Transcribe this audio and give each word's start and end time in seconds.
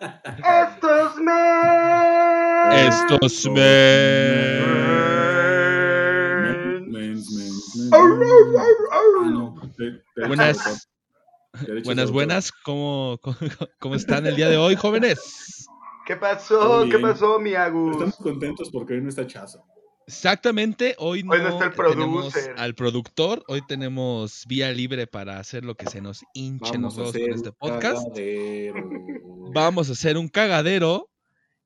Estos 0.00 1.16
men. 1.16 2.72
Estos 2.72 3.48
men. 3.50 4.62
Ah, 7.92 9.02
no, 9.30 9.54
de- 9.76 10.02
derecho 10.14 10.26
Buenas. 10.26 10.88
Buenas, 11.84 12.10
buenas. 12.10 12.52
¿Cómo, 12.52 13.18
cómo, 13.22 13.36
cómo 13.80 13.94
están 13.94 14.26
el 14.26 14.36
día 14.36 14.48
de 14.48 14.56
hoy, 14.56 14.76
jóvenes? 14.76 15.66
¿Qué 16.06 16.16
pasó? 16.16 16.84
¿Qué 16.90 16.98
pasó, 16.98 17.38
mi 17.38 17.54
Agus? 17.54 17.92
Estamos 17.92 18.16
contentos 18.16 18.70
porque 18.70 18.94
hoy 18.94 19.00
no 19.02 19.08
está 19.08 19.26
Chazo. 19.26 19.64
Exactamente, 20.08 20.94
hoy 20.96 21.22
no, 21.22 21.32
Hoy 21.32 21.40
no 21.42 21.48
está 21.50 21.66
el 21.66 21.74
tenemos 21.90 22.34
al 22.56 22.74
productor, 22.74 23.44
hoy 23.46 23.60
tenemos 23.68 24.44
vía 24.48 24.72
libre 24.72 25.06
para 25.06 25.38
hacer 25.38 25.66
lo 25.66 25.74
que 25.74 25.84
se 25.84 26.00
nos 26.00 26.24
hinche 26.32 26.72
Vamos 26.72 26.96
hacer 26.98 27.20
con 27.28 27.32
este 27.34 27.52
podcast. 27.52 28.02
cagadero. 28.08 28.88
Vamos 29.52 29.90
a 29.90 29.92
hacer 29.92 30.16
un 30.16 30.28
cagadero 30.28 31.10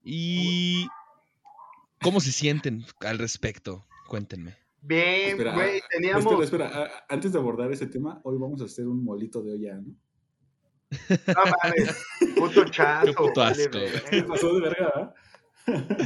y 0.03 0.89
¿cómo 2.03 2.19
se 2.19 2.33
sienten 2.33 2.85
al 3.03 3.19
respecto? 3.21 3.87
Cuéntenme. 4.09 4.57
Bien, 4.81 5.31
Espera, 5.31 5.55
güey, 5.55 5.79
ah, 5.79 5.87
teníamos. 5.89 6.43
Espera, 6.43 6.67
espera. 6.67 6.91
ah, 6.97 7.05
Antes 7.09 7.33
de 7.33 7.39
abordar 7.39 7.71
ese 7.71 7.87
tema, 7.87 8.21
hoy 8.25 8.39
vamos 8.41 8.61
a 8.61 8.65
hacer 8.65 8.89
un 8.89 9.05
molito 9.05 9.41
de 9.41 9.53
olla, 9.53 9.77
¿no? 9.77 9.95
No 11.29 11.43
mames, 11.63 12.05
puto 12.37 12.65
chazo. 12.65 13.07
Qué 13.07 13.13
puto 13.13 13.41
asco, 13.41 13.79
verga. 13.79 14.01
¿Qué 14.11 14.23
pasó 14.25 14.53
de 14.53 14.61
verga? 14.63 14.93
ah? 14.97 15.15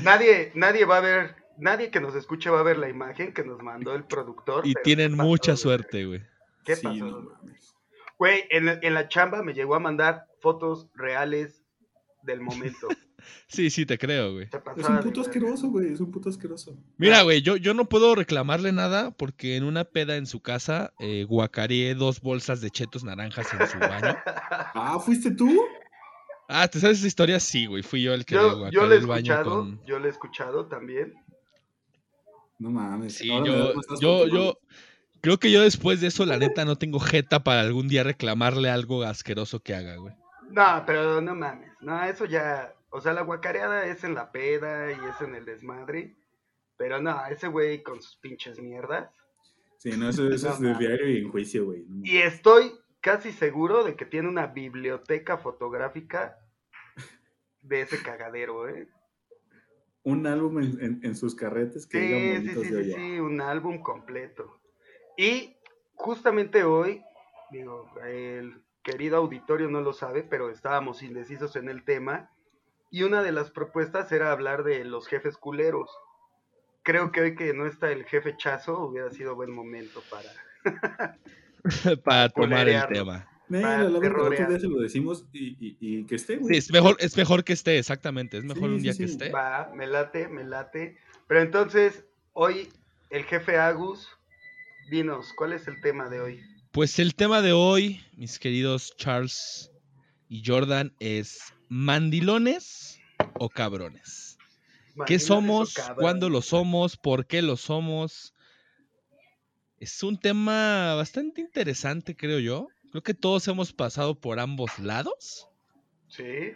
Nadie, 0.03 0.53
nadie 0.55 0.85
va 0.85 0.99
a 0.99 1.01
ver, 1.01 1.35
nadie 1.59 1.91
que 1.91 2.01
nos 2.01 2.15
escuche 2.15 2.51
va 2.51 2.61
a 2.61 2.65
ver 2.65 2.79
la 2.79 2.89
imagen 2.89 3.33
que 3.33 3.45
nos 3.45 3.63
mandó 3.63 3.95
el 3.95 4.05
productor. 4.05 4.67
Y 4.67 4.75
tienen 4.83 5.13
¿qué 5.13 5.17
pasó, 5.19 5.29
mucha 5.29 5.57
suerte, 5.57 6.05
güey. 6.07 6.23
¿Qué 6.65 6.77
Sí, 6.77 6.83
pasó? 6.83 7.05
no 7.07 7.21
mames. 7.23 7.75
Güey, 8.19 8.45
en, 8.51 8.67
la- 8.67 8.79
en 8.83 8.95
la 8.95 9.09
chamba 9.09 9.43
me 9.43 9.53
llegó 9.55 9.75
a 9.75 9.81
mandar 9.81 10.27
fotos 10.41 10.89
reales 10.95 11.63
del 12.23 12.41
momento. 12.41 12.89
Sí, 13.49 13.71
sí, 13.71 13.87
te 13.87 13.99
creo, 13.99 14.35
güey. 14.35 14.49
Es 14.77 14.89
un 14.89 15.01
puto 15.01 15.21
asqueroso, 15.23 15.69
güey. 15.69 15.93
Es 15.93 15.99
un 16.01 16.13
puto 16.13 16.29
asqueroso. 16.29 16.77
Mira, 16.97 17.23
güey, 17.23 17.43
yo, 17.43 17.57
yo 17.57 17.75
no 17.75 17.89
puedo 17.89 18.15
reclamarle 18.15 18.71
nada 18.71 19.11
porque 19.11 19.57
en 19.57 19.65
una 19.65 19.83
peda 19.85 20.17
en 20.17 20.27
su 20.27 20.41
casa 20.41 20.93
eh, 21.01 21.25
guacareé 21.25 21.97
dos 21.97 22.21
bolsas 22.21 22.61
de 22.61 22.71
chetos 22.71 23.03
naranjas 23.03 23.49
en 23.53 23.67
su 23.67 23.79
baño. 23.81 24.17
Ah, 24.75 25.01
¿fuiste 25.05 25.33
tú? 25.33 25.61
Ah, 26.49 26.69
¿te 26.69 26.79
sabes 26.79 26.99
esa 26.99 27.07
historia? 27.09 27.41
Sí, 27.41 27.67
güey, 27.67 27.83
fui 27.83 28.01
yo 28.03 28.15
el 28.15 28.25
que 28.25 28.37
le 28.37 28.43
Yo, 28.43 28.49
yo 28.49 28.59
guacareé 28.59 28.87
lo 28.89 28.95
he 28.95 28.99
el 28.99 29.07
baño 29.07 29.33
escuchado, 29.33 29.57
con... 29.61 29.85
yo 29.87 29.99
lo 29.99 30.07
he 30.07 30.11
escuchado 30.11 30.67
también. 30.67 31.15
No 32.59 32.71
mames. 32.71 33.17
Sí, 33.17 33.29
yo, 33.29 33.75
yo, 34.01 34.27
yo, 34.27 34.59
creo 35.21 35.39
que 35.39 35.51
yo 35.51 35.63
después 35.63 36.01
de 36.01 36.09
eso, 36.09 36.25
la 36.25 36.39
neta, 36.39 36.65
no 36.65 36.77
tengo 36.77 36.99
jeta 36.99 37.45
para 37.45 37.61
algún 37.61 37.89
día 37.89 38.03
reclamarle 38.03 38.71
algo 38.71 39.03
asqueroso 39.03 39.61
que 39.61 39.75
haga, 39.75 39.97
güey. 39.97 40.15
No, 40.51 40.83
pero 40.87 41.21
no 41.21 41.35
mames. 41.35 41.73
No, 41.81 42.03
eso 42.05 42.25
ya. 42.25 42.73
O 42.91 43.01
sea, 43.01 43.13
la 43.13 43.23
guacareada 43.23 43.87
es 43.87 44.05
en 44.05 44.15
la 44.15 44.33
peda 44.33 44.91
y 44.91 44.95
es 44.95 45.21
en 45.21 45.35
el 45.35 45.45
desmadre. 45.45 46.17
Pero 46.77 47.01
no, 47.01 47.27
ese 47.27 47.49
güey 47.49 47.83
con 47.83 48.01
sus 48.01 48.17
pinches 48.17 48.61
mierdas. 48.61 49.11
Sí, 49.79 49.91
no, 49.97 50.09
eso, 50.09 50.29
eso 50.29 50.51
es 50.51 50.61
de 50.61 50.75
diario 50.75 51.11
y 51.11 51.19
en 51.19 51.31
juicio, 51.31 51.67
güey. 51.67 51.85
No. 51.87 52.01
Y 52.05 52.19
estoy 52.19 52.73
casi 53.01 53.33
seguro 53.33 53.85
de 53.85 53.95
que 53.97 54.07
tiene 54.07 54.29
una 54.29 54.47
biblioteca 54.47 55.39
fotográfica 55.39 56.39
de 57.63 57.83
ese 57.83 58.03
cagadero, 58.03 58.69
¿eh? 58.69 58.89
Un 60.07 60.27
álbum 60.27 60.59
en, 60.61 60.81
en- 60.81 61.01
en 61.03 61.17
sus 61.17 61.35
carretes 61.35 61.87
que 61.87 61.99
diga 61.99 62.17
Sí, 62.19 62.49
sí, 62.49 62.65
sí, 62.65 62.71
de 62.71 62.85
sí, 62.85 62.93
sí, 62.93 63.21
un 63.21 63.41
álbum 63.41 63.83
completo. 63.83 64.61
Y 65.17 65.57
justamente 65.95 66.63
hoy, 66.63 67.03
digo, 67.51 67.91
el 68.07 68.63
querido 68.83 69.17
auditorio 69.17 69.69
no 69.69 69.81
lo 69.81 69.93
sabe, 69.93 70.23
pero 70.23 70.49
estábamos 70.51 71.03
indecisos 71.03 71.57
en 71.57 71.69
el 71.69 71.85
tema. 71.85 72.31
Y 72.91 73.03
una 73.03 73.23
de 73.23 73.33
las 73.33 73.51
propuestas 73.51 74.13
era 74.13 74.31
hablar 74.31 74.63
de 74.63 74.85
los 74.85 75.09
jefes 75.09 75.37
culeros. 75.37 75.91
Creo 76.85 77.11
que 77.11 77.21
hoy 77.21 77.35
que 77.35 77.53
no 77.53 77.67
está 77.67 77.91
el 77.91 78.05
jefe 78.05 78.37
Chazo, 78.37 78.79
hubiera 78.85 79.11
sido 79.11 79.35
buen 79.35 79.51
momento 79.53 80.03
para. 80.09 80.31
para 82.05 82.29
tomar 82.29 82.69
el 82.69 82.87
tema. 82.87 83.29
Mira, 83.49 83.63
la 83.71 83.77
verdad, 83.77 83.89
otro 83.97 84.01
terrorear. 84.01 84.49
día 84.51 84.61
se 84.61 84.67
lo 84.69 84.79
decimos 84.81 85.25
y, 85.33 85.57
y- 85.65 85.77
y 85.81 86.05
que 86.05 86.17
esté, 86.17 86.37
güey. 86.37 86.53
Sí, 86.55 86.59
es 86.59 86.73
mejor, 86.73 86.97
es 87.01 87.17
mejor 87.17 87.45
que 87.45 87.53
esté, 87.53 87.79
exactamente. 87.79 88.39
Es 88.39 88.45
mejor 88.45 88.69
Sí, 88.71 88.75
un 88.75 88.83
día 88.83 88.93
sí. 88.93 88.99
que 88.99 89.05
esté. 89.05 89.31
Va, 89.31 89.71
me 89.75 89.87
late, 89.87 90.29
me 90.29 90.45
late. 90.45 90.97
Pero 91.29 91.41
entonces, 91.41 92.05
hoy, 92.33 92.69
el 93.11 93.25
jefe 93.25 93.57
Agus, 93.59 94.09
dinos, 94.91 95.33
¿cuál 95.37 95.53
es 95.53 95.69
el 95.69 95.81
tema 95.81 96.09
de 96.09 96.21
hoy? 96.21 96.41
Pues 96.73 96.99
el 96.99 97.15
tema 97.15 97.41
de 97.41 97.53
hoy, 97.53 98.01
mis 98.17 98.39
queridos 98.39 98.95
Charles 98.97 99.71
y 100.29 100.43
Jordan, 100.45 100.93
es 101.01 101.39
mandilones 101.69 102.99
o 103.39 103.49
cabrones. 103.49 104.37
¿Qué 104.89 104.97
Mandilones 104.97 105.27
somos? 105.27 105.75
cabrones? 105.75 106.01
¿Cuándo 106.03 106.31
lo 106.31 106.43
somos? 106.43 106.97
¿Por 106.97 107.27
qué 107.27 107.43
lo 107.43 107.57
somos? 107.57 108.35
Es 109.79 110.03
un 110.03 110.19
tema 110.19 110.95
bastante 110.95 111.41
interesante, 111.43 112.17
creo 112.17 112.39
yo. 112.39 112.69
Creo 112.91 113.03
que 113.03 113.15
todos 113.15 113.47
hemos 113.49 113.73
pasado 113.73 114.15
por 114.19 114.39
ambos 114.39 114.79
lados, 114.79 115.49
Sí. 116.09 116.53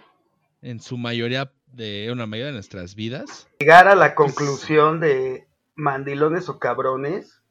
en 0.62 0.80
su 0.80 0.96
mayoría 0.96 1.52
de 1.66 2.10
una 2.12 2.26
mayoría 2.26 2.46
de 2.48 2.52
nuestras 2.54 2.94
vidas. 2.94 3.48
llegar 3.58 3.88
a 3.88 3.94
la 3.94 4.14
conclusión 4.14 5.00
de 5.00 5.46
mandilones 5.74 6.48
o 6.48 6.58
cabrones, 6.58 7.42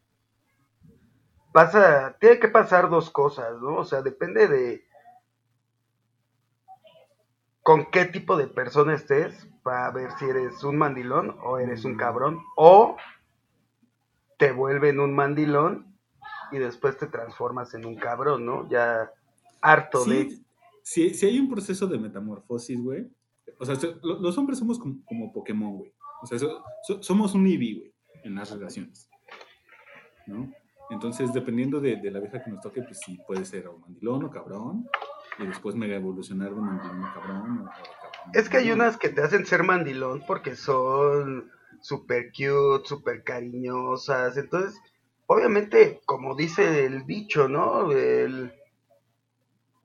pasa, 1.53 2.17
tiene 2.19 2.39
que 2.39 2.47
pasar 2.47 2.89
dos 2.89 3.09
cosas, 3.09 3.59
¿no? 3.61 3.77
O 3.77 3.85
sea, 3.85 4.01
depende 4.01 4.47
de 4.47 4.83
con 7.63 7.85
qué 7.91 8.05
tipo 8.05 8.37
de 8.37 8.47
persona 8.47 8.95
estés 8.95 9.47
para 9.63 9.91
ver 9.91 10.11
si 10.17 10.25
eres 10.25 10.63
un 10.63 10.77
mandilón 10.77 11.37
o 11.43 11.59
eres 11.59 11.85
un 11.85 11.95
cabrón 11.97 12.39
o 12.55 12.97
te 14.37 14.51
vuelven 14.51 14.99
un 14.99 15.13
mandilón 15.13 15.88
y 16.51 16.57
después 16.57 16.97
te 16.97 17.07
transformas 17.07 17.73
en 17.73 17.85
un 17.85 17.95
cabrón, 17.95 18.45
¿no? 18.45 18.67
Ya 18.69 19.11
harto 19.61 20.03
de 20.05 20.37
Sí, 20.83 21.13
sí, 21.13 21.25
hay 21.27 21.39
un 21.39 21.49
proceso 21.49 21.85
de 21.87 21.99
metamorfosis, 21.99 22.81
güey. 22.81 23.07
O 23.59 23.65
sea, 23.65 23.75
los 24.01 24.37
hombres 24.37 24.57
somos 24.59 24.79
como, 24.79 25.03
como 25.05 25.31
Pokémon, 25.33 25.77
güey. 25.77 25.93
O 26.21 26.25
sea, 26.25 26.39
so- 26.39 26.63
so- 26.87 27.03
somos 27.03 27.33
un 27.35 27.45
Eevee, 27.45 27.75
güey, 27.75 27.93
en 28.23 28.35
las 28.35 28.49
relaciones. 28.51 29.07
¿No? 30.27 30.51
Entonces, 30.89 31.31
dependiendo 31.33 31.79
de, 31.79 31.97
de 31.97 32.09
la 32.11 32.19
vieja 32.19 32.41
que 32.43 32.49
nos 32.49 32.61
toque, 32.61 32.81
pues 32.81 32.99
sí, 32.99 33.19
puede 33.27 33.45
ser 33.45 33.67
o 33.67 33.77
mandilón 33.77 34.23
o 34.23 34.31
cabrón. 34.31 34.87
Y 35.37 35.45
después 35.45 35.75
mega 35.75 35.95
evolucionar 35.95 36.49
de 36.53 36.59
mandilón 36.61 37.03
a 37.03 37.13
cabrón. 37.13 37.59
o- 37.59 37.63
o 37.63 37.67
cabrón 37.67 38.31
Es 38.33 38.49
que 38.49 38.57
hay 38.57 38.71
unas 38.71 38.97
que 38.97 39.09
te 39.09 39.21
hacen 39.21 39.45
ser 39.45 39.63
mandilón 39.63 40.23
porque 40.25 40.55
son 40.55 41.49
super 41.81 42.31
cute, 42.31 42.87
super 42.87 43.23
cariñosas. 43.23 44.37
Entonces, 44.37 44.79
obviamente, 45.29 46.01
como 46.05 46.35
dice 46.35 46.85
el 46.85 47.05
dicho, 47.05 47.47
¿no? 47.47 47.91
El. 47.91 48.51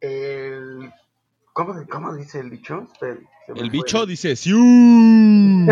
el 0.01 0.91
¿cómo, 1.53 1.75
cómo 1.91 2.15
dice 2.15 2.41
el 2.41 2.49
dicho? 2.51 2.89
Se 2.99 3.11
El 3.55 3.71
fue. 3.71 3.71
bicho 3.71 4.07
dice, 4.07 4.37
¡Siu! 4.37 4.59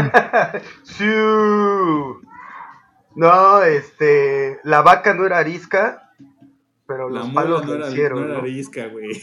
¡Siu! 0.85 2.21
No, 3.15 3.63
este. 3.63 4.61
La 4.65 4.83
vaca 4.83 5.15
no 5.15 5.25
era 5.25 5.39
arisca, 5.39 6.13
pero 6.87 7.09
La 7.09 7.21
los 7.21 7.29
mula 7.31 7.43
palos 7.43 7.67
no 7.67 7.75
lo 7.75 7.75
era, 7.77 7.89
hicieron. 7.91 8.21
no 8.21 8.25
era 8.27 8.35
¿no? 8.35 8.41
arisca, 8.43 8.87
güey. 8.89 9.23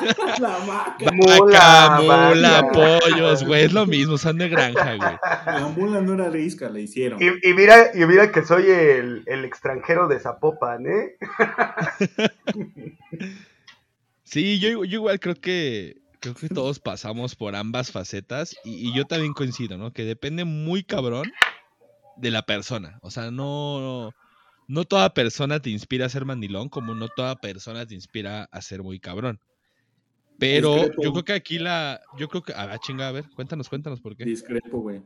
la 0.40 0.58
vaca. 0.58 1.10
Mula, 1.12 1.38
Vaca, 1.40 2.00
mula, 2.00 2.62
vaca. 2.62 2.72
pollos, 2.72 3.44
güey, 3.44 3.64
es 3.64 3.72
lo 3.72 3.86
mismo, 3.86 4.18
son 4.18 4.38
de 4.38 4.48
granja, 4.48 4.96
güey. 4.96 5.16
La 5.46 5.68
mula 5.68 6.00
no 6.00 6.14
era 6.14 6.26
arisca, 6.26 6.68
la 6.68 6.80
hicieron. 6.80 7.20
Y, 7.22 7.26
y 7.48 7.54
mira, 7.54 7.90
y 7.94 8.04
mira 8.06 8.32
que 8.32 8.44
soy 8.44 8.66
el, 8.70 9.22
el 9.26 9.44
extranjero 9.44 10.08
de 10.08 10.18
Zapopan, 10.20 10.86
¿eh? 10.86 11.16
Sí, 14.24 14.58
yo, 14.58 14.84
yo 14.84 14.96
igual 14.98 15.20
creo 15.20 15.36
que 15.36 16.02
creo 16.20 16.34
que 16.34 16.50
todos 16.50 16.80
pasamos 16.80 17.34
por 17.34 17.56
ambas 17.56 17.90
facetas 17.90 18.54
y, 18.62 18.86
y 18.88 18.94
yo 18.94 19.06
también 19.06 19.32
coincido, 19.32 19.78
¿no? 19.78 19.92
Que 19.94 20.04
depende 20.04 20.44
muy 20.44 20.84
cabrón 20.84 21.32
de 22.16 22.30
la 22.30 22.42
persona. 22.44 22.98
O 23.02 23.10
sea, 23.10 23.30
no, 23.30 24.12
no 24.66 24.84
toda 24.84 25.14
persona 25.14 25.60
te 25.60 25.70
inspira 25.70 26.06
a 26.06 26.10
ser 26.10 26.24
mandilón, 26.24 26.68
como 26.68 26.94
no 26.94 27.08
toda 27.08 27.36
persona 27.36 27.86
te 27.86 27.94
inspira 27.94 28.48
a 28.52 28.60
ser 28.60 28.82
muy 28.82 29.00
cabrón. 29.00 29.40
Pero 30.38 30.74
Discrepo. 30.74 31.02
yo 31.02 31.12
creo 31.12 31.24
que 31.24 31.32
aquí 31.32 31.58
la, 31.58 32.00
yo 32.16 32.28
creo 32.28 32.42
que, 32.42 32.52
a 32.52 32.66
la 32.66 32.78
chinga, 32.78 33.08
a 33.08 33.12
ver, 33.12 33.28
cuéntanos, 33.34 33.68
cuéntanos 33.68 34.00
por 34.00 34.16
qué. 34.16 34.24
Discrepo, 34.24 34.78
güey. 34.80 35.02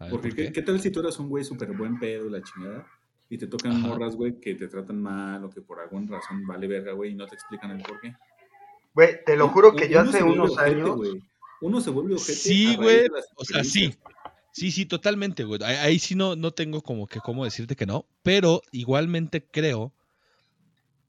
Ver, 0.00 0.10
Porque 0.10 0.28
¿por 0.30 0.52
¿qué, 0.52 0.62
tal 0.62 0.80
si 0.80 0.90
tú 0.90 1.00
eras 1.00 1.18
un 1.18 1.28
güey 1.28 1.44
súper 1.44 1.72
buen 1.76 1.98
pedo 1.98 2.28
la 2.28 2.42
chingada? 2.42 2.86
Y 3.28 3.38
te 3.38 3.46
tocan 3.46 3.72
Ajá. 3.72 3.86
morras, 3.86 4.16
güey, 4.16 4.40
que 4.40 4.56
te 4.56 4.66
tratan 4.66 5.00
mal 5.00 5.44
o 5.44 5.50
que 5.50 5.60
por 5.60 5.78
alguna 5.78 6.16
razón 6.16 6.44
vale 6.46 6.66
verga, 6.66 6.92
güey, 6.92 7.12
y 7.12 7.14
no 7.14 7.26
te 7.26 7.36
explican 7.36 7.70
el 7.70 7.82
por 7.82 8.00
qué. 8.00 8.12
Güey, 8.92 9.24
te 9.24 9.36
lo 9.36 9.48
juro 9.48 9.76
que 9.76 9.88
yo 9.88 10.00
Uno 10.00 10.08
hace 10.08 10.18
se 10.18 10.24
vuelve 10.24 10.40
unos 10.40 10.52
ojete, 10.52 10.70
años. 10.70 11.00
Uno 11.60 11.80
se 11.80 11.90
vuelve 11.90 12.14
ojete. 12.14 12.32
Sí, 12.32 12.74
güey. 12.74 13.06
O 13.36 13.44
sea, 13.44 13.62
sí. 13.62 13.94
Sí, 14.52 14.72
sí, 14.72 14.84
totalmente, 14.84 15.44
güey. 15.44 15.62
Ahí, 15.62 15.76
ahí 15.76 15.98
sí 16.00 16.16
no, 16.16 16.34
no 16.34 16.50
tengo 16.50 16.82
como 16.82 17.06
que 17.06 17.20
cómo 17.20 17.44
decirte 17.44 17.76
que 17.76 17.86
no, 17.86 18.08
pero 18.24 18.62
igualmente 18.72 19.46
creo 19.46 19.92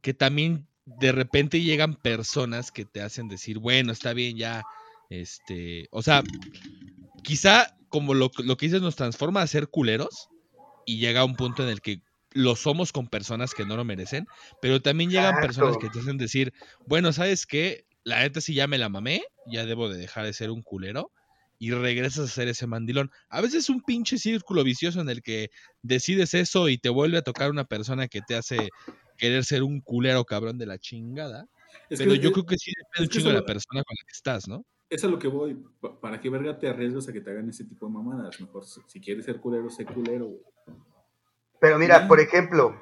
que 0.01 0.13
también 0.13 0.67
de 0.85 1.11
repente 1.11 1.61
llegan 1.61 1.95
personas 1.95 2.71
que 2.71 2.85
te 2.85 3.01
hacen 3.01 3.27
decir, 3.27 3.59
bueno, 3.59 3.91
está 3.93 4.13
bien, 4.13 4.37
ya, 4.37 4.67
Este, 5.09 5.87
o 5.91 6.01
sea, 6.03 6.23
quizá 7.23 7.67
como 7.89 8.13
lo, 8.13 8.31
lo 8.43 8.57
que 8.57 8.67
dices 8.67 8.81
nos 8.81 8.95
transforma 8.95 9.41
a 9.41 9.47
ser 9.47 9.67
culeros 9.69 10.31
y 10.85 10.99
llega 10.99 11.21
a 11.21 11.25
un 11.25 11.35
punto 11.37 11.63
en 11.63 11.69
el 11.69 11.81
que 11.81 12.03
lo 12.31 12.55
somos 12.55 12.91
con 12.93 13.09
personas 13.09 13.53
que 13.55 13.65
no 13.65 13.77
lo 13.77 13.85
merecen, 13.85 14.27
pero 14.61 14.81
también 14.81 15.11
llegan 15.11 15.39
personas 15.39 15.77
que 15.77 15.89
te 15.91 15.99
hacen 15.99 16.17
decir, 16.17 16.53
bueno, 16.85 17.13
¿sabes 17.13 17.45
qué? 17.47 17.85
La 18.03 18.21
neta 18.21 18.41
sí 18.41 18.53
ya 18.55 18.67
me 18.67 18.77
la 18.79 18.89
mamé, 18.89 19.23
ya 19.45 19.65
debo 19.65 19.89
de 19.89 19.97
dejar 19.99 20.25
de 20.25 20.33
ser 20.33 20.51
un 20.51 20.63
culero 20.63 21.11
y 21.59 21.71
regresas 21.71 22.25
a 22.25 22.33
ser 22.33 22.47
ese 22.49 22.67
mandilón. 22.67 23.11
A 23.29 23.41
veces 23.41 23.61
es 23.65 23.69
un 23.69 23.83
pinche 23.83 24.17
círculo 24.19 24.63
vicioso 24.63 25.01
en 25.01 25.09
el 25.09 25.21
que 25.23 25.49
decides 25.83 26.33
eso 26.35 26.69
y 26.69 26.77
te 26.79 26.89
vuelve 26.89 27.17
a 27.19 27.21
tocar 27.23 27.51
una 27.51 27.65
persona 27.65 28.07
que 28.07 28.21
te 28.23 28.35
hace 28.35 28.73
querer 29.21 29.45
ser 29.45 29.61
un 29.61 29.79
culero 29.81 30.25
cabrón 30.25 30.57
de 30.57 30.65
la 30.65 30.79
chingada. 30.79 31.47
pero 31.89 32.15
yo 32.15 32.31
creo 32.31 32.45
que 32.45 32.57
sí 32.57 32.71
depende 32.75 33.03
un 33.03 33.09
chingo 33.09 33.29
de 33.29 33.35
la 33.35 33.45
persona 33.45 33.83
con 33.83 33.95
la 33.97 34.05
que 34.05 34.11
estás, 34.11 34.47
¿no? 34.47 34.65
Es 34.89 35.03
a 35.03 35.07
lo 35.07 35.19
que 35.19 35.27
voy. 35.27 35.63
¿Para 36.01 36.19
qué 36.19 36.29
verga 36.29 36.57
te 36.57 36.67
arriesgas 36.67 37.07
a 37.07 37.13
que 37.13 37.21
te 37.21 37.29
hagan 37.29 37.47
ese 37.47 37.63
tipo 37.63 37.85
de 37.85 37.93
mamadas? 37.93 38.41
Mejor, 38.41 38.65
si 38.65 38.99
quieres 38.99 39.25
ser 39.25 39.39
culero, 39.39 39.69
sé 39.69 39.85
culero, 39.85 40.25
güey. 40.25 40.41
Pero 41.61 41.77
mira, 41.77 42.07
por 42.07 42.19
ejemplo, 42.19 42.75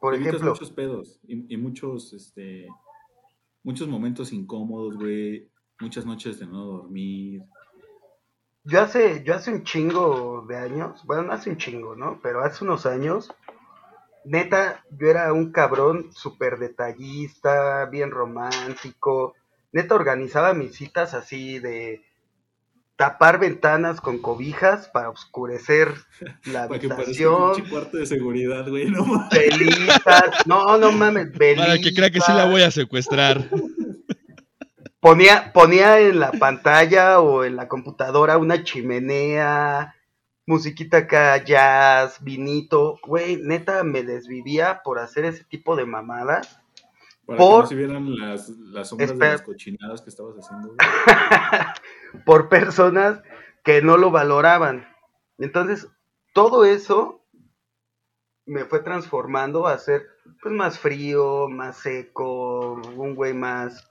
por 0.00 0.14
ejemplo. 0.14 0.52
muchos 0.52 0.70
pedos 0.70 1.20
y, 1.28 1.56
muchos, 1.58 2.14
este, 2.14 2.66
muchos 3.62 3.86
momentos 3.86 4.32
incómodos, 4.32 4.96
güey. 4.96 5.50
Muchas 5.80 6.06
noches 6.06 6.38
de 6.38 6.46
no 6.46 6.64
dormir. 6.64 7.42
Yo 8.64 8.80
hace, 8.80 9.22
yo 9.24 9.34
hace 9.34 9.52
un 9.52 9.62
chingo 9.64 10.46
de 10.48 10.56
años, 10.56 11.04
bueno, 11.04 11.24
no 11.24 11.32
hace 11.34 11.50
un 11.50 11.58
chingo, 11.58 11.94
¿no? 11.94 12.20
Pero 12.22 12.42
hace 12.42 12.64
unos 12.64 12.86
años, 12.86 13.30
neta, 14.24 14.84
yo 14.90 15.08
era 15.08 15.32
un 15.32 15.52
cabrón 15.52 16.10
súper 16.12 16.58
detallista, 16.58 17.86
bien 17.86 18.10
romántico. 18.10 19.34
Neta, 19.72 19.94
organizaba 19.94 20.54
mis 20.54 20.74
citas 20.74 21.14
así 21.14 21.58
de 21.58 22.02
tapar 22.96 23.40
ventanas 23.40 24.00
con 24.00 24.18
cobijas 24.18 24.88
para 24.88 25.10
oscurecer 25.10 25.92
la 26.44 26.62
habitación. 26.64 27.62
un 27.62 27.68
cuarto 27.68 27.96
de 27.96 28.06
seguridad, 28.06 28.68
güey, 28.68 28.90
no 28.90 29.04
no, 30.46 30.78
no 30.78 30.92
mames, 30.92 31.28
Para 31.56 31.78
que 31.78 31.92
crea 31.92 32.10
que 32.10 32.20
sí 32.20 32.32
la 32.32 32.46
voy 32.46 32.62
a 32.62 32.70
secuestrar. 32.70 33.48
Ponía, 35.00 35.52
ponía 35.52 36.00
en 36.00 36.18
la 36.18 36.32
pantalla 36.32 37.20
o 37.20 37.44
en 37.44 37.56
la 37.56 37.68
computadora 37.68 38.38
una 38.38 38.64
chimenea, 38.64 39.94
musiquita 40.46 40.98
acá, 40.98 41.42
jazz, 41.44 42.22
vinito. 42.22 42.98
Güey, 43.06 43.36
neta 43.36 43.82
me 43.84 44.02
desvivía 44.02 44.82
por 44.82 44.98
hacer 44.98 45.24
ese 45.24 45.44
tipo 45.44 45.76
de 45.76 45.86
mamadas. 45.86 46.60
Para 47.26 47.38
por... 47.38 47.54
que 47.56 47.60
no 47.62 47.66
se 47.66 47.74
vieran 47.74 48.16
las, 48.16 48.48
las 48.48 48.88
sombras 48.88 49.18
de 49.18 49.26
las 49.26 49.42
cochinadas 49.42 50.02
que 50.02 50.10
estabas 50.10 50.36
haciendo. 50.36 50.74
por 52.26 52.48
personas 52.48 53.22
que 53.62 53.82
no 53.82 53.96
lo 53.96 54.10
valoraban. 54.10 54.86
Entonces, 55.38 55.88
todo 56.32 56.64
eso 56.64 57.24
me 58.46 58.64
fue 58.66 58.80
transformando 58.80 59.66
a 59.66 59.78
ser 59.78 60.06
pues, 60.42 60.54
más 60.54 60.78
frío, 60.78 61.48
más 61.48 61.78
seco, 61.78 62.74
un 62.74 63.14
güey 63.14 63.32
más, 63.32 63.88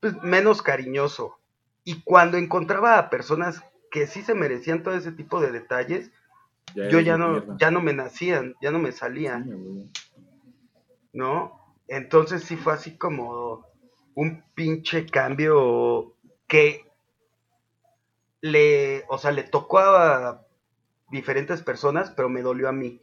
pues, 0.00 0.20
menos 0.22 0.62
cariñoso. 0.62 1.38
Y 1.84 2.02
cuando 2.02 2.36
encontraba 2.36 2.98
a 2.98 3.08
personas 3.08 3.62
que 3.90 4.06
sí 4.06 4.22
se 4.22 4.34
merecían 4.34 4.82
todo 4.82 4.94
ese 4.94 5.12
tipo 5.12 5.40
de 5.40 5.52
detalles, 5.52 6.10
yo 6.74 7.00
ya 7.00 7.16
no, 7.16 7.58
ya 7.58 7.70
no 7.70 7.80
me 7.80 7.92
nacían, 7.92 8.54
ya 8.60 8.70
no 8.70 8.78
me 8.78 8.92
salían. 8.92 9.90
¿No? 11.12 11.76
Entonces 11.88 12.44
sí 12.44 12.56
fue 12.56 12.72
así 12.72 12.96
como 12.96 13.66
un 14.14 14.44
pinche 14.54 15.06
cambio 15.06 16.14
que 16.46 16.84
le, 18.40 19.04
o 19.08 19.18
sea, 19.18 19.32
le 19.32 19.42
tocó 19.42 19.80
a 19.80 20.46
diferentes 21.10 21.62
personas, 21.62 22.10
pero 22.10 22.28
me 22.28 22.42
dolió 22.42 22.68
a 22.68 22.72
mí. 22.72 23.00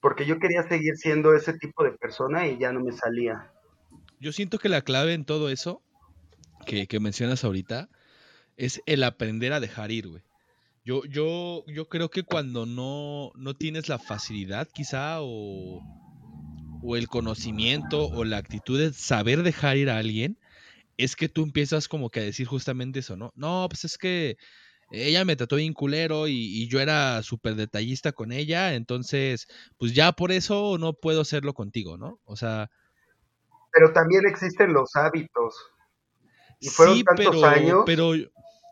Porque 0.00 0.26
yo 0.26 0.38
quería 0.38 0.62
seguir 0.62 0.96
siendo 0.96 1.34
ese 1.34 1.54
tipo 1.54 1.84
de 1.84 1.92
persona 1.92 2.46
y 2.46 2.58
ya 2.58 2.72
no 2.72 2.80
me 2.80 2.92
salía. 2.92 3.50
Yo 4.20 4.32
siento 4.32 4.58
que 4.58 4.68
la 4.68 4.82
clave 4.82 5.12
en 5.12 5.24
todo 5.24 5.50
eso 5.50 5.82
que, 6.64 7.00
mencionas 7.00 7.44
ahorita 7.44 7.88
es 8.56 8.82
el 8.86 9.02
aprender 9.02 9.52
a 9.52 9.60
dejar 9.60 9.90
ir, 9.90 10.08
güey. 10.08 10.22
Yo, 10.84 11.04
yo, 11.06 11.64
yo 11.66 11.88
creo 11.88 12.10
que 12.10 12.24
cuando 12.24 12.66
no, 12.66 13.32
no 13.36 13.54
tienes 13.54 13.88
la 13.88 13.98
facilidad, 13.98 14.68
quizá, 14.72 15.22
o, 15.22 15.82
o 16.82 16.96
el 16.96 17.08
conocimiento, 17.08 18.06
o 18.06 18.24
la 18.24 18.36
actitud 18.36 18.78
de 18.78 18.92
saber 18.92 19.42
dejar 19.42 19.78
ir 19.78 19.88
a 19.88 19.96
alguien, 19.96 20.38
es 20.98 21.16
que 21.16 21.30
tú 21.30 21.42
empiezas 21.42 21.88
como 21.88 22.10
que 22.10 22.20
a 22.20 22.24
decir 22.24 22.46
justamente 22.46 23.00
eso, 23.00 23.16
¿no? 23.16 23.32
No, 23.34 23.66
pues 23.70 23.84
es 23.84 23.96
que 23.96 24.36
ella 24.90 25.24
me 25.24 25.36
trató 25.36 25.56
bien 25.56 25.72
culero 25.72 26.28
y, 26.28 26.68
yo 26.68 26.80
era 26.80 27.22
súper 27.22 27.54
detallista 27.54 28.12
con 28.12 28.32
ella, 28.32 28.74
entonces, 28.74 29.48
pues 29.78 29.94
ya 29.94 30.12
por 30.12 30.32
eso 30.32 30.76
no 30.78 30.92
puedo 30.92 31.22
hacerlo 31.22 31.54
contigo, 31.54 31.96
¿no? 31.96 32.20
O 32.24 32.36
sea... 32.36 32.70
Pero 33.72 33.92
también 33.92 34.26
existen 34.26 34.72
los 34.72 34.94
hábitos. 34.94 35.54
Y 36.60 36.68
fueron 36.68 36.96
sí, 36.96 37.04
tantos 37.04 37.34
pero, 37.34 37.46
años. 37.46 37.82
pero... 37.86 38.12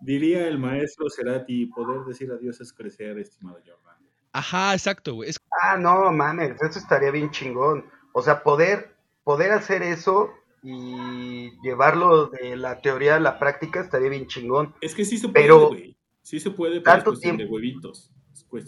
Diría 0.02 0.48
el 0.48 0.58
maestro 0.58 1.06
Cerati, 1.08 1.66
poder 1.66 2.04
decir 2.04 2.30
adiós 2.32 2.60
es 2.60 2.72
crecer, 2.72 3.18
estimado 3.18 3.58
Jordan. 3.58 3.96
Ajá, 4.32 4.72
exacto, 4.72 5.14
güey. 5.14 5.30
Ah, 5.62 5.76
no, 5.76 6.10
mames, 6.10 6.60
eso 6.60 6.78
estaría 6.78 7.10
bien 7.10 7.30
chingón. 7.30 7.84
O 8.12 8.22
sea, 8.22 8.42
poder, 8.42 8.96
poder 9.24 9.52
hacer 9.52 9.82
eso 9.82 10.30
y 10.62 11.50
llevarlo 11.62 12.28
de 12.28 12.56
la 12.56 12.80
teoría 12.80 13.16
a 13.16 13.20
la 13.20 13.38
práctica 13.38 13.80
estaría 13.80 14.08
bien 14.08 14.26
chingón. 14.26 14.74
Es 14.80 14.94
que 14.94 15.04
sí 15.04 15.18
se 15.18 15.28
puede, 15.28 15.50
güey. 15.50 15.96
Sí 16.22 16.40
se 16.40 16.50
puede, 16.50 16.80
pero 16.80 16.84
tanto 16.84 17.10
es 17.10 17.18
cuestión 17.18 17.36
tiempo. 17.36 17.54
de 17.54 17.54
huevitos. 17.54 18.10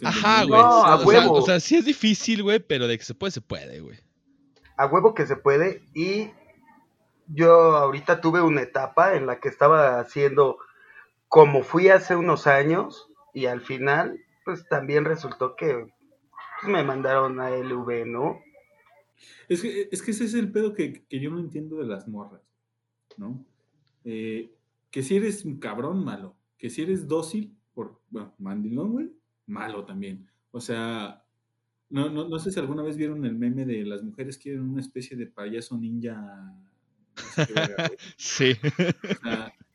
Ajá, 0.04 0.44
güey. 0.44 0.60
No, 0.60 0.84
a 0.84 1.04
huevo. 1.04 1.32
o 1.34 1.42
sea, 1.42 1.60
sí 1.60 1.76
es 1.76 1.84
difícil, 1.84 2.42
güey, 2.42 2.58
pero 2.58 2.86
de 2.86 2.96
que 2.98 3.04
se 3.04 3.14
puede, 3.14 3.32
se 3.32 3.40
puede, 3.40 3.80
güey. 3.80 3.98
A 4.76 4.86
huevo 4.86 5.14
que 5.14 5.26
se 5.26 5.36
puede. 5.36 5.82
Y 5.94 6.30
yo 7.26 7.76
ahorita 7.76 8.20
tuve 8.20 8.40
una 8.40 8.62
etapa 8.62 9.14
en 9.14 9.26
la 9.26 9.40
que 9.40 9.48
estaba 9.48 10.00
haciendo 10.00 10.58
como 11.28 11.62
fui 11.62 11.88
hace 11.88 12.16
unos 12.16 12.46
años 12.46 13.08
y 13.32 13.46
al 13.46 13.60
final, 13.60 14.20
pues 14.44 14.66
también 14.68 15.04
resultó 15.04 15.56
que 15.56 15.86
pues, 16.60 16.72
me 16.72 16.84
mandaron 16.84 17.40
a 17.40 17.50
LV, 17.50 18.06
¿no? 18.06 18.40
Es 19.48 19.62
que, 19.62 19.88
es 19.90 20.02
que 20.02 20.10
ese 20.10 20.24
es 20.24 20.34
el 20.34 20.50
pedo 20.50 20.72
que, 20.74 21.04
yo 21.10 21.30
no 21.30 21.40
entiendo 21.40 21.76
de 21.76 21.86
las 21.86 22.08
morras, 22.08 22.42
¿no? 23.16 23.44
Eh, 24.04 24.54
que 24.90 25.02
si 25.02 25.16
eres 25.16 25.44
un 25.44 25.58
cabrón, 25.58 26.04
malo. 26.04 26.36
Que 26.58 26.70
si 26.70 26.82
eres 26.82 27.08
dócil, 27.08 27.56
por, 27.74 28.00
bueno, 28.10 28.34
mandilón, 28.38 28.92
güey, 28.92 29.10
malo 29.46 29.84
también. 29.84 30.28
O 30.50 30.60
sea, 30.60 31.24
no, 31.90 32.08
no, 32.10 32.28
no 32.28 32.38
sé 32.38 32.50
si 32.50 32.60
alguna 32.60 32.82
vez 32.82 32.96
vieron 32.96 33.24
el 33.24 33.34
meme 33.34 33.64
de 33.64 33.84
las 33.84 34.02
mujeres 34.02 34.38
quieren 34.38 34.62
una 34.62 34.80
especie 34.80 35.16
de 35.16 35.26
payaso 35.26 35.76
ninja. 35.76 36.54
sí. 38.16 38.56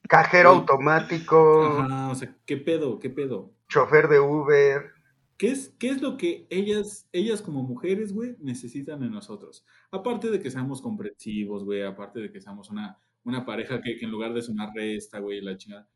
Cajero 0.09 0.49
automático. 0.49 1.77
Ajá, 1.81 2.09
o 2.09 2.15
sea, 2.15 2.35
¿qué 2.47 2.57
pedo? 2.57 2.97
¿Qué 2.97 3.11
pedo? 3.11 3.53
Chofer 3.67 4.07
de 4.07 4.19
Uber. 4.19 4.91
¿Qué 5.37 5.51
es, 5.51 5.75
¿Qué 5.77 5.89
es 5.89 6.01
lo 6.01 6.17
que 6.17 6.47
ellas, 6.49 7.07
ellas 7.13 7.43
como 7.43 7.61
mujeres, 7.61 8.11
güey, 8.11 8.35
necesitan 8.39 9.03
en 9.03 9.11
nosotros? 9.11 9.63
Aparte 9.91 10.31
de 10.31 10.41
que 10.41 10.49
seamos 10.49 10.81
comprensivos, 10.81 11.63
güey, 11.63 11.83
aparte 11.83 12.19
de 12.19 12.31
que 12.31 12.41
seamos 12.41 12.71
una, 12.71 12.97
una 13.23 13.45
pareja 13.45 13.81
que, 13.81 13.99
en 14.01 14.09
lugar 14.09 14.33
de 14.33 14.41
sumar 14.41 14.71
resta, 14.73 15.19
güey, 15.19 15.41
la 15.41 15.55
chingada. 15.55 15.87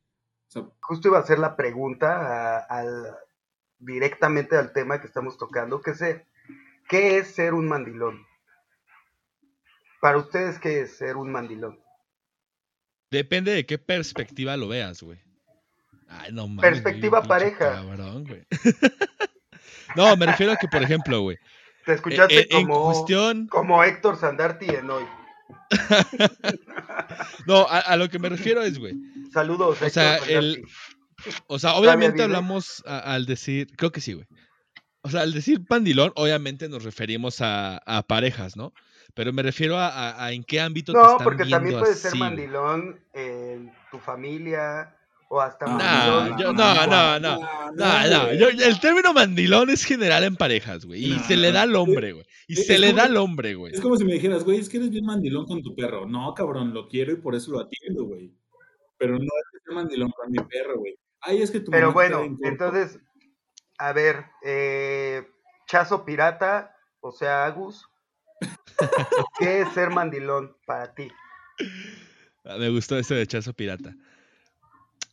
Justo 0.79 1.08
iba 1.08 1.17
a 1.17 1.22
hacer 1.22 1.39
la 1.39 1.55
pregunta 1.55 2.60
al, 2.60 3.17
directamente 3.79 4.55
al 4.55 4.74
tema 4.74 5.01
que 5.01 5.08
estamos 5.08 5.39
tocando, 5.39 5.82
que 5.82 5.91
es, 5.91 6.03
¿qué 6.88 7.17
es 7.17 7.29
ser 7.29 7.55
un 7.55 7.67
mandilón? 7.67 8.24
Para 10.00 10.20
ustedes, 10.20 10.60
¿qué 10.60 10.82
es 10.82 10.98
ser 10.98 11.17
un 11.17 11.32
mandilón? 11.32 11.83
Depende 13.13 13.51
de 13.51 13.63
qué 13.67 13.77
perspectiva 13.77 14.58
lo 14.58 14.67
veas, 14.67 15.03
güey. 15.03 15.20
Ay, 16.10 16.32
no 16.32 16.48
mames. 16.48 16.72
Perspectiva 16.72 17.22
pareja. 17.22 17.74
Cabrón, 17.74 18.25
güey. 18.25 18.43
No, 19.96 20.17
me 20.17 20.25
refiero 20.25 20.53
a 20.53 20.55
que, 20.55 20.67
por 20.67 20.82
ejemplo, 20.82 21.22
güey. 21.22 21.38
Te 21.86 21.93
escuchaste 21.93 22.39
eh, 22.39 22.48
eh, 22.50 22.65
como, 22.65 23.05
como 23.48 23.84
Héctor 23.84 24.17
Sandarti 24.17 24.65
en 24.65 24.89
hoy. 24.89 25.03
no, 27.46 27.67
a, 27.70 27.96
lo 27.96 28.10
que 28.10 28.17
me 28.17 28.29
refiero 28.29 28.63
es, 28.63 28.79
güey. 28.79 28.96
Saludos. 29.32 29.79
O 29.79 29.89
sea, 29.91 30.17
el, 30.17 30.65
o 31.46 31.60
sea, 31.60 31.75
obviamente 31.75 32.24
hablamos 32.24 32.82
al 32.88 33.27
decir, 33.27 33.67
creo 33.75 33.91
que 33.91 34.01
sí, 34.01 34.13
güey. 34.13 34.25
O 35.01 35.12
sea, 35.12 35.22
al 35.22 35.34
decir 35.34 35.63
pandilón, 35.63 36.12
obviamente 36.15 36.70
nos 36.70 36.84
referimos 36.84 37.38
a, 37.41 38.05
parejas, 38.08 38.55
¿no? 38.55 38.74
Pero 39.14 39.32
me 39.34 39.44
refiero 39.44 39.78
a, 39.78 40.32
en 40.32 40.44
qué 40.44 40.60
ámbito 40.60 40.94
no, 40.94 41.02
te 41.02 41.08
están 41.12 41.24
porque 41.24 41.46
también 41.46 41.80
puede 41.80 41.94
ser 41.96 42.16
mandilón 42.16 43.00
en 43.14 43.72
tu 43.92 44.00
familia, 44.00 44.96
o 45.30 45.40
hasta 45.42 45.66
No, 45.66 45.74
mandilón. 45.78 46.30
No, 46.30 46.40
yo- 46.40 46.54
no, 46.54 46.88
no, 46.88 47.20
no. 47.20 47.40
No, 47.74 48.08
no, 48.10 48.26
güey. 48.26 48.38
yo- 48.40 48.50
el 48.50 48.80
término 48.80 49.14
mandilón 49.14 49.70
es 49.70 49.84
general 49.84 50.24
en 50.24 50.36
parejas, 50.36 50.86
güey. 50.86 51.06
Y 51.06 51.16
No, 51.18 51.24
se 51.24 51.38
le 51.38 51.52
da 51.52 51.64
al 51.64 51.76
hombre, 51.76 52.14
güey. 52.14 52.26
Y 52.48 52.54
Es- 52.60 52.68
se 52.68 52.76
es 52.76 52.80
le 52.80 52.88
como- 52.88 52.98
da 52.98 53.04
al 53.06 53.18
hombre, 53.18 53.56
güey. 53.56 53.74
Es 53.74 53.82
como 53.82 53.96
si 53.98 54.06
me 54.06 54.14
dijeras, 54.14 54.44
güey, 54.44 54.60
es 54.60 54.70
que 54.70 54.78
eres 54.78 54.90
bien 54.92 55.06
mandilón 55.06 55.46
con 55.48 55.62
tu 55.64 55.76
perro. 55.76 56.06
No, 56.06 56.34
cabrón, 56.34 56.74
lo 56.74 56.88
quiero 56.88 57.12
y 57.14 57.16
por 57.18 57.34
eso 57.36 57.52
lo 57.52 57.60
atiendo, 57.62 58.04
güey. 58.06 58.32
Pero 58.98 59.14
no 59.18 59.24
es 59.24 59.44
que 59.52 59.60
sea 59.66 59.76
mandilón 59.76 60.12
con 60.12 60.32
mi 60.32 60.38
perro, 60.38 60.78
güey. 60.78 60.96
Ay, 61.22 61.42
es 61.42 61.50
que 61.52 61.60
tu 61.62 61.72
Pero 61.72 61.92
bueno, 61.94 62.24
entonces, 62.44 63.00
a 63.80 63.92
ver, 63.94 64.26
eh, 64.44 65.24
Chazo 65.68 66.06
Pirata, 66.06 66.76
o 67.00 67.12
sea, 67.12 67.46
Agus, 67.46 67.88
¿qué 69.39 69.62
es 69.62 69.70
ser 69.74 69.89
mandilón 69.89 70.56
para 70.65 70.94
ti? 70.94 71.08
Ah, 72.46 72.58
Me 72.58 72.70
gustó 72.70 72.98
ese 72.98 73.15
de 73.15 73.27
Chazo 73.27 73.53
Pirata. 73.53 73.96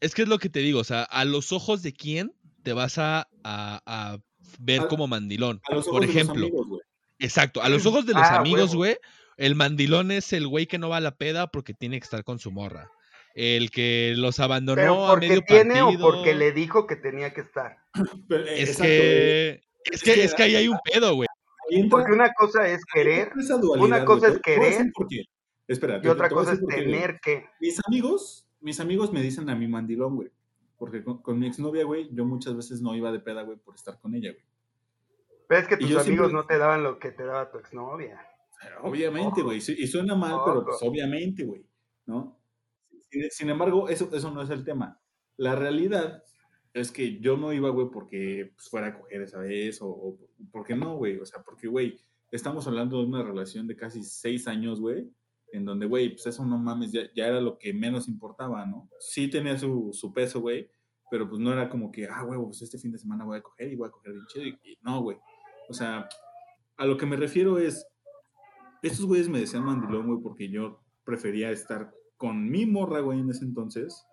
Es 0.00 0.14
que 0.14 0.22
es 0.22 0.28
lo 0.28 0.38
que 0.38 0.48
te 0.48 0.60
digo, 0.60 0.80
o 0.80 0.84
sea, 0.84 1.02
a 1.02 1.24
los 1.24 1.52
ojos 1.52 1.82
de 1.82 1.92
quién 1.92 2.32
te 2.62 2.72
vas 2.72 2.98
a, 2.98 3.28
a- 3.44 3.82
a 3.86 4.18
ver 4.58 4.80
A- 4.82 4.88
como 4.88 5.06
mandilón. 5.06 5.60
A 5.70 5.74
los 5.74 5.86
ojos 5.86 5.92
Por 5.92 6.00
de 6.02 6.06
los 6.08 6.16
ejemplo, 6.16 6.46
amigos, 6.46 6.80
exacto, 7.18 7.62
a 7.62 7.68
los 7.68 7.84
ojos 7.86 8.06
de 8.06 8.14
los 8.14 8.22
Ah, 8.24 8.36
amigos, 8.38 8.74
güey, 8.74 8.96
el 9.36 9.54
mandilón 9.54 10.10
es 10.10 10.32
el 10.32 10.46
güey 10.48 10.66
que 10.66 10.78
no 10.78 10.88
va 10.88 10.96
a 10.98 11.00
la 11.00 11.16
peda 11.16 11.46
porque 11.48 11.74
tiene 11.74 11.98
que 12.00 12.04
estar 12.04 12.24
con 12.24 12.38
su 12.38 12.50
morra. 12.50 12.90
El 13.34 13.70
que 13.70 14.14
los 14.16 14.40
abandonó 14.40 14.80
¿Pero 14.82 15.06
a 15.06 15.10
porque 15.12 15.28
medio 15.28 15.42
tiene 15.46 15.80
partido. 15.80 15.88
o 15.88 15.98
porque 16.00 16.34
le 16.34 16.52
dijo 16.52 16.86
que 16.86 16.96
tenía 16.96 17.32
que 17.32 17.42
estar? 17.42 17.76
Eh, 18.30 18.54
Es 18.56 18.68
exacto, 18.70 18.82
que, 18.84 19.50
es 19.84 19.92
Es 19.92 20.02
que, 20.02 20.14
que- 20.14 20.24
es 20.24 20.34
que 20.34 20.42
ahí 20.42 20.56
hay 20.56 20.68
un 20.68 20.78
pedo, 20.92 21.14
güey. 21.14 21.28
Porque 21.90 22.12
una 22.12 22.32
cosa 22.34 22.68
es 22.68 22.84
querer 22.84 23.32
una 23.86 24.04
cosa 24.04 24.28
es 24.28 24.40
querer. 24.40 24.92
Espera, 25.68 26.00
y 26.02 26.08
otra 26.08 26.28
cosa 26.28 26.52
es 26.54 26.60
tener 26.66 27.20
que. 27.20 27.44
Mis 27.60 27.80
amigos, 27.86 28.48
mis 28.60 28.80
amigos 28.80 29.12
me 29.12 29.22
dicen 29.22 29.48
a 29.50 29.54
mi 29.54 29.68
mandilón, 29.68 30.16
güey. 30.16 30.30
Porque 30.76 31.04
con, 31.04 31.22
con 31.22 31.38
mi 31.38 31.46
exnovia, 31.46 31.84
güey, 31.84 32.08
yo 32.12 32.24
muchas 32.24 32.56
veces 32.56 32.80
no 32.80 32.94
iba 32.96 33.12
de 33.12 33.20
peda, 33.20 33.42
güey, 33.42 33.58
por 33.58 33.74
estar 33.74 34.00
con 34.00 34.14
ella, 34.14 34.32
güey. 34.32 34.44
Pero 35.46 35.60
es 35.60 35.68
que 35.68 35.76
tus 35.76 35.86
amigos 35.90 36.04
siempre- 36.04 36.32
no 36.32 36.44
te 36.46 36.58
daban 36.58 36.82
lo 36.82 36.98
que 36.98 37.10
te 37.12 37.24
daba 37.24 37.50
tu 37.50 37.58
exnovia. 37.58 38.20
Obviamente, 38.82 39.42
güey. 39.42 39.58
Y 39.58 39.86
suena 39.86 40.14
mal, 40.14 40.40
pero 40.44 40.64
pues 40.64 40.78
obviamente, 40.82 41.44
güey. 41.44 41.64
¿No? 42.06 42.40
Sin, 43.10 43.30
sin 43.30 43.50
embargo, 43.50 43.88
eso, 43.88 44.08
eso 44.12 44.30
no 44.30 44.42
es 44.42 44.50
el 44.50 44.64
tema. 44.64 45.00
La 45.36 45.54
realidad 45.54 46.22
es 46.72 46.92
que 46.92 47.18
yo 47.20 47.36
no 47.36 47.52
iba, 47.52 47.70
güey, 47.70 47.88
porque 47.90 48.52
pues, 48.54 48.68
fuera 48.68 48.88
a 48.88 48.98
coger 48.98 49.22
esa 49.22 49.40
vez 49.40 49.78
o, 49.82 50.18
porque 50.52 50.74
no, 50.76 50.96
güey. 50.96 51.18
O 51.18 51.26
sea, 51.26 51.42
porque, 51.42 51.66
güey, 51.66 51.98
estamos 52.30 52.66
hablando 52.66 52.98
de 52.98 53.06
una 53.06 53.22
relación 53.22 53.66
de 53.66 53.76
casi 53.76 54.02
seis 54.02 54.46
años, 54.46 54.80
güey, 54.80 55.10
en 55.52 55.64
donde, 55.64 55.86
güey, 55.86 56.10
pues 56.10 56.26
eso 56.26 56.44
no 56.44 56.58
mames, 56.58 56.92
ya, 56.92 57.02
ya 57.14 57.26
era 57.26 57.40
lo 57.40 57.58
que 57.58 57.72
menos 57.72 58.08
importaba, 58.08 58.64
¿no? 58.66 58.88
Sí 59.00 59.28
tenía 59.28 59.58
su, 59.58 59.90
su 59.92 60.12
peso, 60.12 60.40
güey, 60.40 60.70
pero 61.10 61.28
pues 61.28 61.40
no 61.40 61.52
era 61.52 61.68
como 61.68 61.90
que, 61.90 62.06
ah, 62.06 62.22
güey, 62.22 62.38
pues 62.40 62.62
este 62.62 62.78
fin 62.78 62.92
de 62.92 62.98
semana 62.98 63.24
voy 63.24 63.38
a 63.38 63.42
coger 63.42 63.72
y 63.72 63.76
voy 63.76 63.88
a 63.88 63.90
coger 63.90 64.12
bien 64.12 64.26
chido. 64.26 64.46
Y, 64.46 64.72
y 64.72 64.78
no, 64.82 65.02
güey. 65.02 65.18
O 65.68 65.74
sea, 65.74 66.08
a 66.76 66.86
lo 66.86 66.96
que 66.96 67.06
me 67.06 67.16
refiero 67.16 67.58
es, 67.58 67.86
estos 68.82 69.06
güeyes 69.06 69.28
me 69.28 69.40
decían 69.40 69.64
mandilón, 69.64 70.06
güey, 70.06 70.20
porque 70.22 70.48
yo 70.48 70.82
prefería 71.04 71.50
estar 71.50 71.92
con 72.16 72.48
mi 72.48 72.64
morra, 72.64 73.00
güey, 73.00 73.18
en 73.18 73.30
ese 73.30 73.44
entonces, 73.44 74.06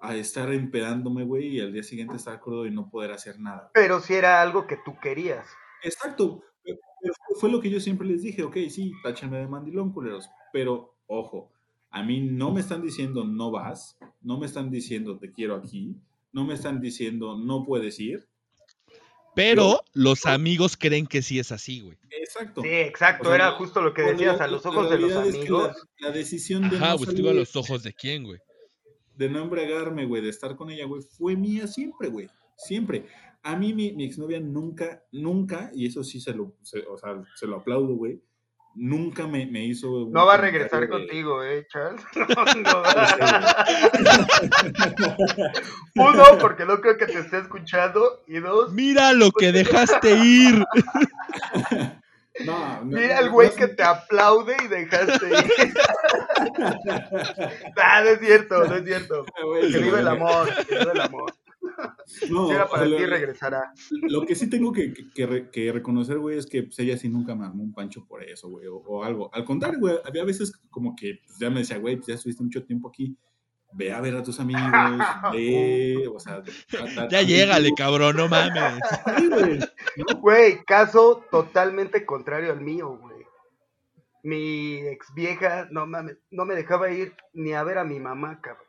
a 0.00 0.14
estar 0.16 0.52
empedándome, 0.52 1.24
güey, 1.24 1.56
y 1.56 1.60
al 1.60 1.72
día 1.72 1.82
siguiente 1.82 2.16
estar 2.16 2.40
crudo 2.40 2.66
y 2.66 2.70
no 2.70 2.88
poder 2.88 3.12
hacer 3.12 3.38
nada. 3.40 3.70
Pero 3.74 4.00
si 4.00 4.14
era 4.14 4.40
algo 4.42 4.66
que 4.66 4.76
tú 4.84 4.94
querías. 5.02 5.46
Exacto. 5.82 6.42
Pero 6.64 6.78
fue- 7.40 7.50
lo 7.50 7.60
que 7.60 7.70
yo 7.70 7.80
siempre 7.80 8.06
les 8.06 8.22
dije, 8.22 8.42
ok, 8.42 8.56
sí, 8.70 8.92
táchenme 9.02 9.38
de 9.38 9.46
mandilón, 9.48 9.92
culeros. 9.92 10.28
Pero, 10.52 10.96
ojo, 11.06 11.50
a 11.90 12.02
mí 12.02 12.20
no 12.20 12.52
me 12.52 12.60
están 12.60 12.82
diciendo 12.82 13.24
no 13.24 13.50
vas, 13.50 13.96
no 14.20 14.38
me 14.38 14.46
están 14.46 14.70
diciendo 14.70 15.18
te 15.18 15.32
quiero 15.32 15.54
aquí, 15.56 15.96
no 16.32 16.44
me 16.44 16.54
están 16.54 16.80
diciendo 16.80 17.36
no 17.38 17.64
puedes 17.64 17.98
ir. 18.00 18.28
Pero 19.34 19.80
los 19.92 20.26
amigos 20.26 20.76
creen 20.76 21.06
que 21.06 21.22
sí 21.22 21.38
es 21.38 21.52
así, 21.52 21.80
güey. 21.80 21.96
Exacto. 22.10 22.60
Sí, 22.62 22.68
exacto, 22.68 23.22
O 23.22 23.26
sea, 23.26 23.34
era 23.36 23.50
justo 23.52 23.80
lo 23.80 23.94
que 23.94 24.02
la 24.02 24.08
decías, 24.10 24.40
a 24.40 24.48
los 24.48 24.64
la 24.64 24.70
ojos 24.70 24.90
de 24.90 24.98
los 24.98 25.12
realidad 25.12 25.26
es 25.28 25.34
que 25.36 25.40
amigos. 25.42 25.76
La, 26.00 26.08
la 26.08 26.14
decisión 26.14 26.68
de 26.68 26.76
Ajá, 26.76 26.92
no 26.92 26.98
pues 26.98 27.14
digo 27.14 27.30
a 27.30 27.34
los 27.34 27.54
ojos 27.56 27.82
de 27.84 27.92
quién, 27.94 28.24
güey. 28.24 28.40
De 29.18 29.28
no 29.28 29.40
embriagarme, 29.42 30.06
güey, 30.06 30.22
de 30.22 30.30
estar 30.30 30.56
con 30.56 30.70
ella, 30.70 30.86
güey, 30.86 31.02
fue 31.02 31.36
mía 31.36 31.66
siempre, 31.66 32.08
güey. 32.08 32.28
Siempre. 32.56 33.06
A 33.42 33.56
mí 33.56 33.74
mi, 33.74 33.92
mi 33.92 34.04
exnovia 34.04 34.40
nunca, 34.40 35.02
nunca, 35.12 35.70
y 35.74 35.86
eso 35.86 36.02
sí 36.04 36.20
se 36.20 36.32
lo, 36.34 36.54
se- 36.62 36.86
o 36.86 36.96
sea, 36.96 37.22
se 37.34 37.46
lo 37.46 37.56
aplaudo, 37.56 37.94
güey, 37.94 38.20
nunca 38.74 39.26
me, 39.26 39.46
me 39.46 39.64
hizo... 39.64 40.08
No 40.10 40.24
va 40.26 40.34
a 40.34 40.38
regresar 40.38 40.82
de- 40.82 40.88
contigo, 40.88 41.42
¿eh, 41.42 41.66
Charles? 41.68 42.02
No, 42.14 42.82
no. 45.96 46.10
Uno, 46.10 46.24
porque 46.40 46.64
no 46.64 46.80
creo 46.80 46.96
que 46.96 47.06
te 47.06 47.18
esté 47.18 47.38
escuchando. 47.38 48.22
Y 48.26 48.38
dos, 48.38 48.72
Mira 48.72 49.12
lo 49.12 49.30
que 49.32 49.50
dejaste 49.52 50.16
ir. 50.16 50.64
No, 52.44 52.78
no, 52.80 52.84
mira 52.84 53.18
el 53.20 53.30
güey 53.30 53.48
no, 53.50 53.54
que 53.56 53.68
te 53.68 53.82
aplaude 53.82 54.56
y 54.64 54.68
dejaste 54.68 55.26
ir. 55.28 55.74
Ah, 57.76 58.02
no 58.02 58.10
es 58.10 58.20
cierto, 58.20 58.64
no 58.64 58.74
es 58.76 58.84
cierto. 58.84 59.24
güey, 59.44 59.72
Que 59.72 59.78
vive 59.78 60.00
el 60.00 60.08
amor, 60.08 60.48
que 60.66 60.78
vive 60.78 60.92
el 60.92 61.00
amor. 61.00 61.32
No, 62.30 62.46
Si 62.48 62.54
era 62.54 62.64
o 62.64 62.70
para 62.70 62.86
sea, 62.88 62.96
ti, 62.98 63.06
regresará. 63.06 63.72
Lo 64.02 64.22
que 64.24 64.34
sí 64.34 64.48
tengo 64.48 64.72
que, 64.72 64.92
que- 64.92 65.10
que 65.10 65.26
re- 65.26 65.50
que 65.50 65.72
reconocer, 65.72 66.18
güey, 66.18 66.38
es 66.38 66.46
que 66.46 66.64
pues, 66.64 66.78
ella 66.78 66.96
sí 66.96 67.08
nunca 67.08 67.34
me 67.34 67.44
armó 67.46 67.62
un 67.62 67.72
pancho 67.72 68.04
por 68.06 68.22
eso, 68.22 68.48
güey, 68.48 68.66
o, 68.66 68.76
o 68.76 69.04
algo. 69.04 69.30
Al 69.34 69.44
contrario, 69.44 69.78
güey, 69.80 69.96
había 70.04 70.24
veces 70.24 70.52
como 70.70 70.94
que 70.96 71.20
pues, 71.26 71.38
ya 71.38 71.50
me 71.50 71.60
decía, 71.60 71.78
güey, 71.78 71.96
pues 71.96 72.08
ya 72.08 72.14
estuviste 72.14 72.42
mucho 72.42 72.64
tiempo 72.64 72.88
aquí, 72.88 73.16
ve 73.72 73.92
a 73.92 74.00
ver 74.00 74.16
a 74.16 74.22
tus 74.22 74.40
amigos, 74.40 74.62
ve, 75.32 76.08
o 76.12 76.18
sea... 76.18 76.42
Ya 77.10 77.22
llégale, 77.22 77.72
cabrón, 77.76 78.16
no 78.16 78.28
mames. 78.28 78.80
Güey. 80.20 80.64
Caso 80.64 81.24
totalmente 81.30 82.04
contrario 82.06 82.52
al 82.52 82.60
mío, 82.60 82.98
güey. 83.00 83.26
Mi 84.22 84.78
ex 84.86 85.12
vieja, 85.14 85.68
no 85.70 85.86
mames, 85.86 86.18
no 86.30 86.44
me 86.44 86.54
dejaba 86.54 86.90
ir 86.90 87.14
ni 87.32 87.52
a 87.52 87.62
ver 87.62 87.78
a 87.78 87.84
mi 87.84 87.98
mamá, 88.00 88.40
cabrón. 88.40 88.64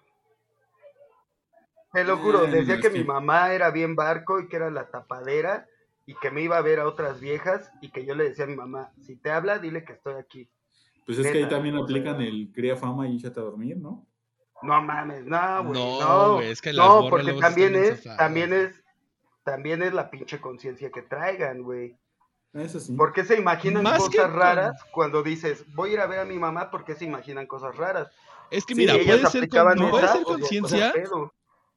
Te 1.92 2.04
lo 2.04 2.18
juro, 2.18 2.46
decía 2.46 2.76
que 2.80 2.90
que- 2.92 3.00
mi 3.00 3.04
mamá 3.04 3.54
era 3.54 3.72
bien 3.72 3.96
barco 3.96 4.40
y 4.40 4.48
que 4.48 4.58
era 4.58 4.70
la 4.70 4.90
tapadera 4.90 5.66
y 6.06 6.14
que 6.16 6.30
me 6.32 6.42
iba 6.42 6.58
a 6.58 6.62
ver 6.62 6.80
a 6.80 6.88
otras 6.88 7.20
viejas 7.20 7.72
y 7.82 7.90
que 7.92 8.06
yo 8.06 8.16
le 8.16 8.26
decía 8.26 8.46
a 8.46 8.48
mi 8.48 8.56
mamá, 8.56 8.92
si 9.02 9.16
te 9.16 9.32
habla, 9.32 9.58
dile 9.60 9.84
que 9.84 9.94
estoy 9.94 10.16
aquí. 10.16 10.50
Pues 11.06 11.18
es 11.18 11.32
que 11.32 11.40
ahí 11.40 11.50
también 11.50 11.76
aplican 11.76 12.22
el 12.22 12.52
cría 12.54 12.76
fama 12.76 13.08
y 13.08 13.16
échate 13.18 13.40
a 13.40 13.44
dormir, 13.44 13.78
¿no? 13.78 14.06
No 14.62 14.82
mames, 14.82 15.26
no, 15.26 15.64
güey, 15.64 15.80
No, 15.80 16.00
no. 16.00 16.42
es 16.42 16.62
que 16.62 16.74
las 16.74 16.86
no, 16.86 17.10
porque 17.10 17.24
luego 17.24 17.40
sí 17.40 17.42
también 17.46 17.76
es, 17.76 18.04
también 18.18 18.54
es, 18.54 18.84
también 19.44 19.82
es 19.84 19.94
la 19.94 20.10
pinche 20.10 20.40
conciencia 20.42 20.90
que 20.92 21.02
traigan, 21.02 21.62
güey. 21.64 21.96
Eso 22.54 22.80
sí. 22.80 22.94
¿Por 22.94 23.14
qué 23.14 23.24
se 23.24 23.38
imaginan 23.38 23.84
Más 23.84 24.02
que 24.10 24.18
cosas 24.18 24.32
con- 24.32 24.40
raras 24.40 24.84
cuando 24.92 25.22
dices, 25.24 25.64
voy 25.76 25.92
a 25.92 25.94
ir 25.94 26.00
a 26.02 26.08
ver 26.08 26.20
a 26.20 26.26
mi 26.26 26.38
mamá? 26.38 26.72
¿Por 26.72 26.84
qué 26.84 26.96
se 26.96 27.06
imaginan 27.06 27.46
cosas 27.48 27.76
raras? 27.78 28.10
Es 28.52 28.66
que 28.66 28.74
Sí, 28.74 28.82
mira, 28.82 28.94
Si 28.96 29.00
puede 29.06 29.26
ser, 29.28 29.50
con- 29.50 29.90
puede 29.90 30.06
esa, 30.06 30.14
ser 30.16 30.24
conciencia. 30.24 30.94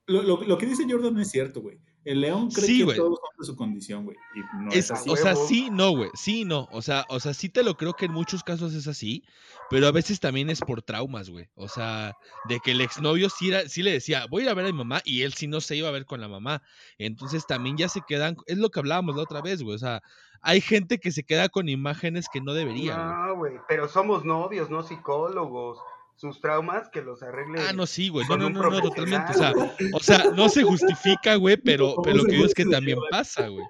Lo, 0.06 0.22
lo- 0.22 0.42
lo 0.42 0.58
que 0.58 0.66
dice 0.66 0.84
Jordan 0.88 1.18
es 1.20 1.30
cierto, 1.30 1.60
güey. 1.60 1.78
El 2.04 2.20
león 2.20 2.50
cree 2.50 2.66
Sí, 2.66 2.78
que 2.78 2.84
güey. 2.84 2.96
todos 2.96 3.18
son 3.20 3.38
de 3.38 3.46
su 3.46 3.56
condición, 3.56 4.04
güey. 4.04 4.16
No 4.60 4.70
es, 4.70 4.76
Es, 4.76 4.90
así. 4.90 5.08
o 5.10 5.16
sea, 5.16 5.36
sí, 5.36 5.68
no, 5.70 5.90
güey. 5.92 6.10
Sí, 6.14 6.44
no. 6.44 6.68
O 6.72 6.82
sea, 6.82 7.04
o 7.08 7.20
sea, 7.20 7.32
sí 7.32 7.48
te 7.48 7.62
lo 7.62 7.76
creo 7.76 7.92
que 7.94 8.06
en 8.06 8.12
muchos 8.12 8.42
casos 8.42 8.74
es 8.74 8.88
así, 8.88 9.22
pero 9.70 9.86
a 9.86 9.92
veces 9.92 10.18
también 10.18 10.50
es 10.50 10.60
por 10.60 10.82
traumas, 10.82 11.30
güey. 11.30 11.48
O 11.54 11.68
sea, 11.68 12.14
de 12.48 12.58
que 12.60 12.72
el 12.72 12.80
exnovio 12.80 13.28
sí, 13.30 13.48
era, 13.50 13.68
sí 13.68 13.82
le 13.82 13.92
decía, 13.92 14.26
voy 14.28 14.42
a 14.42 14.44
ir 14.46 14.50
a 14.50 14.54
ver 14.54 14.64
a 14.66 14.72
mi 14.72 14.78
mamá, 14.78 15.00
y 15.04 15.22
él 15.22 15.32
sí 15.34 15.46
no 15.46 15.60
se 15.60 15.76
iba 15.76 15.88
a 15.88 15.92
ver 15.92 16.04
con 16.06 16.20
la 16.20 16.28
mamá. 16.28 16.62
Entonces 16.98 17.46
también 17.46 17.76
ya 17.76 17.88
se 17.88 18.00
quedan, 18.06 18.36
es 18.46 18.58
lo 18.58 18.70
que 18.70 18.80
hablábamos 18.80 19.14
la 19.14 19.22
otra 19.22 19.40
vez, 19.40 19.62
güey. 19.62 19.76
O 19.76 19.78
sea, 19.78 20.02
hay 20.40 20.60
gente 20.60 20.98
que 20.98 21.12
se 21.12 21.22
queda 21.22 21.48
con 21.48 21.68
imágenes 21.68 22.26
que 22.32 22.40
no 22.40 22.52
debería. 22.52 22.96
No, 22.96 23.36
güey, 23.36 23.54
pero 23.68 23.86
somos 23.88 24.24
novios, 24.24 24.70
no 24.70 24.82
psicólogos. 24.82 25.78
Sus 26.16 26.40
traumas 26.40 26.88
que 26.88 27.02
los 27.02 27.22
arreglen. 27.22 27.62
Ah, 27.68 27.72
no, 27.72 27.86
sí, 27.86 28.08
güey. 28.08 28.26
No, 28.28 28.36
no, 28.36 28.48
no, 28.50 28.70
no, 28.70 28.80
totalmente. 28.80 29.32
O 29.32 29.34
sea, 29.34 29.52
o 29.94 30.00
sea, 30.00 30.30
no 30.36 30.48
se 30.48 30.62
justifica, 30.62 31.34
güey, 31.36 31.56
pero, 31.56 31.94
¿Cómo 31.94 32.02
pero 32.04 32.16
lo 32.18 32.24
que 32.24 32.32
digo 32.32 32.44
es 32.46 32.54
que 32.54 32.64
también 32.64 32.98
pasa, 33.10 33.48
güey. 33.48 33.64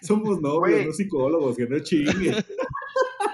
Somos 0.00 0.40
novios, 0.40 0.60
Güey. 0.76 0.86
no 0.86 0.92
psicólogos, 0.92 1.56
que 1.56 1.66
no 1.66 1.78
chinguen. 1.80 2.36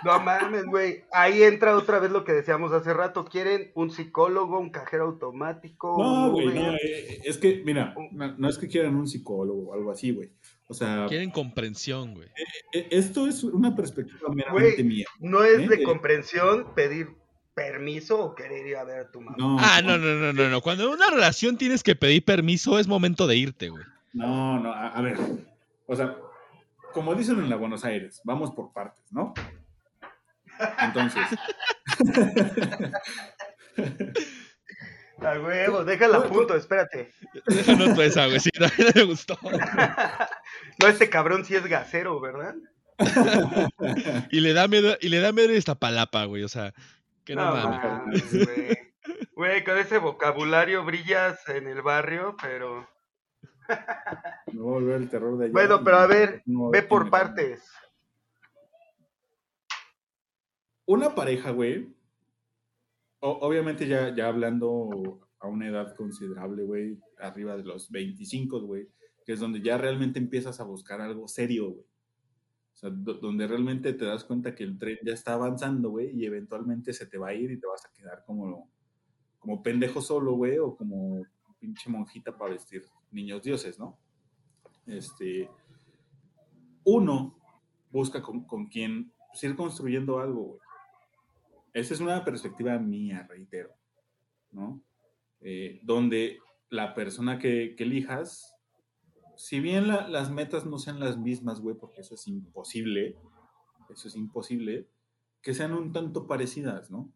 No 0.04 0.20
mames, 0.20 0.64
güey. 0.66 1.02
Ahí 1.10 1.42
entra 1.42 1.76
otra 1.76 1.98
vez 1.98 2.12
lo 2.12 2.22
que 2.22 2.32
decíamos 2.32 2.72
hace 2.72 2.94
rato. 2.94 3.24
¿Quieren 3.24 3.72
un 3.74 3.90
psicólogo, 3.90 4.60
un 4.60 4.70
cajero 4.70 5.06
automático? 5.06 5.96
No, 5.98 6.30
güey, 6.30 6.54
no, 6.54 6.74
eh, 6.74 7.20
es 7.24 7.36
que, 7.38 7.62
mira, 7.64 7.96
no, 8.12 8.48
es 8.48 8.58
que 8.58 8.68
quieran 8.68 8.94
un 8.94 9.08
psicólogo 9.08 9.70
o 9.70 9.74
algo 9.74 9.90
así, 9.90 10.12
güey. 10.12 10.30
O 10.68 10.74
sea, 10.74 11.06
Quieren 11.08 11.30
comprensión, 11.32 12.14
güey. 12.14 12.28
eh, 12.74 12.86
esto 12.92 13.26
es 13.26 13.42
una 13.42 13.74
perspectiva 13.74 14.28
meramente 14.32 14.84
mía. 14.84 15.06
No 15.18 15.42
es 15.42 15.58
¿Eh? 15.60 15.68
de 15.68 15.82
comprensión 15.82 16.74
pedir 16.76 17.16
permiso 17.58 18.20
o 18.20 18.34
querer 18.34 18.66
ir 18.66 18.76
a 18.76 18.84
ver 18.84 19.00
a 19.00 19.10
tu 19.10 19.20
mamá. 19.20 19.36
No, 19.38 19.56
Ah, 19.60 19.80
no, 19.82 19.98
no, 19.98 20.14
no, 20.14 20.32
no, 20.32 20.48
no. 20.48 20.60
Cuando 20.60 20.84
en 20.84 20.90
una 20.90 21.10
relación 21.10 21.58
tienes 21.58 21.82
que 21.82 21.96
pedir 21.96 22.24
permiso, 22.24 22.78
es 22.78 22.86
momento 22.86 23.26
de 23.26 23.36
irte, 23.36 23.68
güey. 23.68 23.84
No, 24.12 24.60
no, 24.60 24.72
a, 24.72 24.88
a 24.88 25.02
ver. 25.02 25.16
O 25.86 25.96
sea, 25.96 26.16
como 26.92 27.14
dicen 27.14 27.38
en 27.38 27.50
la 27.50 27.56
Buenos 27.56 27.84
Aires, 27.84 28.20
vamos 28.24 28.52
por 28.52 28.72
partes, 28.72 29.04
¿no? 29.10 29.34
Entonces. 30.80 31.26
A 35.20 35.32
huevo, 35.40 35.84
déjala 35.84 36.18
a 36.18 36.22
punto, 36.22 36.54
espérate. 36.54 37.10
Déjanos 37.46 37.94
tu 37.96 38.02
esa, 38.02 38.26
güey. 38.26 38.38
Sí, 38.38 38.50
también 38.50 38.92
me 38.94 39.02
gustó. 39.02 39.36
No, 40.80 40.86
este 40.86 41.10
cabrón 41.10 41.44
sí 41.44 41.56
es 41.56 41.66
gasero, 41.66 42.20
¿verdad? 42.20 42.54
Y 44.30 44.40
le 44.40 44.52
da 44.52 44.68
miedo, 44.68 44.96
y 45.00 45.08
le 45.08 45.18
da 45.20 45.32
miedo 45.32 45.50
esta 45.50 45.74
palapa, 45.74 46.24
güey. 46.26 46.44
O 46.44 46.48
sea, 46.48 46.72
que 47.28 47.36
no, 47.36 47.54
No 47.54 47.70
mames. 47.70 48.32
güey. 48.32 48.78
Güey, 49.34 49.62
con 49.62 49.76
ese 49.76 49.98
vocabulario 49.98 50.82
brillas 50.84 51.46
en 51.48 51.68
el 51.68 51.82
barrio, 51.82 52.34
pero... 52.40 52.88
A 53.68 54.34
volver 54.54 55.02
el 55.02 55.10
terror 55.10 55.36
de 55.36 55.44
allá. 55.44 55.52
Bueno, 55.52 55.84
pero 55.84 55.98
a 55.98 56.06
ver, 56.06 56.42
no 56.46 56.70
ve 56.70 56.82
por 56.82 57.10
partes. 57.10 57.70
Una 60.86 61.14
pareja, 61.14 61.50
güey. 61.50 61.94
obviamente 63.20 63.86
ya, 63.86 64.14
ya 64.14 64.28
hablando 64.28 65.20
a 65.38 65.48
una 65.48 65.68
edad 65.68 65.94
considerable, 65.96 66.64
güey, 66.64 66.98
arriba 67.18 67.58
de 67.58 67.64
los 67.64 67.90
25, 67.90 68.60
güey, 68.62 68.88
que 69.26 69.34
es 69.34 69.40
donde 69.40 69.60
ya 69.60 69.76
realmente 69.76 70.18
empiezas 70.18 70.60
a 70.60 70.64
buscar 70.64 71.02
algo 71.02 71.28
serio, 71.28 71.72
güey. 71.72 71.84
Donde 72.80 73.46
realmente 73.46 73.92
te 73.92 74.04
das 74.04 74.24
cuenta 74.24 74.54
que 74.54 74.62
el 74.62 74.78
tren 74.78 74.98
ya 75.04 75.12
está 75.12 75.34
avanzando, 75.34 75.90
güey, 75.90 76.10
y 76.14 76.24
eventualmente 76.24 76.92
se 76.92 77.06
te 77.06 77.18
va 77.18 77.28
a 77.28 77.34
ir 77.34 77.50
y 77.50 77.58
te 77.58 77.66
vas 77.66 77.84
a 77.84 77.92
quedar 77.92 78.22
como, 78.24 78.70
como 79.38 79.62
pendejo 79.62 80.00
solo, 80.00 80.34
güey, 80.34 80.58
o 80.58 80.76
como 80.76 81.24
pinche 81.58 81.90
monjita 81.90 82.36
para 82.36 82.52
vestir 82.52 82.84
niños 83.10 83.42
dioses, 83.42 83.78
¿no? 83.78 83.98
Este, 84.86 85.50
uno 86.84 87.36
busca 87.90 88.22
con, 88.22 88.44
con 88.44 88.66
quién 88.66 89.12
pues, 89.28 89.42
ir 89.44 89.56
construyendo 89.56 90.20
algo, 90.20 90.42
güey. 90.42 90.60
Esa 91.72 91.94
es 91.94 92.00
una 92.00 92.24
perspectiva 92.24 92.78
mía, 92.78 93.26
reitero, 93.28 93.70
¿no? 94.50 94.82
Eh, 95.40 95.80
donde 95.82 96.38
la 96.70 96.94
persona 96.94 97.38
que, 97.38 97.74
que 97.76 97.84
elijas, 97.84 98.57
si 99.38 99.60
bien 99.60 99.86
la- 99.88 100.08
las 100.08 100.30
metas 100.30 100.66
no 100.66 100.78
sean 100.78 100.98
las 101.00 101.16
mismas, 101.16 101.60
güey, 101.60 101.76
porque 101.76 102.00
eso 102.00 102.14
es 102.16 102.26
imposible, 102.26 103.16
eso 103.88 104.08
es 104.08 104.16
imposible, 104.16 104.88
que 105.40 105.54
sean 105.54 105.72
un 105.72 105.92
tanto 105.92 106.26
parecidas, 106.26 106.90
¿no? 106.90 107.12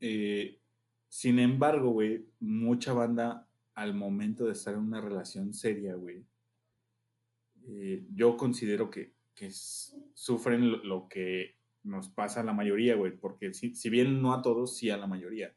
Eh, 0.00 0.60
sin 1.08 1.38
embargo, 1.38 1.90
güey, 1.90 2.26
mucha 2.40 2.92
banda 2.92 3.48
al 3.74 3.94
momento 3.94 4.44
de 4.44 4.52
estar 4.52 4.74
en 4.74 4.80
una 4.80 5.00
relación 5.00 5.54
seria, 5.54 5.94
güey, 5.94 6.26
eh, 7.68 8.06
yo 8.12 8.36
considero 8.36 8.90
que, 8.90 9.14
que 9.34 9.50
sufren 9.52 10.70
lo, 10.70 10.84
lo 10.84 11.08
que 11.08 11.56
nos 11.82 12.08
pasa 12.08 12.40
a 12.40 12.44
la 12.44 12.52
mayoría, 12.52 12.96
güey, 12.96 13.16
porque 13.16 13.54
si, 13.54 13.74
si 13.74 13.88
bien 13.88 14.20
no 14.20 14.34
a 14.34 14.42
todos, 14.42 14.76
sí 14.76 14.90
a 14.90 14.96
la 14.96 15.06
mayoría. 15.06 15.54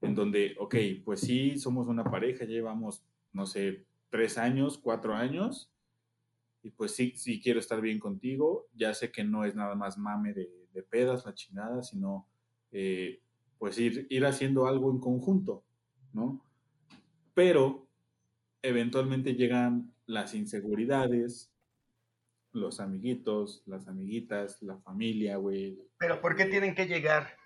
En 0.00 0.14
donde, 0.16 0.56
ok, 0.58 0.74
pues 1.04 1.20
sí, 1.20 1.58
somos 1.58 1.86
una 1.86 2.02
pareja, 2.04 2.44
llevamos, 2.44 3.04
no 3.32 3.46
sé, 3.46 3.86
tres 4.12 4.36
años, 4.36 4.76
cuatro 4.76 5.14
años, 5.14 5.72
y 6.62 6.70
pues 6.70 6.94
sí, 6.94 7.14
sí 7.16 7.40
quiero 7.40 7.58
estar 7.58 7.80
bien 7.80 7.98
contigo, 7.98 8.68
ya 8.74 8.92
sé 8.92 9.10
que 9.10 9.24
no 9.24 9.46
es 9.46 9.54
nada 9.56 9.74
más 9.74 9.96
mame 9.96 10.34
de, 10.34 10.50
de 10.74 10.82
pedas, 10.82 11.24
la 11.24 11.32
chingada, 11.32 11.82
sino 11.82 12.28
eh, 12.72 13.22
pues 13.58 13.78
ir, 13.78 14.06
ir 14.10 14.26
haciendo 14.26 14.66
algo 14.66 14.90
en 14.90 15.00
conjunto, 15.00 15.64
¿no? 16.12 16.44
Pero 17.32 17.88
eventualmente 18.60 19.34
llegan 19.34 19.94
las 20.04 20.34
inseguridades, 20.34 21.50
los 22.52 22.80
amiguitos, 22.80 23.62
las 23.64 23.88
amiguitas, 23.88 24.60
la 24.60 24.76
familia, 24.76 25.38
güey. 25.38 25.80
Pero 25.96 26.20
¿por 26.20 26.36
qué 26.36 26.44
tienen 26.44 26.74
que 26.74 26.86
llegar? 26.86 27.38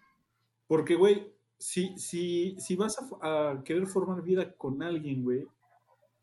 Porque, 0.66 0.96
güey, 0.96 1.32
si, 1.58 1.96
si, 1.96 2.56
si 2.58 2.75
vas 2.75 2.99
a, 2.99 3.52
a 3.52 3.62
querer 3.62 3.87
formar 3.87 4.20
vida 4.25 4.52
con 4.56 4.82
alguien, 4.82 5.23
güey, 5.23 5.46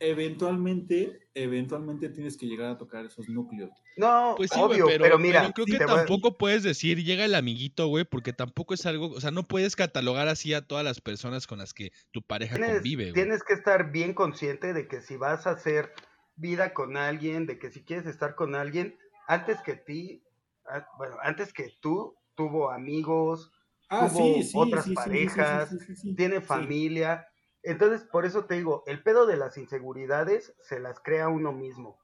eventualmente, 0.10 1.30
eventualmente 1.34 2.10
tienes 2.10 2.38
que 2.38 2.46
llegar 2.48 2.72
a 2.72 2.78
tocar 2.78 3.06
esos 3.06 3.30
núcleos. 3.30 3.72
No, 3.98 4.36
Pues 4.36 4.52
sí, 4.52 4.62
obvio, 4.62 4.86
pero, 4.86 5.00
pero, 5.02 5.20
mira, 5.20 5.42
pero 5.42 5.54
creo 5.54 5.68
sí 5.68 5.72
que 5.78 5.84
a- 5.84 5.86
tampoco 5.86 6.38
puedes 6.38 6.64
decir 6.64 7.04
llega 7.04 7.26
el 7.26 7.36
amiguito, 7.36 7.88
güey, 7.88 8.04
porque 8.06 8.34
tampoco 8.34 8.74
es 8.74 8.86
algo, 8.88 9.10
o 9.12 9.22
sea, 9.22 9.30
no 9.32 9.44
puedes 9.44 9.76
catalogar 9.76 10.28
así 10.28 10.54
a 10.56 10.66
todas 10.68 10.84
las 10.84 11.02
personas 11.02 11.46
con 11.48 11.60
las 11.60 11.74
que 11.74 11.92
tu 12.12 12.24
pareja 12.24 12.58
tienes, 12.58 12.84
convive, 12.84 13.14
tienes 13.14 13.44
que 13.44 13.54
estar 13.54 13.92
bien 13.92 14.14
consciente 14.14 14.74
de 14.74 14.88
que 14.88 15.02
si 15.02 15.18
vas 15.18 15.48
a 15.48 15.52
hacer 15.52 15.94
vida 16.36 16.74
con 16.74 16.98
alguien, 16.98 17.46
de 17.46 17.60
que 17.60 17.72
si 17.72 17.84
quieres 17.84 18.06
estar 18.06 18.36
con 18.36 18.56
alguien, 18.56 18.98
antes 19.28 19.62
que 19.62 19.76
ti, 19.76 20.24
ah, 20.66 20.88
bueno, 20.98 21.18
antes 21.22 21.54
que 21.54 21.70
tú, 21.82 22.16
tuvo 22.36 22.72
amigos, 22.72 23.52
Ah, 23.90 24.10
Tuvo 24.10 24.40
sí, 24.40 24.42
sí, 24.44 24.60
otras 24.60 24.86
sí, 24.86 24.96
sí, 24.96 25.28
sí, 25.30 25.46
sí, 25.46 25.60
parejas, 25.60 25.70
sí, 25.70 25.80
sí, 25.86 25.96
sí. 25.96 26.16
tiene 26.16 26.38
Sí. 26.40 26.48
familia. 26.48 27.28
Entonces, 27.64 28.04
por 28.04 28.26
eso 28.26 28.46
te 28.46 28.56
digo, 28.56 28.84
el 28.88 29.02
pedo 29.02 29.26
de 29.26 29.38
las 29.38 29.58
inseguridades 29.58 30.54
se 30.62 30.80
las 30.80 31.00
crea 31.00 31.30
uno 31.30 31.52
mismo. 31.54 31.98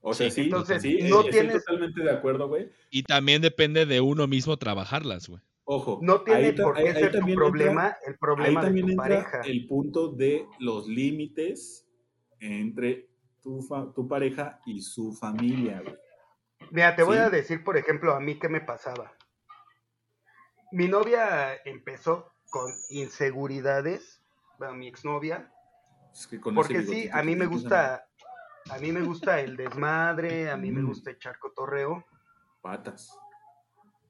O 0.00 0.14
sea, 0.14 0.28
Sí, 0.30 0.34
sí, 0.36 0.40
entonces, 0.42 0.82
sí, 0.82 0.98
no 1.02 1.20
estoy 1.20 1.30
tienes- 1.32 1.64
totalmente 1.64 2.02
de 2.02 2.10
acuerdo, 2.10 2.48
güey. 2.48 2.70
Y 2.90 3.02
también 3.04 3.42
depende 3.42 3.86
de 3.86 4.00
uno 4.00 4.26
mismo 4.26 4.56
trabajarlas, 4.56 5.28
güey. 5.28 5.40
Ojo. 5.64 5.98
No 6.02 6.20
tiene 6.22 6.46
ahí 6.46 6.52
por 6.52 6.74
qué 6.76 6.88
ahí 6.90 6.94
ser 6.94 7.18
tu 7.18 7.34
problema 7.34 7.86
entra- 7.88 7.98
el 8.06 8.18
problema 8.18 8.60
ahí 8.60 8.66
de 8.74 8.80
tu 8.82 8.88
entra 8.88 8.96
pareja. 8.96 9.40
el 9.42 9.66
punto 9.66 10.08
de 10.12 10.46
los 10.60 10.86
límites 10.86 11.88
entre 12.38 13.08
tu, 13.42 13.62
fa- 13.62 13.92
tu 13.92 14.06
pareja 14.06 14.60
y 14.66 14.80
su 14.80 15.12
familia, 15.12 15.80
güey. 15.82 15.96
Mira, 16.70 16.94
te 16.96 17.02
voy 17.02 17.18
a 17.18 17.30
decir, 17.30 17.64
por 17.64 17.76
ejemplo, 17.76 18.14
a 18.14 18.20
mí 18.20 18.38
qué 18.38 18.48
me 18.48 18.60
pasaba. 18.60 19.12
Mi 20.72 20.88
novia 20.88 21.54
empezó 21.64 22.32
con 22.50 22.72
inseguridades, 22.90 24.15
bueno, 24.58 24.74
mi 24.74 24.88
exnovia, 24.88 25.52
Es 26.12 26.26
que 26.26 26.40
con 26.40 26.54
porque 26.54 26.82
sí, 26.82 27.08
a 27.12 27.22
mí 27.22 27.36
me 27.36 27.46
gusta, 27.46 28.06
a 28.70 28.78
mí 28.78 28.90
me 28.92 29.02
gusta 29.02 29.40
el 29.40 29.56
desmadre, 29.56 30.50
a 30.50 30.56
mí 30.56 30.70
me 30.70 30.82
Mm. 30.82 30.86
gusta 30.86 31.10
echar 31.10 31.38
cotorreo. 31.38 31.96
a 31.96 32.62
Patas. 32.62 33.16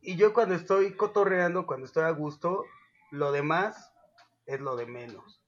Y 0.00 0.16
yo 0.16 0.32
cuando 0.32 0.54
estoy 0.54 0.96
cotorreando, 0.96 1.66
cuando 1.66 1.84
estoy 1.86 2.04
a 2.04 2.10
gusto, 2.10 2.64
lo 3.10 3.32
demás 3.32 3.92
es 4.46 4.60
lo 4.60 4.76
de 4.76 4.86
menos. 4.86 5.42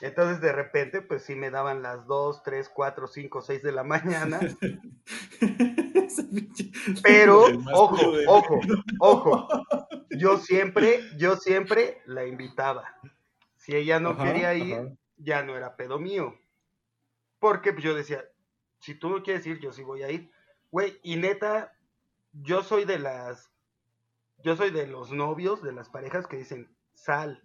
Entonces 0.00 0.40
de 0.40 0.50
repente, 0.52 1.02
pues 1.02 1.22
sí 1.24 1.34
me 1.34 1.50
daban 1.50 1.82
las 1.82 2.06
2, 2.06 2.42
3, 2.42 2.70
4, 2.70 3.06
5, 3.06 3.42
6 3.42 3.62
de 3.62 3.72
la 3.72 3.84
mañana. 3.84 4.40
Pero, 7.02 7.46
ojo, 7.72 7.96
ojo, 8.26 8.60
ojo. 8.98 9.48
Yo 10.10 10.38
siempre, 10.38 11.00
yo 11.18 11.36
siempre 11.36 12.02
la 12.04 12.26
invitaba. 12.26 12.84
Si 13.70 13.76
ella 13.76 14.00
no 14.00 14.18
Ajá, 14.18 14.18
quería 14.18 14.52
ir, 14.56 14.74
ajá. 14.74 14.96
ya 15.16 15.44
no 15.44 15.56
era 15.56 15.76
pedo 15.76 16.00
mío. 16.00 16.34
Porque 17.38 17.72
pues, 17.72 17.84
yo 17.84 17.94
decía, 17.94 18.24
si 18.80 18.94
tú 18.94 19.08
no 19.08 19.22
quieres 19.22 19.46
ir, 19.46 19.60
yo 19.60 19.72
sí 19.72 19.82
voy 19.84 20.02
a 20.02 20.10
ir. 20.10 20.30
Güey, 20.72 20.98
y 21.02 21.16
neta, 21.16 21.78
yo 22.32 22.62
soy 22.64 22.84
de 22.84 22.98
las, 22.98 23.52
yo 24.44 24.56
soy 24.56 24.70
de 24.70 24.86
los 24.86 25.12
novios, 25.12 25.62
de 25.62 25.72
las 25.72 25.88
parejas 25.90 26.26
que 26.26 26.38
dicen, 26.38 26.76
sal, 26.94 27.44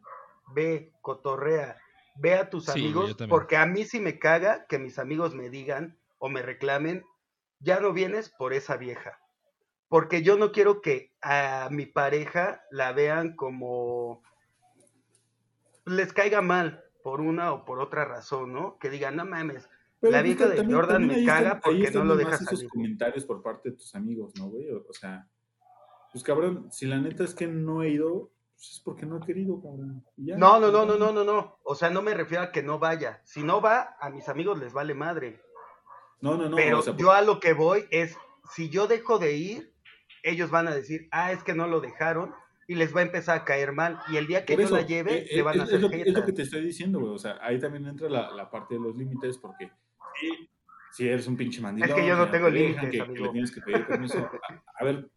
ve, 0.56 0.94
cotorrea, 1.02 1.80
ve 2.18 2.36
a 2.36 2.50
tus 2.50 2.70
Sí, 2.70 2.82
amigos, 2.82 3.18
porque 3.30 3.58
a 3.58 3.66
mí 3.66 3.86
sí 3.86 4.00
me 4.00 4.20
caga 4.20 4.68
que 4.68 4.80
mis 4.80 5.00
amigos 5.00 5.36
me 5.36 5.50
digan 5.50 6.00
o 6.20 6.30
me 6.30 6.42
reclamen, 6.42 7.06
ya 7.60 7.80
no 7.80 7.94
vienes 7.94 8.30
por 8.30 8.54
esa 8.54 8.78
vieja. 8.78 9.20
Porque 9.88 10.24
yo 10.24 10.38
no 10.38 10.52
quiero 10.52 10.82
que 10.82 11.14
a 11.22 11.70
mi 11.72 11.86
pareja 11.86 12.64
la 12.72 12.92
vean 12.94 13.36
como 13.36 14.24
les 15.86 16.14
caiga 16.14 16.42
mal 16.42 16.84
por 17.04 17.22
una 17.22 17.54
o 17.54 17.66
por 17.66 17.80
otra 17.80 18.06
razón, 18.06 18.54
¿no? 18.54 18.78
Que 18.80 18.90
digan, 18.90 19.16
no 19.16 19.26
mames, 19.26 19.70
Pero 20.00 20.12
La 20.12 20.20
pues, 20.20 20.36
vieja 20.36 20.50
de 20.50 20.56
también- 20.58 20.76
Jordan 20.80 20.96
también 21.02 21.20
me 21.22 21.26
caga 21.26 21.48
están- 21.48 21.62
porque 21.62 21.92
no 21.92 22.04
lo 22.04 22.14
de 22.16 22.18
deja 22.26 22.32
más 22.32 22.42
esos 22.42 22.60
salir. 22.60 22.70
comentarios 22.70 23.26
por 23.26 23.42
parte 23.42 23.70
de 23.72 23.76
tus 23.78 23.96
amigos, 23.96 24.34
¿no, 24.38 24.50
güey? 24.50 24.70
O, 24.72 24.86
o 24.88 24.94
sea, 24.94 25.28
pues 26.12 26.24
cabrón, 26.24 26.68
si 26.72 26.86
la 26.86 26.98
neta 27.00 27.24
es 27.24 27.34
que 27.34 27.48
no 27.48 27.82
he 27.82 27.90
ido, 27.90 28.32
pues 28.56 28.72
es 28.72 28.80
porque 28.82 29.06
no 29.06 29.18
he 29.18 29.26
querido, 29.26 29.62
cabrón. 29.62 30.04
Ya, 30.18 30.38
No, 30.38 30.60
no, 30.60 30.72
no, 30.72 30.86
no, 30.86 30.98
no, 30.98 31.12
no, 31.12 31.24
no. 31.24 31.60
O 31.64 31.76
sea, 31.76 31.90
no 31.90 32.02
me 32.02 32.14
refiero 32.14 32.44
a 32.44 32.52
que 32.52 32.62
no 32.64 32.78
vaya. 32.78 33.22
Si 33.24 33.42
no 33.44 33.62
va, 33.62 33.96
a 34.00 34.10
mis 34.10 34.28
amigos 34.30 34.60
les 34.60 34.74
vale 34.74 34.94
madre. 34.94 35.42
No, 36.22 36.38
no, 36.38 36.50
no. 36.50 36.56
Pero 36.56 36.80
o 36.80 36.82
sea, 36.82 36.96
yo 36.96 37.12
a 37.12 37.22
lo 37.22 37.40
que 37.40 37.54
voy 37.54 37.86
es, 37.92 38.16
si 38.52 38.70
yo 38.70 38.88
dejo 38.88 39.18
de 39.18 39.34
ir, 39.38 39.74
ellos 40.24 40.50
van 40.52 40.68
a 40.68 40.76
decir, 40.76 41.08
ah, 41.12 41.32
es 41.32 41.44
que 41.44 41.54
no 41.54 41.68
lo 41.68 41.80
dejaron 41.82 42.34
y 42.68 42.76
les 42.76 42.96
va 42.96 43.02
a 43.02 43.04
empezar 43.04 43.38
a 43.38 43.46
caer 43.46 43.74
mal. 43.74 44.00
Y 44.10 44.18
el 44.18 44.28
día 44.28 44.46
que 44.46 44.56
yo 44.56 44.64
eso, 44.64 44.76
la 44.76 44.82
lleve, 44.82 45.24
eh, 45.24 45.36
le 45.36 45.42
van 45.42 45.60
a 45.60 45.64
hacer 45.64 45.76
es 45.76 45.82
lo, 45.82 45.90
es 45.92 46.14
lo 46.14 46.26
que 46.26 46.34
te 46.34 46.42
estoy 46.44 46.62
diciendo, 46.62 47.00
güey. 47.00 47.14
O 47.14 47.18
sea, 47.18 47.38
ahí 47.42 47.60
también 47.60 47.86
entra 47.88 48.10
la, 48.10 48.32
la 48.32 48.50
parte 48.50 48.76
de 48.76 48.82
los 48.82 48.96
límites, 48.96 49.38
porque 49.38 49.72
si 50.92 51.08
eres 51.08 51.28
un 51.28 51.36
pinche 51.36 51.62
mandilón. 51.62 51.90
Es 51.90 51.96
que 51.96 52.08
yo 52.08 52.16
no 52.16 52.30
tengo 52.30 52.50
límites, 52.50 52.90
que, 52.90 52.98
le 52.98 53.30
tienes 53.30 53.52
que 53.52 53.62
pedir 53.62 53.86
permiso. 53.86 54.18
A, 54.50 54.82
a 54.82 54.86
ver, 54.86 55.10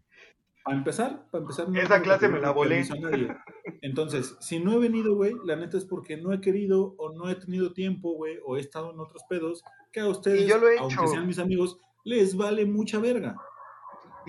para 0.68 0.76
empezar, 0.76 1.26
para 1.30 1.42
empezar. 1.42 1.68
no 1.70 1.80
Esa 1.80 2.02
clase 2.02 2.28
me 2.28 2.40
la 2.40 2.50
volé. 2.50 2.82
a. 2.82 3.44
Entonces, 3.80 4.36
si 4.40 4.60
no 4.60 4.74
he 4.74 4.78
venido, 4.78 5.14
güey, 5.14 5.32
la 5.44 5.56
neta 5.56 5.78
es 5.78 5.86
porque 5.86 6.18
no 6.18 6.32
he 6.32 6.42
querido 6.42 6.94
o 6.98 7.12
no 7.12 7.30
he 7.30 7.36
tenido 7.36 7.72
tiempo, 7.72 8.12
güey, 8.12 8.38
o 8.44 8.58
he 8.58 8.60
estado 8.60 8.92
en 8.92 9.00
otros 9.00 9.22
pedos, 9.30 9.64
que 9.92 10.00
a 10.00 10.08
ustedes, 10.08 10.46
yo 10.46 10.58
lo 10.58 10.68
he 10.68 10.78
aunque 10.78 10.94
hecho. 10.94 11.06
sean 11.06 11.26
mis 11.26 11.38
amigos, 11.38 11.78
les 12.04 12.36
vale 12.36 12.66
mucha 12.66 12.98
verga. 12.98 13.36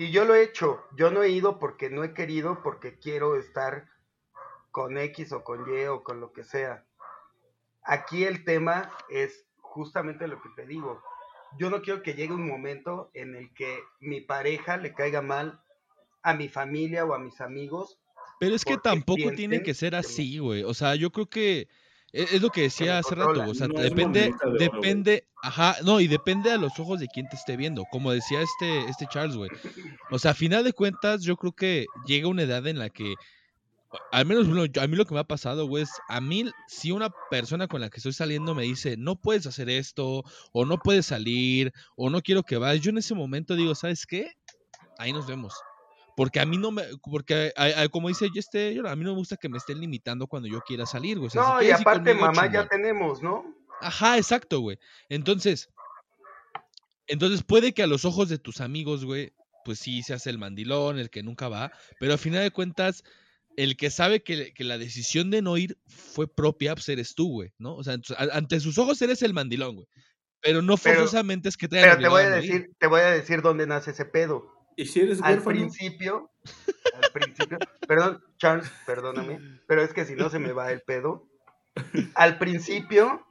Y 0.00 0.10
yo 0.12 0.24
lo 0.24 0.34
he 0.34 0.42
hecho. 0.42 0.82
Yo 0.96 1.10
no 1.10 1.22
he 1.22 1.28
ido 1.28 1.58
porque 1.58 1.90
no 1.90 2.02
he 2.02 2.14
querido, 2.14 2.62
porque 2.62 2.98
quiero 2.98 3.36
estar 3.36 3.86
con 4.70 4.96
X 4.96 5.30
o 5.32 5.44
con 5.44 5.68
Y 5.68 5.84
o 5.84 6.02
con 6.02 6.22
lo 6.22 6.32
que 6.32 6.42
sea. 6.42 6.86
aquí 7.82 8.24
el 8.24 8.42
tema 8.46 8.90
es 9.10 9.44
justamente 9.58 10.26
lo 10.26 10.40
que 10.40 10.48
te 10.56 10.66
digo. 10.66 11.02
Yo 11.58 11.68
no 11.68 11.82
quiero 11.82 12.02
que 12.02 12.14
llegue 12.14 12.32
un 12.32 12.48
momento 12.48 13.10
en 13.12 13.36
el 13.36 13.52
que 13.52 13.78
mi 14.00 14.22
pareja 14.22 14.78
le 14.78 14.94
caiga 14.94 15.20
mal 15.20 15.62
a 16.22 16.32
mi 16.32 16.48
familia 16.48 17.04
o 17.04 17.12
a 17.12 17.18
mis 17.18 17.42
amigos. 17.42 18.00
Pero 18.38 18.54
es 18.54 18.64
que 18.64 18.78
tampoco 18.78 19.32
tiene 19.36 19.62
que 19.62 19.74
ser 19.74 19.94
así, 19.94 20.38
güey. 20.38 20.62
O 20.62 20.72
sea, 20.72 20.94
yo 20.94 21.10
creo 21.12 21.28
que 21.28 21.68
es 22.12 22.42
lo 22.42 22.50
que 22.50 22.62
decía 22.62 22.98
hace 22.98 23.14
rato, 23.14 23.42
o 23.48 23.54
sea, 23.54 23.68
No 23.68 23.80
depende, 23.80 24.20
de 24.20 24.34
oro, 24.44 24.58
depende, 24.58 25.24
ajá, 25.42 25.76
no, 25.84 26.00
y 26.00 26.08
depende 26.08 26.50
a 26.50 26.56
los 26.56 26.78
ojos 26.80 26.98
de 26.98 27.06
quien 27.06 27.28
te 27.28 27.36
esté 27.36 27.56
viendo, 27.56 27.84
como 27.90 28.12
decía 28.12 28.40
este, 28.40 28.80
este 28.90 29.06
Charles, 29.06 29.36
güey. 29.36 29.50
O 30.10 30.18
sea, 30.18 30.32
a 30.32 30.34
final 30.34 30.64
de 30.64 30.72
cuentas, 30.72 31.22
yo 31.22 31.36
creo 31.36 31.52
que 31.52 31.86
llega 32.06 32.28
una 32.28 32.42
edad 32.42 32.66
en 32.66 32.78
la 32.78 32.90
que, 32.90 33.14
al 34.10 34.26
menos 34.26 34.46
a 34.48 34.86
mí 34.86 34.96
lo 34.96 35.04
que 35.04 35.14
me 35.14 35.20
ha 35.20 35.24
pasado, 35.24 35.66
güey, 35.66 35.84
es 35.84 35.90
a 36.08 36.20
mí, 36.20 36.50
si 36.66 36.90
una 36.90 37.10
persona 37.30 37.68
con 37.68 37.80
la 37.80 37.90
que 37.90 37.98
estoy 37.98 38.12
saliendo 38.12 38.54
me 38.54 38.64
dice, 38.64 38.96
no 38.96 39.14
puedes 39.16 39.46
hacer 39.46 39.68
esto, 39.70 40.24
o 40.52 40.64
no 40.64 40.78
puedes 40.78 41.06
salir, 41.06 41.72
o 41.96 42.10
no 42.10 42.22
quiero 42.22 42.42
que 42.42 42.56
vayas, 42.56 42.84
yo 42.84 42.90
en 42.90 42.98
ese 42.98 43.14
momento 43.14 43.54
digo, 43.54 43.74
¿sabes 43.74 44.04
qué? 44.06 44.32
Ahí 44.98 45.12
nos 45.12 45.26
vemos. 45.26 45.54
Porque 46.16 46.40
a 46.40 46.46
mí 46.46 46.56
no 46.58 46.70
me, 46.70 46.84
porque 47.02 47.52
a- 47.56 47.82
a- 47.82 47.88
como 47.88 48.08
dice 48.08 48.28
este, 48.34 48.74
yo- 48.74 48.86
a 48.88 48.96
mí 48.96 49.04
no 49.04 49.12
me 49.12 49.16
gusta 49.18 49.36
que 49.36 49.48
me 49.48 49.58
estén 49.58 49.80
limitando 49.80 50.26
cuando 50.26 50.48
yo 50.48 50.60
quiera 50.62 50.86
salir, 50.86 51.18
güey. 51.18 51.28
O 51.28 51.30
sea, 51.30 51.42
si 51.42 51.48
No, 51.50 51.62
y 51.62 51.70
aparte, 51.70 52.14
mamá, 52.14 52.50
ya 52.52 52.66
tenemos, 52.66 53.22
¿no? 53.22 53.44
Ajá, 53.80 54.18
exacto, 54.18 54.60
güey. 54.60 54.78
Entonces, 55.08 55.70
entonces 57.06 57.42
puede 57.42 57.72
que 57.72 57.82
a 57.82 57.86
los 57.86 58.04
ojos 58.04 58.28
de 58.28 58.38
tus 58.38 58.60
amigos, 58.60 59.04
güey, 59.04 59.32
pues 59.64 59.78
sí 59.78 60.02
se 60.02 60.14
hace 60.14 60.30
el 60.30 60.38
mandilón, 60.38 60.98
el 60.98 61.10
que 61.10 61.22
nunca 61.22 61.48
va, 61.48 61.72
pero 61.98 62.14
a 62.14 62.18
final 62.18 62.42
de 62.42 62.50
cuentas, 62.50 63.02
el 63.56 63.76
que 63.76 63.90
sabe 63.90 64.22
que, 64.22 64.54
que 64.54 64.64
la 64.64 64.78
decisión 64.78 65.30
de 65.30 65.42
no 65.42 65.56
ir 65.56 65.76
fue 65.86 66.32
propia, 66.32 66.74
pues 66.74 66.88
eres 66.88 67.14
tú, 67.14 67.28
güey, 67.30 67.52
¿no? 67.58 67.74
O 67.74 67.82
sea, 67.84 67.96
ante 68.32 68.60
sus 68.60 68.78
ojos 68.78 69.00
eres 69.02 69.22
el 69.22 69.34
mandilón, 69.34 69.74
güey. 69.76 69.88
Pero 70.40 70.62
no 70.62 70.76
Pero- 70.76 71.00
forzosamente 71.00 71.48
es 71.50 71.56
que 71.56 71.68
te 71.68 71.78
hayan 71.78 71.90
Pero 71.98 72.02
te 72.02 72.08
voy 72.08 72.22
a 72.22 72.30
no 72.30 72.66
te 72.78 72.86
voy 72.86 73.00
a 73.00 73.10
decir 73.10 73.42
dónde 73.42 73.66
nace 73.66 73.90
ese 73.90 74.04
pedo. 74.06 74.59
Y 74.80 74.86
si 74.86 75.00
eres 75.00 75.20
Al 75.22 75.34
huérfano, 75.34 75.56
principio, 75.58 76.30
al 77.02 77.12
principio, 77.12 77.58
perdón, 77.88 78.24
Charles, 78.38 78.70
perdóname, 78.86 79.60
pero 79.66 79.82
es 79.82 79.92
que 79.92 80.04
si 80.06 80.14
no 80.14 80.30
se 80.30 80.38
me 80.38 80.52
va 80.52 80.72
el 80.72 80.80
pedo. 80.80 81.26
Al 82.14 82.38
principio, 82.38 83.26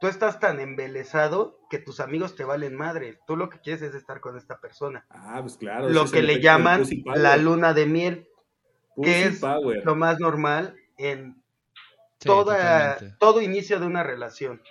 tú 0.00 0.06
estás 0.06 0.38
tan 0.38 0.60
embelesado 0.60 1.58
que 1.70 1.78
tus 1.78 1.98
amigos 2.00 2.36
te 2.36 2.44
valen 2.44 2.76
madre. 2.76 3.18
Tú 3.26 3.36
lo 3.36 3.48
que 3.50 3.58
quieres 3.60 3.82
es 3.82 3.94
estar 3.94 4.20
con 4.20 4.36
esta 4.36 4.60
persona. 4.60 5.04
ah, 5.10 5.38
pues 5.42 5.56
claro. 5.56 5.88
Lo 5.88 6.10
que 6.10 6.22
le 6.22 6.40
llaman 6.40 6.84
la 7.16 7.36
luna 7.36 7.74
de 7.74 7.86
miel, 7.86 8.28
Pussy 8.94 9.10
que 9.10 9.24
es 9.24 9.40
power. 9.40 9.84
lo 9.84 9.96
más 9.96 10.20
normal 10.20 10.76
en 10.98 11.42
Sí, 12.20 12.28
toda, 12.28 12.94
totalmente. 12.94 13.16
todo 13.18 13.42
inicio 13.42 13.80
de 13.80 13.86
una 13.86 14.04
relación. 14.04 14.62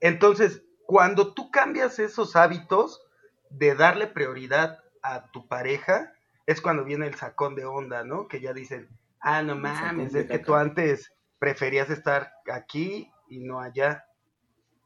Entonces, 0.00 0.62
cuando 0.86 1.34
tú 1.34 1.50
cambias 1.50 1.98
esos 1.98 2.36
hábitos 2.36 3.02
de 3.50 3.74
darle 3.74 4.06
prioridad 4.06 4.82
a 5.02 5.30
tu 5.30 5.46
pareja, 5.46 6.12
es 6.46 6.60
cuando 6.60 6.84
viene 6.84 7.06
el 7.06 7.14
sacón 7.14 7.54
de 7.54 7.64
onda, 7.64 8.04
¿no? 8.04 8.28
Que 8.28 8.40
ya 8.40 8.52
dicen, 8.52 8.88
ah, 9.20 9.42
no 9.42 9.56
mames, 9.56 10.14
es 10.14 10.26
que 10.26 10.38
tú 10.38 10.54
antes 10.54 11.12
preferías 11.38 11.90
estar 11.90 12.32
aquí 12.52 13.10
y 13.28 13.40
no 13.40 13.60
allá. 13.60 14.06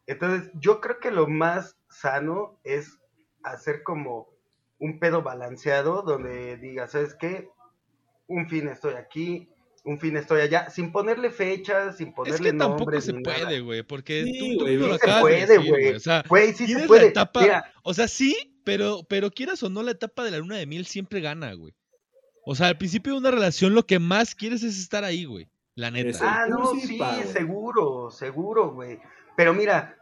Entonces, 0.07 0.51
yo 0.55 0.81
creo 0.81 1.01
que 1.01 1.11
lo 1.11 1.27
más 1.27 1.77
sano 1.89 2.59
es 2.65 2.99
hacer 3.43 3.83
como 3.83 4.29
un 4.79 4.99
pedo 4.99 5.23
balanceado 5.23 6.03
donde 6.03 6.57
digas, 6.57 6.93
¿sabes 6.93 7.15
qué? 7.15 7.51
Un 8.27 8.49
fin 8.49 8.69
estoy 8.69 8.95
aquí, 8.95 9.51
un 9.89 9.99
fin 9.99 10.17
estoy 10.19 10.43
allá, 10.43 10.69
sin 10.69 10.93
ponerle 10.93 11.31
fechas, 11.31 11.97
sin 11.97 12.09
Es 12.09 12.15
ponerle 12.15 12.53
que 12.53 12.59
tampoco 12.59 12.79
nombres 12.81 13.05
se 13.05 13.13
ni 13.15 13.23
nada. 13.23 13.39
puede, 13.39 13.61
güey, 13.61 13.83
porque 13.83 14.25
Sí, 14.25 14.57
tú, 14.59 14.65
tú 14.65 14.67
sí 14.67 14.77
lo 14.77 14.89
se 14.89 14.95
acabas 14.97 15.17
de 15.17 15.21
puede, 15.23 15.47
decir, 15.47 15.71
güey. 15.71 15.89
O 15.95 16.01
sea, 16.01 16.25
Güey, 16.29 16.53
sí 16.53 16.67
se 16.67 16.87
puede. 16.87 17.01
la 17.03 17.07
etapa, 17.09 17.41
Mira, 17.41 17.73
o 17.83 17.95
sea, 17.95 18.07
sí, 18.07 18.37
pero, 18.65 19.03
pero 19.09 19.31
quieras 19.31 19.63
o 19.63 19.71
no, 19.71 19.83
la 19.83 19.93
etapa 19.93 20.25
de 20.25 20.31
la 20.31 20.39
luna 20.39 20.57
de 20.57 20.67
miel 20.67 20.85
siempre 20.85 21.21
gana, 21.23 21.55
güey. 21.55 21.75
O 22.45 22.55
sea, 22.55 22.67
al 22.69 22.77
principio 22.77 23.15
de 23.15 23.19
una 23.21 23.31
relación 23.31 23.75
lo 23.75 23.87
que 23.87 23.99
más 23.99 24.35
quieres 24.35 24.63
es 24.63 24.79
estar 24.79 25.05
ahí, 25.05 25.25
güey. 25.25 25.49
La 25.75 25.91
neta. 25.91 26.19
Ah, 26.23 26.47
no, 26.49 26.73
Pussy 26.73 26.87
sí, 26.87 27.01
seguro, 27.33 28.11
seguro, 28.11 28.73
güey. 28.73 28.99
Pero 29.37 29.55
mira, 29.55 29.97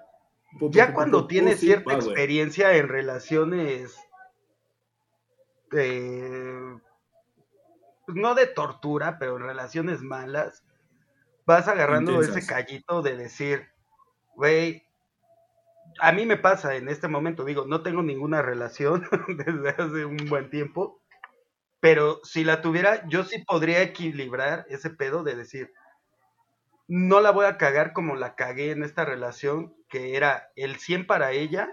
ya 0.73 0.93
cuando 0.93 1.29
tienes 1.29 1.61
cierta 1.61 1.95
experiencia 1.95 2.77
en 2.77 2.89
relaciones 2.89 3.95
eh, 5.77 6.77
pues 6.81 6.86
no 8.07 8.35
de 8.35 8.47
tortura, 8.47 9.19
pero 9.19 9.37
en 9.37 9.43
relaciones 9.43 10.03
malas, 10.03 10.65
vas 11.47 11.69
agarrando 11.69 12.21
ese 12.21 12.45
callito 12.47 13.03
de 13.03 13.17
decir, 13.17 13.69
güey, 14.35 14.85
a 16.01 16.13
mí 16.13 16.27
me 16.27 16.37
pasa 16.37 16.75
en 16.75 16.89
este 16.89 17.09
momento, 17.09 17.45
digo, 17.45 17.65
no 17.67 17.83
tengo 17.83 18.03
ninguna 18.03 18.43
relación 18.43 19.07
desde 19.29 19.71
hace 19.71 20.05
un 20.05 20.17
buen 20.29 20.51
tiempo, 20.51 21.01
pero 21.81 22.21
si 22.25 22.45
la 22.45 22.63
tuviera, 22.63 23.07
yo 23.09 23.25
sí 23.25 23.45
podría 23.45 23.83
equilibrar 23.83 24.67
ese 24.69 24.91
pedo 24.91 25.23
de 25.23 25.37
decir, 25.37 25.73
no 26.89 27.21
la 27.21 27.31
voy 27.31 27.47
a 27.47 27.59
cagar 27.59 27.93
como 27.93 28.15
la 28.17 28.35
cagué 28.35 28.71
en 28.71 28.83
esta 28.83 29.05
relación, 29.05 29.75
que 29.89 30.17
era 30.17 30.51
el 30.57 30.77
100 30.77 31.07
para 31.07 31.33
ella, 31.33 31.71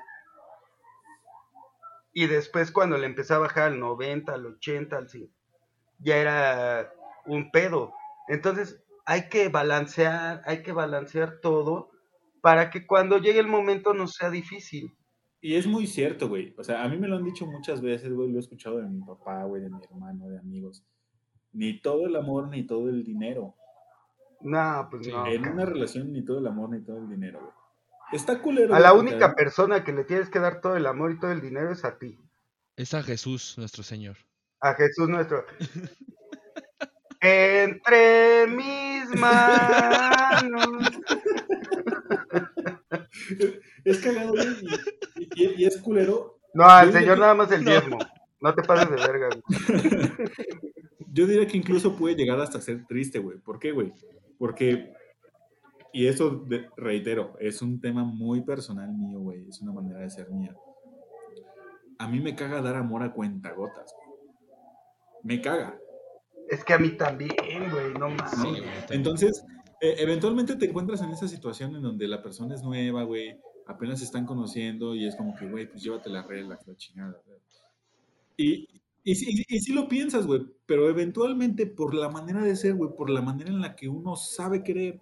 y 2.13 2.27
después 2.27 2.71
cuando 2.71 2.97
le 2.97 3.07
empecé 3.07 3.33
a 3.33 3.39
bajar 3.39 3.63
al 3.63 3.79
90, 3.79 4.33
al 4.33 4.45
80, 4.45 4.95
al 4.95 5.09
100, 5.09 5.31
ya 6.03 6.17
era 6.17 6.93
un 7.25 7.51
pedo. 7.51 7.93
Entonces 8.27 8.83
hay 9.05 9.29
que 9.29 9.49
balancear, 9.49 10.41
hay 10.45 10.61
que 10.61 10.71
balancear 10.71 11.39
todo 11.41 11.91
para 12.41 12.69
que 12.69 12.85
cuando 12.85 13.17
llegue 13.17 13.39
el 13.39 13.47
momento 13.47 13.93
no 13.93 14.07
sea 14.07 14.29
difícil. 14.29 14.93
Y 15.41 15.55
es 15.55 15.67
muy 15.67 15.87
cierto, 15.87 16.29
güey. 16.29 16.53
O 16.57 16.63
sea, 16.63 16.83
a 16.83 16.87
mí 16.87 16.97
me 16.97 17.07
lo 17.07 17.17
han 17.17 17.23
dicho 17.25 17.45
muchas 17.45 17.81
veces, 17.81 18.13
güey. 18.13 18.31
Lo 18.31 18.37
he 18.37 18.39
escuchado 18.39 18.77
de 18.77 18.87
mi 18.87 19.01
papá, 19.01 19.43
güey, 19.43 19.61
de 19.61 19.69
mi 19.69 19.83
hermano, 19.83 20.29
de 20.29 20.39
amigos. 20.39 20.85
Ni 21.51 21.81
todo 21.81 22.05
el 22.07 22.15
amor, 22.15 22.47
ni 22.47 22.65
todo 22.65 22.89
el 22.89 23.03
dinero. 23.03 23.55
No, 24.41 24.87
pues 24.89 25.07
no. 25.07 25.25
en 25.27 25.47
una 25.47 25.65
relación, 25.65 26.11
ni 26.11 26.23
todo 26.23 26.39
el 26.39 26.47
amor, 26.47 26.69
ni 26.69 26.81
todo 26.81 26.97
el 26.97 27.09
dinero, 27.09 27.39
güey. 27.39 27.51
Está 28.13 28.41
culero. 28.41 28.75
A 28.75 28.79
la 28.79 28.93
única 28.93 29.15
además- 29.17 29.35
persona 29.35 29.83
que 29.83 29.91
le 29.91 30.03
tienes 30.03 30.29
que 30.29 30.39
dar 30.39 30.61
todo 30.61 30.75
el 30.75 30.85
amor 30.85 31.11
y 31.11 31.19
todo 31.19 31.31
el 31.31 31.41
dinero 31.41 31.71
es 31.71 31.83
a 31.83 31.97
ti. 31.97 32.17
Es 32.75 32.93
a 32.93 33.03
Jesús, 33.03 33.55
nuestro 33.57 33.83
Señor. 33.83 34.17
A 34.63 34.73
Jesús 34.75 35.09
nuestro. 35.09 35.45
Entre 37.19 38.47
mis 38.47 39.09
manos. 39.19 40.67
Es 43.85 43.99
cagado, 43.99 44.31
güey. 44.31 44.47
Y, 45.35 45.43
y- 45.43 45.53
y 45.57 45.65
es 45.65 45.77
culero. 45.77 46.39
No, 46.53 46.63
al 46.65 46.87
Yo 46.87 46.93
Señor 46.99 47.15
que- 47.15 47.21
nada 47.21 47.33
más 47.33 47.51
el 47.51 47.65
diezmo. 47.65 47.97
No 48.41 48.53
te 48.53 48.61
pases 48.63 48.89
de 48.89 48.95
verga, 48.95 49.29
güey. 49.29 49.43
Yo 51.13 51.27
diría 51.27 51.47
que 51.47 51.57
incluso 51.57 51.95
puede 51.95 52.15
llegar 52.15 52.39
hasta 52.39 52.59
ser 52.59 52.85
triste, 52.87 53.19
güey. 53.19 53.37
¿Por 53.37 53.59
qué, 53.59 53.71
güey? 53.71 53.93
Porque, 54.39 54.91
y 55.93 56.07
eso 56.07 56.43
reitero, 56.75 57.35
es 57.39 57.61
un 57.61 57.79
tema 57.79 58.03
muy 58.03 58.41
personal 58.41 58.91
mío, 58.91 59.19
güey. 59.19 59.47
Es 59.47 59.61
una 59.61 59.71
manera 59.73 59.99
de 59.99 60.09
ser 60.09 60.29
mía. 60.31 60.55
A 61.99 62.07
mí 62.07 62.19
me 62.19 62.35
caga 62.35 62.61
dar 62.61 62.75
amor 62.75 63.03
a 63.03 63.13
cuentagotas, 63.13 63.93
güey. 63.95 64.02
Me 65.23 65.41
caga. 65.41 65.77
Es 66.49 66.63
que 66.63 66.73
a 66.73 66.77
mí 66.79 66.89
también, 66.91 67.31
güey, 67.71 67.93
no 67.93 68.09
mames. 68.09 68.31
Sí, 68.31 68.37
güey, 68.41 68.61
también. 68.61 68.83
Entonces, 68.91 69.43
eh, 69.81 69.95
eventualmente 69.99 70.55
te 70.55 70.65
encuentras 70.65 71.01
en 71.01 71.11
esa 71.11 71.27
situación 71.27 71.75
en 71.75 71.81
donde 71.81 72.07
la 72.07 72.21
persona 72.21 72.53
es 72.55 72.61
nueva, 72.63 73.03
güey. 73.03 73.37
Apenas 73.65 73.99
se 73.99 74.05
están 74.05 74.25
conociendo 74.25 74.93
y 74.95 75.07
es 75.07 75.15
como 75.15 75.35
que, 75.35 75.47
güey, 75.47 75.67
pues 75.69 75.81
llévate 75.81 76.09
la 76.09 76.23
relax, 76.23 76.67
la 76.67 76.75
chingada. 76.75 77.21
güey. 77.25 77.39
Y, 78.35 78.67
y, 79.03 79.15
sí- 79.15 79.45
y 79.47 79.59
sí 79.61 79.73
lo 79.73 79.87
piensas, 79.87 80.25
güey, 80.27 80.41
pero 80.65 80.89
eventualmente 80.89 81.65
por 81.67 81.93
la 81.93 82.09
manera 82.09 82.41
de 82.43 82.55
ser, 82.55 82.73
güey, 82.75 82.91
por 82.95 83.09
la 83.09 83.21
manera 83.21 83.49
en 83.49 83.61
la 83.61 83.75
que 83.75 83.87
uno 83.87 84.15
sabe 84.17 84.63
querer, 84.63 84.99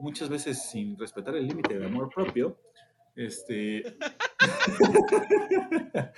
muchas 0.00 0.28
veces 0.28 0.68
sin 0.70 0.98
respetar 0.98 1.36
el 1.36 1.46
límite 1.46 1.78
de 1.78 1.86
amor 1.86 2.10
propio, 2.12 2.58
este... 3.14 3.84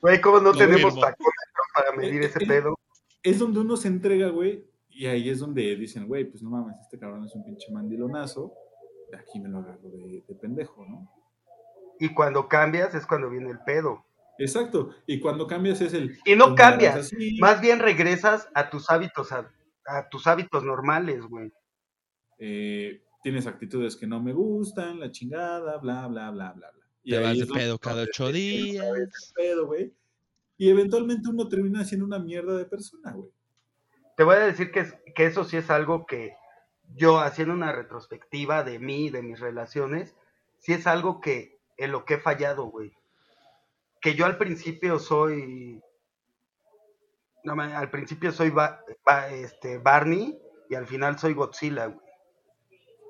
Güey, 0.00 0.20
¿cómo 0.20 0.40
no 0.40 0.52
tenemos 0.52 0.94
tacómetro 0.94 1.62
para 1.74 1.92
medir 1.96 2.22
ese 2.22 2.42
Eh, 2.42 2.46
pedo? 2.46 2.76
es 3.22 3.38
donde 3.38 3.60
uno 3.60 3.76
se 3.76 3.88
entrega, 3.88 4.28
güey, 4.28 4.64
y 4.88 5.06
ahí 5.06 5.28
es 5.28 5.40
donde 5.40 5.74
dicen, 5.76 6.06
güey, 6.06 6.24
pues 6.24 6.42
no 6.42 6.50
mames, 6.50 6.76
este 6.80 6.98
cabrón 6.98 7.24
es 7.24 7.34
un 7.34 7.44
pinche 7.44 7.72
mandilonazo, 7.72 8.52
de 9.10 9.18
aquí 9.18 9.40
me 9.40 9.48
lo 9.48 9.58
agarro 9.58 9.88
de, 9.90 10.22
de 10.26 10.34
pendejo, 10.36 10.84
¿no? 10.86 11.10
Y 11.98 12.10
cuando 12.14 12.48
cambias 12.48 12.94
es 12.94 13.06
cuando 13.06 13.30
viene 13.30 13.50
el 13.50 13.58
pedo. 13.60 14.04
Exacto, 14.38 14.90
y 15.06 15.18
cuando 15.18 15.46
cambias 15.46 15.80
es 15.80 15.94
el... 15.94 16.18
Y 16.26 16.36
no 16.36 16.54
cambias, 16.54 16.94
así, 16.96 17.38
Más 17.40 17.60
bien 17.62 17.78
regresas 17.78 18.48
a 18.54 18.68
tus 18.68 18.90
hábitos, 18.90 19.32
a, 19.32 19.50
a 19.86 20.08
tus 20.10 20.26
hábitos 20.26 20.62
normales, 20.62 21.24
güey. 21.26 21.50
eh, 22.38 23.02
tienes 23.22 23.46
actitudes 23.48 23.96
que 23.96 24.06
no 24.06 24.22
me 24.22 24.32
gustan, 24.32 25.00
la 25.00 25.10
chingada, 25.10 25.78
bla, 25.78 26.06
bla, 26.06 26.30
bla, 26.30 26.52
bla, 26.52 26.70
bla. 26.70 26.75
Y 27.06 27.12
Te 27.12 27.20
vas 27.20 27.38
de 27.38 27.46
pedo 27.46 27.78
cada 27.78 28.02
ocho 28.02 28.26
te 28.26 28.32
días. 28.32 28.84
de 28.92 29.06
pedo, 29.32 29.66
güey. 29.66 29.94
Y 30.58 30.70
eventualmente 30.70 31.28
uno 31.28 31.48
termina 31.48 31.84
siendo 31.84 32.04
una 32.04 32.18
mierda 32.18 32.56
de 32.56 32.64
persona, 32.64 33.12
güey. 33.12 33.30
Te 34.16 34.24
voy 34.24 34.34
a 34.34 34.40
decir 34.40 34.72
que, 34.72 34.90
que 35.14 35.26
eso 35.26 35.44
sí 35.44 35.56
es 35.56 35.70
algo 35.70 36.04
que 36.04 36.34
yo 36.96 37.20
haciendo 37.20 37.54
una 37.54 37.70
retrospectiva 37.70 38.64
de 38.64 38.80
mí, 38.80 39.08
de 39.10 39.22
mis 39.22 39.38
relaciones, 39.38 40.16
sí 40.58 40.72
es 40.72 40.88
algo 40.88 41.20
que 41.20 41.60
en 41.76 41.92
lo 41.92 42.04
que 42.04 42.14
he 42.14 42.18
fallado, 42.18 42.64
güey. 42.64 42.92
Que 44.00 44.16
yo 44.16 44.26
al 44.26 44.36
principio 44.36 44.98
soy. 44.98 45.80
No, 47.44 47.52
al 47.52 47.90
principio 47.92 48.32
soy 48.32 48.52
este, 49.30 49.78
Barney 49.78 50.36
y 50.68 50.74
al 50.74 50.88
final 50.88 51.20
soy 51.20 51.34
Godzilla, 51.34 51.86
güey. 51.86 52.06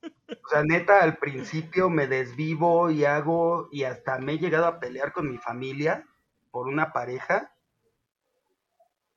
o 0.45 0.49
sea, 0.49 0.63
neta, 0.65 1.03
al 1.03 1.17
principio 1.19 1.89
me 1.91 2.07
desvivo 2.07 2.91
y 2.91 3.05
hago, 3.05 3.69
y 3.71 3.85
hasta 3.85 4.19
me 4.19 4.33
he 4.33 4.39
llegado 4.39 4.67
a 4.67 4.81
pelear 4.81 5.13
con 5.13 5.31
mi 5.31 5.39
familia 5.39 6.07
por 6.51 6.67
una 6.67 6.93
pareja. 6.93 7.55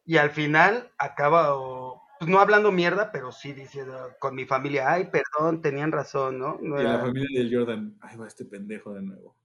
Y 0.05 0.17
al 0.17 0.29
final 0.29 0.91
acaba, 0.97 1.55
pues 2.19 2.29
no 2.29 2.39
hablando 2.39 2.71
mierda, 2.71 3.11
pero 3.11 3.31
sí 3.31 3.53
diciendo 3.53 4.13
con 4.19 4.35
mi 4.35 4.45
familia, 4.45 4.91
ay, 4.91 5.05
perdón, 5.05 5.61
tenían 5.61 5.91
razón, 5.91 6.37
¿no? 6.37 6.59
y 6.61 6.83
la 6.83 6.99
familia 6.99 7.41
del 7.41 7.53
Jordan, 7.53 7.97
ay, 8.01 8.17
va 8.17 8.27
este 8.27 8.45
pendejo 8.45 8.93
de 8.93 9.01
nuevo. 9.01 9.35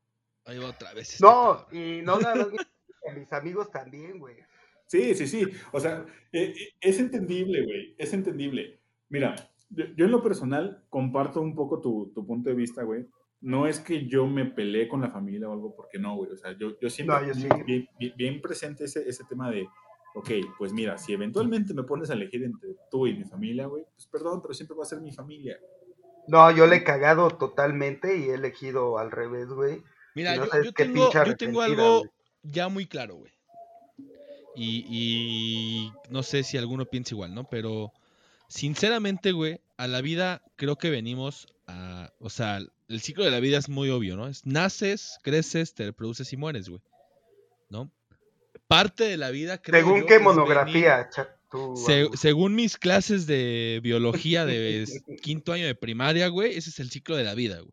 Ahí 0.44 0.58
va 0.58 0.68
otra 0.68 0.92
vez. 0.92 1.14
Este 1.14 1.24
no, 1.24 1.66
y 1.72 2.02
no 2.02 2.18
nada 2.18 2.34
más 2.52 3.16
mis 3.16 3.32
amigos 3.32 3.70
también, 3.70 4.18
güey. 4.18 4.36
Sí, 4.86 5.14
sí, 5.14 5.26
sí. 5.26 5.46
O 5.72 5.80
sea, 5.80 6.04
eh, 6.32 6.52
eh, 6.56 6.74
es 6.80 6.98
entendible, 6.98 7.64
güey. 7.64 7.94
Es 7.96 8.12
entendible. 8.12 8.80
Mira, 9.08 9.34
yo, 9.70 10.04
en 10.04 10.11
lo 10.11 10.22
personal 10.22 10.85
comparto 10.88 11.40
un 11.40 11.54
poco 11.54 11.80
tu, 11.80 12.12
punto 12.26 12.50
de 12.50 12.56
vista, 12.56 12.83
güey. 12.83 13.06
No 13.40 13.66
es 13.66 13.80
que 13.80 14.06
yo 14.06 14.26
me 14.26 14.44
peleé 14.44 14.87
con 14.87 15.00
la 15.00 15.11
familia 15.11 15.48
o 15.48 15.52
algo, 15.52 15.74
porque 15.74 15.98
no, 15.98 16.16
güey. 16.16 16.30
O 16.33 16.37
sea, 16.37 16.56
yo, 16.59 16.78
yo 16.78 16.90
siempre 16.90 17.33
bien, 17.64 17.88
bien, 18.16 18.40
presente 18.42 18.85
ese, 18.85 19.09
ese 19.09 19.24
tema 19.24 19.50
de, 19.50 19.66
ok, 20.14 20.30
pues 20.59 20.72
mira, 20.72 20.98
si 20.98 21.14
eventualmente 21.14 21.72
me 21.72 21.85
pones 21.85 22.11
a 22.11 22.14
elegir 22.14 22.44
entre 22.44 22.76
tú 22.90 23.06
y 23.06 23.14
mi 23.14 23.24
familia, 23.24 23.66
güey, 23.66 23.85
pues 23.94 24.06
perdón, 24.06 24.42
pero 24.42 24.52
siempre 24.52 24.76
va 24.76 24.83
a 24.83 24.87
ser 24.87 25.00
mi 25.00 25.12
familia. 25.12 25.59
No, 26.26 26.50
yo 26.50 26.66
le 26.66 26.76
he 26.76 26.85
cagado 26.85 27.30
totalmente 27.30 28.18
y 28.18 28.24
he 28.24 28.35
elegido 28.35 28.98
al 28.98 29.11
revés, 29.11 29.48
güey. 29.48 29.83
Mira, 30.14 30.37
yo, 30.37 30.72
tengo, 30.72 31.11
yo 31.11 31.37
tengo 31.37 31.62
algo 31.62 32.02
ya 32.42 32.68
muy 32.68 32.87
claro, 32.87 33.16
güey. 33.16 33.33
Y, 34.54 34.85
y 34.88 35.92
no 36.11 36.22
sé 36.22 36.42
si 36.42 36.59
alguno 36.59 36.85
piensa 36.85 37.14
igual, 37.14 37.35
¿no? 37.35 37.44
Pero 37.44 37.92
sinceramente, 38.50 39.32
güey, 39.32 39.60
a 39.78 39.86
la 39.86 40.02
vida 40.02 40.42
creo 40.56 40.76
que 40.76 40.90
venimos 40.90 41.46
a. 41.66 42.12
O 42.18 42.28
sea, 42.28 42.58
el 42.88 43.00
ciclo 43.00 43.24
de 43.24 43.30
la 43.30 43.40
vida 43.40 43.56
es 43.56 43.70
muy 43.70 43.88
obvio, 43.88 44.16
¿no? 44.16 44.28
Es 44.28 44.44
naces, 44.44 45.18
creces, 45.22 45.74
te 45.74 45.86
reproduces 45.86 46.30
y 46.32 46.36
mueres, 46.36 46.68
güey. 46.68 46.82
¿No? 47.70 47.90
Parte 48.66 49.04
de 49.04 49.16
la 49.16 49.30
vida 49.30 49.62
creo 49.62 49.80
Según 49.80 50.06
qué 50.06 50.18
monografía, 50.18 51.08
según 52.14 52.54
mis 52.54 52.76
clases 52.76 53.26
de 53.26 53.80
biología 53.82 54.44
de 54.44 54.84
quinto 55.22 55.52
año 55.52 55.66
de 55.66 55.74
primaria, 55.74 56.28
güey, 56.28 56.56
ese 56.56 56.70
es 56.70 56.80
el 56.80 56.90
ciclo 56.90 57.16
de 57.16 57.24
la 57.24 57.34
vida, 57.34 57.60
güey. 57.60 57.72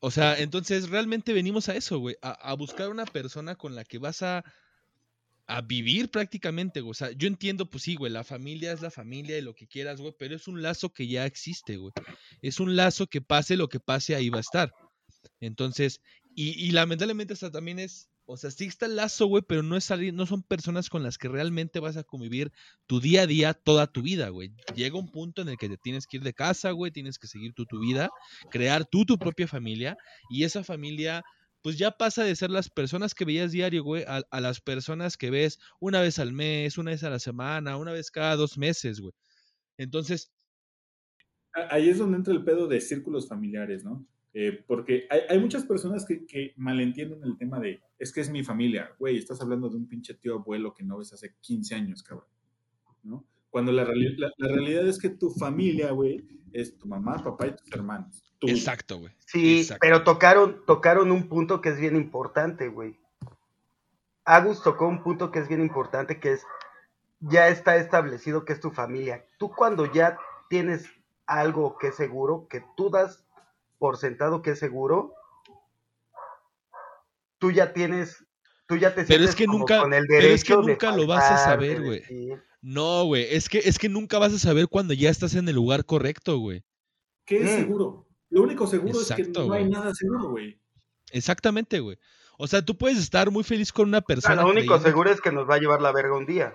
O 0.00 0.10
sea, 0.12 0.38
entonces 0.38 0.90
realmente 0.90 1.32
venimos 1.32 1.68
a 1.68 1.74
eso, 1.74 1.98
güey, 1.98 2.16
a, 2.22 2.54
buscar 2.54 2.88
una 2.88 3.04
persona 3.04 3.56
con 3.56 3.74
la 3.74 3.84
que 3.84 3.98
vas 3.98 4.22
a, 4.22 4.44
a 5.48 5.62
vivir 5.62 6.10
prácticamente, 6.10 6.82
güey. 6.82 6.90
O 6.90 6.94
sea, 6.94 7.10
yo 7.12 7.26
entiendo, 7.26 7.68
pues 7.70 7.82
sí, 7.82 7.96
güey, 7.96 8.12
la 8.12 8.22
familia 8.22 8.70
es 8.70 8.82
la 8.82 8.90
familia 8.90 9.38
y 9.38 9.40
lo 9.40 9.54
que 9.54 9.66
quieras, 9.66 9.98
güey, 9.98 10.14
pero 10.18 10.36
es 10.36 10.46
un 10.46 10.62
lazo 10.62 10.92
que 10.92 11.08
ya 11.08 11.24
existe, 11.24 11.78
güey. 11.78 11.92
Es 12.42 12.60
un 12.60 12.76
lazo 12.76 13.06
que 13.06 13.22
pase 13.22 13.56
lo 13.56 13.68
que 13.68 13.80
pase, 13.80 14.14
ahí 14.14 14.28
va 14.28 14.38
a 14.38 14.42
estar. 14.42 14.70
Entonces, 15.40 16.02
y, 16.34 16.70
lamentablemente 16.70 17.32
hasta 17.32 17.50
también 17.50 17.80
es 17.80 18.10
o 18.30 18.36
sea, 18.36 18.50
sí 18.50 18.66
está 18.66 18.84
el 18.84 18.96
lazo, 18.96 19.26
güey, 19.26 19.42
pero 19.42 19.62
no, 19.62 19.74
es 19.74 19.84
salir, 19.84 20.12
no 20.12 20.26
son 20.26 20.42
personas 20.42 20.90
con 20.90 21.02
las 21.02 21.16
que 21.16 21.28
realmente 21.28 21.80
vas 21.80 21.96
a 21.96 22.04
convivir 22.04 22.52
tu 22.86 23.00
día 23.00 23.22
a 23.22 23.26
día 23.26 23.54
toda 23.54 23.86
tu 23.86 24.02
vida, 24.02 24.28
güey. 24.28 24.52
Llega 24.74 24.98
un 24.98 25.10
punto 25.10 25.40
en 25.40 25.48
el 25.48 25.56
que 25.56 25.70
te 25.70 25.78
tienes 25.78 26.06
que 26.06 26.18
ir 26.18 26.22
de 26.22 26.34
casa, 26.34 26.72
güey, 26.72 26.92
tienes 26.92 27.18
que 27.18 27.26
seguir 27.26 27.54
tú 27.54 27.64
tu 27.64 27.80
vida, 27.80 28.10
crear 28.50 28.84
tú 28.84 29.06
tu 29.06 29.18
propia 29.18 29.48
familia 29.48 29.96
y 30.28 30.44
esa 30.44 30.62
familia 30.62 31.24
pues 31.62 31.78
ya 31.78 31.90
pasa 31.92 32.24
de 32.24 32.36
ser 32.36 32.50
las 32.50 32.70
personas 32.70 33.14
que 33.14 33.24
veías 33.24 33.52
diario, 33.52 33.82
güey, 33.82 34.04
a, 34.06 34.40
las 34.40 34.60
personas 34.60 35.16
que 35.16 35.30
ves 35.30 35.58
una 35.80 36.00
vez 36.00 36.18
al 36.18 36.32
mes, 36.32 36.78
una 36.78 36.92
vez 36.92 37.04
a 37.04 37.10
la 37.10 37.18
semana, 37.18 37.76
una 37.76 37.92
vez 37.92 38.10
cada 38.10 38.36
dos 38.36 38.58
meses, 38.58 39.00
güey. 39.00 39.12
Entonces... 39.76 40.32
Ahí 41.70 41.88
es 41.88 41.98
donde 41.98 42.18
entra 42.18 42.32
el 42.32 42.44
pedo 42.44 42.68
de 42.68 42.80
círculos 42.80 43.28
familiares, 43.28 43.84
¿no? 43.84 44.06
Eh, 44.34 44.62
porque 44.66 45.08
hay, 45.10 45.38
muchas 45.38 45.64
personas 45.64 46.06
que, 46.06 46.52
malentienden 46.56 47.24
el 47.24 47.36
tema 47.36 47.58
de, 47.58 47.80
es 47.98 48.12
que 48.12 48.20
es 48.20 48.30
mi 48.30 48.44
familia, 48.44 48.94
güey, 48.98 49.16
estás 49.16 49.40
hablando 49.40 49.68
de 49.68 49.76
un 49.76 49.88
pinche 49.88 50.14
tío 50.14 50.34
abuelo 50.34 50.74
que 50.74 50.84
no 50.84 50.98
ves 50.98 51.12
hace 51.12 51.34
15 51.40 51.74
años, 51.74 52.02
cabrón, 52.02 52.28
¿no? 53.02 53.26
Cuando 53.50 53.72
la, 53.72 53.84
realidad 53.84 54.86
es 54.86 54.98
que 54.98 55.08
tu 55.08 55.30
familia, 55.30 55.90
güey, 55.92 56.24
es 56.52 56.76
tu 56.76 56.86
mamá, 56.86 57.22
papá 57.22 57.46
y 57.46 57.56
tus 57.56 57.72
hermanos. 57.72 58.22
Exacto, 58.42 58.98
güey. 58.98 59.12
Sí, 59.26 59.68
pero 59.80 60.04
tocaron, 60.04 60.64
tocaron 60.66 61.10
un 61.10 61.28
punto 61.28 61.60
que 61.60 61.70
es 61.70 61.80
bien 61.80 61.96
importante, 61.96 62.68
güey. 62.68 62.98
Agus 64.24 64.62
tocó 64.62 64.86
un 64.86 65.02
punto 65.02 65.30
que 65.30 65.38
es 65.38 65.48
bien 65.48 65.62
importante, 65.62 66.20
que 66.20 66.32
es, 66.32 66.46
ya 67.20 67.48
está 67.48 67.76
establecido 67.76 68.44
que 68.44 68.52
es 68.52 68.60
tu 68.60 68.70
familia. 68.70 69.24
Tú 69.38 69.50
cuando 69.54 69.90
ya 69.90 70.18
tienes 70.50 70.86
algo 71.26 71.78
que 71.78 71.88
es 71.88 71.96
seguro, 71.96 72.46
que 72.48 72.62
tú 72.76 72.90
das 72.90 73.24
por 73.78 73.96
sentado 73.96 74.42
que 74.42 74.50
es 74.50 74.58
seguro, 74.58 75.14
tú 77.38 77.50
ya 77.50 77.72
tienes, 77.72 78.24
tú 78.66 78.76
ya 78.76 78.94
te 78.94 79.04
pero 79.04 79.24
es 79.24 79.34
que 79.34 79.46
nunca, 79.46 79.80
con 79.80 79.94
el 79.94 80.06
derecho 80.06 80.26
pero 80.26 80.34
es 80.34 80.44
que 80.44 80.56
nunca 80.56 80.96
lo 80.96 81.06
vas 81.06 81.30
a 81.30 81.38
saber, 81.38 81.82
güey. 81.82 82.02
No, 82.60 83.04
güey, 83.04 83.26
es 83.30 83.48
que, 83.48 83.58
es 83.58 83.78
que 83.78 83.88
nunca 83.88 84.18
vas 84.18 84.32
a 84.32 84.38
saber 84.38 84.68
cuando 84.68 84.94
ya 84.94 85.10
estás 85.10 85.34
en 85.34 85.48
el 85.48 85.54
lugar 85.54 85.84
correcto, 85.84 86.38
güey. 86.38 86.64
¿Qué 87.24 87.38
es 87.38 87.44
mm. 87.44 87.56
seguro? 87.56 88.08
Lo 88.30 88.42
único 88.42 88.66
seguro 88.66 89.00
es 89.00 89.12
que 89.12 89.24
no 89.24 89.52
hay 89.52 89.68
nada 89.68 89.94
seguro, 89.94 90.30
güey. 90.30 90.60
Exactamente, 91.12 91.80
güey. 91.80 91.98
O 92.36 92.46
sea, 92.46 92.64
tú 92.64 92.76
puedes 92.76 92.98
estar 92.98 93.30
muy 93.30 93.42
feliz 93.42 93.72
con 93.72 93.88
una 93.88 94.00
persona. 94.00 94.42
lo 94.42 94.50
único 94.50 94.78
seguro 94.78 95.10
es 95.10 95.20
que 95.20 95.32
nos 95.32 95.48
va 95.48 95.56
a 95.56 95.58
llevar 95.58 95.80
la 95.80 95.92
verga 95.92 96.16
un 96.16 96.26
día. 96.26 96.52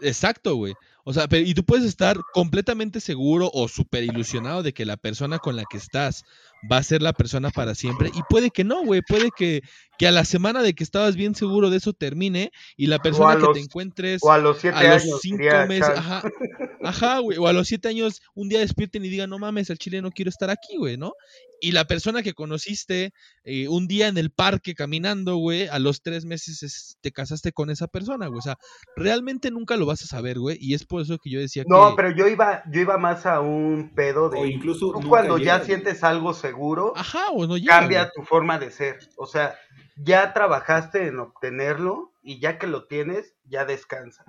Exacto, 0.00 0.54
güey. 0.56 0.74
O 1.04 1.12
sea, 1.12 1.26
y 1.30 1.54
tú 1.54 1.64
puedes 1.64 1.86
estar 1.86 2.18
completamente 2.32 3.00
seguro 3.00 3.50
o 3.52 3.68
súper 3.68 4.04
ilusionado 4.04 4.62
de 4.62 4.72
que 4.72 4.84
la 4.84 4.96
persona 4.96 5.38
con 5.38 5.56
la 5.56 5.64
que 5.70 5.78
estás 5.78 6.24
va 6.70 6.76
a 6.76 6.82
ser 6.82 7.02
la 7.02 7.12
persona 7.12 7.50
para 7.50 7.74
siempre. 7.74 8.10
Y 8.14 8.20
puede 8.28 8.50
que 8.50 8.64
no, 8.64 8.84
güey. 8.84 9.00
Puede 9.02 9.30
que, 9.36 9.62
que 9.98 10.06
a 10.06 10.12
la 10.12 10.24
semana 10.24 10.62
de 10.62 10.74
que 10.74 10.84
estabas 10.84 11.16
bien 11.16 11.34
seguro 11.34 11.70
de 11.70 11.78
eso 11.78 11.92
termine 11.92 12.52
y 12.76 12.86
la 12.86 12.98
persona 12.98 13.36
que 13.38 13.52
te 13.52 13.60
encuentres 13.60 14.20
o 14.22 14.32
a 14.32 14.38
los 14.38 14.58
siete 14.58 14.76
a 14.76 14.94
los 14.94 15.20
cinco 15.20 15.66
meses, 15.68 15.90
ajá, 15.96 16.22
ajá, 16.82 17.18
güey, 17.18 17.38
o 17.38 17.46
a 17.46 17.52
los 17.52 17.68
siete 17.68 17.88
años 17.88 18.20
un 18.34 18.48
día 18.48 18.60
despierten 18.60 19.04
y 19.04 19.08
digan, 19.08 19.30
no 19.30 19.38
mames, 19.38 19.70
el 19.70 19.78
chile 19.78 20.02
no 20.02 20.10
quiero 20.10 20.28
estar 20.28 20.50
aquí, 20.50 20.76
güey, 20.76 20.96
¿no? 20.96 21.12
Y 21.60 21.72
la 21.72 21.86
persona 21.86 22.22
que 22.22 22.32
conociste 22.32 23.12
eh, 23.44 23.68
un 23.68 23.86
día 23.86 24.08
en 24.08 24.16
el 24.16 24.30
parque 24.30 24.74
caminando, 24.74 25.36
güey, 25.36 25.68
a 25.68 25.78
los 25.78 26.02
tres 26.02 26.24
meses 26.24 26.96
te 27.02 27.12
casaste 27.12 27.52
con 27.52 27.68
esa 27.70 27.86
persona, 27.86 28.28
güey. 28.28 28.38
O 28.38 28.42
sea, 28.42 28.56
realmente 28.96 29.50
nunca 29.50 29.76
lo 29.76 29.84
vas 29.84 30.02
a 30.02 30.06
saber, 30.06 30.38
güey. 30.38 30.56
Y 30.58 30.72
es 30.72 30.84
por 30.90 31.02
eso 31.02 31.18
que 31.18 31.30
yo 31.30 31.38
decía 31.38 31.62
no, 31.66 31.94
pero 31.94 32.10
yo 32.10 32.26
iba, 32.26 32.64
yo 32.70 32.80
iba 32.80 32.98
más 32.98 33.24
a 33.24 33.40
un 33.40 33.92
pedo 33.94 34.28
de. 34.28 34.40
O 34.40 34.44
incluso. 34.44 34.92
cuando 35.08 35.38
ya 35.38 35.60
sientes 35.60 36.02
algo 36.02 36.34
seguro, 36.34 36.92
Ajá, 36.96 37.26
o 37.32 37.46
no 37.46 37.54
cambia 37.64 38.10
tu 38.10 38.22
forma 38.22 38.58
de 38.58 38.72
ser. 38.72 38.98
O 39.16 39.26
sea, 39.26 39.54
ya 39.96 40.34
trabajaste 40.34 41.06
en 41.06 41.20
obtenerlo 41.20 42.12
y 42.22 42.40
ya 42.40 42.58
que 42.58 42.66
lo 42.66 42.86
tienes, 42.86 43.36
ya 43.44 43.64
descansas. 43.64 44.26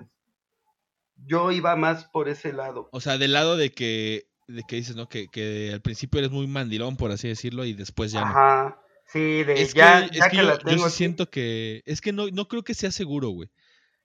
Yo 1.16 1.50
iba 1.50 1.74
más 1.76 2.04
por 2.04 2.28
ese 2.28 2.52
lado. 2.52 2.88
O 2.92 3.00
sea, 3.00 3.18
del 3.18 3.32
lado 3.32 3.56
de 3.56 3.72
que 3.72 4.28
de 4.46 4.62
que 4.62 4.76
dices, 4.76 4.94
¿no? 4.94 5.08
Que, 5.08 5.26
que 5.28 5.70
al 5.72 5.80
principio 5.80 6.18
eres 6.18 6.30
muy 6.30 6.46
mandilón, 6.46 6.96
por 6.96 7.10
así 7.10 7.26
decirlo, 7.26 7.64
y 7.64 7.72
después 7.72 8.12
ya 8.12 8.22
Ajá. 8.22 8.78
Sí, 9.06 9.42
de 9.44 9.66
ya, 9.74 10.08
que, 10.08 10.16
ya 10.16 10.30
que, 10.30 10.36
yo, 10.36 10.58
yo 10.64 10.88
siento 10.88 11.28
que. 11.28 11.82
Es 11.84 12.00
que 12.00 12.12
no, 12.12 12.28
no 12.28 12.48
creo 12.48 12.62
que 12.62 12.74
sea 12.74 12.90
seguro, 12.90 13.28
güey. 13.30 13.50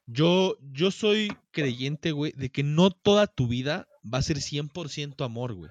Yo, 0.08 0.58
yo 0.72 0.90
soy 0.90 1.32
creyente, 1.52 2.12
güey, 2.12 2.32
de 2.32 2.50
que 2.50 2.64
no 2.64 2.92
toda 2.92 3.28
tu 3.28 3.48
vida 3.48 3.88
va 4.04 4.20
a 4.20 4.24
ser 4.24 4.38
100% 4.38 5.24
amor, 5.24 5.54
güey. 5.54 5.70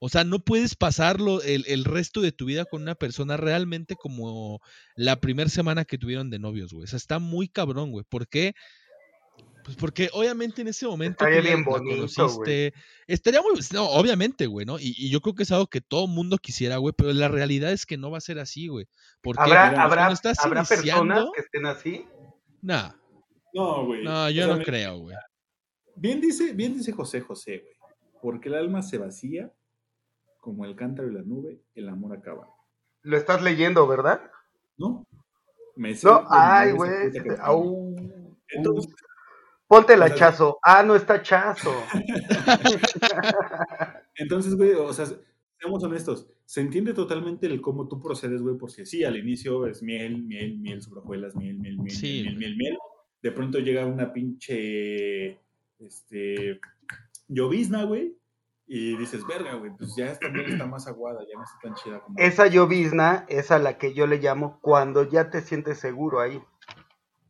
O 0.00 0.08
sea, 0.08 0.24
no 0.24 0.38
puedes 0.38 0.76
pasarlo 0.76 1.42
el, 1.42 1.64
el, 1.66 1.84
resto 1.84 2.20
de 2.20 2.30
tu 2.30 2.44
vida 2.44 2.64
con 2.64 2.82
una 2.82 2.94
persona 2.94 3.36
realmente 3.36 3.96
como 3.96 4.60
la 4.94 5.20
primera 5.20 5.50
semana 5.50 5.84
que 5.84 5.98
tuvieron 5.98 6.30
de 6.30 6.38
novios, 6.38 6.72
güey. 6.72 6.84
O 6.84 6.86
sea, 6.86 6.96
está 6.96 7.18
muy 7.18 7.48
cabrón, 7.48 7.90
güey. 7.90 8.04
¿Por 8.08 8.28
qué? 8.28 8.54
Pues 9.64 9.76
porque 9.76 10.08
obviamente 10.12 10.62
en 10.62 10.68
ese 10.68 10.86
momento 10.86 11.24
estaría 11.24 11.42
bien 11.42 11.64
bonito, 11.64 12.06
conociste, 12.16 12.72
estaría 13.06 13.42
muy, 13.42 13.52
no, 13.72 13.86
obviamente, 13.90 14.46
güey, 14.46 14.64
¿no? 14.64 14.78
Y, 14.78 15.10
yo 15.10 15.20
creo 15.20 15.34
que 15.34 15.42
es 15.42 15.52
algo 15.52 15.66
que 15.66 15.80
todo 15.80 16.06
mundo 16.06 16.38
quisiera, 16.38 16.78
güey, 16.78 16.94
pero 16.96 17.12
la 17.12 17.28
realidad 17.28 17.70
es 17.72 17.84
que 17.84 17.98
no 17.98 18.10
va 18.10 18.18
a 18.18 18.22
ser 18.22 18.38
así, 18.38 18.68
güey. 18.68 18.86
Porque 19.20 19.42
¿Habrá, 19.42 19.66
habrá, 19.66 20.06
¿habrá 20.06 20.64
personas 20.64 20.68
que 21.34 21.40
estén 21.40 21.66
así? 21.66 22.06
Nah. 22.62 22.92
No, 23.54 23.86
güey. 23.86 24.04
No, 24.04 24.30
yo 24.30 24.46
no 24.46 24.62
creo, 24.62 24.98
güey. 24.98 25.16
Bien 25.96 26.20
dice, 26.20 26.52
bien 26.52 26.74
dice 26.74 26.92
José 26.92 27.20
José, 27.20 27.58
güey. 27.58 27.74
Porque 28.20 28.48
el 28.48 28.56
alma 28.56 28.82
se 28.82 28.98
vacía 28.98 29.52
como 30.40 30.64
el 30.64 30.76
cántaro 30.76 31.10
y 31.10 31.14
la 31.14 31.22
nube, 31.22 31.60
el 31.74 31.88
amor 31.88 32.16
acaba. 32.16 32.48
Lo 33.02 33.16
estás 33.16 33.42
leyendo, 33.42 33.86
¿verdad? 33.86 34.20
No. 34.76 35.06
Me 35.76 35.94
no, 36.02 36.26
ay, 36.30 36.72
güey. 36.72 36.90
Entonces, 38.48 38.92
Ponte 39.68 39.96
la 39.98 40.06
O 40.06 40.08
sea, 40.08 40.16
chazo. 40.16 40.58
Ah, 40.62 40.82
no 40.82 40.96
está 40.96 41.22
chazo. 41.22 41.70
Entonces, 44.16 44.56
güey, 44.56 44.72
o 44.72 44.92
sea, 44.94 45.04
seamos 45.60 45.84
honestos, 45.84 46.26
se 46.46 46.62
entiende 46.62 46.94
totalmente 46.94 47.46
el 47.46 47.60
cómo 47.60 47.86
tú 47.86 48.00
procedes, 48.00 48.40
güey, 48.40 48.56
porque 48.56 48.86
sí, 48.86 49.04
al 49.04 49.18
inicio 49.18 49.66
es 49.66 49.82
miel, 49.82 50.22
miel, 50.22 50.58
miel 50.58 50.80
sobre 50.80 51.00
hojuelas, 51.00 51.36
miel, 51.36 51.58
miel, 51.58 51.78
miel, 51.78 51.94
Sí, 51.94 52.22
miel, 52.22 52.24
güey. 52.24 52.36
miel, 52.36 52.56
miel. 52.56 52.78
De 53.22 53.32
pronto 53.32 53.58
llega 53.58 53.86
una 53.86 54.12
pinche, 54.12 55.40
este, 55.78 56.60
llovizna, 57.26 57.84
güey, 57.84 58.16
y 58.70 58.96
dices, 58.98 59.26
verga, 59.26 59.54
güey, 59.54 59.72
pues 59.76 59.96
ya 59.96 60.12
esta 60.12 60.28
está 60.28 60.66
más 60.66 60.86
aguada, 60.86 61.20
ya 61.20 61.38
no 61.38 61.42
está 61.42 61.56
tan 61.62 61.74
chida 61.74 62.00
como... 62.00 62.18
Esa 62.18 62.48
llovizna 62.48 63.24
es 63.28 63.50
a 63.50 63.58
la 63.58 63.78
que 63.78 63.94
yo 63.94 64.06
le 64.06 64.18
llamo 64.18 64.58
cuando 64.60 65.08
ya 65.08 65.30
te 65.30 65.40
sientes 65.40 65.78
seguro 65.78 66.20
ahí. 66.20 66.42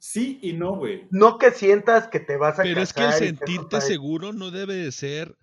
Sí 0.01 0.41
y 0.43 0.55
no, 0.55 0.77
güey. 0.77 1.07
No 1.11 1.39
que 1.39 1.53
sientas 1.53 2.09
que 2.09 2.19
te 2.19 2.37
vas 2.37 2.59
a 2.59 2.65
Pero 2.65 2.81
es 2.81 2.93
que 2.93 3.05
el 3.05 3.13
sentirte 3.13 3.81
seguro 3.81 4.33
no 4.33 4.51
debe 4.51 4.75
de 4.75 4.91
ser 4.91 5.37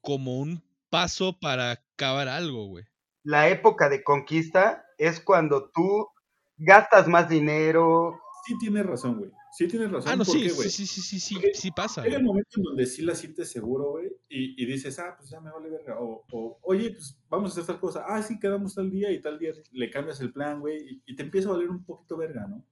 como 0.00 0.38
un 0.38 0.62
paso 0.88 1.38
para 1.38 1.72
acabar 1.72 2.28
algo, 2.28 2.66
güey. 2.66 2.86
La 3.22 3.48
época 3.48 3.90
de 3.90 4.02
conquista 4.02 4.86
es 4.96 5.20
cuando 5.20 5.70
tú 5.70 6.08
gastas 6.56 7.08
más 7.08 7.28
dinero. 7.28 8.18
Sí 8.46 8.56
tienes 8.58 8.86
razón, 8.86 9.18
güey. 9.18 9.30
Sí 9.60 9.68
tienes 9.68 9.90
razón. 9.90 10.12
Ah, 10.12 10.16
no, 10.16 10.24
¿por 10.24 10.38
sí, 10.38 10.42
qué, 10.42 10.50
sí, 10.50 10.70
sí, 10.70 10.86
sí, 10.86 11.02
sí, 11.02 11.20
sí, 11.20 11.34
Porque 11.34 11.54
sí 11.54 11.70
pasa, 11.70 12.02
Llega 12.02 12.16
el 12.16 12.22
güey. 12.22 12.28
momento 12.28 12.50
en 12.56 12.62
donde 12.62 12.86
sí 12.86 13.02
la 13.02 13.14
sientes 13.14 13.50
seguro, 13.50 13.90
güey, 13.90 14.08
y, 14.28 14.62
y 14.62 14.66
dices, 14.66 14.98
ah, 14.98 15.14
pues 15.18 15.30
ya 15.30 15.40
me 15.40 15.50
vale 15.50 15.68
verga. 15.70 16.00
O, 16.00 16.24
o, 16.32 16.58
oye, 16.62 16.92
pues 16.92 17.18
vamos 17.28 17.50
a 17.50 17.52
hacer 17.54 17.66
tal 17.66 17.80
cosa. 17.80 18.04
Ah, 18.08 18.22
sí, 18.22 18.38
quedamos 18.40 18.74
tal 18.74 18.90
día 18.90 19.10
y 19.12 19.20
tal 19.20 19.38
día 19.38 19.52
le 19.72 19.90
cambias 19.90 20.20
el 20.22 20.32
plan, 20.32 20.60
güey, 20.60 20.78
y, 21.06 21.12
y 21.12 21.16
te 21.16 21.22
empieza 21.24 21.48
a 21.48 21.52
valer 21.52 21.68
un 21.70 21.84
poquito 21.84 22.16
verga, 22.16 22.46
¿no? 22.48 22.64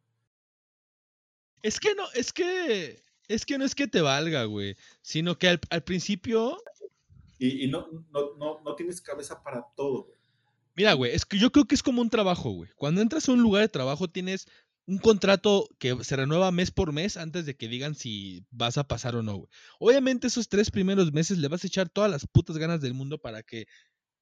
Es 1.63 1.81
que 1.81 1.95
no, 1.95 2.05
es 2.15 2.33
que, 2.33 3.03
es 3.29 3.45
que 3.47 3.59
no 3.59 3.65
es 3.65 3.75
que 3.75 3.89
te 3.89 4.01
valga, 4.01 4.45
güey, 4.45 4.77
sino 5.03 5.39
que 5.39 5.49
al, 5.49 5.61
al 5.71 5.85
principio, 5.85 6.57
Y, 7.39 7.65
y 7.65 7.69
no, 7.69 7.89
no, 8.13 8.35
no, 8.37 8.61
no 8.65 8.75
tienes 8.77 9.01
cabeza 9.01 9.43
para 9.43 9.65
todo, 9.77 10.05
güey. 10.05 10.19
mira, 10.75 10.93
güey, 10.95 11.13
es 11.15 11.25
que 11.27 11.39
yo 11.39 11.51
creo 11.53 11.67
que 11.67 11.75
es 11.75 11.83
como 11.83 12.01
un 12.03 12.11
trabajo, 12.11 12.51
güey. 12.51 12.71
Cuando 12.77 13.01
entras 13.01 13.29
a 13.29 13.33
un 13.33 13.43
lugar 13.43 13.63
de 13.63 13.69
trabajo 13.69 14.09
tienes 14.09 14.47
un 14.89 14.97
contrato 14.97 15.69
que 15.79 16.03
se 16.03 16.17
renueva 16.17 16.51
mes 16.51 16.71
por 16.71 16.95
mes 16.95 17.19
antes 17.19 17.45
de 17.45 17.55
que 17.55 17.69
digan 17.69 17.95
si 17.95 18.47
vas 18.51 18.79
a 18.79 18.85
pasar 18.85 19.17
o 19.17 19.23
no, 19.23 19.37
güey. 19.37 19.49
Obviamente 19.79 20.29
esos 20.29 20.49
tres 20.49 20.71
primeros 20.71 21.13
meses 21.13 21.37
le 21.37 21.49
vas 21.49 21.63
a 21.63 21.67
echar 21.67 21.91
todas 21.91 22.11
las 22.11 22.27
putas 22.27 22.57
ganas 22.57 22.81
del 22.81 22.95
mundo 22.95 23.19
para 23.19 23.43
que 23.43 23.67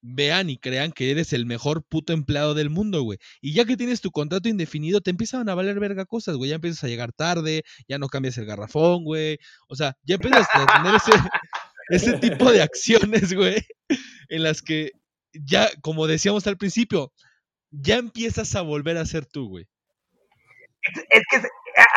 vean 0.01 0.49
y 0.49 0.57
crean 0.57 0.91
que 0.91 1.09
eres 1.09 1.31
el 1.31 1.45
mejor 1.45 1.85
puto 1.87 2.11
empleado 2.11 2.53
del 2.53 2.69
mundo, 2.69 3.01
güey. 3.01 3.17
Y 3.39 3.53
ya 3.53 3.63
que 3.63 3.77
tienes 3.77 4.01
tu 4.01 4.11
contrato 4.11 4.49
indefinido, 4.49 4.99
te 4.99 5.09
empiezan 5.09 5.47
a 5.47 5.55
valer 5.55 5.79
verga 5.79 6.05
cosas, 6.05 6.35
güey. 6.35 6.49
Ya 6.49 6.55
empiezas 6.55 6.83
a 6.83 6.89
llegar 6.89 7.13
tarde, 7.13 7.63
ya 7.87 7.97
no 7.97 8.09
cambias 8.09 8.37
el 8.37 8.45
garrafón, 8.45 9.05
güey. 9.05 9.37
O 9.69 9.75
sea, 9.77 9.95
ya 10.03 10.15
empiezas 10.15 10.47
a 10.53 10.65
tener 10.65 10.95
ese, 10.95 11.11
ese 12.11 12.17
tipo 12.19 12.51
de 12.51 12.61
acciones, 12.61 13.33
güey, 13.33 13.65
en 14.27 14.43
las 14.43 14.61
que 14.61 14.91
ya, 15.31 15.69
como 15.79 16.07
decíamos 16.07 16.45
al 16.45 16.57
principio, 16.57 17.13
ya 17.71 17.95
empiezas 17.95 18.53
a 18.55 18.61
volver 18.61 18.97
a 18.97 19.05
ser 19.05 19.25
tú, 19.25 19.47
güey. 19.47 19.65
Es, 21.09 21.23
que 21.29 21.47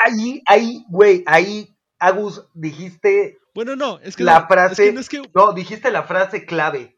ahí, 0.04 0.42
ahí, 0.46 0.84
güey, 0.88 1.22
ahí, 1.26 1.74
Agus, 1.98 2.44
dijiste, 2.54 3.38
Bueno, 3.54 3.76
no, 3.76 3.98
es 4.00 4.16
que 4.16 4.24
La 4.24 4.40
no, 4.40 4.48
frase- 4.48 4.72
es 4.72 4.78
que 4.88 4.92
no 4.92 5.00
es 5.00 5.08
que, 5.08 5.22
no, 5.34 5.52
dijiste 5.52 5.90
la 5.90 6.02
frase 6.04 6.44
clave. 6.46 6.96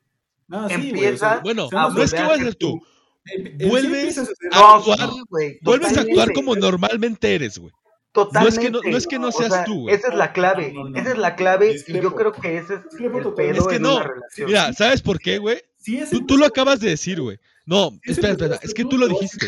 No, 0.49 0.69
Empieza- 0.69 1.41
bueno, 1.43 1.69
no 1.73 2.03
es 2.03 2.13
que 2.13 2.23
voy 2.23 2.35
a 2.35 2.43
ser 2.45 2.55
tú, 2.57 2.81
sí 3.25 3.69
vuelves 3.69 4.19
a 4.19 4.23
actuar- 4.23 5.11
sí, 5.11 5.23
güey. 5.29 5.59
vuelves 5.63 5.97
a 5.97 6.01
actuar 6.03 6.33
como 6.33 6.55
normalmente 6.57 7.35
eres, 7.35 7.59
güey. 7.59 7.73
Totalmente. 8.13 8.43
no 8.45 8.49
es 8.49 8.59
que 8.59 8.71
no- 8.71 8.91
no 8.91 8.97
es 8.99 9.07
que 9.07 9.19
no 9.19 9.29
O 9.29 9.33
seas 9.33 9.51
sea, 9.53 9.65
tú, 9.65 9.83
güey. 9.83 9.95
Esa 9.95 10.09
es 10.09 10.15
la 10.15 10.33
clave. 10.35 10.71
No, 10.73 10.85
no, 10.85 10.91
no, 10.91 10.99
esa 11.01 11.13
es 11.13 11.19
la 11.19 11.35
clave 11.35 11.77
y 11.89 11.93
yo 12.01 12.15
creo 12.15 12.31
que 12.33 12.59
ese 12.59 12.75
es 12.75 12.85
Discrepo 12.85 13.19
el 13.21 13.33
pedo 13.33 13.63
Es 13.63 13.67
que 13.67 13.77
en 13.77 13.83
no. 13.83 13.97
una 13.97 14.05
relación. 14.07 14.47
Mira, 14.49 14.73
¿sabes 14.75 15.01
por 15.01 15.19
qué, 15.19 15.39
güey? 15.39 15.63
Sí, 15.79 15.97
es 15.97 16.11
Tú, 16.11 16.27
tú 16.27 16.37
lo 16.37 16.45
acabas 16.45 16.79
de 16.81 16.91
decir, 16.91 17.21
güey. 17.23 17.39
No, 17.65 17.91
Sí, 17.91 17.99
sí, 18.05 18.11
espera, 18.13 18.33
espera, 18.33 18.59
es 18.63 18.75
que 18.75 18.85
tú 18.85 18.99
lo 18.99 19.09
dijiste. 19.09 19.47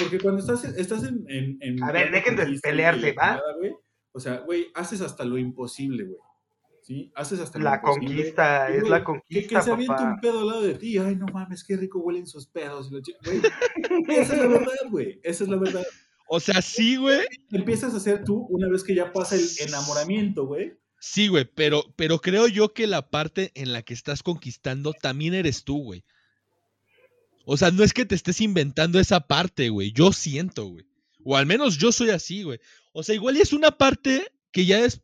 Porque 0.00 0.18
cuando 0.18 0.40
estás, 0.40 0.64
estás 0.64 1.04
en, 1.04 1.24
en, 1.28 1.58
en 1.60 1.82
A 1.82 1.92
ver, 1.92 2.10
dejen 2.10 2.36
de 2.36 2.58
pelearse, 2.60 3.12
¿va? 3.12 3.40
güey, 3.58 3.72
O 4.12 4.20
sea, 4.20 4.38
güey, 4.40 4.66
haces 4.74 5.00
hasta 5.00 5.24
lo 5.24 5.38
imposible, 5.38 6.04
güey. 6.04 6.18
¿Sí? 6.82 7.12
Haces 7.14 7.38
hasta 7.40 7.58
lo 7.58 7.64
La 7.66 7.80
conquista, 7.82 8.68
es 8.70 8.80
güey, 8.80 8.90
la 8.90 8.98
que, 9.00 9.04
conquista, 9.04 9.58
que 9.58 9.62
se 9.64 9.70
avienta 9.70 10.02
un 10.02 10.20
pedo 10.20 10.40
al 10.40 10.46
lado 10.48 10.62
de 10.62 10.74
ti. 10.74 10.98
Ay, 10.98 11.14
no 11.14 11.26
mames, 11.26 11.62
qué 11.62 11.76
rico 11.76 12.00
huelen 12.00 12.26
sus 12.26 12.46
pedos. 12.46 12.90
y 12.90 12.94
la 12.94 13.02
chi- 13.02 13.14
Güey, 13.24 14.18
esa 14.18 14.34
es 14.34 14.40
la 14.40 14.46
verdad, 14.46 14.72
güey. 14.90 15.20
Esa 15.22 15.44
es 15.44 15.50
la 15.50 15.56
verdad. 15.56 15.86
O 16.26 16.40
sea, 16.40 16.60
sí, 16.62 16.96
güey. 16.96 17.20
Empiezas 17.50 17.92
a 17.94 17.98
hacer 17.98 18.24
tú 18.24 18.46
una 18.50 18.68
vez 18.68 18.82
que 18.82 18.94
ya 18.94 19.12
pasa 19.12 19.36
el 19.36 19.46
enamoramiento, 19.68 20.46
güey. 20.46 20.72
Sí, 20.98 21.28
güey, 21.28 21.44
pero, 21.44 21.82
pero 21.96 22.20
creo 22.20 22.46
yo 22.48 22.72
que 22.72 22.86
la 22.86 23.08
parte 23.10 23.52
en 23.54 23.72
la 23.72 23.82
que 23.82 23.94
estás 23.94 24.22
conquistando 24.22 24.92
también 24.92 25.34
eres 25.34 25.64
tú, 25.64 25.82
güey. 25.82 26.04
O 27.52 27.56
sea, 27.56 27.72
no 27.72 27.82
es 27.82 27.92
que 27.92 28.06
te 28.06 28.14
estés 28.14 28.40
inventando 28.40 29.00
esa 29.00 29.26
parte, 29.26 29.70
güey. 29.70 29.90
Yo 29.90 30.12
siento, 30.12 30.66
güey. 30.66 30.86
O 31.24 31.36
al 31.36 31.46
menos 31.46 31.78
yo 31.78 31.90
soy 31.90 32.10
así, 32.10 32.44
güey. 32.44 32.60
O 32.92 33.02
sea, 33.02 33.16
igual 33.16 33.36
es 33.36 33.52
una 33.52 33.72
parte 33.72 34.30
que 34.52 34.66
ya 34.66 34.84
es. 34.84 35.02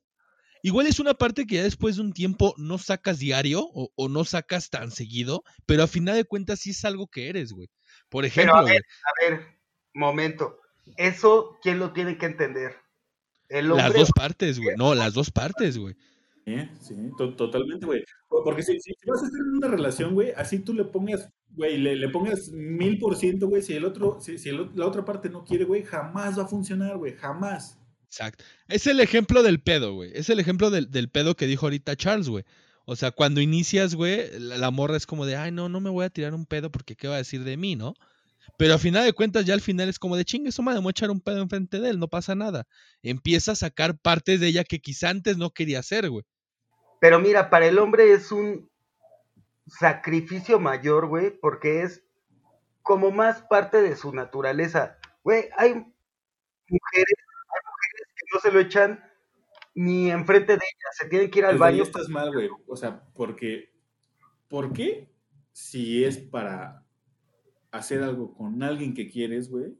Igual 0.63 0.87
es 0.87 1.01
una 1.01 1.15
parte 1.15 1.45
que 1.45 1.57
ya 1.57 1.65
después 1.65 1.97
de 1.97 2.03
un 2.03 2.13
tiempo 2.13 2.55
no 2.57 2.79
sacas 2.79 3.19
diario 3.19 3.63
o, 3.75 3.91
o 3.97 4.09
no 4.09 4.25
sacas 4.25 4.71
tan 4.71 4.93
seguido, 4.93 5.43
pero 5.67 5.83
a 5.83 5.89
final 5.89 6.15
de 6.15 6.25
cuentas 6.25 6.61
sí 6.61 6.71
es 6.71 6.85
algo 6.85 7.09
que 7.09 7.29
eres, 7.29 7.51
güey. 7.51 7.69
Por 8.09 8.25
ejemplo, 8.25 8.55
a 8.55 8.63
güey. 8.63 8.75
ver, 8.75 8.85
A 9.03 9.29
ver, 9.29 9.47
momento. 9.93 10.61
Eso, 10.97 11.59
¿quién 11.65 11.81
lo 11.81 11.93
tiene 11.93 12.17
que 12.17 12.27
entender? 12.27 12.77
El 13.49 13.71
Las 13.71 13.93
dos 13.93 14.13
partes, 14.13 14.61
güey. 14.61 14.77
No, 14.77 14.95
las 14.95 15.15
dos 15.15 15.33
partes, 15.33 15.79
güey. 15.79 15.97
Sí, 16.47 16.55
sí, 16.81 16.95
to- 17.19 17.35
totalmente, 17.35 17.87
güey. 17.87 18.05
Por- 18.29 18.45
Porque 18.45 18.63
si, 18.63 18.75
vas 19.07 19.23
a 19.23 19.27
en 19.27 19.57
una 19.57 19.67
relación, 19.69 20.15
güey, 20.15 20.31
así 20.37 20.61
tú 20.61 20.73
le 20.75 20.85
pongas, 20.85 21.29
güey, 21.51 21.77
le, 21.77 21.97
le 21.97 22.09
pongas 22.09 22.51
mil 22.53 22.99
por 22.99 23.17
ciento, 23.17 23.49
güey, 23.49 23.63
si 23.63 23.73
el 23.75 23.85
otro, 23.85 24.19
si, 24.21 24.37
el 24.49 24.71
la 24.77 24.87
otra 24.87 25.05
parte 25.05 25.29
no 25.29 25.45
quiere, 25.45 25.65
güey, 25.65 25.83
jamás 25.83 26.39
va 26.39 26.45
a 26.45 26.49
funcionar, 26.49 26.99
güey, 26.99 27.15
jamás. 27.17 27.79
Exacto. 28.05 28.45
Es 28.69 28.87
el 28.87 29.01
ejemplo 29.01 29.43
del 29.43 29.61
pedo, 29.61 29.95
güey. 29.95 30.13
Es 30.15 30.31
el 30.31 30.39
ejemplo 30.39 30.71
del, 30.71 30.89
del 30.91 31.11
pedo 31.11 31.35
que 31.35 31.47
dijo 31.49 31.67
ahorita 31.67 31.97
Charles, 31.97 32.29
güey. 32.29 32.45
O 32.85 32.95
sea, 32.95 33.11
cuando 33.11 33.41
inicias, 33.41 33.97
güey, 33.97 34.31
la, 34.39 34.57
la 34.59 34.71
morra 34.71 34.97
es 34.97 35.07
como 35.07 35.27
de, 35.27 35.35
ay, 35.37 35.51
no, 35.51 35.69
no 35.69 35.81
me 35.81 35.91
voy 35.91 36.05
a 36.05 36.11
tirar 36.11 36.33
un 36.33 36.47
pedo 36.47 36.71
porque 36.71 36.95
qué 36.95 37.09
va 37.09 37.15
a 37.17 37.19
decir 37.19 37.43
de 37.43 37.57
mí, 37.57 37.75
¿no? 37.75 37.95
Pero 38.59 38.75
a 38.75 38.79
final 38.79 39.05
de 39.05 39.13
cuentas, 39.13 39.45
ya 39.45 39.55
al 39.55 39.61
final 39.61 39.89
es 39.89 39.99
como 39.99 40.17
de 40.17 40.25
chingue, 40.25 40.51
eso 40.51 40.63
me 40.63 40.73
voy 40.79 40.87
a 40.87 40.91
echar 40.91 41.11
un 41.11 41.21
pedo 41.21 41.43
enfrente 41.43 41.81
de 41.81 41.91
él, 41.91 41.99
no 41.99 42.07
pasa 42.09 42.37
nada. 42.37 42.67
Empieza 43.03 43.53
a 43.53 43.57
sacar 43.57 43.99
partes 43.99 44.39
de 44.41 44.47
ella 44.47 44.63
que 44.65 44.79
quizá 44.79 45.11
antes 45.11 45.37
no 45.37 45.51
quería 45.51 45.81
hacer, 45.81 46.09
güey. 46.09 46.25
Pero 47.07 47.21
mira, 47.21 47.51
para 47.51 47.67
el 47.67 47.79
hombre 47.79 48.13
es 48.13 48.33
un 48.33 48.69
sacrificio 49.65 50.59
mayor, 50.59 51.07
güey, 51.07 51.31
porque 51.31 51.83
es 51.83 52.05
como 52.83 53.13
más 53.13 53.43
parte 53.43 53.81
de 53.81 53.95
su 53.95 54.13
naturaleza. 54.13 54.99
Güey, 55.23 55.45
hay 55.57 55.75
mujeres, 55.75 55.95
hay 56.67 57.61
mujeres 57.65 58.07
que 58.17 58.27
no 58.35 58.41
se 58.41 58.51
lo 58.51 58.59
echan 58.59 59.05
ni 59.77 60.11
enfrente 60.11 60.55
de 60.55 60.57
ellas, 60.57 60.97
se 60.99 61.09
tienen 61.09 61.31
que 61.31 61.39
ir 61.39 61.45
al 61.45 61.53
ahí 61.53 61.59
baño. 61.59 61.85
estás 61.85 62.09
mal, 62.09 62.33
güey. 62.33 62.51
O 62.67 62.75
sea, 62.75 63.05
porque, 63.15 63.73
¿por 64.49 64.73
qué? 64.73 65.09
Si 65.53 66.03
es 66.05 66.19
para 66.19 66.85
hacer 67.71 68.03
algo 68.03 68.35
con 68.35 68.61
alguien 68.65 68.95
que 68.95 69.09
quieres, 69.09 69.49
güey, 69.49 69.79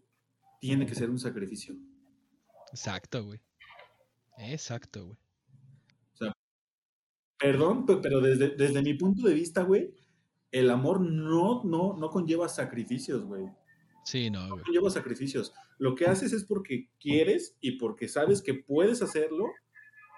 tiene 0.61 0.87
que 0.87 0.95
ser 0.95 1.11
un 1.11 1.19
sacrificio. 1.19 1.75
Exacto, 2.71 3.25
güey. 3.25 3.41
Exacto, 4.39 5.07
güey. 5.07 5.26
Perdón, 7.39 7.87
pe- 7.87 7.97
pero 8.03 8.21
desde, 8.21 8.51
desde 8.51 8.83
mi 8.83 8.95
punto 8.95 9.27
de 9.27 9.35
vista, 9.35 9.63
güey, 9.63 9.93
el 10.53 10.71
amor 10.71 11.01
no, 11.01 11.63
no, 11.65 11.95
no 11.99 12.11
conlleva 12.11 12.49
sacrificios, 12.49 13.25
güey. 13.25 13.45
Sí, 14.05 14.31
no, 14.31 14.39
güey. 14.49 14.59
No 14.59 14.63
conlleva 14.65 14.91
sacrificios. 14.91 15.53
Lo 15.79 15.95
que 15.95 16.07
haces 16.07 16.33
es 16.33 16.45
porque 16.45 16.89
quieres 17.01 17.57
y 17.61 17.73
porque 17.73 18.09
sabes 18.09 18.41
que 18.43 18.55
puedes 18.55 19.03
hacerlo. 19.03 19.47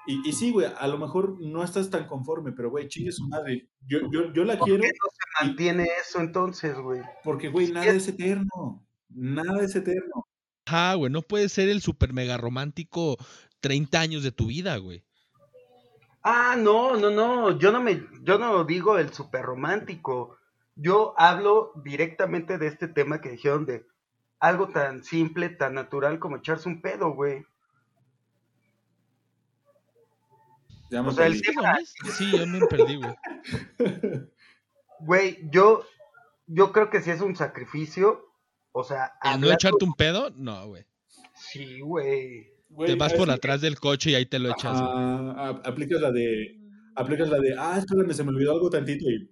Y, 0.07 0.27
y 0.29 0.33
sí, 0.33 0.53
güey, 0.53 0.67
a 0.79 0.87
lo 0.87 0.97
mejor 0.99 1.39
no 1.41 1.63
estás 1.65 1.91
tan 1.91 2.07
conforme, 2.07 2.53
pero, 2.53 2.71
güey, 2.71 2.89
chingue 2.89 3.13
su 3.13 3.27
madre. 3.29 3.69
Yo, 3.87 3.99
yo, 4.13 4.33
yo 4.33 4.45
la 4.45 4.59
¿Por 4.59 4.69
quiero 4.69 4.83
qué 4.83 4.89
no 4.89 5.11
se 5.11 5.45
mantiene 5.45 5.87
eso 6.01 6.21
entonces, 6.21 6.77
güey? 6.79 7.01
porque, 7.25 7.49
güey, 7.49 7.73
nada 7.73 7.91
es 7.91 8.09
eterno. 8.09 8.87
Nada 9.11 9.63
es 9.65 9.75
eterno. 9.75 10.27
Ajá, 10.67 10.95
güey, 10.95 11.11
no 11.13 11.23
puedes 11.23 11.51
ser 11.53 11.69
el 11.69 11.81
super 11.83 12.13
mega 12.13 12.37
romántico 12.37 13.17
30 13.61 14.01
años 14.01 14.23
de 14.23 14.33
tu 14.33 14.47
vida, 14.47 14.77
güey. 14.77 15.03
Ah, 16.31 16.57
no, 16.59 16.95
no, 16.99 17.09
no, 17.09 17.59
yo 17.59 17.73
no 17.73 17.83
me, 17.83 18.07
yo 18.21 18.39
no 18.39 18.63
digo 18.65 18.99
el 18.99 19.15
super 19.15 19.43
romántico. 19.43 20.37
Yo 20.77 21.15
hablo 21.17 21.73
directamente 21.83 22.59
de 22.59 22.67
este 22.67 22.87
tema 22.87 23.23
que 23.23 23.31
dijeron 23.31 23.65
de 23.65 23.87
algo 24.39 24.69
tan 24.69 25.03
simple, 25.05 25.49
tan 25.49 25.73
natural 25.73 26.19
como 26.19 26.37
echarse 26.37 26.69
un 26.69 26.83
pedo, 26.83 27.15
güey. 27.15 27.47
O 30.91 31.11
sea, 31.13 31.29
el 31.29 31.41
perdí. 31.41 31.87
Sí, 31.87 32.31
yo 32.37 32.47
me 32.47 32.67
perdí, 32.67 32.97
güey. 32.97 33.15
Güey, 35.01 35.39
yo, 35.51 35.87
yo 36.47 36.73
creo 36.73 36.91
que 36.91 37.01
si 37.01 37.11
es 37.11 37.21
un 37.21 37.37
sacrificio, 37.37 38.35
o 38.73 38.83
sea, 38.83 39.13
¿El 39.23 39.41
no 39.41 39.51
echarte 39.51 39.85
un 39.85 39.95
pedo? 39.95 40.31
No, 40.35 40.67
güey. 40.67 40.85
sí, 41.35 41.81
güey. 41.81 42.58
Güey, 42.71 42.91
Te 42.91 42.95
vas 42.97 43.15
por 43.15 43.31
atrás 43.31 43.61
del 43.61 43.79
coche 43.81 44.11
y 44.11 44.15
ahí 44.15 44.27
te 44.27 44.39
lo 44.39 44.51
echas. 44.51 44.81
güey. 44.81 44.93
Ajá, 44.93 45.31
a- 45.47 45.49
aplicas 45.69 46.01
la 46.01 46.13
de. 46.13 46.57
Aplicas 46.95 47.29
la 47.29 47.39
de. 47.39 47.55
Ah, 47.59 47.77
espérame, 47.79 48.13
se 48.13 48.23
me 48.25 48.31
olvidó 48.31 48.53
algo 48.53 48.71
tantito 48.71 49.05
y. 49.09 49.31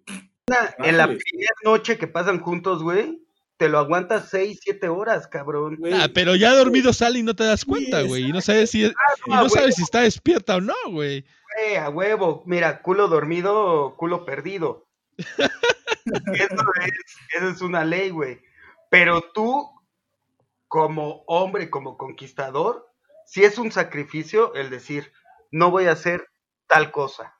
En 0.79 0.97
la 0.97 1.07
primera 1.07 1.53
noche 1.65 1.99
que 1.99 2.07
pasan 2.07 2.41
juntos, 2.41 2.83
güey, 2.83 3.21
te 3.57 3.69
lo 3.69 3.79
aguantas 3.79 4.29
6, 4.31 4.61
7 4.63 4.89
horas, 4.89 5.27
cabrón. 5.27 5.77
Güey, 5.79 5.93
Ah, 5.93 6.09
pero 6.15 6.37
ya 6.37 6.55
dormido 6.55 6.93
sale 6.93 7.19
y 7.19 7.23
no 7.25 7.35
te 7.35 7.45
das 7.45 7.61
Sí, 7.61 7.67
cuenta, 7.67 8.03
güey. 8.03 8.29
Y 8.29 8.33
no 8.33 8.41
sabes 8.41 8.71
si, 8.71 8.83
y 8.85 8.93
Ah, 9.31 9.43
no 9.43 9.49
sabes 9.49 9.75
si 9.77 9.83
está 9.83 10.01
despierta 10.03 10.57
o 10.57 10.61
no, 10.61 10.75
güey. 10.91 11.25
güey, 11.59 11.77
a 11.77 11.89
huevo. 11.91 12.43
Mira, 12.47 12.81
culo 12.83 13.09
dormido, 13.09 13.97
culo 13.97 14.25
perdido. 14.25 14.87
eso, 15.19 16.65
es, 16.85 16.93
eso 17.37 17.49
es 17.49 17.61
una 17.61 17.85
ley, 17.85 18.11
güey. 18.11 18.39
Pero 18.91 19.23
tú, 19.35 19.69
como 20.69 21.25
hombre, 21.27 21.71
como 21.71 21.97
conquistador, 21.97 22.87
si 23.27 23.45
es 23.45 23.59
un 23.59 23.71
sacrificio 23.73 24.55
el 24.55 24.71
decir, 24.71 25.13
no 25.51 25.71
voy 25.71 25.87
a 25.87 25.93
hacer 25.93 26.27
tal 26.67 26.91
cosa. 26.91 27.35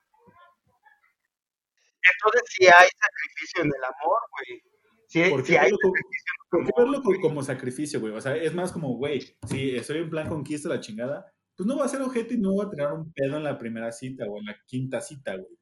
Entonces, 2.13 2.41
si 2.49 2.65
hay 2.65 2.87
sacrificio 2.89 3.63
en 3.63 3.67
el 3.67 3.83
amor, 3.83 4.19
güey. 4.31 4.63
Si, 5.09 5.29
¿Por 5.29 5.43
qué 5.43 5.57
hay 5.57 5.71
verlo 5.71 5.77
como- 5.81 5.95
sacrificio 5.95 6.31
en 6.33 6.49
¿Por 6.49 6.59
el 6.59 6.65
qué 6.65 6.71
amor, 6.81 6.91
verlo 6.91 7.03
co- 7.03 7.21
como 7.27 7.43
sacrificio, 7.43 7.99
güey? 7.99 8.13
O 8.13 8.21
sea, 8.21 8.35
es 8.35 8.53
más 8.53 8.71
como, 8.71 8.95
güey, 8.95 9.37
si 9.47 9.75
estoy 9.75 9.97
en 9.99 10.09
plan 10.09 10.29
conquista 10.29 10.69
la 10.69 10.79
chingada, 10.79 11.33
pues 11.55 11.67
no 11.67 11.75
voy 11.75 11.85
a 11.85 11.89
ser 11.89 12.01
ojete 12.01 12.35
y 12.35 12.37
no 12.37 12.53
voy 12.53 12.65
a 12.65 12.69
tirar 12.69 12.93
un 12.93 13.11
pedo 13.13 13.37
en 13.37 13.43
la 13.43 13.57
primera 13.57 13.91
cita 13.91 14.25
o 14.25 14.37
en 14.39 14.45
la 14.45 14.55
quinta 14.65 15.01
cita, 15.01 15.35
güey. 15.35 15.57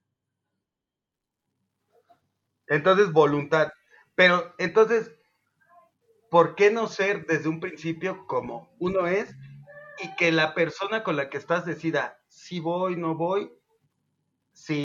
Entonces, 2.67 3.11
voluntad. 3.11 3.69
Pero, 4.15 4.53
entonces, 4.57 5.11
¿por 6.29 6.55
qué 6.55 6.71
no 6.71 6.87
ser 6.87 7.25
desde 7.27 7.49
un 7.49 7.59
principio 7.59 8.25
como 8.27 8.75
uno 8.79 9.07
es 9.07 9.33
y 10.03 10.15
que 10.15 10.31
la 10.31 10.53
persona 10.53 11.03
con 11.03 11.15
la 11.15 11.29
que 11.29 11.37
estás 11.37 11.65
decida 11.65 12.19
si 12.27 12.59
voy, 12.59 12.95
no 12.95 13.15
voy? 13.15 13.49
Sí, 14.53 14.83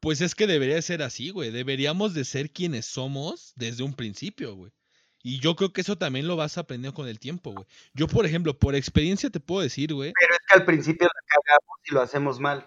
Pues 0.00 0.20
es 0.20 0.34
que 0.34 0.46
debería 0.46 0.80
ser 0.82 1.02
así, 1.02 1.30
güey. 1.30 1.50
Deberíamos 1.50 2.14
de 2.14 2.24
ser 2.24 2.50
quienes 2.50 2.86
somos 2.86 3.52
desde 3.56 3.82
un 3.82 3.94
principio, 3.94 4.54
güey. 4.54 4.72
Y 5.22 5.40
yo 5.40 5.56
creo 5.56 5.72
que 5.72 5.80
eso 5.80 5.96
también 5.96 6.28
lo 6.28 6.36
vas 6.36 6.58
aprendiendo 6.58 6.94
con 6.94 7.08
el 7.08 7.18
tiempo, 7.18 7.52
güey. 7.52 7.66
Yo, 7.94 8.06
por 8.06 8.24
ejemplo, 8.24 8.58
por 8.58 8.74
experiencia 8.74 9.30
te 9.30 9.40
puedo 9.40 9.62
decir, 9.62 9.92
güey. 9.92 10.12
pero 10.18 10.34
es 10.34 10.40
que 10.48 10.58
al 10.58 10.64
principio 10.64 11.06
la 11.06 11.20
cagamos 11.26 11.78
y 11.84 11.94
lo 11.94 12.00
hacemos 12.00 12.38
mal. 12.40 12.66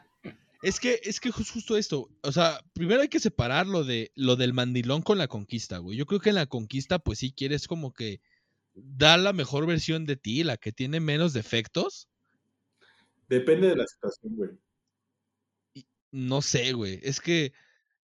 Es 0.62 0.80
que, 0.80 1.00
es 1.04 1.20
que 1.20 1.32
justo 1.32 1.76
esto. 1.76 2.10
O 2.22 2.32
sea, 2.32 2.62
primero 2.74 3.02
hay 3.02 3.08
que 3.08 3.20
separar 3.20 3.66
lo 3.66 3.84
de 3.84 4.12
lo 4.16 4.36
del 4.36 4.54
mandilón 4.54 5.02
con 5.02 5.18
la 5.18 5.28
conquista, 5.28 5.80
güey. 5.80 5.98
Yo 5.98 6.06
creo 6.06 6.20
que 6.20 6.30
en 6.30 6.36
la 6.36 6.46
conquista, 6.46 7.00
pues 7.00 7.20
sí 7.20 7.32
quieres 7.32 7.68
como 7.68 7.94
que 7.94 8.22
dar 8.74 9.20
la 9.20 9.34
mejor 9.34 9.66
versión 9.66 10.06
de 10.06 10.16
ti, 10.16 10.44
la 10.44 10.58
que 10.58 10.72
tiene 10.72 11.00
menos 11.00 11.34
defectos. 11.34 12.08
Depende 13.28 13.70
de 13.70 13.76
la 13.76 13.88
situación, 13.88 14.36
güey. 14.36 14.50
No 16.12 16.42
sé, 16.42 16.74
güey. 16.74 17.00
Es 17.04 17.22
que, 17.22 17.54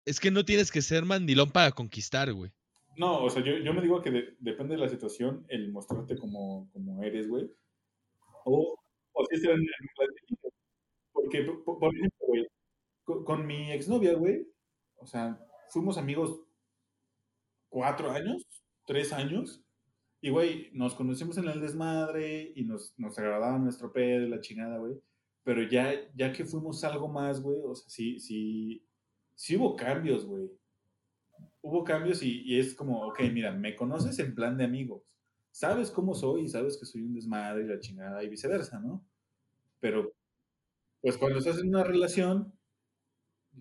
es 0.05 0.21
que 0.21 0.31
no 0.31 0.45
tienes 0.45 0.71
que 0.71 0.83
ser 0.83 1.05
mandilón 1.05 1.51
para 1.51 1.73
conquistar, 1.73 2.33
güey. 2.33 2.53
No, 2.97 3.25
o 3.25 3.31
sea, 3.31 3.43
yo, 3.45 3.59
yo 3.59 3.75
me 3.75 3.83
digo 3.83 4.01
que 4.01 4.11
de- 4.11 4.37
depende 4.39 4.75
de 4.77 4.81
la 4.81 4.89
situación 4.89 5.45
el 5.49 5.71
mostrarte 5.71 6.17
como, 6.17 6.71
como 6.73 7.03
eres, 7.03 7.29
güey. 7.29 7.51
O, 8.45 8.79
o 9.12 9.27
si 9.27 9.35
estás 9.37 9.53
en. 9.57 9.67
Porque, 11.12 11.43
por, 11.43 11.64
por- 11.64 11.79
por 11.81 11.95
ejemplo, 11.95 12.27
güey, 12.27 12.47
con, 13.05 13.25
con 13.25 13.47
mi 13.47 13.73
exnovia, 13.73 14.14
güey, 14.14 14.47
o 14.99 15.07
sea, 15.07 15.39
fuimos 15.71 15.99
amigos 15.99 16.41
cuatro 17.69 18.11
años, 18.12 18.47
tres 18.87 19.12
años, 19.12 19.61
y, 20.27 20.31
güey, 20.31 20.70
nos 20.72 20.95
conocimos 20.95 21.39
en 21.39 21.49
el 21.49 21.61
desmadre 21.61 22.53
y 22.57 22.64
nos, 22.64 22.95
nos 22.99 23.16
agradaba 23.18 23.59
nuestro 23.59 23.93
pedo 23.93 24.27
y 24.27 24.29
la 24.29 24.41
chingada, 24.41 24.79
güey. 24.79 24.95
Pero 25.45 25.62
ya, 25.62 25.95
ya 26.16 26.33
que 26.33 26.45
fuimos 26.45 26.83
algo 26.85 27.09
más, 27.09 27.41
güey, 27.41 27.59
o 27.64 27.74
sea, 27.74 27.89
sí, 27.89 28.18
sí, 28.18 28.85
sí 29.35 29.57
hubo 29.57 29.77
cambios, 29.77 30.27
güey 30.27 30.51
hubo 31.66 31.83
cambios 31.83 32.22
y, 32.22 32.43
y 32.43 32.61
es 32.61 32.74
como, 32.74 33.03
ok, 33.09 33.20
mira, 33.33 33.51
me 33.53 33.74
conoces 33.74 34.16
en 34.20 34.35
plan 34.35 34.57
de 34.57 34.64
amigos. 34.64 35.03
Sabes 35.51 35.91
cómo 35.91 36.14
soy 36.14 36.43
y 36.43 36.49
sabes 36.49 36.77
que 36.79 36.87
soy 36.87 37.03
un 37.03 37.14
desmadre 37.14 37.64
y 37.64 37.66
la 37.66 37.81
chingada 37.81 38.22
y 38.22 38.29
viceversa, 38.29 38.79
¿no? 38.79 39.05
Pero, 39.81 40.14
pues 41.01 41.16
cuando 41.16 41.39
estás 41.39 41.59
en 41.59 41.68
una 41.70 41.83
relación, 41.83 42.53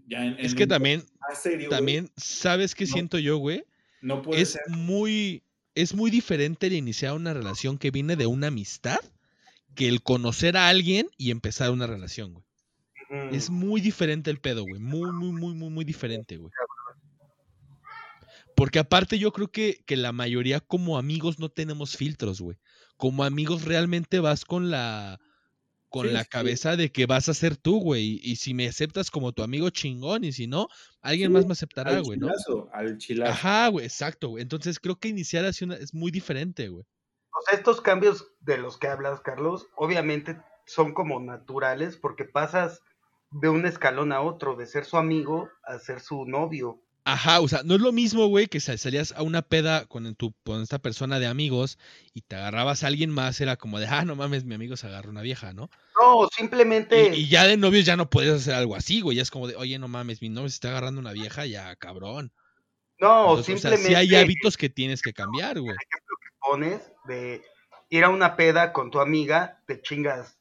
ya 0.08 0.24
en, 0.26 0.34
Es 0.40 0.52
en 0.52 0.58
que 0.58 0.64
un 0.64 0.70
también, 0.70 1.04
serio, 1.34 1.70
también, 1.70 2.10
¿sabes 2.16 2.76
qué 2.76 2.86
No. 2.86 2.94
siento 2.94 3.18
yo, 3.18 3.38
güey? 3.38 3.66
no 4.02 4.22
puede 4.22 4.42
Es 4.42 4.50
ser. 4.50 4.62
muy, 4.70 5.42
es 5.76 5.94
muy 5.94 6.10
diferente 6.10 6.68
el 6.68 6.74
iniciar 6.74 7.14
una 7.14 7.34
relación 7.34 7.78
que 7.78 7.92
viene 7.92 8.16
de 8.16 8.26
una 8.26 8.48
amistad 8.48 9.00
que 9.76 9.90
el 9.90 10.02
conocer 10.02 10.56
a 10.56 10.70
alguien 10.70 11.10
y 11.18 11.32
empezar 11.32 11.70
una 11.72 11.86
relación, 11.86 12.34
güey. 12.34 12.46
Mm. 13.10 13.36
Es 13.36 13.50
muy 13.50 13.82
diferente 13.82 14.32
el 14.32 14.40
pedo, 14.40 14.64
güey. 14.64 14.80
Muy, 14.80 15.12
muy, 15.12 15.32
muy, 15.32 15.54
muy, 15.54 15.70
muy 15.70 15.86
diferente, 15.86 16.38
güey. 16.38 16.52
Porque 18.56 18.80
aparte 18.80 19.20
yo 19.20 19.34
creo 19.34 19.50
que, 19.50 19.84
que 19.86 19.98
la 19.98 20.14
mayoría 20.14 20.62
como 20.62 20.98
amigos 20.98 21.40
no 21.40 21.50
tenemos 21.50 21.98
filtros, 21.98 22.40
güey. 22.40 22.58
Como 22.96 23.26
amigos 23.26 23.66
realmente 23.66 24.22
vas 24.22 24.46
con 24.46 24.72
la 24.72 25.20
con 25.96 26.08
Sí, 26.08 26.14
la 26.14 26.24
sí. 26.24 26.30
cabeza 26.30 26.76
de 26.76 26.92
que 26.92 27.06
vas 27.06 27.30
a 27.30 27.34
ser 27.34 27.56
tú, 27.56 27.80
güey. 27.80 28.20
Y, 28.22 28.36
si 28.36 28.54
me 28.54 28.68
aceptas 28.68 29.10
como 29.10 29.32
tu 29.32 29.44
amigo 29.44 29.70
chingón 29.70 30.26
y 30.26 30.34
si 30.34 30.46
no, 30.46 30.68
alguien 31.02 31.30
Sí, 31.30 31.34
más 31.34 31.46
me 31.46 31.54
aceptará, 31.54 31.92
al 31.92 32.04
güey, 32.04 32.20
¿no? 32.20 32.28
chilazo, 32.28 32.70
al 32.74 32.98
chilazo. 32.98 33.32
Ajá, 33.32 33.70
güey, 33.70 33.86
exacto, 33.86 34.28
güey. 34.28 34.42
Entonces 34.42 34.78
creo 34.78 34.98
que 34.98 35.08
iniciar 35.08 35.46
así 35.46 35.64
una, 35.64 35.76
es 35.76 35.94
muy 35.94 36.12
diferente, 36.12 36.68
güey. 36.68 36.84
O 36.84 37.42
sea, 37.48 37.58
estos 37.58 37.80
cambios 37.80 38.28
de 38.42 38.58
los 38.58 38.78
que 38.78 38.90
hablas, 38.90 39.22
Carlos, 39.22 39.70
obviamente 39.78 40.38
son 40.66 40.94
como 40.94 41.22
naturales 41.22 41.96
porque 41.96 42.26
pasas 42.26 42.82
de 43.32 43.48
un 43.48 43.66
escalón 43.66 44.12
a 44.12 44.20
otro, 44.20 44.58
de 44.58 44.66
ser 44.68 44.84
su 44.84 44.98
amigo 44.98 45.48
a 45.64 45.80
ser 45.80 46.02
su 46.02 46.26
novio. 46.26 46.82
Ajá, 47.08 47.40
o 47.40 47.48
sea, 47.48 47.62
no 47.64 47.76
es 47.76 47.82
lo 47.82 47.92
mismo, 47.92 48.26
güey, 48.26 48.48
que 48.48 48.60
sal- 48.60 48.80
salías 48.80 49.12
a 49.12 49.22
una 49.22 49.44
peda 49.44 49.86
con, 49.86 50.16
tu, 50.16 50.34
con 50.44 50.64
esta 50.64 50.80
persona 50.80 51.20
de 51.20 51.28
amigos 51.28 51.78
y 52.16 52.22
te 52.22 52.36
agarrabas 52.36 52.84
a 52.84 52.88
alguien 52.88 53.12
más, 53.12 53.40
era 53.40 53.58
como 53.58 53.80
de, 53.80 53.86
ah, 53.86 54.04
no 54.06 54.16
mames, 54.16 54.44
mi 54.44 54.56
amigo 54.56 54.76
se 54.76 54.88
agarra 54.88 55.12
una 55.12 55.22
vieja, 55.22 55.54
¿no? 55.54 55.70
No, 56.02 56.28
simplemente... 56.36 57.12
Y, 57.16 57.22
y 57.22 57.30
ya 57.30 57.46
de 57.46 57.58
novios 57.58 57.86
ya 57.86 57.96
no 57.96 58.10
puedes 58.10 58.34
hacer 58.42 58.56
algo 58.56 58.76
así, 58.76 59.02
güey, 59.02 59.18
ya 59.18 59.22
es 59.22 59.30
como 59.30 59.48
de, 59.48 59.56
oye, 59.56 59.78
no 59.78 59.88
mames, 59.88 60.20
mi 60.24 60.30
novio 60.30 60.50
se 60.50 60.56
está 60.56 60.70
agarrando 60.70 61.00
una 61.00 61.14
vieja, 61.14 61.46
ya, 61.46 61.76
cabrón. 61.76 62.34
no, 63.00 63.30
Entonces, 63.30 63.56
o 63.56 63.58
sea, 63.60 63.78
simplemente... 63.78 63.88
sí 63.88 63.94
hay 63.94 64.16
hábitos 64.16 64.58
que 64.58 64.70
tienes 64.70 65.04
que 65.04 65.14
cambiar, 65.14 65.60
güey. 65.60 65.78
pones 66.40 66.92
de 67.04 67.44
ir 67.90 68.04
a 68.04 68.10
una 68.10 68.36
peda 68.36 68.74
con 68.74 68.90
tu 68.90 69.00
amiga, 69.00 69.62
te 69.68 69.80
chingas 69.80 70.40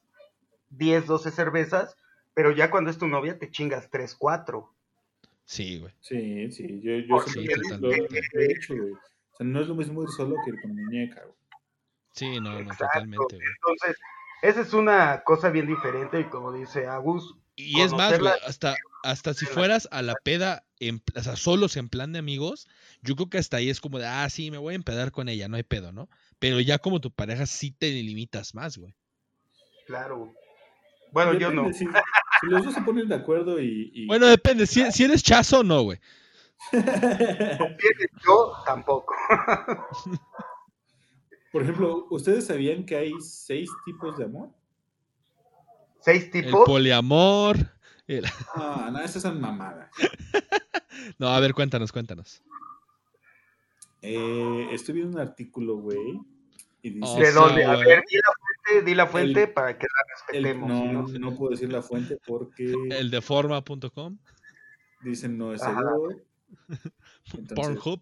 10, 0.69 1.05
12 1.05 1.29
cervezas, 1.29 1.95
pero 2.33 2.49
ya 2.51 2.71
cuando 2.71 2.89
es 2.89 2.97
tu 2.97 3.07
novia 3.07 3.37
te 3.37 3.51
chingas 3.51 3.91
3, 3.91 4.15
4. 4.15 4.74
Sí, 5.45 5.79
güey. 5.79 5.93
Sí, 6.01 6.51
sí, 6.51 6.81
yo, 6.81 6.93
yo 6.97 7.19
siempre 7.27 7.55
sí, 7.55 7.61
lo, 7.69 7.77
lo 7.77 7.89
totalmente. 7.89 8.29
he 8.33 8.47
dicho, 8.47 8.75
güey. 8.75 8.91
O 8.93 9.37
sea, 9.37 9.45
no 9.45 9.61
es 9.61 9.67
lo 9.67 9.75
mismo 9.75 10.03
ir 10.03 10.09
solo 10.09 10.35
que 10.43 10.51
ir 10.51 10.61
con 10.61 10.75
muñeca, 10.75 11.21
güey. 11.23 11.35
Sí, 12.13 12.39
no, 12.39 12.61
no, 12.63 12.75
totalmente, 12.75 13.35
güey. 13.35 13.47
Entonces, 13.55 13.97
esa 14.41 14.61
es 14.61 14.73
una 14.73 15.23
cosa 15.23 15.49
bien 15.49 15.67
diferente 15.67 16.19
y 16.19 16.23
como 16.25 16.51
dice 16.53 16.87
Agus, 16.87 17.35
Y 17.55 17.81
es 17.81 17.91
más, 17.93 18.17
güey, 18.19 18.33
hasta, 18.45 18.75
hasta 19.03 19.33
si 19.33 19.45
fueras 19.45 19.87
a 19.91 20.01
la 20.01 20.15
peda, 20.23 20.65
en, 20.79 21.01
o 21.15 21.21
sea, 21.21 21.35
solos 21.35 21.77
en 21.77 21.89
plan 21.89 22.11
de 22.13 22.19
amigos, 22.19 22.67
yo 23.01 23.15
creo 23.15 23.29
que 23.29 23.37
hasta 23.37 23.57
ahí 23.57 23.69
es 23.69 23.81
como 23.81 23.99
de, 23.99 24.07
ah, 24.07 24.29
sí, 24.29 24.49
me 24.51 24.57
voy 24.57 24.73
a 24.73 24.75
empedar 24.75 25.11
con 25.11 25.29
ella, 25.29 25.47
no 25.47 25.57
hay 25.57 25.63
pedo, 25.63 25.91
¿no? 25.91 26.09
Pero 26.39 26.59
ya 26.59 26.79
como 26.79 27.01
tu 27.01 27.11
pareja 27.11 27.45
sí 27.45 27.71
te 27.71 27.89
limitas 27.91 28.55
más, 28.55 28.77
güey. 28.77 28.95
claro. 29.85 30.33
Bueno, 31.11 31.33
yo 31.33 31.49
no. 31.51 31.71
Si 31.71 31.85
los 32.49 32.65
dos 32.65 32.73
se 32.73 32.81
ponen 32.81 33.07
de 33.07 33.15
acuerdo 33.15 33.59
y... 33.61 33.91
y- 33.93 34.07
Bueno, 34.07 34.25
depende, 34.27 34.65
si, 34.67 34.91
si 34.91 35.03
eres 35.03 35.23
chazo 35.23 35.59
o 35.59 35.63
no, 35.63 35.83
güey. 35.83 35.99
Yo 38.25 38.53
tampoco. 38.65 39.13
Por 41.51 41.61
ejemplo, 41.63 42.07
¿ustedes 42.09 42.45
sabían 42.47 42.85
que 42.85 42.95
hay 42.97 43.13
seis 43.21 43.69
tipos 43.85 44.17
de 44.17 44.25
amor? 44.25 44.49
Seis 46.01 46.25
El 46.33 46.45
tipos. 46.45 46.65
poliamor. 46.65 47.57
el- 48.07 48.25
Ah, 48.55 48.89
no, 48.91 48.99
esas 48.99 49.21
son 49.21 49.39
mamadas. 49.39 49.89
No, 51.19 51.27
a 51.27 51.39
ver, 51.41 51.53
cuéntanos, 51.53 51.91
cuéntanos. 51.91 52.41
Eh, 54.01 54.69
estoy 54.71 54.95
viendo 54.95 55.17
un 55.17 55.21
artículo, 55.21 55.75
güey, 55.77 56.19
y 56.87 56.91
dice... 56.91 57.13
O 57.13 57.17
¿De 57.17 57.31
dónde? 57.31 57.65
A 57.65 57.75
ver, 57.77 58.03
di 58.07 58.17
la 58.17 58.31
fuente, 58.37 58.85
di 58.85 58.95
la 58.95 59.07
fuente 59.07 59.43
El- 59.43 59.53
para 59.53 59.77
que 59.77 59.87
la 59.87 60.37
el- 60.37 60.43
respetemos. 60.43 60.69
no, 60.69 60.85
¿no? 61.01 61.07
no 61.19 61.35
puedo 61.35 61.51
decir 61.51 61.71
la 61.71 61.81
fuente 61.81 62.17
porque 62.27 62.73
El 62.91 63.09
de 63.09 63.21
forma.com, 63.21 64.17
dicen 65.01 65.37
no 65.37 65.53
es 65.53 65.63
Ajá. 65.63 65.79
seguro. 65.79 66.17
Entonces, 67.37 67.55
Pornhub. 67.55 68.01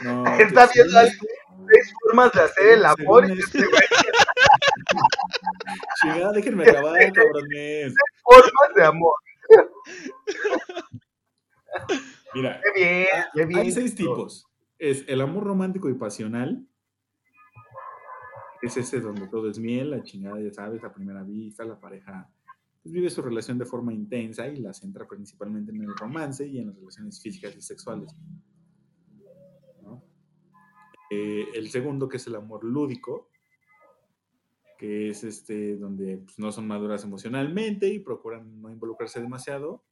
no, 0.00 0.26
Está 0.40 0.68
viendo 0.74 0.98
ahí 0.98 1.08
seis 1.10 1.92
formas 2.02 2.32
de 2.32 2.40
hacer 2.42 2.68
el 2.72 2.84
amor. 2.84 3.24
Según 3.26 3.38
y 3.38 3.40
este- 3.40 3.58
este 3.60 3.68
Chingada, 6.02 6.32
déjenme 6.32 6.64
acabar, 6.68 7.12
cabrones. 7.12 7.94
formas 8.22 8.74
de 8.74 8.84
amor. 8.84 9.14
Mira, 12.34 12.60
Qué 12.60 12.72
bien, 12.84 13.06
ah, 13.14 13.26
qué 13.34 13.44
bien. 13.46 13.60
hay 13.60 13.72
seis 13.72 13.94
tipos. 13.94 14.46
Es 14.84 15.02
el 15.08 15.22
amor 15.22 15.44
romántico 15.44 15.88
y 15.88 15.94
pasional, 15.94 16.68
es 18.60 18.76
ese 18.76 19.00
donde 19.00 19.28
todo 19.28 19.48
es 19.48 19.58
miel, 19.58 19.92
la 19.92 20.02
chingada, 20.02 20.38
ya 20.38 20.52
sabes, 20.52 20.84
a 20.84 20.92
primera 20.92 21.22
vista, 21.22 21.64
la 21.64 21.80
pareja 21.80 22.30
pues, 22.82 22.92
vive 22.92 23.08
su 23.08 23.22
relación 23.22 23.56
de 23.56 23.64
forma 23.64 23.94
intensa 23.94 24.46
y 24.46 24.56
la 24.56 24.74
centra 24.74 25.08
principalmente 25.08 25.72
en 25.72 25.80
el 25.80 25.96
romance 25.96 26.46
y 26.46 26.58
en 26.58 26.66
las 26.66 26.76
relaciones 26.76 27.18
físicas 27.22 27.56
y 27.56 27.62
sexuales. 27.62 28.14
Eh, 31.10 31.46
el 31.54 31.70
segundo, 31.70 32.06
que 32.06 32.18
es 32.18 32.26
el 32.26 32.34
amor 32.34 32.62
lúdico, 32.62 33.30
que 34.78 35.08
es 35.08 35.24
este 35.24 35.78
donde 35.78 36.18
pues, 36.18 36.38
no 36.38 36.52
son 36.52 36.66
maduras 36.66 37.04
emocionalmente 37.04 37.88
y 37.88 38.00
procuran 38.00 38.60
no 38.60 38.70
involucrarse 38.70 39.22
demasiado. 39.22 39.82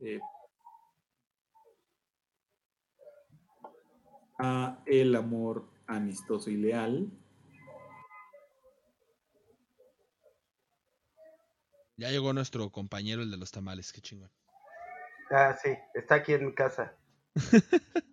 Eh, 0.00 0.18
a 4.38 4.82
el 4.86 5.14
amor 5.16 5.68
amistoso 5.86 6.50
y 6.50 6.56
leal. 6.56 7.10
Ya 11.96 12.10
llegó 12.10 12.32
nuestro 12.32 12.70
compañero, 12.70 13.22
el 13.22 13.30
de 13.30 13.36
los 13.36 13.52
tamales, 13.52 13.92
qué 13.92 14.00
chingón. 14.00 14.30
Ah, 15.30 15.56
sí, 15.62 15.70
está 15.94 16.16
aquí 16.16 16.32
en 16.32 16.46
mi 16.46 16.54
casa. 16.54 16.96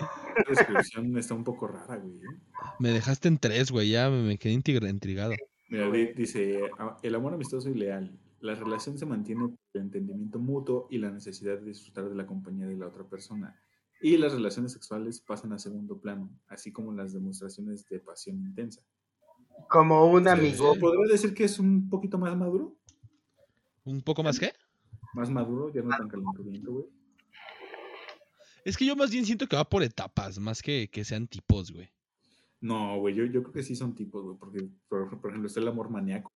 La 0.00 0.44
descripción 0.48 1.16
está 1.18 1.34
un 1.34 1.42
poco 1.44 1.66
rara, 1.66 1.96
güey. 1.96 2.16
¿eh? 2.18 2.38
Me 2.78 2.90
dejaste 2.90 3.26
en 3.28 3.38
tres, 3.38 3.70
güey, 3.72 3.90
ya 3.90 4.08
me 4.10 4.22
me 4.22 4.38
quedé 4.38 4.52
intriga- 4.52 4.88
intrigado. 4.88 5.34
Mira, 5.68 5.90
dice, 5.90 6.60
"Ah, 6.78 6.96
el 7.02 7.14
amor 7.16 7.34
amistoso 7.34 7.68
y 7.68 7.74
leal. 7.74 8.16
La 8.40 8.54
relación 8.54 8.96
se 8.98 9.06
mantiene 9.06 9.48
por 9.48 9.58
el 9.74 9.80
entendimiento 9.82 10.38
mutuo 10.38 10.86
y 10.90 10.98
la 10.98 11.10
necesidad 11.10 11.58
de 11.58 11.64
disfrutar 11.66 12.08
de 12.08 12.14
la 12.14 12.26
compañía 12.26 12.66
de 12.66 12.76
la 12.76 12.86
otra 12.86 13.02
persona. 13.04 13.60
Y 14.00 14.16
las 14.16 14.32
relaciones 14.32 14.72
sexuales 14.72 15.20
pasan 15.20 15.52
a 15.52 15.58
segundo 15.58 15.98
plano, 15.98 16.30
así 16.48 16.70
como 16.72 16.92
las 16.92 17.12
demostraciones 17.12 17.84
de 17.88 17.98
pasión 18.00 18.36
intensa. 18.40 18.80
Como 19.68 20.06
un 20.06 20.28
amigo. 20.28 20.76
¿Podría 20.78 21.10
decir 21.12 21.34
que 21.34 21.44
es 21.44 21.58
un 21.58 21.88
poquito 21.90 22.16
más 22.16 22.36
maduro? 22.36 22.76
¿Un 23.84 24.00
poco 24.02 24.22
más 24.22 24.38
qué? 24.38 24.52
Más 25.14 25.30
maduro, 25.30 25.72
ya 25.72 25.82
no 25.82 25.90
tan 25.96 26.08
calenturiento, 26.08 26.72
güey. 26.72 26.86
Es 28.64 28.76
que 28.76 28.84
yo 28.86 28.94
más 28.94 29.10
bien 29.10 29.24
siento 29.24 29.46
que 29.48 29.56
va 29.56 29.68
por 29.68 29.82
etapas, 29.82 30.38
más 30.38 30.62
que 30.62 30.88
que 30.90 31.04
sean 31.04 31.26
tipos, 31.26 31.72
güey. 31.72 31.88
No, 32.60 32.98
güey, 33.00 33.14
yo, 33.14 33.24
yo 33.24 33.42
creo 33.42 33.52
que 33.52 33.62
sí 33.62 33.74
son 33.74 33.94
tipos, 33.94 34.22
güey, 34.24 34.36
porque, 34.36 34.68
por, 34.88 35.08
por 35.20 35.30
ejemplo, 35.30 35.46
está 35.48 35.60
el 35.60 35.68
amor 35.68 35.90
maníaco. 35.90 36.30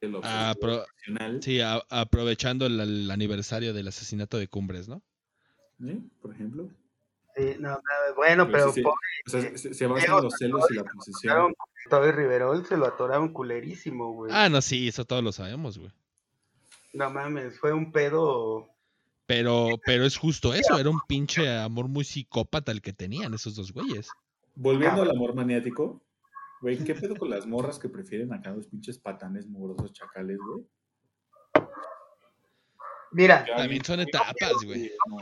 El 0.00 0.16
Ah, 0.22 0.54
pero- 0.60 0.82
obsesional, 0.82 1.42
Sí, 1.42 1.60
a- 1.60 1.82
aprovechando 1.90 2.66
el, 2.66 2.78
el 2.78 3.10
aniversario 3.10 3.72
del 3.74 3.88
asesinato 3.88 4.38
de 4.38 4.48
Cumbres, 4.48 4.86
¿no? 4.88 5.02
¿Eh? 5.82 5.98
Por 6.20 6.32
ejemplo. 6.32 6.68
Sí, 7.36 7.56
no, 7.58 7.70
no, 7.70 8.14
bueno, 8.16 8.48
pero 8.48 8.68
sí, 8.68 8.74
sí. 8.74 8.82
pobre, 8.82 8.98
O 9.26 9.30
sea, 9.30 9.58
se, 9.58 9.74
se 9.74 9.86
basa 9.86 10.06
Diego 10.06 10.18
en 10.18 10.24
los 10.24 10.34
celos 10.34 10.70
y 10.70 10.74
la 10.74 10.84
posesión. 10.84 11.54
Toby 11.90 12.12
Riverol 12.12 12.64
se 12.64 12.76
lo 12.76 12.86
atoraron 12.86 13.32
culerísimo, 13.32 14.12
güey. 14.12 14.32
Ah, 14.32 14.48
no, 14.48 14.62
sí, 14.62 14.88
eso 14.88 15.04
todos 15.04 15.22
lo 15.22 15.32
sabemos, 15.32 15.78
güey. 15.78 15.90
No 16.92 17.10
mames, 17.10 17.58
fue 17.58 17.72
un 17.72 17.90
pedo. 17.90 18.68
Pero, 19.26 19.68
pero 19.84 20.04
es 20.04 20.16
justo 20.16 20.54
eso, 20.54 20.78
era 20.78 20.90
un 20.90 21.00
pinche 21.08 21.58
amor 21.58 21.88
muy 21.88 22.04
psicópata 22.04 22.70
el 22.70 22.82
que 22.82 22.92
tenían 22.92 23.34
esos 23.34 23.56
dos 23.56 23.72
güeyes. 23.72 24.08
Volviendo 24.54 25.02
al 25.02 25.10
amor 25.10 25.34
maniático, 25.34 26.02
güey, 26.60 26.78
¿qué 26.84 26.94
pedo 26.94 27.16
con 27.16 27.30
las 27.30 27.46
morras 27.46 27.78
que 27.78 27.88
prefieren 27.88 28.32
acá 28.32 28.50
los 28.50 28.66
pinches 28.66 28.98
patanes 28.98 29.46
mugrosos 29.46 29.92
chacales, 29.92 30.38
güey? 30.38 30.66
Mira, 33.12 33.44
También 33.56 33.84
son 33.84 34.00
etapas, 34.00 34.52
güey. 34.64 34.92
No, 35.08 35.16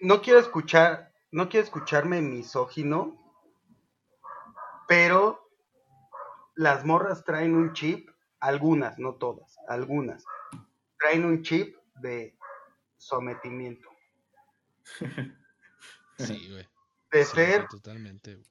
no 0.00 0.22
quiero 0.22 0.38
escuchar, 0.40 1.12
no 1.30 1.48
quiero 1.48 1.64
escucharme 1.64 2.20
misógino, 2.22 3.16
pero 4.88 5.48
las 6.54 6.84
morras 6.84 7.24
traen 7.24 7.54
un 7.54 7.72
chip, 7.72 8.10
algunas, 8.40 8.98
no 8.98 9.14
todas, 9.14 9.56
algunas, 9.68 10.24
traen 10.98 11.24
un 11.24 11.42
chip 11.42 11.76
de 11.96 12.36
sometimiento, 12.98 13.88
Sí, 16.18 16.48
güey. 16.50 16.68
de 17.12 17.24
Sí, 17.24 17.32
ser, 17.34 17.68
totalmente. 17.68 18.34
güey. 18.36 18.46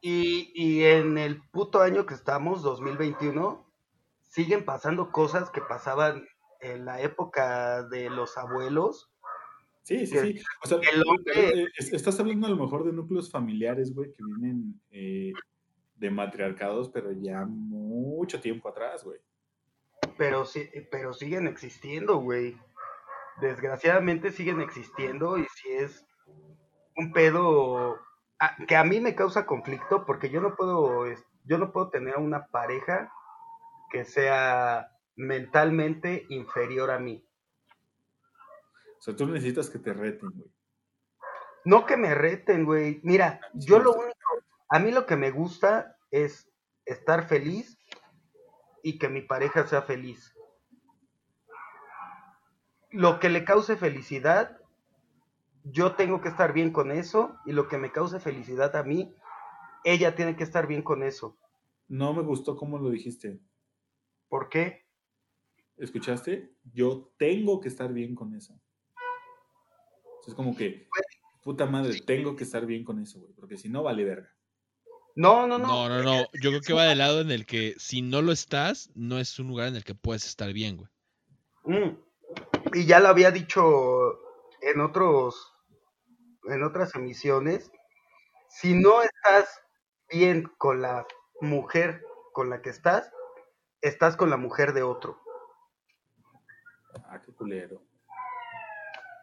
y, 0.00 0.52
y 0.54 0.84
en 0.84 1.18
el 1.18 1.42
puto 1.50 1.80
año 1.80 2.06
que 2.06 2.14
estamos, 2.14 2.62
2021, 2.62 3.64
siguen 4.22 4.64
pasando 4.64 5.10
cosas 5.12 5.50
que 5.50 5.60
pasaban 5.60 6.26
en 6.60 6.84
la 6.84 7.00
época 7.00 7.82
de 7.84 8.10
los 8.10 8.36
abuelos. 8.36 9.10
Sí, 9.86 10.04
sí, 10.06 10.18
sí. 10.18 10.42
O 10.64 10.66
sea, 10.66 10.78
hombre- 10.78 11.62
eh, 11.62 11.66
es- 11.78 11.92
estás 11.92 12.18
hablando 12.18 12.46
a 12.48 12.50
lo 12.50 12.56
mejor 12.56 12.84
de 12.84 12.92
núcleos 12.92 13.30
familiares, 13.30 13.94
güey, 13.94 14.12
que 14.12 14.22
vienen 14.24 14.80
eh, 14.90 15.32
de 15.94 16.10
matriarcados, 16.10 16.88
pero 16.90 17.12
ya 17.12 17.44
mucho 17.46 18.40
tiempo 18.40 18.68
atrás, 18.68 19.04
güey. 19.04 19.18
pero 20.18 20.44
sí, 20.46 20.68
pero 20.90 21.12
siguen 21.12 21.46
existiendo, 21.46 22.16
güey. 22.18 22.56
Desgraciadamente 23.40 24.30
siguen 24.32 24.60
existiendo 24.62 25.36
y 25.38 25.44
si 25.54 25.68
es 25.70 26.06
un 26.96 27.12
pedo 27.12 27.98
a- 28.38 28.56
que 28.66 28.76
a 28.76 28.84
mí 28.84 28.98
me 29.00 29.14
causa 29.14 29.44
conflicto 29.46 30.04
porque 30.06 30.30
yo 30.30 30.40
no 30.40 30.56
puedo 30.56 31.04
yo 31.44 31.58
no 31.58 31.70
puedo 31.72 31.90
tener 31.90 32.16
una 32.16 32.46
pareja 32.46 33.12
que 33.90 34.04
sea 34.04 34.88
mentalmente 35.16 36.24
inferior 36.30 36.90
a 36.90 36.98
mí. 36.98 37.22
O 38.98 39.02
sea, 39.02 39.14
tú 39.14 39.26
necesitas 39.26 39.70
que 39.70 39.78
te 39.78 39.92
reten, 39.92 40.30
güey. 40.30 40.50
No 41.64 41.84
que 41.84 41.96
me 41.96 42.14
reten, 42.14 42.64
güey. 42.64 43.00
Mira, 43.02 43.40
yo 43.54 43.78
lo 43.78 43.92
único, 43.92 44.14
a 44.68 44.78
mí 44.78 44.92
lo 44.92 45.06
que 45.06 45.16
me 45.16 45.30
gusta 45.30 45.96
es 46.10 46.48
estar 46.84 47.28
feliz 47.28 47.78
y 48.82 48.98
que 48.98 49.08
mi 49.08 49.20
pareja 49.20 49.66
sea 49.66 49.82
feliz. 49.82 50.32
Lo 52.90 53.18
que 53.18 53.28
le 53.28 53.44
cause 53.44 53.76
felicidad, 53.76 54.60
yo 55.64 55.96
tengo 55.96 56.20
que 56.20 56.28
estar 56.28 56.52
bien 56.52 56.72
con 56.72 56.92
eso 56.92 57.36
y 57.44 57.52
lo 57.52 57.66
que 57.66 57.78
me 57.78 57.90
cause 57.90 58.20
felicidad 58.20 58.76
a 58.76 58.84
mí, 58.84 59.12
ella 59.82 60.14
tiene 60.14 60.36
que 60.36 60.44
estar 60.44 60.66
bien 60.66 60.82
con 60.82 61.02
eso. 61.02 61.36
No 61.88 62.14
me 62.14 62.22
gustó 62.22 62.56
cómo 62.56 62.78
lo 62.78 62.90
dijiste. 62.90 63.40
¿Por 64.28 64.48
qué? 64.48 64.86
¿Escuchaste? 65.76 66.54
Yo 66.72 67.12
tengo 67.18 67.60
que 67.60 67.68
estar 67.68 67.92
bien 67.92 68.14
con 68.14 68.34
eso. 68.34 68.60
Es 70.26 70.34
como 70.34 70.56
que, 70.56 70.88
puta 71.42 71.66
madre, 71.66 72.00
tengo 72.00 72.34
que 72.34 72.44
estar 72.44 72.66
bien 72.66 72.84
con 72.84 73.00
eso, 73.00 73.20
güey, 73.20 73.32
porque 73.34 73.56
si 73.56 73.68
no, 73.68 73.82
vale 73.82 74.04
verga. 74.04 74.32
No, 75.14 75.46
no, 75.46 75.58
no. 75.58 75.66
No, 75.66 75.88
no, 75.88 76.02
no. 76.02 76.26
Yo 76.42 76.50
creo 76.50 76.60
que 76.60 76.74
va 76.74 76.84
del 76.84 76.98
lado 76.98 77.22
en 77.22 77.30
el 77.30 77.46
que 77.46 77.74
si 77.78 78.02
no 78.02 78.20
lo 78.20 78.32
estás, 78.32 78.90
no 78.94 79.18
es 79.18 79.38
un 79.38 79.48
lugar 79.48 79.68
en 79.68 79.76
el 79.76 79.84
que 79.84 79.94
puedes 79.94 80.26
estar 80.26 80.52
bien, 80.52 80.76
güey. 80.76 80.90
Mm. 81.64 81.96
Y 82.74 82.84
ya 82.84 83.00
lo 83.00 83.08
había 83.08 83.30
dicho 83.30 84.18
en 84.60 84.80
otros, 84.80 85.54
en 86.44 86.62
otras 86.62 86.94
emisiones. 86.94 87.72
Si 88.50 88.74
no 88.74 89.00
estás 89.02 89.48
bien 90.10 90.50
con 90.58 90.82
la 90.82 91.06
mujer 91.40 92.02
con 92.32 92.50
la 92.50 92.60
que 92.60 92.70
estás, 92.70 93.10
estás 93.80 94.16
con 94.16 94.28
la 94.28 94.36
mujer 94.36 94.74
de 94.74 94.82
otro. 94.82 95.18
Ah, 97.08 97.22
qué 97.24 97.32
culero. 97.32 97.85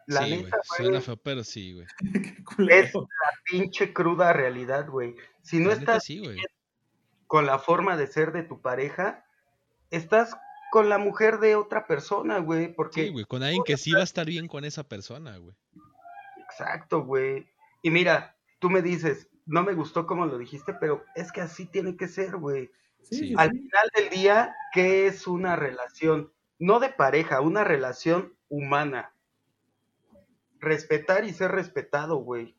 La 0.06 0.24
sí, 0.24 0.38
güey. 0.38 0.42
neta, 0.44 0.56
güey, 0.68 0.82
Suena 0.82 1.00
feo, 1.00 1.16
pero 1.16 1.44
sí, 1.44 1.72
güey. 1.72 1.86
Qué 2.36 2.44
culero. 2.44 3.08
pinche 3.50 3.92
cruda 3.92 4.32
realidad, 4.32 4.88
güey. 4.88 5.16
Si 5.42 5.58
no 5.58 5.70
La 5.70 5.76
neta, 5.76 5.96
estás 5.96 6.04
sí, 6.04 6.22
con 7.26 7.46
la 7.46 7.58
forma 7.58 7.96
de 7.96 8.06
ser 8.06 8.32
de 8.32 8.42
tu 8.42 8.60
pareja, 8.60 9.24
estás 9.90 10.36
con 10.72 10.88
la 10.88 10.98
mujer 10.98 11.38
de 11.38 11.56
otra 11.56 11.86
persona, 11.86 12.38
güey. 12.38 12.74
Porque 12.74 13.04
Sí, 13.04 13.10
güey. 13.10 13.24
Con 13.24 13.42
alguien 13.42 13.62
que 13.64 13.76
sí 13.76 13.92
va 13.92 14.00
a 14.00 14.04
estar 14.04 14.26
bien 14.26 14.48
con 14.48 14.64
esa 14.64 14.84
persona, 14.88 15.36
güey. 15.38 15.54
Exacto, 16.36 17.04
güey. 17.04 17.46
Y 17.82 17.90
mira, 17.90 18.36
tú 18.58 18.70
me 18.70 18.82
dices, 18.82 19.28
no 19.46 19.62
me 19.62 19.74
gustó 19.74 20.06
como 20.06 20.26
lo 20.26 20.38
dijiste, 20.38 20.74
pero 20.74 21.04
es 21.14 21.32
que 21.32 21.40
así 21.40 21.66
tiene 21.66 21.96
que 21.96 22.08
ser, 22.08 22.36
güey. 22.36 22.70
Sí, 23.02 23.34
Al 23.36 23.50
sí. 23.50 23.58
final 23.58 23.90
del 23.94 24.10
día, 24.10 24.54
¿qué 24.72 25.06
es 25.06 25.26
una 25.26 25.56
relación? 25.56 26.32
No 26.58 26.80
de 26.80 26.88
pareja, 26.90 27.40
una 27.40 27.64
relación 27.64 28.34
humana. 28.48 29.13
Respetar 30.64 31.24
y 31.26 31.34
ser 31.34 31.50
respetado, 31.50 32.16
güey. 32.16 32.56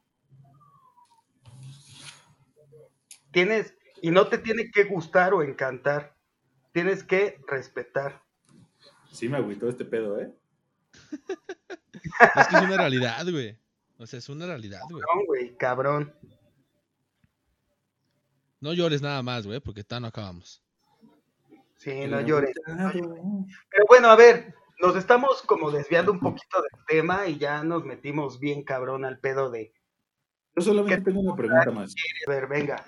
Tienes, 3.31 3.73
y 3.99 4.11
no 4.11 4.27
te 4.27 4.37
tiene 4.37 4.69
que 4.69 4.83
gustar 4.83 5.33
o 5.33 5.41
encantar. 5.41 6.15
Tienes 6.71 7.03
que 7.03 7.39
respetar. 7.47 8.21
Sí 9.11 9.27
me 9.27 9.37
agüitó 9.37 9.67
este 9.67 9.85
pedo, 9.85 10.19
¿eh? 10.19 10.31
Es 12.35 12.47
que 12.47 12.57
es 12.57 12.61
una 12.61 12.77
realidad, 12.77 13.25
güey. 13.29 13.57
O 13.97 14.05
sea, 14.05 14.19
es 14.19 14.29
una 14.29 14.45
realidad, 14.45 14.81
güey. 14.87 15.01
No, 15.01 15.25
güey, 15.25 15.57
cabrón. 15.57 16.13
No 18.59 18.73
llores 18.73 19.01
nada 19.01 19.23
más, 19.23 19.47
güey, 19.47 19.59
porque 19.61 19.83
tan 19.83 20.03
no 20.03 20.09
acabamos. 20.09 20.63
Sí, 21.77 22.05
no 22.07 22.21
llores. 22.21 22.55
Agüitado. 22.67 23.47
Pero 23.71 23.85
bueno, 23.87 24.09
a 24.09 24.15
ver, 24.15 24.53
nos 24.81 24.95
estamos 24.95 25.41
como 25.43 25.71
desviando 25.71 26.11
un 26.11 26.19
poquito 26.19 26.61
del 26.61 26.85
tema 26.87 27.27
y 27.27 27.37
ya 27.37 27.63
nos 27.63 27.85
metimos 27.85 28.39
bien 28.39 28.63
cabrón 28.63 29.05
al 29.05 29.19
pedo 29.19 29.49
de, 29.49 29.73
Yo 30.55 30.61
solamente 30.61 31.01
tengo 31.01 31.21
una 31.21 31.35
pregunta 31.35 31.71
más. 31.71 31.95
a 32.27 32.31
ver, 32.31 32.47
venga. 32.47 32.85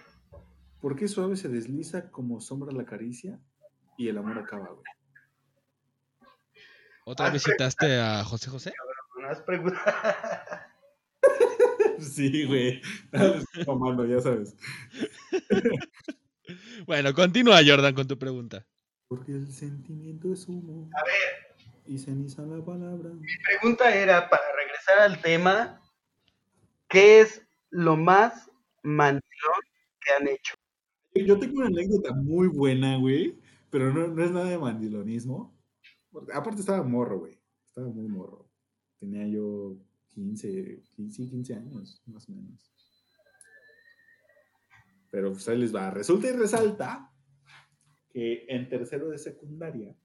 ¿Por 0.82 0.96
qué 0.96 1.08
suave 1.08 1.36
se 1.36 1.50
desliza 1.50 2.12
como 2.12 2.40
sombra 2.40 2.72
la 2.72 2.86
caricia 2.86 3.40
y 3.98 4.10
el 4.10 4.18
amor 4.18 4.38
acaba, 4.38 4.68
güey? 4.68 4.84
¿Otra 7.06 7.30
vez 7.30 7.44
citaste 7.44 8.00
a 8.00 8.24
José 8.24 8.50
José? 8.50 8.74
No 9.20 9.30
has 9.30 9.42
preguntado. 9.42 9.86
Sí, 12.00 12.46
güey. 12.46 12.80
Estoy 13.12 13.66
mamando, 13.66 14.06
ya 14.06 14.22
sabes. 14.22 14.56
Bueno, 16.86 17.14
continúa, 17.14 17.60
Jordan, 17.66 17.94
con 17.94 18.08
tu 18.08 18.18
pregunta. 18.18 18.66
Porque 19.10 19.34
el 19.34 19.52
sentimiento 19.52 20.32
es 20.32 20.48
humo. 20.48 20.90
A 20.96 21.04
ver, 21.04 21.47
Y 21.88 21.98
ceniza 21.98 22.42
la 22.44 22.64
palabra. 22.64 23.10
mi 23.12 23.38
pregunta 23.46 23.96
era, 23.96 24.30
para 24.30 24.44
regresar 24.56 25.00
al 25.00 25.22
tema, 25.22 25.82
¿qué 26.90 27.22
es 27.22 27.42
lo 27.70 27.96
más 27.96 28.52
mandilón 28.84 29.62
que 30.02 30.14
han 30.14 30.28
hecho? 30.28 30.56
Yo 31.16 31.40
tengo 31.40 31.60
una 31.60 31.68
anécdota 31.68 32.14
muy 32.14 32.48
buena, 32.48 32.98
güey. 32.98 33.40
Pero 33.70 33.94
no, 33.94 34.08
no 34.08 34.24
es 34.24 34.32
nada 34.32 34.50
de 34.50 34.58
mandilonismo. 34.58 35.56
Aparte 36.34 36.62
estaba 36.62 36.84
morro, 36.84 37.20
güey. 37.20 37.40
Estaba 37.68 37.88
muy 37.88 38.08
morro. 38.08 38.50
Tenía 39.00 39.28
yo 39.28 39.78
15, 40.10 40.84
15, 40.96 41.30
15 41.30 41.56
años, 41.56 42.02
más 42.06 42.28
o 42.30 42.32
menos. 42.32 42.72
Pero 45.12 45.32
pues 45.32 45.48
ahí 45.48 45.58
les 45.58 45.76
va. 45.76 45.92
Resulta 45.92 46.28
y 46.28 46.32
resalta 46.32 47.14
que 48.10 48.46
en 48.48 48.68
tercero 48.68 49.10
de 49.10 49.18
secundaria, 49.18 49.96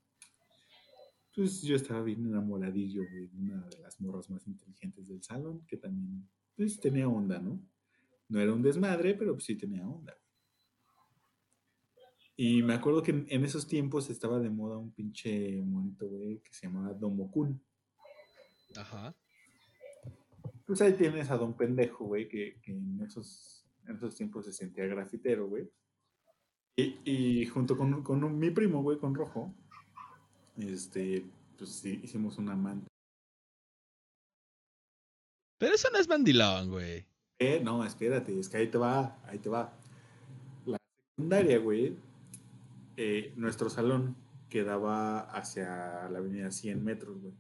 pues 1.35 1.63
yo 1.63 1.77
estaba 1.77 2.03
bien 2.03 2.27
enamoradillo, 2.27 3.03
güey, 3.11 3.27
de 3.27 3.39
una 3.39 3.67
de 3.69 3.79
las 3.81 4.01
morras 4.01 4.29
más 4.31 4.47
inteligentes 4.47 5.09
del 5.09 5.23
salón, 5.23 5.65
que 5.67 5.77
también, 5.77 6.29
pues 6.57 6.81
tenía 6.81 7.09
onda, 7.09 7.39
¿no? 7.39 7.61
No 8.29 8.41
era 8.41 8.53
un 8.53 8.63
desmadre, 8.63 9.15
pero 9.15 9.33
pues 9.35 9.45
sí 9.45 9.57
tenía 9.57 9.87
onda. 9.87 10.17
Y 12.37 12.63
me 12.63 12.75
acuerdo 12.75 13.03
que 13.03 13.11
en, 13.29 13.45
esos 13.45 13.67
tiempos 13.67 14.09
estaba 14.11 14.41
de 14.41 14.51
moda 14.51 14.79
un 14.79 14.91
pinche 14.93 15.63
monito, 15.63 16.09
güey, 16.09 16.39
que 16.41 16.53
se 16.53 16.67
llamaba 16.67 16.95
Domokun. 16.95 17.63
Ajá. 18.77 19.15
Pues 20.67 20.81
ahí 20.81 20.95
tienes 20.95 21.31
a 21.31 21.37
Don 21.37 21.57
Pendejo, 21.57 22.07
güey, 22.07 22.29
que, 22.29 22.59
que 22.63 22.73
en, 22.73 23.01
esos, 23.03 23.67
en 23.87 23.97
esos 23.97 24.15
tiempos 24.17 24.47
se 24.47 24.53
sentía 24.53 24.87
grafitero, 24.87 25.47
güey. 25.47 25.71
Y, 26.75 26.99
y 27.05 27.47
junto 27.47 27.77
con, 27.77 28.03
con 28.03 28.25
un- 28.25 28.39
mi 28.39 28.51
primo, 28.51 28.83
güey, 28.83 28.99
con 28.99 29.15
Rojo, 29.15 29.55
este, 30.59 31.25
pues 31.59 31.71
sí, 31.71 32.01
hicimos 32.03 32.39
una 32.39 32.55
manta. 32.57 32.87
Pero 35.59 35.75
eso 35.75 35.89
no 35.93 35.99
es 35.99 36.09
mandilón, 36.09 36.71
güey. 36.71 37.07
Eh, 37.39 37.61
no, 37.63 37.85
espérate, 37.85 38.39
es 38.39 38.49
que 38.49 38.57
ahí 38.59 38.69
te 38.69 38.79
va, 38.79 39.19
ahí 39.27 39.39
te 39.39 39.49
va. 39.49 39.73
La 40.67 40.79
secundaria, 41.17 41.59
güey, 41.59 41.97
eh, 42.97 43.33
nuestro 43.37 43.71
salón 43.71 44.17
quedaba 44.49 45.21
hacia 45.21 46.09
la 46.11 46.19
avenida 46.19 46.51
100 46.51 46.85
metros, 46.85 47.21
güey. 47.21 47.35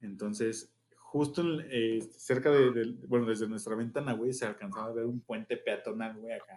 Entonces, 0.00 0.72
justo 0.96 1.42
en- 1.42 1.66
eh, 1.70 2.00
cerca 2.16 2.50
de, 2.50 2.70
del- 2.72 2.94
bueno, 3.08 3.26
desde 3.26 3.48
nuestra 3.48 3.74
ventana, 3.74 4.12
güey, 4.14 4.32
se 4.32 4.46
alcanzaba 4.46 4.86
a 4.86 4.92
ver 4.92 5.06
un 5.06 5.20
puente 5.20 5.56
peatonal, 5.56 6.16
güey, 6.18 6.34
acá. 6.34 6.54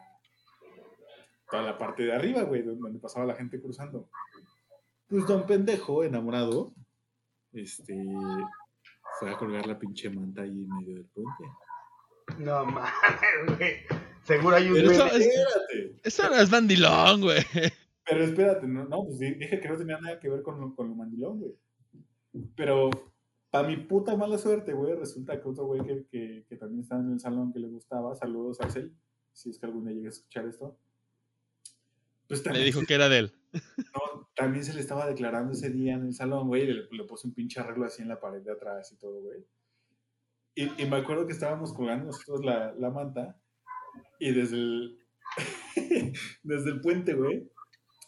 Toda 1.50 1.64
la 1.64 1.78
parte 1.78 2.04
de 2.04 2.14
arriba, 2.14 2.44
güey, 2.44 2.62
donde 2.62 3.00
pasaba 3.00 3.26
la 3.26 3.36
gente 3.36 3.60
cruzando. 3.60 4.10
Pues 5.10 5.26
don 5.26 5.46
pendejo, 5.46 6.04
enamorado, 6.04 6.74
este, 7.52 7.96
fue 9.20 9.32
a 9.32 9.38
colgar 9.38 9.66
la 9.66 9.80
pinche 9.80 10.10
manta 10.10 10.44
ahí 10.44 10.64
en 10.64 10.70
medio 10.78 10.96
del 10.96 11.06
puente. 11.06 11.44
No 12.38 12.64
mames, 12.66 13.58
güey. 13.58 13.74
Seguro 14.24 14.56
hay 14.56 14.68
un 14.68 14.74
Pero 14.76 14.92
eso 14.92 15.06
Espérate. 15.08 16.00
Eso 16.04 16.30
no 16.30 16.36
es 16.36 16.52
mandilón, 16.52 17.22
güey. 17.22 17.40
Pero 18.06 18.24
espérate, 18.24 18.68
no, 18.68 18.86
no, 18.86 19.04
pues 19.06 19.18
di- 19.20 19.34
dije 19.34 19.60
que 19.60 19.68
no 19.70 19.78
tenía 19.78 20.00
nada 20.00 20.20
que 20.20 20.30
ver 20.30 20.44
con 20.44 20.60
lo, 20.62 20.76
con 20.76 20.90
lo 20.90 20.96
mandilón, 20.96 21.40
güey. 21.40 21.56
Pero, 22.56 22.90
para 23.50 23.68
mi 23.68 23.78
puta 23.78 24.16
mala 24.16 24.38
suerte, 24.38 24.74
güey, 24.74 24.94
resulta 24.96 25.42
que 25.42 25.48
otro 25.48 25.66
güey 25.66 25.82
que, 25.84 26.06
que, 26.12 26.46
que 26.48 26.56
también 26.56 26.82
estaba 26.82 27.02
en 27.02 27.14
el 27.14 27.20
salón 27.20 27.52
que 27.52 27.60
le 27.60 27.68
gustaba, 27.68 28.16
saludos 28.16 28.62
a 28.62 28.66
Arcel, 28.66 28.96
si 29.34 29.50
es 29.50 29.58
que 29.60 29.66
algún 29.66 29.86
día 29.86 29.94
llegue 29.96 30.08
a 30.08 30.10
escuchar 30.10 30.46
esto, 30.48 30.78
pues 32.30 32.46
Le 32.46 32.64
dijo 32.64 32.80
se, 32.82 32.86
que 32.86 32.94
era 32.94 33.10
de 33.10 33.20
él. 33.20 33.34
no, 33.52 34.30
también 34.36 34.64
se 34.64 34.74
le 34.74 34.80
estaba 34.80 35.08
declarando 35.08 35.52
ese 35.52 35.70
día 35.70 35.96
en 35.96 36.06
el 36.06 36.14
salón, 36.14 36.48
güey, 36.48 36.64
y 36.64 36.68
le, 36.68 36.88
le 36.90 37.04
puso 37.04 37.28
un 37.28 37.34
pinche 37.34 37.60
arreglo 37.60 37.86
así 37.86 38.02
en 38.02 38.08
la 38.08 38.20
pared 38.20 38.42
de 38.42 38.52
atrás 38.52 38.92
y 38.94 38.98
todo, 38.98 39.22
güey. 39.22 39.46
Y, 40.56 40.84
y 40.84 40.86
me 40.86 40.98
acuerdo 40.98 41.26
que 41.26 41.34
estábamos 41.34 41.74
colgando 41.74 42.06
nosotros 42.06 42.46
la, 42.46 42.74
la 42.74 42.90
manta 42.92 43.42
y 44.20 44.32
desde 44.32 44.58
el, 44.58 45.00
desde 46.44 46.70
el 46.70 46.82
puente, 46.82 47.16
güey, 47.16 47.50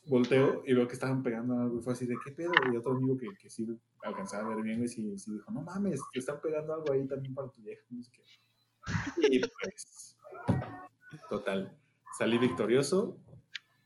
volteo 0.05 0.63
y 0.65 0.73
veo 0.73 0.87
que 0.87 0.93
estaban 0.93 1.23
pegando 1.23 1.57
algo 1.57 1.79
y 1.79 1.81
fue 1.81 1.93
así 1.93 2.05
de 2.05 2.15
qué 2.23 2.31
pedo 2.31 2.51
y 2.71 2.77
otro 2.77 2.93
amigo 2.93 3.17
que, 3.17 3.27
que 3.39 3.49
sí 3.49 3.67
alcanzaba 4.03 4.51
a 4.51 4.55
ver 4.55 4.63
bien 4.63 4.77
güey 4.77 4.89
sí, 4.89 5.17
sí 5.17 5.31
dijo 5.31 5.51
no 5.51 5.61
mames 5.61 6.01
te 6.11 6.19
están 6.19 6.41
pegando 6.41 6.73
algo 6.73 6.91
ahí 6.91 7.05
también 7.07 7.35
para 7.35 7.49
tu 7.49 7.61
vieja 7.61 7.83
no 7.89 8.03
sé 8.03 8.11
qué 8.11 8.23
y 9.29 9.39
pues 9.39 10.17
total 11.29 11.77
salí 12.17 12.39
victorioso 12.39 13.19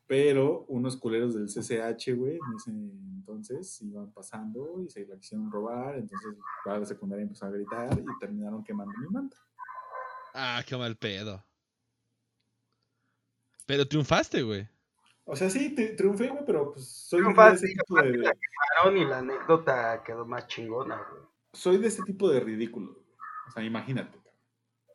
pero 0.08 0.66
unos 0.68 0.98
culeros 0.98 1.34
del 1.34 1.48
CCH 1.48 2.16
güey 2.16 2.36
en 2.36 2.56
ese 2.58 2.72
entonces 2.72 3.82
iban 3.82 4.12
pasando 4.12 4.82
y 4.86 4.90
se 4.90 5.06
la 5.08 5.18
quisieron 5.18 5.52
robar 5.52 5.96
entonces 5.96 6.36
para 6.64 6.80
la 6.80 6.86
secundaria 6.86 7.24
empezó 7.24 7.46
a 7.46 7.50
gritar 7.50 7.98
y 8.00 8.20
terminaron 8.20 8.64
quemando 8.64 8.94
mi 9.00 9.08
manta 9.08 9.38
Ah, 10.38 10.62
qué 10.68 10.76
mal 10.76 10.98
pedo. 10.98 11.42
Pero 13.66 13.88
triunfaste, 13.88 14.44
güey. 14.44 14.68
o 15.24 15.36
sea 15.36 15.50
sí 15.50 15.74
tri- 15.76 15.96
triunfé 15.98 16.28
güey 16.30 16.46
pero 16.46 16.72
pues 16.74 16.86
soy 16.88 17.22
de 17.24 17.54
ese 17.54 17.68
tipo 17.70 17.96
de, 18.02 18.12
de- 18.12 18.32
Aaron, 18.80 18.98
y 18.98 19.06
la 19.06 19.20
anécdota 19.20 20.04
quedó 20.04 20.26
más 20.26 20.46
chingona, 20.48 20.98
güey. 21.10 21.24
soy 21.54 21.78
de 21.78 21.88
ese 21.88 22.04
tipo 22.04 22.30
de 22.30 22.40
ridículo 22.42 22.94
güey. 22.94 23.06
o 23.48 23.52
sea 23.52 23.64
imagínate 23.64 24.18
cabrón. 24.18 24.26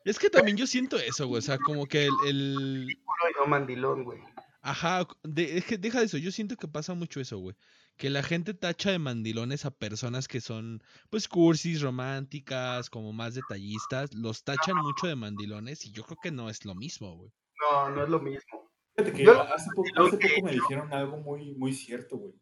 Es 0.04 0.18
que 0.18 0.30
también 0.30 0.56
yo 0.56 0.66
siento 0.66 0.96
eso, 0.96 1.26
güey. 1.26 1.40
O 1.40 1.42
sea, 1.42 1.58
como 1.58 1.84
que 1.86 2.06
el. 2.06 2.12
el- 2.26 2.86
y 2.90 3.38
no 3.38 3.46
mandilón, 3.46 4.02
güey. 4.04 4.18
Ajá, 4.62 5.06
de- 5.22 5.56
es 5.58 5.64
que 5.64 5.78
deja 5.78 6.00
de 6.00 6.06
eso. 6.06 6.18
Yo 6.18 6.30
siento 6.30 6.56
que 6.56 6.68
pasa 6.68 6.92
mucho 6.94 7.20
eso, 7.20 7.38
güey. 7.38 7.56
Que 7.96 8.10
la 8.10 8.22
gente 8.22 8.52
tacha 8.54 8.90
de 8.90 8.98
mandilones 8.98 9.64
a 9.64 9.70
personas 9.70 10.28
que 10.28 10.40
son, 10.40 10.82
pues, 11.10 11.28
cursis, 11.28 11.80
románticas, 11.80 12.90
como 12.90 13.12
más 13.12 13.34
detallistas. 13.34 14.12
Los 14.14 14.44
tachan 14.44 14.76
mucho 14.76 15.06
de 15.06 15.16
mandilones 15.16 15.84
y 15.86 15.92
yo 15.92 16.02
creo 16.04 16.18
que 16.22 16.30
no 16.30 16.50
es 16.50 16.64
lo 16.64 16.74
mismo, 16.74 17.16
güey. 17.16 17.30
No, 17.60 17.90
no 17.90 18.02
es 18.04 18.08
lo 18.08 18.20
mismo. 18.20 18.70
Fíjate 18.96 19.16
que 19.16 19.24
Yo- 19.24 19.40
hace 19.42 19.70
poco, 19.74 19.88
hace 20.06 20.42
me 20.42 20.52
dijeron 20.52 20.92
algo 20.92 21.16
muy, 21.18 21.54
muy 21.54 21.72
cierto, 21.72 22.16
güey. 22.18 22.34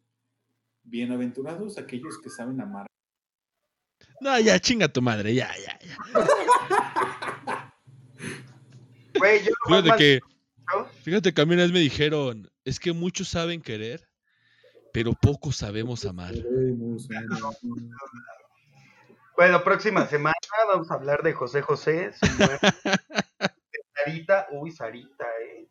Bienaventurados 0.83 1.77
aquellos 1.77 2.17
que 2.21 2.29
saben 2.29 2.59
amar. 2.61 2.87
No, 4.21 4.37
ya, 4.39 4.59
chinga 4.59 4.87
tu 4.89 5.01
madre, 5.01 5.33
ya, 5.33 5.51
ya, 5.57 5.79
ya. 5.79 5.97
Güey, 9.17 9.43
yo 9.43 9.51
Fíjate 9.67 9.97
que, 9.97 10.19
fíjate 11.09 11.33
que 11.33 11.41
a 11.41 11.45
mí 11.45 11.55
una 11.55 11.63
vez 11.63 11.71
me 11.71 11.79
dijeron, 11.79 12.51
es 12.65 12.79
que 12.79 12.93
muchos 12.93 13.29
saben 13.29 13.63
querer, 13.63 14.07
pero 14.93 15.13
pocos 15.13 15.55
sabemos 15.55 16.05
amar. 16.05 16.35
Bueno, 19.35 19.63
próxima 19.63 20.05
semana 20.05 20.35
vamos 20.67 20.91
a 20.91 20.93
hablar 20.93 21.23
de 21.23 21.33
José 21.33 21.63
José, 21.63 22.11
su 22.13 22.27
muerte. 22.37 22.67
De 23.39 23.79
Sarita, 23.95 24.47
uy, 24.51 24.71
Sarita, 24.71 25.25
eh. 25.41 25.67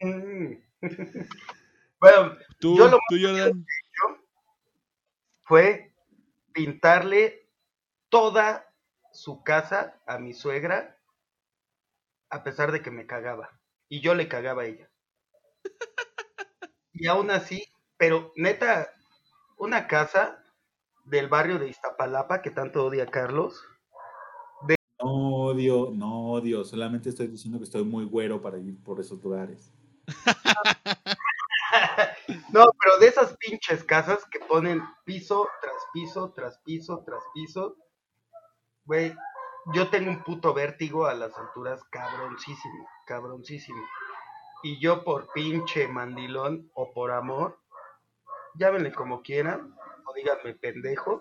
Bueno, 2.00 2.36
Tú, 2.58 2.78
Yo 2.78 2.88
lo 2.88 2.98
tú, 3.08 3.16
Jordan. 3.20 3.66
fue 5.44 5.92
pintarle 6.52 7.46
toda 8.08 8.71
su 9.12 9.42
casa 9.42 10.00
a 10.06 10.18
mi 10.18 10.32
suegra, 10.34 10.98
a 12.30 12.42
pesar 12.44 12.72
de 12.72 12.82
que 12.82 12.90
me 12.90 13.06
cagaba. 13.06 13.60
Y 13.88 14.00
yo 14.00 14.14
le 14.14 14.28
cagaba 14.28 14.62
a 14.62 14.66
ella. 14.66 14.90
Y 16.92 17.06
aún 17.06 17.30
así, 17.30 17.64
pero 17.96 18.32
neta, 18.36 18.92
una 19.56 19.86
casa 19.86 20.42
del 21.04 21.28
barrio 21.28 21.58
de 21.58 21.68
Iztapalapa 21.68 22.42
que 22.42 22.50
tanto 22.50 22.84
odia 22.84 23.06
Carlos. 23.06 23.62
No 25.02 25.46
odio, 25.46 25.90
no 25.92 26.32
odio. 26.32 26.64
Solamente 26.64 27.08
estoy 27.08 27.26
diciendo 27.26 27.58
que 27.58 27.64
estoy 27.64 27.84
muy 27.84 28.04
güero 28.04 28.40
para 28.40 28.58
ir 28.58 28.82
por 28.82 29.00
esos 29.00 29.22
lugares. 29.22 29.72
No, 32.52 32.66
pero 32.78 32.98
de 33.00 33.06
esas 33.06 33.34
pinches 33.38 33.82
casas 33.84 34.26
que 34.30 34.38
ponen 34.40 34.82
piso 35.04 35.48
tras 35.60 35.82
piso, 35.92 36.32
tras 36.34 36.58
piso, 36.58 37.02
tras 37.04 37.22
piso. 37.34 37.76
Güey, 38.84 39.14
yo 39.74 39.88
tengo 39.90 40.10
un 40.10 40.22
puto 40.24 40.52
vértigo 40.54 41.06
a 41.06 41.14
las 41.14 41.36
alturas 41.38 41.82
cabroncísimo, 41.90 42.88
cabroncísimo. 43.06 43.82
Y 44.62 44.80
yo 44.80 45.04
por 45.04 45.30
pinche 45.32 45.88
mandilón 45.88 46.70
o 46.74 46.92
por 46.92 47.10
amor, 47.10 47.58
llámenle 48.54 48.92
como 48.92 49.22
quieran, 49.22 49.74
o 50.06 50.12
díganme 50.14 50.54
pendejo. 50.54 51.20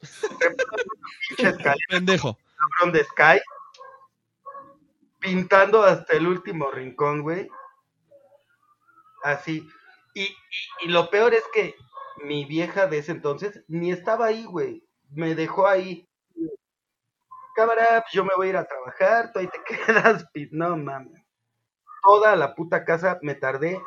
pinche 1.28 1.48
escalera 1.48 1.76
Pendejo. 1.88 2.36
cabrón 2.78 2.92
de 2.92 3.04
Sky 3.04 3.40
pintando 5.18 5.82
hasta 5.82 6.12
el 6.14 6.26
último 6.26 6.70
rincón, 6.70 7.22
güey. 7.22 7.48
Así. 9.22 9.66
Y, 10.14 10.22
y- 10.22 10.34
y 10.82 10.88
lo 10.88 11.10
peor 11.10 11.34
es 11.34 11.44
que 11.52 11.74
mi 12.24 12.44
vieja 12.44 12.86
de 12.86 12.98
ese 12.98 13.12
entonces 13.12 13.64
ni 13.68 13.90
estaba 13.90 14.26
ahí, 14.26 14.44
güey. 14.44 14.84
Me 15.10 15.34
dejó 15.34 15.66
ahí. 15.66 16.05
Cámara, 17.56 18.02
pues 18.02 18.12
yo 18.12 18.22
me 18.22 18.34
voy 18.36 18.48
a 18.48 18.50
ir 18.50 18.56
a 18.58 18.66
trabajar, 18.66 19.32
tú 19.32 19.38
ahí 19.38 19.48
te 19.48 19.62
quedas. 19.64 20.26
No 20.50 20.76
mames. 20.76 21.24
Toda 22.06 22.36
la 22.36 22.54
puta 22.54 22.84
casa 22.84 23.18
me 23.22 23.34
tardé 23.34 23.82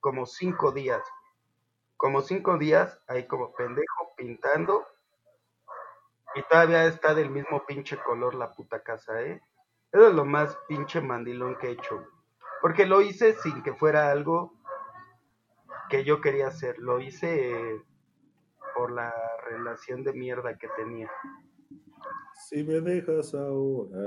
como 0.00 0.26
cinco 0.26 0.72
días. 0.72 1.00
Como 1.96 2.20
cinco 2.22 2.58
días 2.58 3.00
ahí 3.06 3.28
como 3.28 3.52
pendejo 3.52 4.12
pintando. 4.16 4.84
Y 6.34 6.42
todavía 6.42 6.84
está 6.86 7.14
del 7.14 7.30
mismo 7.30 7.64
pinche 7.64 7.96
color 7.98 8.34
la 8.34 8.50
puta 8.50 8.82
casa, 8.82 9.22
¿eh? 9.22 9.40
Eso 9.92 10.08
es 10.08 10.14
lo 10.14 10.24
más 10.24 10.58
pinche 10.66 11.00
mandilón 11.00 11.56
que 11.58 11.68
he 11.68 11.72
hecho. 11.72 12.04
Porque 12.60 12.86
lo 12.86 13.02
hice 13.02 13.34
sin 13.34 13.62
que 13.62 13.72
fuera 13.72 14.10
algo 14.10 14.52
que 15.88 16.02
yo 16.02 16.20
quería 16.20 16.48
hacer. 16.48 16.76
Lo 16.78 16.98
hice 16.98 17.80
por 18.74 18.90
la 18.90 19.14
relación 19.44 20.02
de 20.02 20.12
mierda 20.12 20.58
que 20.58 20.66
tenía. 20.76 21.08
Si 22.48 22.62
me 22.62 22.80
dejas 22.80 23.34
ahora. 23.34 24.02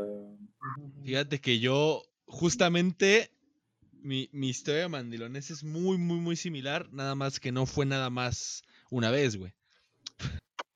Fíjate 1.04 1.40
que 1.40 1.60
yo, 1.60 2.04
justamente, 2.26 3.32
mi, 4.02 4.30
mi 4.34 4.50
historia 4.50 4.82
de 4.82 4.90
mandilones 4.90 5.52
es 5.52 5.64
muy, 5.64 5.98
muy, 5.98 6.20
muy 6.20 6.36
similar, 6.36 6.88
nada 6.92 7.16
más 7.16 7.40
que 7.40 7.52
no 7.52 7.66
fue 7.66 7.86
nada 7.86 8.10
más 8.10 8.64
una 8.90 9.12
vez, 9.12 9.38
güey. 9.38 9.54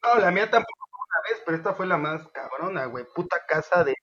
No, 0.03 0.19
la 0.19 0.31
mía 0.31 0.49
tampoco 0.49 0.87
fue 0.89 0.99
una 1.07 1.29
vez, 1.29 1.43
pero 1.45 1.57
esta 1.57 1.73
fue 1.73 1.87
la 1.87 1.97
más 1.97 2.27
cabrona, 2.29 2.85
güey. 2.85 3.05
Puta 3.13 3.37
casa 3.47 3.83
de. 3.83 3.93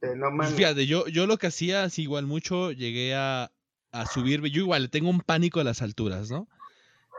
de 0.00 0.16
no 0.16 0.30
Pues 0.36 0.50
mames. 0.50 0.54
fíjate, 0.54 0.86
yo, 0.86 1.06
yo 1.08 1.26
lo 1.26 1.36
que 1.38 1.48
hacía, 1.48 1.84
así 1.84 2.02
igual 2.02 2.26
mucho, 2.26 2.70
llegué 2.72 3.14
a, 3.14 3.52
a 3.92 4.06
subirme. 4.06 4.50
Yo 4.50 4.62
igual 4.62 4.82
le 4.82 4.88
tengo 4.88 5.10
un 5.10 5.20
pánico 5.20 5.60
a 5.60 5.64
las 5.64 5.82
alturas, 5.82 6.30
¿no? 6.30 6.48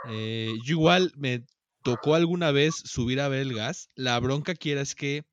Eh, 0.03 0.53
yo 0.65 0.73
igual 0.75 1.11
me 1.17 1.45
tocó 1.89 2.13
alguna 2.13 2.51
vez 2.51 2.75
subir 2.75 3.19
a 3.19 3.27
ver 3.29 3.39
el 3.39 3.55
gas. 3.55 3.89
La 3.95 4.19
bronca 4.19 4.53
que 4.53 4.73
era 4.73 4.81
es 4.81 4.93
que 4.93 5.25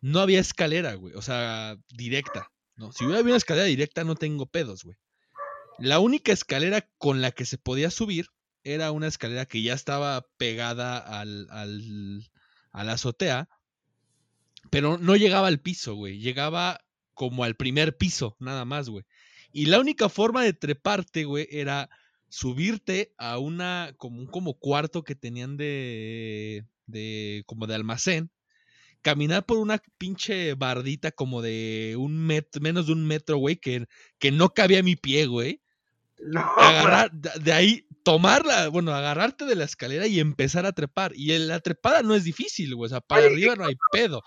no 0.00 0.20
había 0.20 0.38
escalera, 0.38 0.94
güey. 0.94 1.14
O 1.14 1.22
sea, 1.22 1.76
directa. 1.88 2.48
¿no? 2.76 2.92
Si 2.92 3.04
hubiera 3.04 3.18
habido 3.18 3.32
una 3.32 3.38
escalera 3.38 3.66
directa, 3.66 4.04
no 4.04 4.14
tengo 4.14 4.46
pedos, 4.46 4.84
güey. 4.84 4.96
La 5.78 5.98
única 5.98 6.32
escalera 6.32 6.88
con 6.98 7.20
la 7.20 7.32
que 7.32 7.44
se 7.44 7.58
podía 7.58 7.90
subir 7.90 8.26
era 8.62 8.92
una 8.92 9.08
escalera 9.08 9.46
que 9.46 9.62
ya 9.62 9.74
estaba 9.74 10.24
pegada 10.36 10.98
al, 10.98 11.48
al, 11.50 12.88
azotea, 12.88 13.48
pero 14.70 14.98
no 14.98 15.16
llegaba 15.16 15.48
al 15.48 15.60
piso, 15.60 15.94
güey. 15.96 16.20
Llegaba 16.20 16.84
como 17.14 17.42
al 17.42 17.56
primer 17.56 17.96
piso, 17.96 18.36
nada 18.38 18.64
más, 18.64 18.88
güey. 18.88 19.04
Y 19.50 19.66
la 19.66 19.80
única 19.80 20.08
forma 20.08 20.44
de 20.44 20.52
treparte, 20.52 21.24
güey, 21.24 21.48
era 21.50 21.90
subirte 22.32 23.12
a 23.18 23.36
una, 23.36 23.92
como 23.98 24.18
un 24.18 24.26
como 24.26 24.54
cuarto 24.54 25.04
que 25.04 25.14
tenían 25.14 25.58
de, 25.58 26.64
de, 26.86 27.42
como 27.44 27.66
de 27.66 27.74
almacén, 27.74 28.30
caminar 29.02 29.44
por 29.44 29.58
una 29.58 29.82
pinche 29.98 30.54
bardita 30.54 31.10
como 31.10 31.42
de 31.42 31.94
un 31.98 32.26
metro, 32.26 32.62
menos 32.62 32.86
de 32.86 32.94
un 32.94 33.06
metro, 33.06 33.36
güey, 33.36 33.56
que, 33.56 33.84
que 34.18 34.32
no 34.32 34.48
cabía 34.48 34.82
mi 34.82 34.96
pie, 34.96 35.26
güey. 35.26 35.60
No, 36.20 36.40
Agarrar, 36.56 37.12
de 37.12 37.32
de 37.38 37.52
ahí, 37.52 37.86
tomarla, 38.02 38.68
bueno, 38.68 38.94
agarrarte 38.94 39.44
de 39.44 39.54
la 39.54 39.64
escalera 39.64 40.06
y 40.06 40.18
empezar 40.18 40.64
a 40.64 40.72
trepar. 40.72 41.12
Y 41.14 41.36
la 41.38 41.60
trepada 41.60 42.02
no 42.02 42.14
es 42.14 42.24
difícil, 42.24 42.74
güey, 42.74 42.86
o 42.86 42.88
sea, 42.88 43.02
para 43.02 43.26
arriba 43.26 43.56
no 43.56 43.66
hay 43.66 43.76
pedo. 43.92 44.22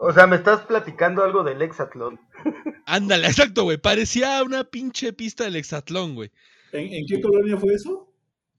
O 0.00 0.12
sea, 0.12 0.26
me 0.26 0.36
estás 0.36 0.62
platicando 0.62 1.22
algo 1.22 1.44
del 1.44 1.62
Hexatlón. 1.62 2.18
Ándale, 2.84 3.28
exacto, 3.28 3.62
güey. 3.62 3.76
Parecía 3.76 4.42
una 4.42 4.64
pinche 4.64 5.12
pista 5.12 5.44
del 5.44 5.54
hexatlón, 5.54 6.16
güey. 6.16 6.32
¿En, 6.74 6.92
en 6.92 7.06
qué 7.06 7.20
colonia 7.20 7.56
fue 7.56 7.74
eso? 7.74 8.12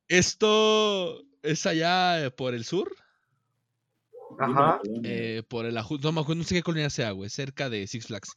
Esto 0.07 1.21
es 1.43 1.65
allá 1.65 2.25
eh, 2.25 2.31
por 2.31 2.53
el 2.53 2.65
sur, 2.65 2.95
Ajá. 4.39 4.79
eh, 5.03 5.43
por 5.47 5.65
el 5.65 5.77
Ajusco, 5.77 6.07
no 6.07 6.11
me 6.11 6.21
acuerdo, 6.21 6.39
no 6.39 6.47
sé 6.47 6.55
qué 6.55 6.63
colonia 6.63 6.89
sea, 6.89 7.11
güey, 7.11 7.29
cerca 7.29 7.69
de 7.69 7.87
Six 7.87 8.07
Flags. 8.07 8.31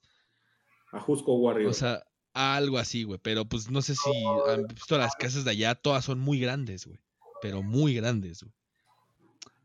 Ajusco 0.92 1.34
Warrior. 1.36 1.70
O 1.70 1.74
sea, 1.74 2.02
algo 2.32 2.78
así, 2.78 3.02
güey. 3.02 3.18
Pero 3.22 3.44
pues 3.44 3.70
no 3.70 3.82
sé 3.82 3.94
si 3.94 4.10
han 4.48 4.66
visto 4.66 4.96
las 4.96 5.14
casas 5.16 5.44
de 5.44 5.50
allá, 5.50 5.74
todas 5.74 6.04
son 6.04 6.18
muy 6.18 6.40
grandes, 6.40 6.86
güey. 6.86 6.98
Pero 7.42 7.62
muy 7.62 7.94
grandes, 7.94 8.42
güey. 8.42 8.52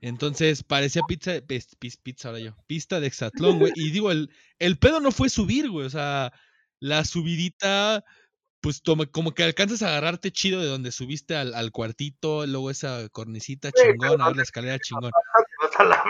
Entonces 0.01 0.63
parecía 0.63 1.01
pizza, 1.07 1.31
pizza 2.01 2.27
ahora 2.27 2.39
yo, 2.41 2.57
pista 2.67 2.99
de 2.99 3.07
hexatlón, 3.07 3.59
güey. 3.59 3.71
Y 3.75 3.91
digo, 3.91 4.11
el, 4.11 4.29
el 4.59 4.77
pedo 4.77 4.99
no 4.99 5.11
fue 5.11 5.29
subir, 5.29 5.69
güey. 5.69 5.85
O 5.85 5.89
sea, 5.89 6.33
la 6.79 7.05
subidita, 7.05 8.03
pues 8.63 8.81
toma- 8.81 9.05
como 9.05 9.33
que 9.35 9.43
alcanzas 9.43 9.81
a 9.83 9.89
agarrarte 9.89 10.31
chido 10.31 10.61
de 10.61 10.67
donde 10.67 10.93
subiste 10.93 11.35
al, 11.35 11.53
al 11.53 11.71
cuartito, 11.71 12.47
luego 12.47 12.71
esa 12.71 13.09
cornicita 13.09 13.67
Sí, 13.75 13.81
chingón, 13.81 13.97
pero 13.99 14.13
a 14.13 14.27
ver 14.27 14.35
no 14.35 14.37
la 14.37 14.43
escalera 14.43 14.79
chingón. 14.79 15.11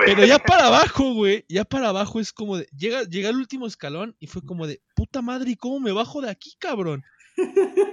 Pero 0.06 0.24
ya 0.26 0.38
para 0.38 0.68
abajo, 0.68 1.14
güey, 1.14 1.46
ya 1.50 1.66
para 1.66 1.90
abajo 1.90 2.20
es 2.20 2.32
como 2.32 2.58
de, 2.58 2.68
llega, 2.78 3.04
llega 3.04 3.30
el 3.30 3.38
último 3.38 3.66
escalón 3.66 4.16
y 4.20 4.28
fue 4.28 4.44
como 4.44 4.68
de, 4.68 4.82
puta 4.96 5.24
madre, 5.24 5.52
¿y 5.52 5.56
cómo 5.56 5.80
me 5.80 5.92
bajo 5.92 6.22
de 6.22 6.30
aquí, 6.30 6.56
cabrón? 6.60 7.04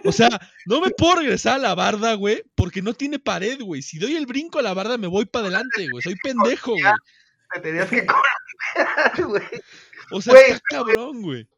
O 0.04 0.12
sea, 0.12 0.28
no 0.66 0.82
me 0.82 0.90
puedo 0.90 1.16
regresar 1.16 1.54
a 1.54 1.58
la 1.58 1.74
barda, 1.74 2.12
güey, 2.12 2.44
porque 2.54 2.82
no 2.82 2.92
tiene 2.92 3.18
pared, 3.18 3.58
güey. 3.62 3.80
Si 3.80 3.98
doy 3.98 4.14
el 4.14 4.26
brinco 4.26 4.58
a 4.58 4.62
la 4.62 4.74
barda, 4.74 4.98
me 4.98 5.06
voy 5.06 5.24
para 5.24 5.46
adelante, 5.46 5.88
güey. 5.90 6.02
Soy 6.02 6.16
pendejo, 6.22 6.72
güey. 6.72 6.84
Te 7.54 7.61
tenías 7.61 7.88
que 7.88 8.04
columpiar, 8.04 9.26
güey. 9.28 9.62
O 10.11 10.20
sea, 10.20 10.34
está 10.38 10.61
cabrón, 10.68 11.22
güey. 11.22 11.48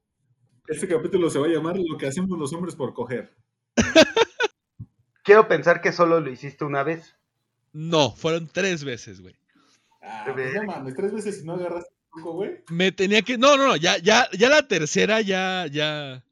Este 0.69 0.87
capítulo 0.87 1.29
se 1.29 1.39
va 1.39 1.47
a 1.47 1.51
llamar 1.51 1.77
Lo 1.77 1.99
que 1.99 2.07
hacemos 2.07 2.39
los 2.39 2.53
hombres 2.53 2.77
por 2.77 2.95
coger. 2.95 3.35
Quiero 5.25 5.49
pensar 5.49 5.81
que 5.81 5.93
solo 5.93 6.21
lo 6.21 6.31
hiciste 6.31 6.65
una 6.65 6.83
vez. 6.83 7.15
No, 7.73 8.11
fueron 8.11 8.49
tres 8.49 8.85
veces, 8.85 9.21
güey. 9.21 9.35
Ah, 10.03 10.25
Qué 10.27 10.33
pues 10.33 10.67
mames, 10.67 10.95
tres 10.95 11.13
veces 11.13 11.43
y 11.43 11.47
no 11.47 11.55
agarraste 11.55 11.91
el 11.91 12.11
truco, 12.13 12.33
güey. 12.35 12.51
Me 12.71 12.93
tenía 12.93 13.23
que. 13.23 13.39
No, 13.39 13.57
no, 13.57 13.67
no, 13.67 13.77
ya, 13.77 13.99
ya, 13.99 14.29
ya 14.37 14.49
la 14.49 14.67
tercera, 14.67 15.21
ya, 15.21 15.67
ya. 15.67 16.25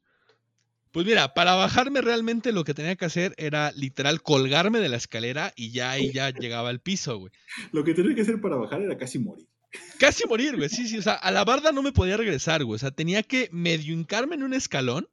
Pues 0.91 1.05
mira, 1.05 1.33
para 1.33 1.55
bajarme 1.55 2.01
realmente 2.01 2.51
lo 2.51 2.65
que 2.65 2.73
tenía 2.73 2.97
que 2.97 3.05
hacer 3.05 3.33
era 3.37 3.71
literal 3.71 4.21
colgarme 4.21 4.79
de 4.79 4.89
la 4.89 4.97
escalera 4.97 5.53
y 5.55 5.71
ya 5.71 5.91
ahí 5.91 6.11
ya 6.11 6.31
llegaba 6.31 6.67
al 6.69 6.81
piso, 6.81 7.17
güey. 7.17 7.31
Lo 7.71 7.85
que 7.85 7.93
tenía 7.93 8.13
que 8.13 8.21
hacer 8.21 8.41
para 8.41 8.57
bajar 8.57 8.81
era 8.81 8.97
casi 8.97 9.17
morir. 9.17 9.47
Casi 9.97 10.27
morir, 10.27 10.57
güey. 10.57 10.69
Sí, 10.69 10.87
sí. 10.87 10.97
O 10.97 11.01
sea, 11.01 11.13
a 11.13 11.31
la 11.31 11.43
barda 11.45 11.71
no 11.71 11.81
me 11.81 11.91
podía 11.91 12.17
regresar, 12.17 12.63
güey. 12.63 12.75
O 12.75 12.79
sea, 12.79 12.91
tenía 12.91 13.23
que 13.23 13.49
medio 13.51 13.93
hincarme 13.93 14.35
en 14.35 14.43
un 14.43 14.53
escalón 14.53 15.07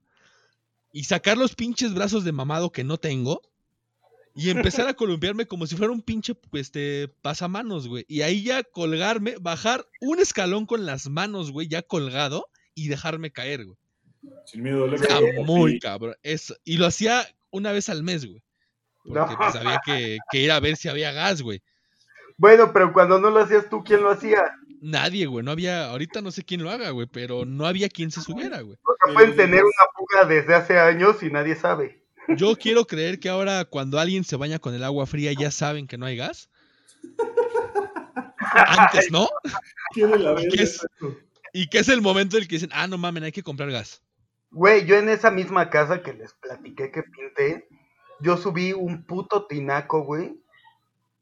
y 0.92 1.04
sacar 1.04 1.36
los 1.38 1.54
pinches 1.54 1.94
brazos 1.94 2.24
de 2.24 2.32
mamado 2.32 2.72
que 2.72 2.84
no 2.84 2.98
tengo 2.98 3.42
y 4.34 4.50
empezar 4.50 4.86
a 4.86 4.94
columpiarme 4.94 5.46
como 5.46 5.66
si 5.66 5.76
fuera 5.76 5.92
un 5.92 6.00
pinche 6.00 6.34
este, 6.52 7.08
pasamanos, 7.22 7.88
güey. 7.88 8.04
Y 8.08 8.22
ahí 8.22 8.42
ya 8.42 8.62
colgarme, 8.62 9.34
bajar 9.40 9.84
un 10.00 10.20
escalón 10.20 10.64
con 10.64 10.86
las 10.86 11.08
manos, 11.08 11.50
güey, 11.50 11.66
ya 11.66 11.82
colgado 11.82 12.48
y 12.74 12.88
dejarme 12.88 13.32
caer, 13.32 13.64
güey. 13.64 13.76
Sin 14.44 14.62
miedo 14.62 14.84
a 14.84 14.94
Está 14.94 15.20
muy 15.44 15.78
cabrón. 15.78 16.16
Eso. 16.22 16.56
Y 16.64 16.76
lo 16.76 16.86
hacía 16.86 17.26
una 17.50 17.72
vez 17.72 17.88
al 17.88 18.02
mes, 18.02 18.26
güey. 18.26 18.42
Porque 19.04 19.32
No. 19.32 19.38
pues 19.38 19.56
había 19.56 19.80
que, 19.84 20.18
que 20.30 20.40
ir 20.40 20.52
a 20.52 20.60
ver 20.60 20.76
si 20.76 20.88
había 20.88 21.12
gas, 21.12 21.42
güey. 21.42 21.62
Bueno, 22.38 22.72
pero 22.72 22.92
cuando 22.92 23.20
no 23.20 23.30
lo 23.30 23.40
hacías 23.40 23.68
tú, 23.68 23.82
¿quién 23.84 24.02
lo 24.02 24.10
hacía? 24.10 24.54
Nadie, 24.80 25.26
güey. 25.26 25.44
No 25.44 25.50
había. 25.50 25.90
Ahorita 25.90 26.22
no 26.22 26.30
sé 26.30 26.44
quién 26.44 26.62
lo 26.62 26.70
haga, 26.70 26.90
güey. 26.90 27.06
Pero 27.06 27.44
no 27.44 27.66
había 27.66 27.88
quien 27.88 28.10
se 28.10 28.22
subiera, 28.22 28.60
güey. 28.60 28.78
O 28.84 28.94
sea, 29.04 29.12
pueden 29.12 29.36
tener 29.36 29.62
una 29.64 29.92
fuga 29.94 30.24
desde 30.24 30.54
hace 30.54 30.78
años 30.78 31.22
y 31.22 31.30
nadie 31.30 31.56
sabe. 31.56 32.04
Yo 32.36 32.56
quiero 32.56 32.86
creer 32.86 33.18
que 33.18 33.28
ahora 33.28 33.64
cuando 33.64 33.98
alguien 33.98 34.22
se 34.22 34.36
baña 34.36 34.58
con 34.58 34.74
el 34.74 34.84
agua 34.84 35.06
fría 35.06 35.32
ya 35.32 35.50
saben 35.50 35.86
que 35.86 35.98
no 35.98 36.06
hay 36.06 36.16
gas. 36.16 36.48
Antes, 38.54 39.10
¿no? 39.10 39.28
¿Y 39.94 40.48
qué 40.48 40.62
es? 40.62 40.86
Y 41.52 41.68
que 41.68 41.78
es 41.78 41.88
el 41.88 42.02
momento 42.02 42.36
en 42.36 42.42
el 42.42 42.48
que 42.48 42.56
dicen, 42.56 42.70
ah, 42.72 42.86
no 42.86 42.98
mamen, 42.98 43.24
hay 43.24 43.32
que 43.32 43.42
comprar 43.42 43.70
gas. 43.70 44.02
Güey, 44.50 44.86
yo 44.86 44.96
en 44.96 45.08
esa 45.08 45.30
misma 45.30 45.70
casa 45.70 46.02
que 46.02 46.12
les 46.12 46.34
platiqué 46.34 46.90
que 46.90 47.02
pinté, 47.02 47.68
yo 48.20 48.36
subí 48.36 48.72
un 48.72 49.04
puto 49.04 49.46
tinaco, 49.46 50.02
güey. 50.02 50.40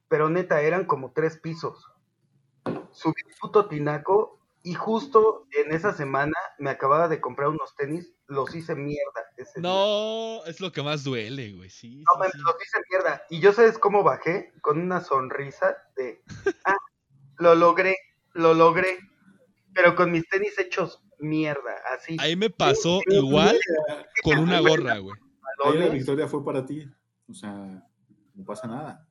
Pero 0.09 0.31
neta, 0.31 0.63
eran 0.63 0.85
como 0.85 1.13
tres 1.13 1.39
pisos. 1.39 1.91
Subí 2.93 3.23
un 3.27 3.33
puto 3.41 3.67
tinaco 3.67 4.37
y 4.67 4.75
justo 4.75 5.47
en 5.53 5.73
esa 5.73 5.93
semana 5.93 6.35
me 6.59 6.71
acababa 6.71 7.07
de 7.07 7.21
comprar 7.21 7.51
unos 7.51 7.77
tenis, 7.77 8.13
los 8.27 8.53
hice 8.53 8.75
mierda. 8.75 9.23
ese 9.37 9.61
día. 9.61 9.71
No, 9.71 10.45
es 10.45 10.61
lo 10.61 10.73
que 10.73 10.83
más 10.83 11.05
duele, 11.05 11.53
güey. 11.53 11.71
Sí, 11.71 11.99
No, 11.99 12.25
sí, 12.25 12.39
los 12.39 12.55
hice 12.61 12.79
mierda. 12.91 13.23
Y 13.31 13.39
yo 13.39 13.53
sabes 13.53 13.79
cómo 13.79 14.03
bajé 14.03 14.53
con 14.63 14.81
una 14.81 15.01
sonrisa 15.01 15.77
de, 15.95 16.21
ah, 16.65 16.77
lo 17.39 17.55
logré, 17.55 17.95
lo 18.33 18.55
logré. 18.55 18.99
Pero 19.73 19.95
con 19.95 20.11
mis 20.11 20.29
tenis 20.29 20.59
hechos 20.59 21.01
mierda, 21.21 21.77
así. 21.95 22.17
Ahí 22.19 22.35
me 22.35 22.51
pasó 22.51 23.01
igual 23.07 23.57
con 24.25 24.39
una 24.39 24.59
gorra, 24.59 24.99
güey. 24.99 25.17
Ahí 25.65 25.79
la 25.79 25.89
victoria 25.91 26.27
fue 26.27 26.45
para 26.45 26.67
ti. 26.67 26.91
O 27.29 27.35
sea, 27.35 27.53
no 28.35 28.45
pasa 28.45 28.67
nada. 28.67 29.06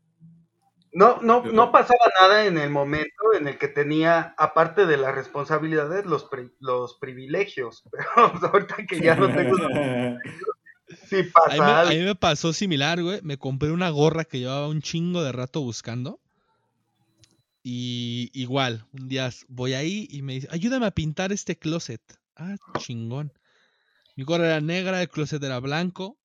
No, 0.95 1.19
no, 1.21 1.43
no 1.43 1.73
pasaba 1.73 2.05
nada 2.21 2.45
en 2.45 2.57
el 2.57 2.69
momento 2.69 3.33
en 3.37 3.49
el 3.49 3.57
que 3.57 3.67
tenía, 3.67 4.33
aparte 4.37 4.85
de 4.85 4.95
las 4.95 5.13
responsabilidades, 5.13 6.05
los, 6.05 6.29
los 6.61 6.93
privilegios. 7.01 7.83
Pero 7.91 8.47
ahorita 8.47 8.77
que 8.87 9.01
ya 9.01 9.13
no 9.13 9.27
tengo. 9.27 9.57
sí 11.09 11.23
pasa. 11.23 11.81
A 11.81 11.85
mí, 11.87 11.97
me, 11.97 12.15
pasó 12.15 12.53
similar, 12.53 13.03
güey. 13.03 13.19
Me 13.23 13.37
compré 13.37 13.71
una 13.71 13.89
gorra 13.89 14.23
que 14.23 14.39
llevaba 14.39 14.69
un 14.69 14.81
chingo 14.81 15.21
de 15.21 15.33
rato 15.33 15.59
buscando. 15.59 16.21
Y 17.61 18.31
igual, 18.33 18.85
un 18.93 19.09
día 19.09 19.29
voy 19.49 19.73
ahí 19.73 20.07
y 20.09 20.21
me 20.21 20.35
dice, 20.35 20.47
ayúdame 20.49 20.85
a 20.85 20.91
pintar 20.91 21.33
este 21.33 21.57
closet. 21.57 22.01
Ah, 22.37 22.55
chingón. 22.77 23.33
Mi 24.15 24.23
gorra 24.23 24.45
era 24.45 24.61
negra, 24.61 25.01
el 25.01 25.09
closet 25.09 25.43
era 25.43 25.59
blanco. 25.59 26.17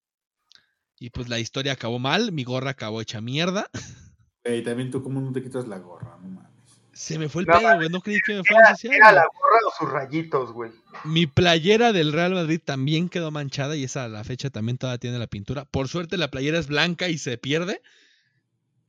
Y 1.00 1.10
pues 1.10 1.28
la 1.28 1.40
historia 1.40 1.72
acabó 1.72 1.98
mal, 1.98 2.30
mi 2.30 2.44
gorra 2.44 2.70
acabó 2.70 3.00
hecha 3.00 3.20
mierda. 3.20 3.68
Y 4.56 4.62
también 4.62 4.90
tú, 4.90 5.02
¿cómo 5.02 5.20
no 5.20 5.32
te 5.32 5.42
quitas 5.42 5.66
la 5.68 5.78
gorra? 5.78 6.16
No 6.22 6.28
mames. 6.28 6.50
Se 6.92 7.18
me 7.18 7.28
fue 7.28 7.42
el 7.42 7.46
pedo, 7.46 7.76
güey. 7.76 7.88
No 7.88 8.00
creí 8.00 8.18
que 8.24 8.34
me 8.34 8.44
fuera 8.44 8.74
social. 8.74 8.94
Era 8.94 9.12
la 9.12 9.22
gorra 9.26 9.58
o 9.66 9.70
sus 9.78 9.90
rayitos, 9.90 10.52
güey. 10.52 10.70
Mi 11.04 11.26
playera 11.26 11.92
del 11.92 12.12
Real 12.12 12.34
Madrid 12.34 12.60
también 12.62 13.08
quedó 13.08 13.30
manchada 13.30 13.76
y 13.76 13.84
esa 13.84 14.04
a 14.04 14.08
la 14.08 14.24
fecha 14.24 14.50
también 14.50 14.76
todavía 14.76 14.98
tiene 14.98 15.18
la 15.18 15.26
pintura. 15.26 15.64
Por 15.64 15.88
suerte 15.88 16.16
la 16.16 16.30
playera 16.30 16.58
es 16.58 16.66
blanca 16.66 17.08
y 17.08 17.18
se 17.18 17.38
pierde. 17.38 17.80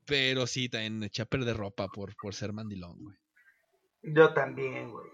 Pero 0.05 0.47
sí, 0.47 0.67
también 0.67 1.03
eché 1.03 1.21
a 1.21 1.25
perder 1.25 1.55
ropa 1.55 1.87
por, 1.87 2.15
por 2.15 2.33
ser 2.33 2.53
mandilón, 2.53 2.97
güey. 2.99 3.15
Yo 4.03 4.33
también, 4.33 4.89
güey. 4.89 5.05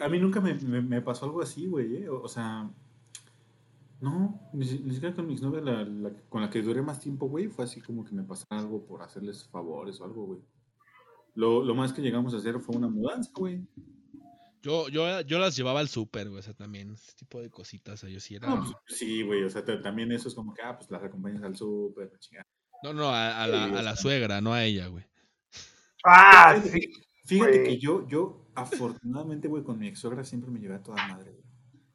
A 0.00 0.08
mí 0.08 0.18
nunca 0.20 0.40
me, 0.40 0.54
me, 0.54 1.02
pasó 1.02 1.26
algo 1.26 1.42
así, 1.42 1.66
güey. 1.66 2.04
¿eh? 2.04 2.08
O, 2.08 2.28
sea, 2.28 2.70
no, 4.00 4.50
ni, 4.54 4.64
siquiera 4.64 5.14
con 5.14 5.26
mi 5.26 5.34
exnovia, 5.34 5.60
la, 5.60 6.12
con 6.28 6.40
la 6.40 6.48
que 6.48 6.62
duré 6.62 6.80
más 6.80 7.00
tiempo, 7.00 7.28
güey, 7.28 7.48
fue 7.48 7.64
así 7.64 7.80
como 7.80 8.04
que 8.04 8.14
me 8.14 8.22
pasara 8.22 8.60
algo 8.60 8.86
por 8.86 9.02
hacerles 9.02 9.44
favores 9.48 10.00
o 10.00 10.04
algo, 10.04 10.24
güey. 10.26 10.40
Lo, 11.34 11.62
lo 11.62 11.74
más 11.74 11.92
que 11.92 12.02
llegamos 12.02 12.34
a 12.34 12.38
hacer 12.38 12.58
fue 12.60 12.76
una 12.76 12.88
mudanza, 12.88 13.30
güey. 13.34 13.66
Yo, 14.62 14.88
yo, 14.88 15.20
yo 15.22 15.38
las 15.38 15.56
llevaba 15.56 15.80
al 15.80 15.88
súper, 15.88 16.28
güey, 16.28 16.40
o 16.40 16.42
sea, 16.42 16.54
también 16.54 16.92
ese 16.92 17.12
tipo 17.14 17.40
de 17.40 17.50
cositas, 17.50 17.94
o 17.94 17.96
sea, 17.98 18.10
yo 18.10 18.20
sí 18.20 18.34
era... 18.34 18.56
Pues, 18.56 18.98
sí, 18.98 19.22
güey, 19.22 19.44
o 19.44 19.50
sea, 19.50 19.64
también 19.64 20.12
eso 20.12 20.28
es 20.28 20.34
como 20.34 20.54
que, 20.54 20.62
ah, 20.62 20.76
pues 20.76 20.90
las 20.90 21.02
acompañas 21.02 21.42
al 21.42 21.56
súper, 21.56 22.10
chingada. 22.18 22.46
No, 22.82 22.94
no, 22.94 23.10
a, 23.10 23.46
la, 23.46 23.64
a 23.64 23.82
la 23.82 23.96
suegra, 23.96 24.40
no 24.40 24.54
a 24.54 24.64
ella, 24.64 24.86
güey. 24.88 25.04
Ah, 26.04 26.58
sí. 26.62 26.90
Fíjate 27.26 27.62
que 27.62 27.78
yo, 27.78 28.08
yo, 28.08 28.50
afortunadamente, 28.54 29.46
güey, 29.48 29.62
con 29.62 29.78
mi 29.78 29.86
ex 29.88 29.98
suegra 30.00 30.24
siempre 30.24 30.50
me 30.50 30.58
llevé 30.58 30.76
a 30.76 30.82
toda 30.82 31.06
madre, 31.06 31.30
güey. 31.32 31.49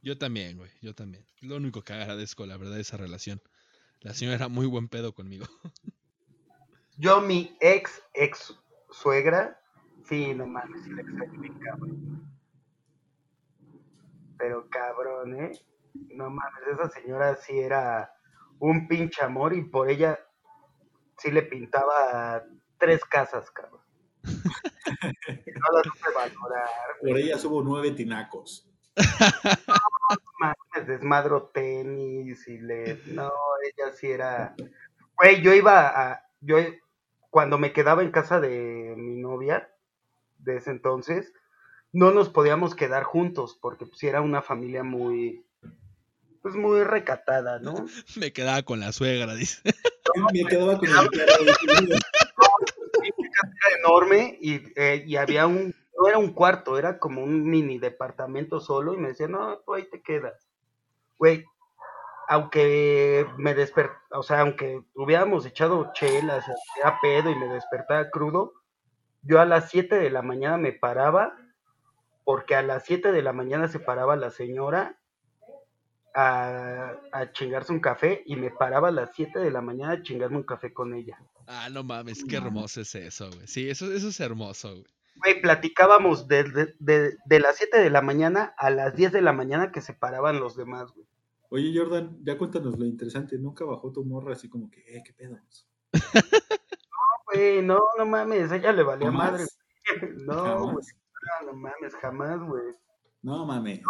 Yo 0.05 0.19
también, 0.19 0.55
güey, 0.55 0.69
yo 0.83 0.93
también. 0.93 1.25
Lo 1.41 1.55
único 1.55 1.81
que 1.81 1.93
agradezco, 1.93 2.45
la 2.45 2.57
verdad, 2.57 2.75
de 2.75 2.81
esa 2.81 2.95
relación. 2.95 3.41
La 4.01 4.13
señora 4.13 4.35
era 4.35 4.49
muy 4.49 4.67
buen 4.67 4.87
pedo 4.87 5.15
conmigo. 5.15 5.47
Yo, 6.97 7.21
mi 7.21 7.57
ex, 7.59 8.03
ex 8.13 8.55
suegra, 8.91 9.59
sí, 10.07 10.35
no 10.35 10.45
mames, 10.45 10.83
sí 10.83 10.91
la 10.91 11.01
extraño 11.01 11.41
bien 11.41 11.57
cabrón. 11.57 12.37
Pero 14.37 14.69
cabrón, 14.69 15.43
¿eh? 15.43 15.59
No 16.13 16.29
mames, 16.29 16.67
esa 16.71 16.87
señora 16.87 17.35
sí 17.37 17.57
era 17.57 18.13
un 18.59 18.87
pinche 18.87 19.23
amor 19.23 19.55
y 19.55 19.63
por 19.63 19.89
ella 19.89 20.19
sí 21.17 21.31
le 21.31 21.41
pintaba 21.41 22.43
tres 22.77 23.03
casas, 23.05 23.49
cabrón. 23.49 23.81
no 24.23 25.71
la 25.73 25.83
supe 25.83 26.13
valorar. 26.13 26.69
Por 27.01 27.17
ella 27.17 27.39
subo 27.39 27.63
nueve 27.63 27.89
tinacos. 27.89 28.69
No, 30.37 30.53
desmadro 30.85 31.49
tenis 31.53 32.47
y 32.47 32.59
le. 32.59 32.99
No, 33.07 33.31
ella 33.63 33.91
sí 33.93 34.07
era. 34.07 34.55
Güey, 35.17 35.41
yo 35.41 35.53
iba 35.53 35.87
a. 35.87 36.25
Yo, 36.41 36.57
cuando 37.29 37.57
me 37.57 37.73
quedaba 37.73 38.03
en 38.03 38.11
casa 38.11 38.39
de 38.39 38.93
mi 38.97 39.15
novia, 39.15 39.69
de 40.37 40.57
ese 40.57 40.71
entonces, 40.71 41.33
no 41.93 42.11
nos 42.11 42.29
podíamos 42.29 42.75
quedar 42.75 43.03
juntos, 43.03 43.57
porque 43.59 43.85
pues 43.85 44.03
era 44.03 44.21
una 44.21 44.41
familia 44.41 44.83
muy. 44.83 45.45
Pues 46.41 46.55
muy 46.55 46.83
recatada, 46.83 47.59
¿no? 47.59 47.73
me 48.17 48.31
quedaba 48.31 48.61
con 48.63 48.79
la 48.79 48.91
suegra, 48.91 49.33
dice. 49.33 49.61
me 50.33 50.43
quedaba 50.49 50.77
con 50.77 50.93
la 50.93 51.01
suegra 51.01 51.25
era 53.67 53.77
enorme 53.79 54.37
y, 54.41 54.61
eh, 54.75 55.03
y 55.05 55.15
había 55.15 55.47
un, 55.47 55.73
no 55.97 56.07
era 56.07 56.17
un 56.17 56.33
cuarto, 56.33 56.77
era 56.77 56.99
como 56.99 57.23
un 57.23 57.49
mini 57.49 57.77
departamento 57.77 58.59
solo 58.59 58.93
y 58.93 58.97
me 58.97 59.09
decía, 59.09 59.27
no, 59.27 59.59
tú 59.59 59.73
ahí 59.73 59.89
te 59.89 60.01
quedas. 60.01 60.47
Güey, 61.17 61.45
aunque 62.27 63.25
me 63.37 63.53
despertaba, 63.53 63.99
o 64.11 64.23
sea, 64.23 64.41
aunque 64.41 64.83
hubiéramos 64.95 65.45
echado 65.45 65.91
chelas, 65.93 66.45
era 66.79 66.99
pedo 67.01 67.29
y 67.29 67.35
me 67.35 67.47
despertaba 67.47 68.09
crudo, 68.09 68.53
yo 69.21 69.39
a 69.39 69.45
las 69.45 69.69
7 69.69 69.95
de 69.95 70.09
la 70.09 70.21
mañana 70.21 70.57
me 70.57 70.73
paraba, 70.73 71.35
porque 72.23 72.55
a 72.55 72.61
las 72.61 72.83
7 72.85 73.11
de 73.11 73.21
la 73.21 73.33
mañana 73.33 73.67
se 73.67 73.79
paraba 73.79 74.15
la 74.15 74.31
señora 74.31 74.99
a, 76.13 76.93
a, 77.11 77.31
chingarse 77.31 77.71
un 77.71 77.79
café 77.79 78.23
y 78.25 78.35
me 78.35 78.51
paraba 78.51 78.87
a 78.89 78.91
las 78.91 79.11
7 79.15 79.39
de 79.39 79.51
la 79.51 79.61
mañana 79.61 79.93
a 79.93 80.01
chingarme 80.01 80.37
un 80.37 80.43
café 80.43 80.73
con 80.73 80.93
ella. 80.93 81.19
Ah, 81.47 81.69
no 81.71 81.83
mames, 81.83 82.23
qué 82.23 82.37
hermoso 82.37 82.81
es 82.81 82.95
eso, 82.95 83.29
güey. 83.29 83.47
Sí, 83.47 83.69
eso, 83.69 83.91
eso 83.91 84.09
es 84.09 84.19
hermoso, 84.19 84.71
güey. 84.71 84.85
Güey, 85.16 85.41
platicábamos 85.41 86.28
de, 86.28 86.43
de, 86.80 87.18
de, 87.26 87.39
las 87.39 87.57
7 87.57 87.80
de 87.80 87.89
la 87.89 88.01
mañana 88.01 88.53
a 88.57 88.70
las 88.70 88.95
10 88.95 89.13
de 89.13 89.22
la 89.22 89.34
mañana 89.34 89.72
que 89.72 89.82
se 89.82 89.93
paraban 89.93 90.39
los 90.39 90.55
demás, 90.55 90.91
güey. 90.93 91.07
Oye, 91.49 91.78
Jordan, 91.78 92.18
ya 92.24 92.38
cuéntanos 92.38 92.78
lo 92.78 92.86
interesante. 92.86 93.38
¿Nunca 93.38 93.63
bajó 93.66 93.91
tu 93.91 94.03
morra 94.03 94.34
así 94.34 94.49
como 94.49 94.70
que, 94.70 94.82
eh, 94.82 95.03
qué 95.05 95.13
pedo? 95.13 95.38
no, 95.93 96.99
güey, 97.26 97.61
no, 97.61 97.80
no 97.97 98.05
mames, 98.05 98.51
ella 98.51 98.72
le 98.72 98.84
valía 98.84 99.11
madre. 99.11 99.45
No, 100.26 100.72
güey, 100.74 100.86
no, 101.43 101.51
no 101.51 101.57
mames, 101.57 101.95
jamás, 102.01 102.41
güey. 102.41 102.74
No 103.22 103.45
mames. 103.45 103.82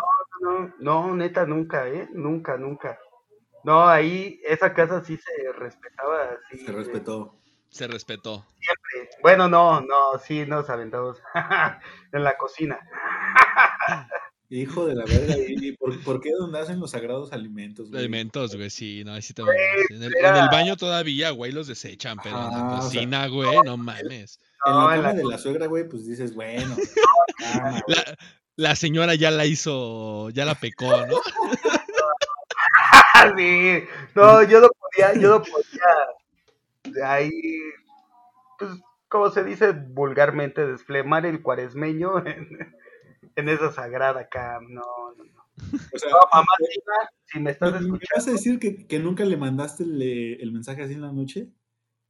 No, 0.42 0.68
no, 0.68 0.74
no, 0.80 1.16
neta, 1.16 1.46
nunca, 1.46 1.88
¿eh? 1.88 2.10
Nunca, 2.12 2.58
nunca. 2.58 3.00
No, 3.64 3.88
ahí 3.88 4.40
esa 4.44 4.74
casa 4.74 5.04
sí 5.04 5.18
se 5.18 5.52
respetaba. 5.54 6.38
Sí, 6.52 6.58
se 6.58 6.72
respetó. 6.72 7.42
Se 7.76 7.88
respetó. 7.88 8.46
Siempre. 8.58 9.18
Bueno, 9.22 9.50
no, 9.50 9.82
no, 9.82 10.18
sí 10.26 10.46
nos 10.46 10.70
aventamos 10.70 11.18
en 12.14 12.24
la 12.24 12.38
cocina. 12.38 12.80
Hijo 14.50 14.86
de 14.86 14.96
la 14.96 15.04
verga, 15.04 15.36
¿y 15.38 15.74
por, 15.74 16.02
por 16.04 16.22
qué 16.22 16.32
donde 16.32 16.60
hacen 16.60 16.80
los 16.80 16.92
sagrados 16.92 17.34
alimentos, 17.34 17.90
güey? 17.90 18.00
Alimentos, 18.00 18.56
güey, 18.56 18.70
sí, 18.70 19.04
no, 19.04 19.14
ahí 19.14 19.22
sí 19.22 19.34
te 19.34 19.42
en, 19.42 20.04
el, 20.04 20.16
en 20.16 20.36
el 20.38 20.48
baño 20.50 20.78
todavía, 20.78 21.32
güey, 21.32 21.52
los 21.52 21.68
desechan, 21.68 22.18
pero 22.24 22.38
en 22.38 22.52
la 22.52 22.78
cocina, 22.80 23.28
güey, 23.28 23.58
no 23.66 23.76
mames. 23.76 24.40
En 24.66 24.74
la 24.74 24.96
cama 24.96 25.14
de 25.14 25.26
la 25.26 25.38
suegra, 25.38 25.66
güey, 25.66 25.90
pues 25.90 26.08
dices, 26.08 26.34
bueno. 26.34 26.78
la, 27.88 28.18
la 28.56 28.76
señora 28.78 29.16
ya 29.16 29.32
la 29.32 29.46
hizo, 29.46 30.30
ya 30.30 30.46
la 30.46 30.56
pecó, 30.56 31.06
¿no? 31.08 31.18
sí, 33.36 33.84
no, 34.14 34.44
yo 34.44 34.62
no 34.62 34.70
podía, 34.70 35.14
yo 35.16 35.30
no 35.30 35.44
podía 35.44 36.15
ahí, 37.04 37.32
pues, 38.60 38.72
como 39.08 39.30
se 39.30 39.44
dice 39.44 39.72
vulgarmente, 39.72 40.66
desflemar 40.66 41.26
el 41.26 41.42
cuaresmeño 41.42 42.24
en, 43.36 43.50
esa 43.50 43.72
sagrada 43.72 44.28
cam. 44.28 44.74
No, 44.74 44.84
no, 45.18 45.24
no. 45.24 45.46
O 45.94 45.98
sea, 45.98 46.10
no, 46.10 46.18
mamá, 46.32 46.48
si 47.26 47.40
me 47.40 47.52
estás 47.52 47.70
escuchando. 47.70 47.94
¿Me 47.94 48.00
vas 48.16 48.28
a 48.28 48.32
decir 48.32 48.60
que, 48.60 48.88
que 48.88 49.00
nunca 49.00 49.24
le 49.24 49.38
mandaste 49.38 49.84
el, 49.84 50.02
el, 50.40 50.52
mensaje 50.52 50.84
así 50.84 50.94
en 50.94 51.02
la 51.02 51.12
noche? 51.12 51.50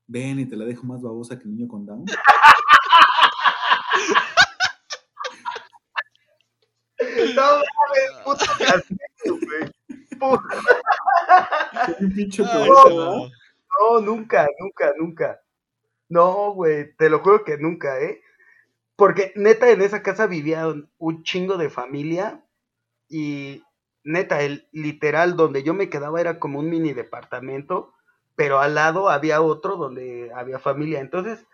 Ven 0.07 0.39
y 0.39 0.45
te 0.45 0.55
la 0.55 0.65
dejo 0.65 0.85
más 0.85 1.01
babosa 1.01 1.37
que 1.37 1.45
el 1.45 1.55
niño 1.55 1.67
con 1.67 1.85
Down. 1.85 2.05
no 7.35 7.41
mames, 7.41 8.11
puto 8.23 8.45
güey. 9.45 9.65
Un 11.99 12.13
pinche 12.13 12.43
poeta, 12.43 13.31
no, 13.79 14.01
nunca, 14.01 14.47
nunca, 14.59 14.93
nunca. 14.97 15.41
No, 16.09 16.53
güey, 16.53 16.95
te 16.95 17.09
lo 17.09 17.19
juro 17.19 17.43
que 17.43 17.57
nunca, 17.57 17.99
¿eh? 17.99 18.21
Porque 18.95 19.33
neta 19.35 19.69
en 19.71 19.81
esa 19.81 20.03
casa 20.03 20.27
vivía 20.27 20.67
un 20.97 21.23
chingo 21.23 21.57
de 21.57 21.69
familia 21.69 22.45
y 23.09 23.63
neta, 24.03 24.41
el 24.41 24.67
literal 24.71 25.35
donde 25.35 25.63
yo 25.63 25.73
me 25.73 25.89
quedaba 25.89 26.21
era 26.21 26.39
como 26.39 26.59
un 26.59 26.69
mini 26.69 26.93
departamento, 26.93 27.93
pero 28.35 28.59
al 28.59 28.75
lado 28.75 29.09
había 29.09 29.41
otro 29.41 29.75
donde 29.75 30.31
había 30.33 30.59
familia. 30.59 31.01
Entonces 31.01 31.45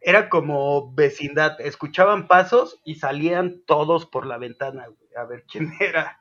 era 0.00 0.28
como 0.28 0.92
vecindad, 0.94 1.60
escuchaban 1.60 2.28
pasos 2.28 2.80
y 2.84 2.94
salían 2.94 3.62
todos 3.66 4.06
por 4.06 4.26
la 4.26 4.38
ventana, 4.38 4.86
güey, 4.86 5.10
a 5.16 5.24
ver 5.24 5.44
quién 5.50 5.72
era. 5.80 6.20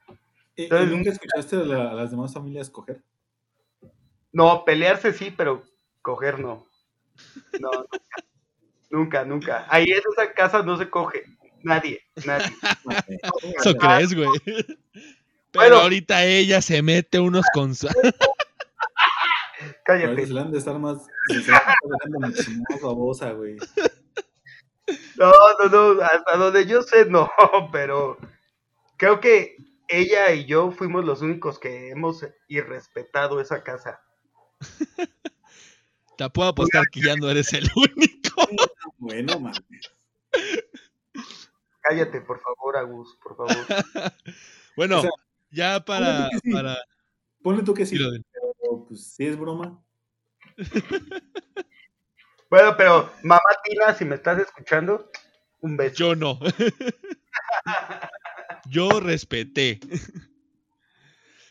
Entonces, 0.55 0.89
¿Nunca 0.89 1.11
escuchaste 1.11 1.55
a, 1.55 1.93
las 1.93 2.11
demás 2.11 2.33
familias 2.33 2.69
coger? 2.69 3.03
No, 4.37 4.63
pelearse 4.65 5.13
sí, 5.13 5.33
pero 5.35 5.63
coger 6.03 6.39
no. 6.39 6.67
No, 7.59 7.71
nunca, 8.91 9.25
nunca, 9.25 9.65
Ahí 9.67 9.89
en 9.89 10.03
esa 10.13 10.31
casa 10.31 10.61
no 10.61 10.77
se 10.77 10.91
coge. 10.91 11.23
Nadie, 11.63 12.03
nadie. 12.23 12.55
Eso 13.57 13.73
crees, 13.73 14.13
güey. 14.13 14.29
Pero 15.51 15.79
ahorita 15.79 16.23
ella 16.23 16.61
se 16.61 16.83
mete 16.83 17.19
unos 17.19 17.47
con... 17.51 17.73
Cállate. 19.83 20.27
Se 20.27 20.33
le 20.35 20.39
han 20.39 20.51
de 20.51 20.59
estar 20.59 20.77
más. 20.77 21.07
Se 21.29 21.33
le 21.33 21.39
han 21.39 21.45
de 21.45 21.51
estar 21.53 21.73
dejando 21.89 22.19
muchísimo 22.27 22.63
más 22.69 22.81
babosa, 22.81 23.31
güey. 23.31 23.57
No, 25.15 25.31
no, 25.63 25.95
no, 25.95 26.01
hasta 26.03 26.37
donde 26.37 26.67
yo 26.67 26.83
sé, 26.83 27.05
no, 27.05 27.27
pero 27.71 28.19
creo 28.97 29.19
que 29.19 29.57
ella 29.87 30.31
y 30.31 30.45
yo 30.45 30.69
fuimos 30.69 31.05
los 31.05 31.23
únicos 31.23 31.57
que 31.57 31.89
hemos 31.89 32.23
irrespetado 32.47 33.41
esa 33.41 33.63
casa. 33.63 33.99
Te 36.17 36.29
puedo 36.31 36.49
apostar 36.49 36.85
que 36.91 37.01
ya 37.01 37.15
no 37.15 37.29
eres 37.29 37.53
el 37.53 37.69
único. 37.75 38.47
Bueno, 38.97 39.39
man. 39.39 39.53
Cállate, 41.81 42.21
por 42.21 42.41
favor, 42.41 42.77
Agus, 42.77 43.17
por 43.21 43.35
favor. 43.37 43.55
Bueno, 44.75 44.99
O 44.99 45.01
sea, 45.01 45.09
ya 45.49 45.83
para, 45.83 46.05
ponle 46.05 46.29
que 46.29 46.39
sí. 46.43 46.51
para 46.53 46.77
Ponle 47.41 47.63
tú 47.63 47.73
que 47.73 47.85
sí, 47.87 47.97
pero 47.97 48.85
pues 48.87 49.07
sí 49.15 49.25
es 49.25 49.37
broma. 49.37 49.81
Bueno, 52.49 52.77
pero 52.77 53.11
mamá 53.23 53.41
Tina, 53.65 53.93
si 53.93 54.05
me 54.05 54.15
estás 54.15 54.39
escuchando, 54.39 55.11
un 55.59 55.75
beso. 55.75 55.95
Yo 55.95 56.15
no. 56.15 56.39
Yo 58.69 59.01
respeté. 59.01 59.81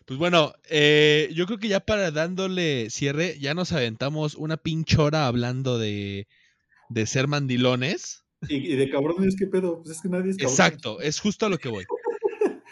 Pues 0.06 0.18
bueno, 0.18 0.54
eh, 0.70 1.28
yo 1.34 1.46
creo 1.46 1.58
que 1.58 1.68
ya 1.68 1.80
para 1.80 2.12
dándole 2.12 2.90
cierre, 2.90 3.38
ya 3.40 3.54
nos 3.54 3.72
aventamos 3.72 4.36
una 4.36 4.56
pinchora 4.56 5.26
hablando 5.26 5.78
de, 5.78 6.28
de 6.88 7.06
ser 7.06 7.26
mandilones. 7.26 8.22
Y, 8.48 8.54
y 8.54 8.76
de 8.76 8.88
cabrones, 8.88 9.34
¿qué 9.36 9.46
pedo? 9.46 9.82
Pues 9.82 9.96
es 9.96 10.02
que 10.02 10.08
nadie 10.08 10.30
es 10.30 10.36
cabrón. 10.36 10.52
Exacto, 10.52 11.00
es 11.00 11.18
justo 11.18 11.46
a 11.46 11.48
lo 11.48 11.58
que 11.58 11.68
voy. 11.68 11.84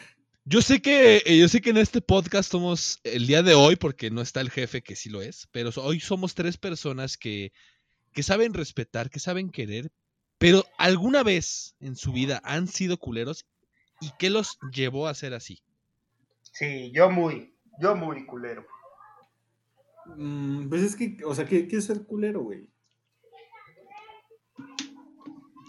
Yo 0.45 0.63
sé 0.63 0.81
que 0.83 1.23
eh, 1.25 1.39
yo 1.39 1.49
sé 1.49 1.63
que 1.63 1.71
en 1.71 1.79
este 1.79 2.03
podcast 2.03 2.53
somos 2.53 3.01
el 3.03 3.27
día 3.27 3.43
de 3.43 3.55
hoy 3.55 3.77
porque 3.77 4.11
no 4.11 4.21
está 4.21 4.43
el 4.43 4.51
jefe 4.51 4.83
que 4.83 4.95
sí 4.95 5.09
lo 5.09 5.23
es, 5.23 5.49
pero 5.53 5.71
hoy 5.77 6.01
somos 6.01 6.35
tres 6.35 6.59
personas 6.59 7.17
que 7.17 7.51
que 8.13 8.23
saben 8.23 8.53
respetar, 8.53 9.09
que 9.09 9.21
saben 9.21 9.49
querer, 9.51 9.91
pero 10.37 10.67
alguna 10.77 11.23
vez 11.23 11.77
en 11.81 11.97
su 11.97 12.13
vida 12.13 12.43
han 12.45 12.69
sido 12.69 12.99
culeros 12.99 13.47
y 14.03 14.11
qué 14.19 14.29
los 14.29 14.59
llevó 14.71 15.09
a 15.09 15.15
ser 15.15 15.33
así. 15.33 15.63
Sí, 16.55 16.93
yo 16.93 17.11
muy, 17.11 17.53
yo 17.81 17.97
muy 17.97 18.25
culero. 18.27 18.65
Mm, 20.17 20.69
pues 20.69 20.83
es 20.83 20.95
que, 20.95 21.17
o 21.27 21.35
sea, 21.35 21.45
¿qué, 21.47 21.67
qué 21.67 21.79
es 21.79 21.87
ser 21.87 22.05
culero, 22.07 22.43
güey? 22.43 22.69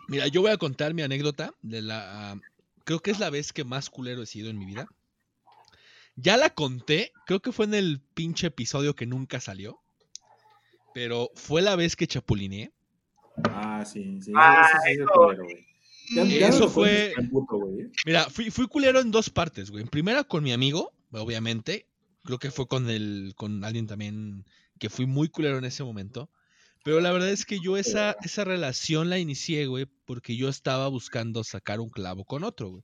Mira, 0.08 0.28
yo 0.28 0.42
voy 0.42 0.52
a 0.52 0.58
contar 0.58 0.94
mi 0.94 1.02
anécdota 1.02 1.56
de 1.64 1.82
la 1.82 2.32
ah, 2.32 2.36
creo 2.84 3.00
que 3.00 3.10
es 3.10 3.20
la 3.20 3.32
vez 3.32 3.52
que 3.52 3.64
más 3.64 3.90
culero 3.90 4.22
he 4.22 4.28
sido 4.28 4.52
en 4.52 4.60
mi 4.60 4.66
vida. 4.66 4.88
Ya 6.16 6.38
la 6.38 6.52
conté, 6.52 7.12
creo 7.26 7.42
que 7.42 7.52
fue 7.52 7.66
en 7.66 7.74
el 7.74 8.00
pinche 8.14 8.48
episodio 8.48 8.96
que 8.96 9.08
nunca 9.08 9.40
salió. 9.40 9.82
Pero 10.94 11.32
fue 11.34 11.64
la 11.64 11.76
vez 11.76 11.96
que 11.96 12.06
chapulineé. 12.06 12.72
Ah, 13.50 13.84
sí, 13.84 14.22
sí. 14.22 14.32
Ah, 14.36 14.68
eso 14.70 14.78
sí 14.86 14.92
es 15.02 15.08
culero, 15.08 15.44
güey. 15.46 15.75
Ya, 16.14 16.24
ya 16.26 16.48
Eso 16.50 16.70
fue- 16.70 17.14
puto. 17.32 17.58
¿eh? 17.80 17.90
Mira, 18.06 18.30
fui, 18.30 18.52
fui 18.52 18.68
culero 18.68 19.00
en 19.00 19.12
dos 19.12 19.30
partes, 19.30 19.72
güey. 19.72 19.84
En 19.84 19.90
primera 19.90 20.24
con 20.24 20.44
mi 20.44 20.52
amigo, 20.52 20.92
obviamente. 21.12 21.88
Creo 22.24 22.40
que 22.40 22.52
fue 22.52 22.68
con 22.68 22.90
el, 22.90 23.34
con 23.36 23.64
alguien 23.64 23.88
también 23.88 24.46
que 24.80 24.90
fui 24.90 25.06
muy 25.06 25.30
culero 25.30 25.58
en 25.58 25.66
ese 25.66 25.84
momento. 25.84 26.30
Pero 26.84 27.00
la 27.00 27.12
verdad 27.12 27.30
es 27.30 27.46
que 27.46 27.60
yo 27.60 27.78
esa, 27.78 28.16
esa 28.24 28.44
relación 28.44 29.10
la 29.10 29.18
inicié, 29.18 29.66
güey, 29.68 29.88
porque 30.06 30.36
yo 30.36 30.50
estaba 30.50 30.88
buscando 30.88 31.44
sacar 31.44 31.80
un 31.80 31.90
clavo 31.90 32.26
con 32.26 32.44
otro, 32.44 32.70
güey. 32.70 32.84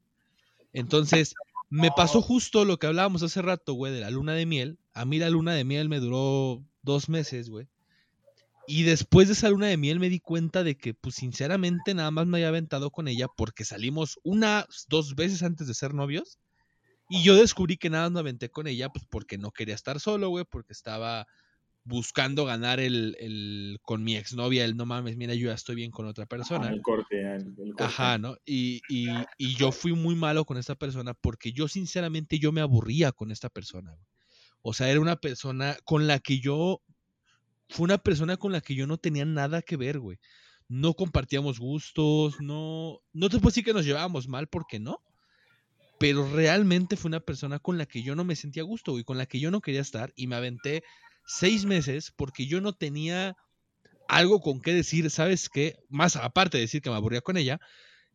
Entonces, 0.74 1.34
me 1.70 1.90
pasó 1.96 2.22
justo 2.22 2.66
lo 2.66 2.78
que 2.80 2.88
hablábamos 2.88 3.24
hace 3.24 3.42
rato, 3.42 3.74
güey, 3.74 3.94
de 3.94 4.02
la 4.02 4.10
luna 4.10 4.34
de 4.34 4.46
miel. 4.46 4.80
A 4.94 5.06
mí 5.06 5.20
la 5.20 5.30
luna 5.30 5.54
de 5.54 5.64
miel 5.64 5.90
me 5.90 6.00
duró 6.00 6.64
dos 6.82 7.10
meses, 7.10 7.50
güey. 7.50 7.68
Y 8.68 8.84
después 8.84 9.28
de 9.28 9.34
esa 9.34 9.50
luna 9.50 9.68
de 9.68 9.78
miel 9.78 10.00
me 10.00 10.10
di 10.10 10.20
cuenta 10.20 10.64
de 10.64 10.76
que, 10.76 10.94
pues 10.94 11.16
sinceramente, 11.16 11.94
nada 11.94 12.12
más 12.12 12.28
me 12.28 12.38
había 12.38 12.50
aventado 12.50 12.92
con 12.92 13.08
ella 13.08 13.28
porque 13.36 13.66
salimos 13.66 14.20
unas, 14.24 14.86
dos 14.88 15.16
veces 15.16 15.44
antes 15.44 15.68
de 15.68 15.74
ser 15.74 15.94
novios. 15.94 16.40
Y 17.10 17.24
yo 17.24 17.36
descubrí 17.36 17.78
que 17.78 17.90
nada 17.90 18.04
más 18.06 18.12
me 18.14 18.20
aventé 18.22 18.50
con 18.50 18.68
ella, 18.68 18.90
pues 18.90 19.06
porque 19.10 19.38
no 19.38 19.52
quería 19.52 19.76
estar 19.76 20.00
solo, 20.00 20.30
güey, 20.30 20.46
porque 20.50 20.74
estaba 20.74 21.28
buscando 21.84 22.46
ganar 22.46 22.80
el, 22.80 23.18
el 23.20 23.80
con 23.82 24.04
mi 24.04 24.16
exnovia, 24.16 24.64
el 24.66 24.78
no 24.78 24.86
mames, 24.86 25.18
mira, 25.18 25.34
yo 25.34 25.48
ya 25.48 25.56
estoy 25.56 25.76
bien 25.76 25.92
con 25.92 26.06
otra 26.06 26.26
persona. 26.26 26.68
Ah, 26.68 26.74
el 26.74 26.82
corte, 26.82 27.20
el, 27.20 27.56
el 27.58 27.74
corte. 27.74 27.84
Ajá, 27.84 28.18
¿no? 28.18 28.38
Y, 28.46 28.82
y, 28.88 29.10
y 29.38 29.56
yo 29.56 29.72
fui 29.72 29.94
muy 29.94 30.16
malo 30.16 30.46
con 30.46 30.58
esta 30.58 30.76
persona 30.76 31.14
porque 31.14 31.52
yo 31.52 31.68
sinceramente 31.68 32.40
yo 32.40 32.52
me 32.52 32.62
aburría 32.62 33.12
con 33.12 33.32
esta 33.32 33.50
persona. 33.50 33.92
güey. 33.92 34.06
O 34.62 34.74
sea, 34.74 34.90
era 34.90 35.00
una 35.00 35.16
persona 35.16 35.76
con 35.84 36.08
la 36.08 36.20
que 36.20 36.40
yo, 36.40 36.82
fue 37.72 37.86
una 37.86 37.98
persona 37.98 38.38
con 38.38 38.52
la 38.52 38.62
que 38.62 38.76
yo 38.76 38.86
no 38.86 38.98
tenía 38.98 39.24
nada 39.24 39.62
que 39.62 39.78
ver, 39.78 40.00
güey. 40.00 40.20
No 40.68 40.94
compartíamos 40.94 41.60
gustos, 41.60 42.40
no, 42.42 43.00
no 43.14 43.30
te 43.30 43.38
puedo 43.38 43.50
decir 43.50 43.64
que 43.64 43.74
nos 43.74 43.86
llevábamos 43.86 44.28
mal 44.28 44.48
porque 44.48 44.80
no. 44.80 45.02
Pero 45.98 46.30
realmente 46.34 46.98
fue 46.98 47.10
una 47.10 47.22
persona 47.22 47.60
con 47.60 47.78
la 47.78 47.86
que 47.86 48.04
yo 48.04 48.16
no 48.16 48.26
me 48.26 48.36
sentía 48.36 48.64
a 48.64 48.66
gusto, 48.66 48.92
güey, 48.92 49.04
con 49.04 49.18
la 49.18 49.26
que 49.26 49.40
yo 49.40 49.52
no 49.52 49.62
quería 49.62 49.82
estar 49.82 50.12
y 50.16 50.28
me 50.28 50.36
aventé 50.36 50.84
seis 51.26 51.66
meses 51.66 52.12
porque 52.16 52.46
yo 52.46 52.60
no 52.60 52.74
tenía 52.74 53.38
algo 54.10 54.42
con 54.42 54.60
qué 54.60 54.74
decir, 54.74 55.10
¿sabes 55.10 55.48
qué? 55.48 55.78
Más 55.88 56.18
aparte 56.18 56.58
de 56.58 56.64
decir 56.64 56.82
que 56.82 56.90
me 56.90 56.98
aburría 56.98 57.22
con 57.22 57.38
ella, 57.38 57.62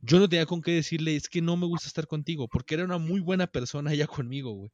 yo 0.03 0.19
no 0.19 0.29
tenía 0.29 0.45
con 0.45 0.61
qué 0.61 0.73
decirle, 0.73 1.17
es 1.17 1.31
que 1.31 1.41
no 1.41 1.57
me 1.57 1.67
gusta 1.67 1.87
estar 1.87 2.07
contigo, 2.07 2.49
porque 2.49 2.75
era 2.75 2.85
una 2.85 2.99
muy 2.99 3.21
buena 3.21 3.47
persona 3.47 3.93
ella 3.93 4.07
conmigo, 4.07 4.53
güey. 4.53 4.71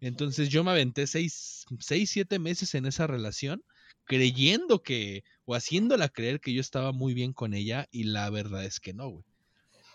Entonces 0.00 0.50
yo 0.50 0.62
me 0.62 0.72
aventé 0.72 1.06
seis, 1.06 1.64
seis, 1.80 2.10
siete 2.10 2.38
meses 2.38 2.74
en 2.74 2.84
esa 2.84 3.06
relación, 3.06 3.62
creyendo 4.04 4.82
que, 4.82 5.24
o 5.44 5.54
haciéndola 5.54 6.08
creer 6.08 6.40
que 6.40 6.52
yo 6.52 6.60
estaba 6.60 6.92
muy 6.92 7.14
bien 7.14 7.32
con 7.32 7.54
ella, 7.54 7.86
y 7.90 8.04
la 8.04 8.30
verdad 8.30 8.64
es 8.64 8.80
que 8.80 8.92
no, 8.94 9.08
güey. 9.10 9.24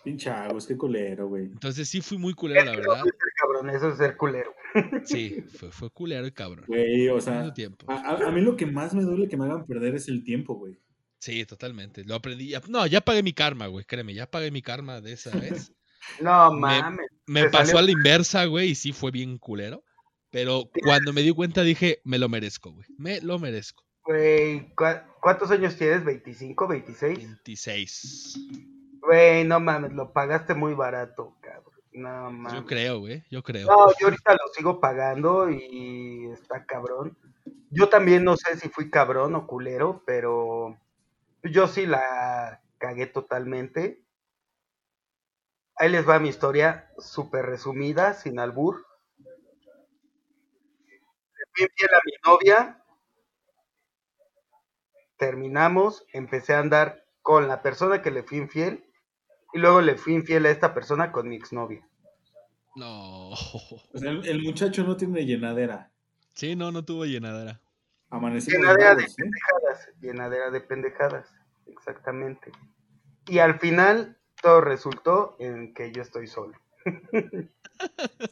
Pinche 0.04 0.30
Agus, 0.30 0.66
qué 0.66 0.76
culero, 0.76 1.28
güey. 1.28 1.44
Entonces 1.44 1.88
sí 1.88 2.00
fui 2.00 2.18
muy 2.18 2.34
culero, 2.34 2.64
la 2.64 2.72
verdad. 2.76 2.96
Eso 2.96 3.04
es 3.06 3.12
ser 3.18 3.32
cabrón, 3.40 3.70
eso 3.70 3.88
es 3.90 3.98
ser 3.98 4.16
culero. 4.16 4.52
Sí, 5.04 5.42
fue, 5.56 5.70
fue 5.70 5.90
culero 5.90 6.26
y 6.26 6.32
cabrón. 6.32 6.64
Güey, 6.66 7.08
o 7.08 7.20
sea, 7.20 7.52
tiempo. 7.54 7.86
a, 7.88 8.30
mí 8.32 8.40
lo 8.40 8.56
que 8.56 8.66
más 8.66 8.94
me 8.94 9.02
duele 9.02 9.28
que 9.28 9.36
me 9.36 9.44
hagan 9.44 9.64
perder 9.66 9.94
es 9.94 10.08
el 10.08 10.24
tiempo, 10.24 10.54
güey. 10.54 10.76
Sí, 11.18 11.44
totalmente. 11.46 12.02
Lo 12.04 12.16
aprendí. 12.16 12.48
ya- 12.48 12.62
No, 12.68 12.84
ya 12.86 13.00
pagué 13.00 13.22
mi 13.22 13.32
karma, 13.32 13.68
güey. 13.68 13.84
Créeme, 13.84 14.12
ya 14.12 14.28
pagué 14.28 14.50
mi 14.50 14.60
karma 14.60 15.00
de 15.00 15.12
esa 15.12 15.30
vez. 15.38 15.72
No 16.20 16.50
Me- 16.52 16.60
mames. 16.80 17.06
Me 17.26 17.48
pasó 17.48 17.66
salió- 17.66 17.78
a 17.78 17.82
la 17.82 17.90
inversa, 17.92 18.44
güey, 18.46 18.70
y 18.70 18.74
sí 18.74 18.92
fue 18.92 19.12
bien 19.12 19.38
culero. 19.38 19.84
Pero 20.32 20.62
cuando 20.82 21.12
me 21.12 21.20
di 21.20 21.30
cuenta 21.30 21.62
dije, 21.62 22.00
me 22.04 22.18
lo 22.18 22.28
merezco, 22.28 22.72
güey. 22.72 22.86
Me 22.96 23.20
lo 23.20 23.38
merezco. 23.38 23.84
Güey, 24.04 24.74
¿cu- 24.74 24.84
¿cuántos 25.20 25.50
años 25.50 25.76
tienes? 25.76 26.04
¿25, 26.04 26.66
26? 26.66 27.18
26. 27.18 28.38
Güey, 29.02 29.44
no 29.44 29.60
mames, 29.60 29.92
lo 29.92 30.12
pagaste 30.12 30.54
muy 30.54 30.72
barato, 30.74 31.36
cabrón. 31.40 31.74
No 31.92 32.30
mames. 32.30 32.54
Yo 32.60 32.66
creo, 32.66 32.98
güey. 33.00 33.22
Yo 33.30 33.42
creo. 33.42 33.68
No, 33.68 33.76
yo 34.00 34.06
ahorita 34.06 34.32
lo 34.32 34.48
sigo 34.54 34.80
pagando 34.80 35.50
y 35.50 36.30
está 36.32 36.64
cabrón. 36.64 37.16
Yo 37.70 37.90
también 37.90 38.24
no 38.24 38.36
sé 38.36 38.56
si 38.58 38.70
fui 38.70 38.90
cabrón 38.90 39.34
o 39.34 39.46
culero, 39.46 40.02
pero 40.06 40.78
yo 41.42 41.68
sí 41.68 41.84
la 41.84 42.62
cagué 42.78 43.06
totalmente. 43.06 44.02
Ahí 45.76 45.90
les 45.90 46.08
va 46.08 46.18
mi 46.18 46.28
historia 46.30 46.90
súper 46.98 47.44
resumida, 47.46 48.14
sin 48.14 48.38
albur. 48.38 48.86
Fui 51.54 51.64
infiel 51.64 51.94
a 51.94 52.00
mi 52.04 52.12
novia. 52.24 52.84
Terminamos, 55.16 56.04
empecé 56.12 56.54
a 56.54 56.60
andar 56.60 57.04
con 57.20 57.48
la 57.48 57.62
persona 57.62 58.02
que 58.02 58.10
le 58.10 58.22
fui 58.22 58.38
infiel 58.38 58.84
y 59.52 59.58
luego 59.58 59.80
le 59.80 59.96
fui 59.96 60.14
infiel 60.14 60.46
a 60.46 60.50
esta 60.50 60.74
persona 60.74 61.12
con 61.12 61.28
mi 61.28 61.36
exnovia. 61.36 61.86
No. 62.74 63.30
O 63.30 63.98
sea, 63.98 64.10
el, 64.10 64.26
el 64.26 64.42
muchacho 64.42 64.82
no 64.82 64.96
tiene 64.96 65.24
llenadera. 65.26 65.92
Sí, 66.34 66.56
no, 66.56 66.72
no 66.72 66.84
tuvo 66.84 67.04
llenadera. 67.04 67.60
Amanecimos 68.10 68.60
Llenadera 68.60 68.90
de 68.90 68.94
bravos, 68.96 69.12
¿eh? 69.12 69.22
pendejadas, 69.22 69.90
llenadera 70.00 70.50
de 70.50 70.60
pendejadas, 70.60 71.34
exactamente. 71.66 72.52
Y 73.26 73.38
al 73.38 73.58
final 73.58 74.18
todo 74.42 74.60
resultó 74.60 75.36
en 75.38 75.72
que 75.72 75.92
yo 75.92 76.02
estoy 76.02 76.26
solo. 76.26 76.58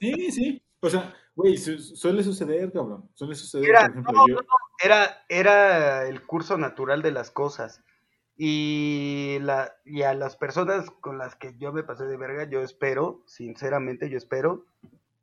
Sí, 0.00 0.30
sí. 0.30 0.62
O 0.80 0.88
sea, 0.90 1.14
güey, 1.34 1.56
su- 1.58 1.78
suele 1.78 2.22
suceder, 2.24 2.72
cabrón. 2.72 3.10
Suele 3.14 3.34
suceder, 3.34 3.66
Mira, 3.66 3.80
por 3.82 3.90
ejemplo, 3.90 4.12
no, 4.12 4.26
yo. 4.28 4.34
no, 4.36 4.42
Era, 4.82 5.24
era 5.28 6.08
el 6.08 6.24
curso 6.26 6.56
natural 6.56 7.02
de 7.02 7.12
las 7.12 7.30
cosas. 7.30 7.82
Y, 8.42 9.36
la, 9.42 9.74
y 9.84 10.02
a 10.02 10.14
las 10.14 10.36
personas 10.36 10.90
con 11.02 11.18
las 11.18 11.36
que 11.36 11.56
yo 11.58 11.72
me 11.74 11.82
pasé 11.82 12.04
de 12.04 12.16
verga, 12.16 12.48
yo 12.48 12.62
espero, 12.62 13.22
sinceramente, 13.26 14.08
yo 14.08 14.16
espero 14.16 14.64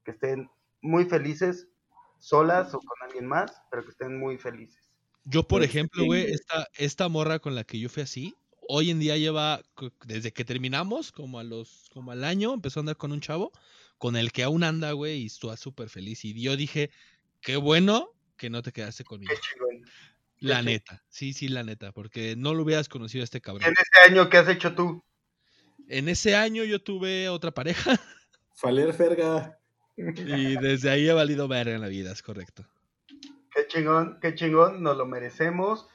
que 0.06 0.12
estén 0.12 0.52
muy 0.82 1.06
felices, 1.06 1.68
solas 2.20 2.74
o 2.76 2.80
con 2.80 2.96
alguien 3.04 3.26
más, 3.26 3.52
pero 3.72 3.84
que 3.84 3.90
estén 3.90 4.20
muy 4.20 4.38
felices. 4.38 4.92
Yo, 5.24 5.48
por 5.48 5.60
Pues, 5.62 5.70
ejemplo, 5.72 6.06
güey, 6.06 6.32
esta, 6.32 6.68
esta 6.76 7.10
morra 7.10 7.40
con 7.40 7.56
la 7.56 7.64
que 7.64 7.80
yo 7.80 7.90
fui 7.90 8.04
así, 8.04 8.36
hoy 8.70 8.92
en 8.92 9.00
día 9.00 9.18
lleva, 9.18 9.62
desde 10.06 10.32
que 10.32 10.46
terminamos, 10.46 11.12
como 11.12 11.40
a 11.40 11.44
los, 11.44 11.90
como 11.94 12.12
al 12.12 12.24
año, 12.24 12.54
empezó 12.54 12.80
a 12.80 12.82
andar 12.82 12.98
con 12.98 13.12
un 13.12 13.20
chavo, 13.22 13.52
con 13.98 14.16
el 14.16 14.32
que 14.32 14.44
aún 14.44 14.64
anda, 14.64 14.92
güey, 14.92 15.24
y 15.24 15.26
está 15.28 15.58
súper 15.58 15.90
feliz. 15.90 16.24
Y 16.26 16.40
yo 16.42 16.56
dije, 16.56 16.92
qué 17.42 17.58
bueno 17.58 18.12
que 18.38 18.50
no 18.50 18.62
te 18.62 18.72
quedaste 18.72 19.04
conmigo. 19.04 19.34
Qué 19.34 19.40
chingón. 19.42 19.90
La 20.40 20.58
qué 20.60 20.66
neta, 20.66 21.04
sí, 21.10 21.34
sí, 21.34 21.48
la 21.48 21.64
neta, 21.64 21.92
porque 21.92 22.36
no 22.36 22.54
lo 22.54 22.64
hubieras 22.64 22.90
conocido 22.90 23.24
a 23.24 23.26
este 23.26 23.40
¿Y 23.40 23.42
cabrón. 23.42 23.68
en 23.68 23.74
este 23.74 24.00
año 24.12 24.30
qué 24.30 24.38
has 24.38 24.48
hecho 24.48 24.76
tú? 24.76 25.04
En 25.88 26.10
ese 26.10 26.36
año 26.36 26.64
yo 26.64 26.80
tuve 26.82 27.28
otra 27.30 27.52
pareja 27.52 28.00
Faler 28.56 28.94
Ferga. 28.94 29.58
y 29.96 30.56
desde 30.58 30.92
ahí 30.92 31.08
he 31.10 31.14
valido 31.14 31.48
verga 31.48 31.74
en 31.74 31.82
la 31.82 31.88
vida, 31.88 32.12
es 32.12 32.22
correcto. 32.22 32.68
Qué 33.52 33.66
chingón, 33.68 34.20
qué 34.22 34.36
chingón, 34.36 34.84
nos 34.84 34.96
lo 34.96 35.08
merecemos. 35.08 35.88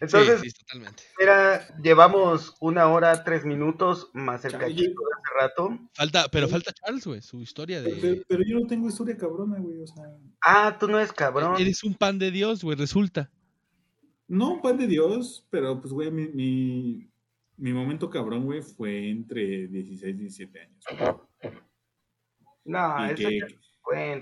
Entonces, 0.00 0.40
sí, 0.40 0.50
totalmente. 0.52 1.02
mira, 1.18 1.76
llevamos 1.78 2.56
una 2.60 2.88
hora, 2.88 3.22
tres 3.22 3.44
minutos, 3.44 4.10
más 4.14 4.42
el 4.46 4.52
cachito 4.52 5.02
de 5.02 5.12
hace 5.18 5.38
rato. 5.38 5.78
Falta, 5.92 6.26
pero 6.32 6.48
falta 6.48 6.72
Charles, 6.72 7.06
güey, 7.06 7.20
su 7.20 7.40
historia 7.42 7.82
Pero, 7.84 7.96
de... 8.00 8.24
pero 8.26 8.42
yo 8.46 8.58
no 8.60 8.66
tengo 8.66 8.88
historia 8.88 9.16
cabrona, 9.18 9.58
güey. 9.58 9.82
O 9.82 9.86
sea, 9.86 10.04
Ah, 10.40 10.76
tú 10.80 10.88
no 10.88 10.98
eres 10.98 11.12
cabrón. 11.12 11.60
Eres 11.60 11.84
un 11.84 11.94
pan 11.94 12.18
de 12.18 12.30
Dios, 12.30 12.64
güey, 12.64 12.78
resulta. 12.78 13.30
no 14.26 14.62
pan 14.62 14.78
de 14.78 14.86
Dios, 14.86 15.46
pero 15.50 15.78
pues, 15.80 15.92
güey, 15.92 16.10
mi, 16.10 16.28
mi, 16.28 17.10
mi 17.58 17.72
momento 17.74 18.08
cabrón, 18.08 18.46
güey, 18.46 18.62
fue 18.62 19.10
entre 19.10 19.66
16 19.68 20.14
y 20.14 20.18
17 20.18 20.60
años. 20.60 20.84
güey. 20.98 21.54
No, 22.64 23.06
y 23.06 23.10
eso 23.10 23.16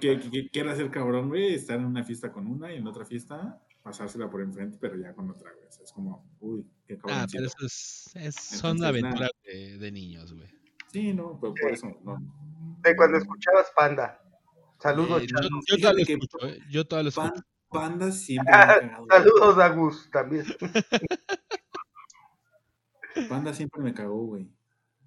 que, 0.01 0.18
que, 0.31 0.49
que, 0.51 0.74
ser 0.76 0.91
cabrón, 0.91 1.29
güey, 1.29 1.55
estar 1.55 1.79
en 1.79 1.85
una 1.85 2.03
fiesta 2.03 2.33
con 2.33 2.47
una 2.47 2.72
y 2.72 2.79
en 2.79 2.87
otra 2.87 3.05
fiesta 3.05 3.61
pasársela 3.89 4.28
por 4.30 4.41
enfrente, 4.43 4.76
pero 4.80 4.97
ya 4.97 5.12
con 5.14 5.30
otra, 5.30 5.51
güey. 5.53 5.66
O 5.66 5.72
sea, 5.72 5.84
es 5.84 5.93
como, 5.93 6.24
uy, 6.41 6.64
qué 6.86 6.95
Ah, 6.95 6.99
cabrón. 7.01 7.26
pero 7.32 7.47
eso 7.47 7.66
es, 7.66 8.11
es- 8.14 8.34
son 8.36 8.76
Entonces, 8.76 8.89
aventuras 9.03 9.30
de, 9.45 9.78
de 9.78 9.93
niños, 9.93 10.32
güey. 10.34 10.49
Sí, 10.93 11.12
no, 11.14 11.39
pero 11.41 11.55
por 11.55 11.70
eso, 11.72 11.86
no. 12.05 12.16
De 12.82 12.95
cuando 12.97 13.18
escuchabas 13.18 13.66
Panda. 13.76 14.20
Saludos, 14.80 15.22
Eh, 15.22 15.26
yo, 15.26 15.39
yo 15.66 15.76
todavía 15.78 16.05
lo 16.07 16.12
escucho, 16.12 16.47
eh, 16.47 16.59
yo 16.70 16.84
todavía 16.86 17.11
lo 17.11 17.14
Pan- 17.14 17.26
escucho. 17.34 17.47
Panda 17.70 18.12
siempre 18.12 18.55
me 18.57 18.62
ha 18.62 18.66
cagado. 18.66 19.05
güey. 19.05 19.11
Saludos, 19.11 19.59
Agus, 19.59 20.11
también. 20.11 20.47
Panda 23.28 23.53
siempre 23.53 23.82
me 23.82 23.93
cagó, 23.93 24.24
güey. 24.26 24.49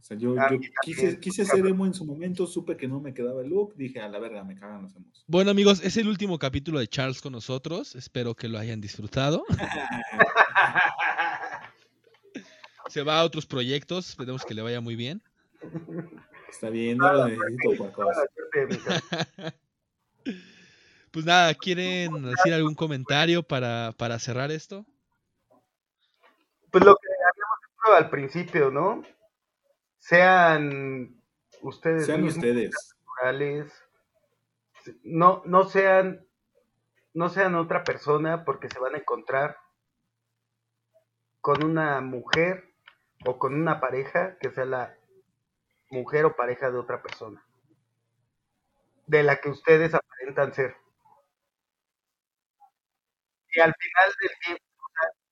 O 0.02 0.04
sea, 0.04 0.18
yo, 0.18 0.36
quise, 0.82 1.20
quise 1.20 1.46
ser 1.46 1.64
emo 1.68 1.86
en 1.86 1.94
su 1.94 2.04
momento, 2.06 2.48
supe 2.48 2.76
que 2.76 2.88
no 2.88 3.00
me 3.00 3.14
quedaba 3.14 3.44
el 3.44 3.50
look, 3.50 3.76
dije, 3.76 4.02
a 4.02 4.10
la 4.10 4.18
verga, 4.18 4.44
me 4.44 4.56
cagan 4.56 4.82
los 4.82 4.96
emos. 4.96 5.24
Bueno, 5.28 5.52
amigos, 5.52 5.80
es 5.84 5.96
el 5.96 6.08
último 6.08 6.40
capítulo 6.40 6.80
de 6.80 6.88
Charles 6.88 7.22
con 7.22 7.34
nosotros. 7.34 7.96
Espero 7.96 8.34
que 8.34 8.48
lo 8.48 8.58
hayan 8.58 8.82
disfrutado. 8.82 9.44
Se 12.88 13.04
va 13.04 13.20
a 13.20 13.24
otros 13.24 13.46
proyectos. 13.46 14.10
Esperemos 14.10 14.44
que 14.44 14.56
le 14.56 14.64
vaya 14.64 14.82
muy 14.82 14.96
bien. 14.96 15.22
Está 16.50 16.72
bien, 16.72 16.98
no 16.98 17.14
lo 17.14 17.28
necesito. 17.28 17.94
Pues 21.12 21.26
nada, 21.26 21.54
¿quieren 21.54 22.24
decir 22.24 22.54
algún 22.54 22.74
comentario 22.74 23.44
para, 23.44 23.94
para 23.98 24.18
cerrar 24.18 24.50
esto? 24.50 24.86
Pues 26.72 26.86
lo 26.86 26.96
que 26.96 27.08
habíamos 27.10 27.60
dicho 27.60 27.94
al 27.98 28.10
principio, 28.10 28.72
¿no? 28.72 29.04
Sean 30.02 31.22
ustedes 31.62 32.06
Sean 32.08 32.24
mismos 32.24 32.44
ustedes. 32.44 32.96
naturales. 33.06 33.72
No, 35.04 35.44
no 35.46 35.64
sean, 35.66 36.26
no 37.14 37.30
sean 37.30 37.54
otra 37.54 37.84
persona 37.84 38.44
porque 38.44 38.68
se 38.68 38.80
van 38.80 38.96
a 38.96 38.98
encontrar 38.98 39.58
con 41.40 41.64
una 41.64 42.02
mujer 42.02 42.74
o 43.26 43.38
con 43.38 43.54
una 43.54 43.80
pareja 43.80 44.38
que 44.40 44.50
sea 44.50 44.66
la 44.66 44.98
mujer 45.92 46.26
o 46.26 46.36
pareja 46.36 46.72
de 46.72 46.80
otra 46.80 47.04
persona. 47.04 47.46
De 49.06 49.22
la 49.22 49.40
que 49.40 49.50
ustedes 49.50 49.94
aparentan 49.94 50.54
ser. 50.54 50.76
Y 53.52 53.60
al 53.60 53.76
final 53.78 54.14
del 54.20 54.40
tiempo, 54.46 54.64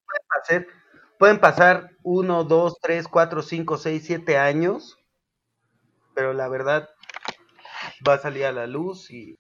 pueden 0.06 0.28
pasar, 0.28 0.68
pueden 1.20 1.40
pasar 1.40 1.92
uno, 2.02 2.44
dos, 2.46 2.80
tres, 2.82 3.08
cuatro, 3.08 3.44
cinco, 3.44 3.78
seis, 3.78 4.04
siete 4.06 4.38
años, 4.38 4.98
pero 6.16 6.34
la 6.34 6.48
verdad 6.48 6.90
va 8.08 8.16
a 8.16 8.20
salir 8.20 8.46
a 8.46 8.52
la 8.52 8.66
luz 8.66 9.12
y 9.12 9.38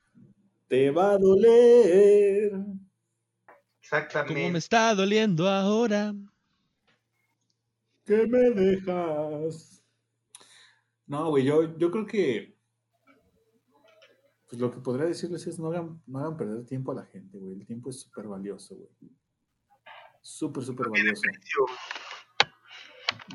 Te 0.67 0.91
va 0.91 1.13
a 1.13 1.17
doler. 1.17 2.51
¿Cómo 2.51 4.49
me 4.49 4.57
exactamente. 4.57 4.57
está 4.59 4.93
doliendo 4.93 5.49
ahora? 5.49 6.13
que 8.05 8.25
me 8.27 8.49
dejas. 8.49 9.83
No, 11.05 11.29
güey, 11.29 11.45
yo, 11.45 11.77
yo 11.77 11.91
creo 11.91 12.05
que. 12.05 12.57
Pues 14.47 14.59
lo 14.59 14.71
que 14.71 14.79
podría 14.79 15.05
decirles 15.05 15.45
es 15.45 15.59
no 15.59 15.67
hagan, 15.67 16.01
no 16.07 16.19
hagan 16.19 16.35
perder 16.35 16.65
tiempo 16.65 16.91
a 16.91 16.95
la 16.95 17.05
gente, 17.05 17.37
güey. 17.37 17.53
El 17.53 17.67
tiempo 17.67 17.91
es 17.91 18.01
súper 18.01 18.27
valioso, 18.27 18.75
güey. 18.75 18.89
Súper, 20.21 20.63
súper 20.63 20.89
valioso. 20.89 21.21
precio, 21.21 21.65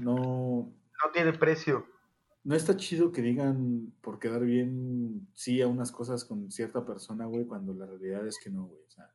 No, 0.01 0.73
no 1.05 1.11
tiene 1.13 1.33
precio. 1.33 1.87
no 2.45 2.55
está 2.55 2.77
chido 2.77 3.11
que 3.11 3.23
digan 3.23 3.93
por 4.03 4.19
quedar 4.19 4.45
bien 4.45 5.29
sí 5.33 5.63
a 5.63 5.67
unas 5.67 5.91
cosas 5.93 6.25
con 6.25 6.51
cierta 6.51 6.85
persona, 6.85 7.25
güey, 7.27 7.47
cuando 7.47 7.73
la 7.75 7.87
realidad 7.87 8.27
es 8.27 8.39
que 8.39 8.51
no, 8.51 8.67
güey. 8.67 8.83
O 8.87 8.91
sea, 8.91 9.11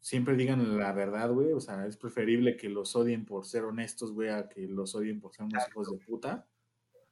siempre 0.00 0.36
digan 0.36 0.78
la 0.78 0.92
verdad, 0.92 1.30
güey. 1.30 1.52
O 1.52 1.60
sea, 1.60 1.86
es 1.86 1.96
preferible 1.96 2.56
que 2.56 2.68
los 2.68 2.96
odien 2.96 3.24
por 3.24 3.44
ser 3.46 3.64
honestos, 3.64 4.12
güey, 4.12 4.30
a 4.30 4.48
que 4.48 4.66
los 4.66 4.94
odien 4.94 5.20
por 5.20 5.32
ser 5.32 5.46
unos 5.46 5.62
hijos 5.68 5.90
de 5.90 5.98
puta. 5.98 6.46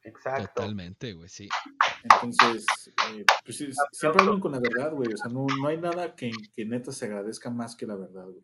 Exacto. 0.03 0.51
Totalmente, 0.55 1.13
güey, 1.13 1.29
sí. 1.29 1.49
Entonces, 2.03 2.65
eh, 3.11 3.25
pues 3.43 3.57
sí, 3.57 3.69
siempre 3.91 4.23
hablen 4.23 4.39
con 4.39 4.51
la 4.51 4.59
verdad, 4.59 4.93
güey. 4.93 5.11
O 5.11 5.17
sea, 5.17 5.31
no, 5.31 5.47
no 5.59 5.67
hay 5.67 5.77
nada 5.77 6.15
que, 6.15 6.31
que 6.53 6.63
neta 6.65 6.91
se 6.91 7.05
agradezca 7.05 7.49
más 7.49 7.75
que 7.75 7.87
la 7.87 7.95
verdad, 7.95 8.25
güey. 8.25 8.43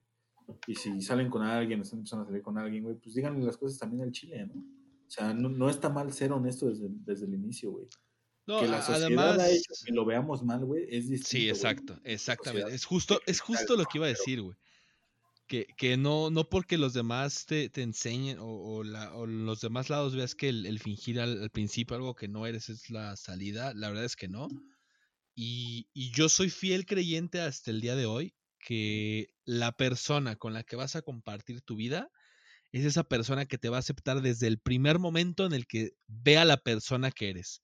Y 0.67 0.75
si 0.75 1.01
salen 1.01 1.29
con 1.29 1.43
alguien, 1.43 1.81
están 1.81 1.99
empezando 1.99 2.23
a 2.23 2.27
salir 2.27 2.41
con 2.41 2.57
alguien, 2.57 2.83
güey, 2.83 2.95
pues 2.95 3.15
díganle 3.15 3.43
las 3.45 3.57
cosas 3.57 3.77
también 3.79 4.03
al 4.03 4.11
chile, 4.11 4.45
¿no? 4.45 4.53
O 4.61 5.09
sea, 5.13 5.33
no, 5.33 5.49
no 5.49 5.69
está 5.69 5.89
mal 5.89 6.11
ser 6.13 6.31
honesto 6.31 6.67
desde, 6.69 6.87
desde 6.89 7.25
el 7.25 7.33
inicio, 7.33 7.71
güey. 7.71 7.87
No, 8.47 8.59
que 8.59 8.67
la 8.67 8.77
a- 8.79 8.81
sociedad 8.81 9.05
además, 9.05 9.39
ha 9.39 9.49
hecho 9.51 9.73
que 9.85 9.93
lo 9.93 10.05
veamos 10.05 10.43
mal, 10.43 10.65
güey, 10.65 10.83
es 10.89 11.09
distinto. 11.09 11.27
sí, 11.27 11.49
exacto, 11.49 11.99
exactamente. 12.03 12.73
Es 12.73 12.85
justo, 12.85 13.19
es 13.25 13.39
justo 13.39 13.75
lo 13.75 13.85
que 13.85 13.97
iba 13.97 14.05
a 14.05 14.09
decir, 14.09 14.41
güey. 14.41 14.55
Que, 15.47 15.67
que 15.77 15.97
no, 15.97 16.29
no 16.29 16.49
porque 16.49 16.77
los 16.77 16.93
demás 16.93 17.45
te, 17.45 17.67
te 17.69 17.81
enseñen 17.81 18.39
o, 18.39 18.45
o 18.47 18.83
la- 18.85 19.13
o 19.15 19.25
los 19.25 19.59
demás 19.59 19.89
lados 19.89 20.15
veas 20.15 20.33
que 20.33 20.47
el, 20.49 20.65
el 20.65 20.79
fingir 20.79 21.19
al, 21.19 21.41
al 21.43 21.49
principio 21.49 21.95
algo 21.97 22.15
que 22.15 22.29
no 22.29 22.47
eres 22.47 22.69
es 22.69 22.89
la 22.89 23.17
salida, 23.17 23.73
la 23.73 23.89
verdad 23.89 24.05
es 24.05 24.15
que 24.15 24.29
no. 24.29 24.47
Y, 25.35 25.87
y 25.93 26.11
yo 26.11 26.29
soy 26.29 26.49
fiel 26.49 26.85
creyente 26.85 27.41
hasta 27.41 27.69
el 27.71 27.81
día 27.81 27.95
de 27.95 28.05
hoy 28.05 28.33
que 28.61 29.29
la 29.45 29.71
persona 29.73 30.35
con 30.37 30.53
la 30.53 30.63
que 30.63 30.75
vas 30.75 30.95
a 30.95 31.01
compartir 31.01 31.61
tu 31.61 31.75
vida 31.75 32.09
es 32.71 32.85
esa 32.85 33.03
persona 33.03 33.45
que 33.45 33.57
te 33.57 33.69
va 33.69 33.77
a 33.77 33.79
aceptar 33.81 34.21
desde 34.21 34.47
el 34.47 34.59
primer 34.59 34.99
momento 34.99 35.45
en 35.45 35.53
el 35.53 35.67
que 35.67 35.91
vea 36.07 36.45
la 36.45 36.57
persona 36.57 37.11
que 37.11 37.29
eres. 37.29 37.63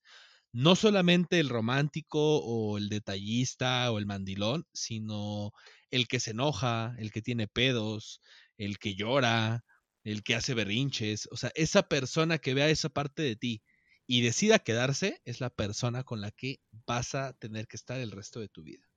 No 0.52 0.76
solamente 0.76 1.40
el 1.40 1.48
romántico 1.48 2.38
o 2.40 2.78
el 2.78 2.88
detallista 2.88 3.90
o 3.92 3.98
el 3.98 4.06
mandilón, 4.06 4.66
sino 4.72 5.52
el 5.90 6.08
que 6.08 6.20
se 6.20 6.32
enoja, 6.32 6.94
el 6.98 7.12
que 7.12 7.22
tiene 7.22 7.48
pedos, 7.48 8.20
el 8.58 8.78
que 8.78 8.94
llora, 8.94 9.64
el 10.04 10.22
que 10.22 10.34
hace 10.34 10.54
berrinches. 10.54 11.28
O 11.32 11.36
sea, 11.36 11.52
esa 11.54 11.88
persona 11.88 12.38
que 12.38 12.54
vea 12.54 12.68
esa 12.70 12.88
parte 12.88 13.22
de 13.22 13.36
ti 13.36 13.62
y 14.06 14.22
decida 14.22 14.58
quedarse 14.58 15.20
es 15.24 15.40
la 15.40 15.50
persona 15.50 16.04
con 16.04 16.20
la 16.20 16.30
que 16.30 16.60
vas 16.86 17.14
a 17.14 17.34
tener 17.34 17.66
que 17.68 17.76
estar 17.76 18.00
el 18.00 18.10
resto 18.10 18.40
de 18.40 18.48
tu 18.48 18.62
vida. 18.62 18.87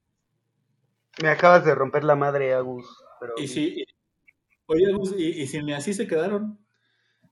Me 1.22 1.30
acabas 1.30 1.66
de 1.66 1.76
romper 1.76 2.04
la 2.04 2.16
madre, 2.16 2.54
Agus. 2.54 2.86
Pero 3.20 3.34
Y 3.38 3.48
si, 3.48 3.86
oye, 4.68 4.92
Gus, 4.94 5.14
y, 5.18 5.42
y 5.42 5.48
si 5.48 5.62
ni 5.64 5.74
así 5.74 5.94
se 5.94 6.08
quedaron, 6.08 6.60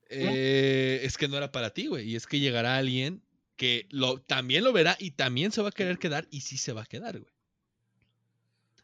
Eh, 0.09 1.01
es 1.03 1.17
que 1.17 1.27
no 1.27 1.37
era 1.37 1.51
para 1.51 1.73
ti, 1.73 1.87
güey. 1.87 2.09
Y 2.09 2.15
es 2.15 2.27
que 2.27 2.39
llegará 2.39 2.77
alguien 2.77 3.23
que 3.55 3.87
lo, 3.91 4.21
también 4.21 4.63
lo 4.63 4.73
verá 4.73 4.95
y 4.99 5.11
también 5.11 5.51
se 5.51 5.61
va 5.61 5.69
a 5.69 5.71
querer 5.71 5.99
quedar 5.99 6.27
y 6.31 6.41
sí 6.41 6.57
se 6.57 6.73
va 6.73 6.83
a 6.83 6.85
quedar, 6.85 7.19
güey. 7.19 7.33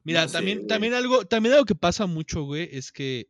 Mira, 0.04 0.22
No 0.22 0.30
sé, 0.30 0.34
también, 0.34 0.60
güey. 0.60 0.68
también 0.68 0.94
algo, 0.94 1.26
también 1.26 1.54
algo 1.54 1.66
que 1.66 1.76
pasa 1.76 2.06
mucho, 2.06 2.44
güey, 2.44 2.70
es 2.72 2.92
que 2.94 3.28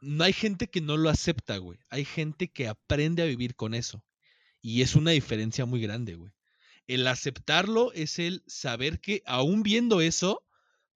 no 0.00 0.24
hay 0.24 0.32
gente 0.32 0.68
que 0.68 0.80
no 0.80 0.96
lo 0.96 1.08
acepta, 1.08 1.56
güey. 1.58 1.78
Hay 1.88 2.04
gente 2.04 2.48
que 2.48 2.68
aprende 2.68 3.22
a 3.22 3.26
vivir 3.26 3.54
con 3.54 3.74
eso. 3.74 4.04
Y 4.62 4.82
es 4.82 4.94
una 4.96 5.12
diferencia 5.12 5.66
muy 5.66 5.80
grande, 5.80 6.14
güey. 6.16 6.32
El 6.88 7.06
aceptarlo 7.06 7.92
es 7.92 8.18
el 8.18 8.42
saber 8.46 8.98
que 8.98 9.22
aún 9.26 9.62
viendo 9.62 10.00
eso, 10.00 10.42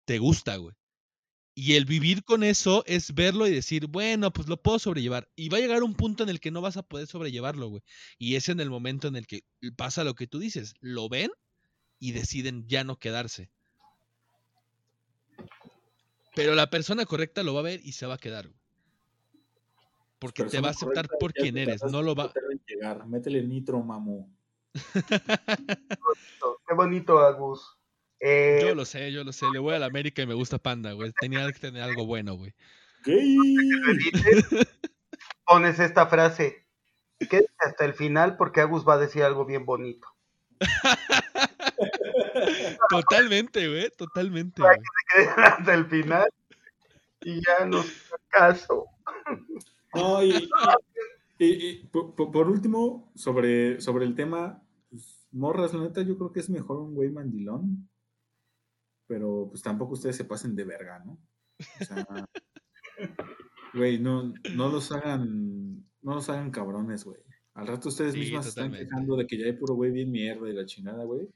te 0.06 0.19
gusta, 0.19 0.56
güey. 0.56 0.74
Y 1.55 1.74
el 1.74 1.85
vivir 1.85 2.24
con 2.24 2.43
eso 2.44 2.82
es 2.86 3.14
verlo 3.14 3.47
y 3.47 3.51
decir, 3.51 3.86
bueno, 3.86 4.32
pues 4.32 4.48
lo 4.48 4.56
puedo 4.56 4.78
sobrellevar. 4.78 5.28
Y 5.36 5.51
va 5.51 5.59
a 5.59 5.60
llegar 5.60 5.82
un 5.82 5.94
punto 5.94 6.23
en 6.23 6.31
el 6.31 6.40
que 6.40 6.51
no 6.51 6.62
vas 6.62 6.78
a 6.78 6.82
poder 6.82 7.06
sobrellevarlo, 7.06 7.69
güey. 7.69 7.82
Y 8.19 8.36
es 8.36 8.48
en 8.48 8.60
el 8.60 8.70
momento 8.70 9.06
en 9.06 9.16
el 9.16 9.27
que 9.27 9.44
pasa 9.77 10.02
lo 10.02 10.14
que 10.14 10.27
tú 10.27 10.39
dices. 10.39 10.74
Lo 10.81 11.10
ven 11.10 11.31
y 11.98 12.12
deciden 12.12 12.66
ya 12.69 12.85
no 12.85 12.98
quedarse. 12.98 13.51
Pero 16.35 16.55
la 16.55 16.70
persona 16.70 17.05
correcta 17.05 17.43
lo 17.43 17.52
va 17.52 17.60
a 17.60 17.64
ver 17.64 17.81
y 17.85 17.93
se 17.93 18.06
va 18.06 18.14
a 18.14 18.19
quedar, 18.19 18.48
güey. 18.48 18.60
Porque 20.19 20.44
te 20.44 20.60
va 20.60 20.69
a 20.69 20.70
aceptar 20.70 21.09
por 21.19 21.35
quien 21.35 21.59
eres. 21.59 21.82
No 21.82 22.01
lo 22.01 22.14
va. 22.14 22.32
llegar. 22.66 23.06
Métele 23.06 23.43
nitro, 23.43 23.82
mamu. 23.82 24.27
Qué 26.66 26.74
bonito, 26.74 27.18
Agus. 27.18 27.76
Eh, 28.20 28.60
Yo 28.62 28.74
lo 28.74 28.84
sé, 28.84 29.10
yo 29.12 29.24
lo 29.24 29.32
sé. 29.32 29.46
Le 29.52 29.58
voy 29.58 29.74
a 29.74 29.78
la 29.78 29.86
América 29.86 30.22
y 30.22 30.26
me 30.26 30.34
gusta 30.34 30.58
Panda, 30.58 30.92
güey. 30.92 31.12
Tenía 31.20 31.46
que 31.52 31.58
tener 31.58 31.82
algo 31.82 32.06
bueno, 32.06 32.34
güey. 32.34 32.54
Pones 35.44 35.78
esta 35.80 36.06
frase. 36.06 36.64
Quédate 37.18 37.48
hasta 37.58 37.84
el 37.84 37.94
final 37.94 38.36
porque 38.36 38.60
Agus 38.60 38.86
va 38.86 38.94
a 38.94 38.98
decir 38.98 39.22
algo 39.24 39.44
bien 39.44 39.64
bonito. 39.66 40.06
Totalmente, 42.88 43.68
güey. 43.68 43.90
Totalmente. 43.96 44.62
güey. 44.62 44.76
Quédate 45.14 45.40
hasta 45.42 45.74
el 45.74 45.86
final 45.86 46.28
y 47.22 47.40
ya 47.44 47.64
no 47.66 47.82
se 47.82 47.92
caso. 48.28 48.86
No, 49.94 50.22
y, 50.22 50.30
y- 50.30 50.48
y- 51.44 51.68
y 51.68 51.84
por, 51.86 52.14
por- 52.14 52.48
último, 52.48 53.10
sobre, 53.14 53.80
sobre 53.80 54.04
el 54.04 54.14
tema, 54.14 54.61
pues, 54.61 54.61
morras, 55.32 55.72
la 55.74 55.80
neta, 55.82 56.02
yo 56.02 56.16
creo 56.16 56.32
que 56.32 56.40
es 56.40 56.50
mejor 56.50 56.78
un 56.78 56.94
güey 56.94 57.10
mandilón. 57.10 57.88
Pero 59.06 59.48
pues 59.50 59.62
tampoco 59.62 59.94
ustedes 59.94 60.16
se 60.16 60.24
pasen 60.24 60.54
de 60.56 60.64
verga, 60.64 61.00
¿no? 61.04 61.18
O 61.80 61.84
sea, 61.84 62.06
güey, 63.74 63.98
no, 63.98 64.32
no 64.54 64.68
los 64.68 64.90
hagan, 64.92 65.84
no 66.02 66.14
los 66.14 66.28
hagan 66.28 66.50
cabrones, 66.50 67.04
güey. 67.04 67.18
Al 67.54 67.66
rato 67.66 67.88
ustedes 67.90 68.14
Sí, 68.14 68.20
mismas 68.20 68.44
se 68.44 68.50
están 68.50 68.72
quejando 68.72 69.16
de 69.16 69.26
que 69.26 69.36
ya 69.38 69.44
hay 69.46 69.52
puro 69.52 69.74
güey 69.74 69.90
bien 69.90 70.10
mierda 70.10 70.48
y 70.48 70.54
la 70.54 70.64
chingada, 70.64 71.04
güey. 71.04 71.28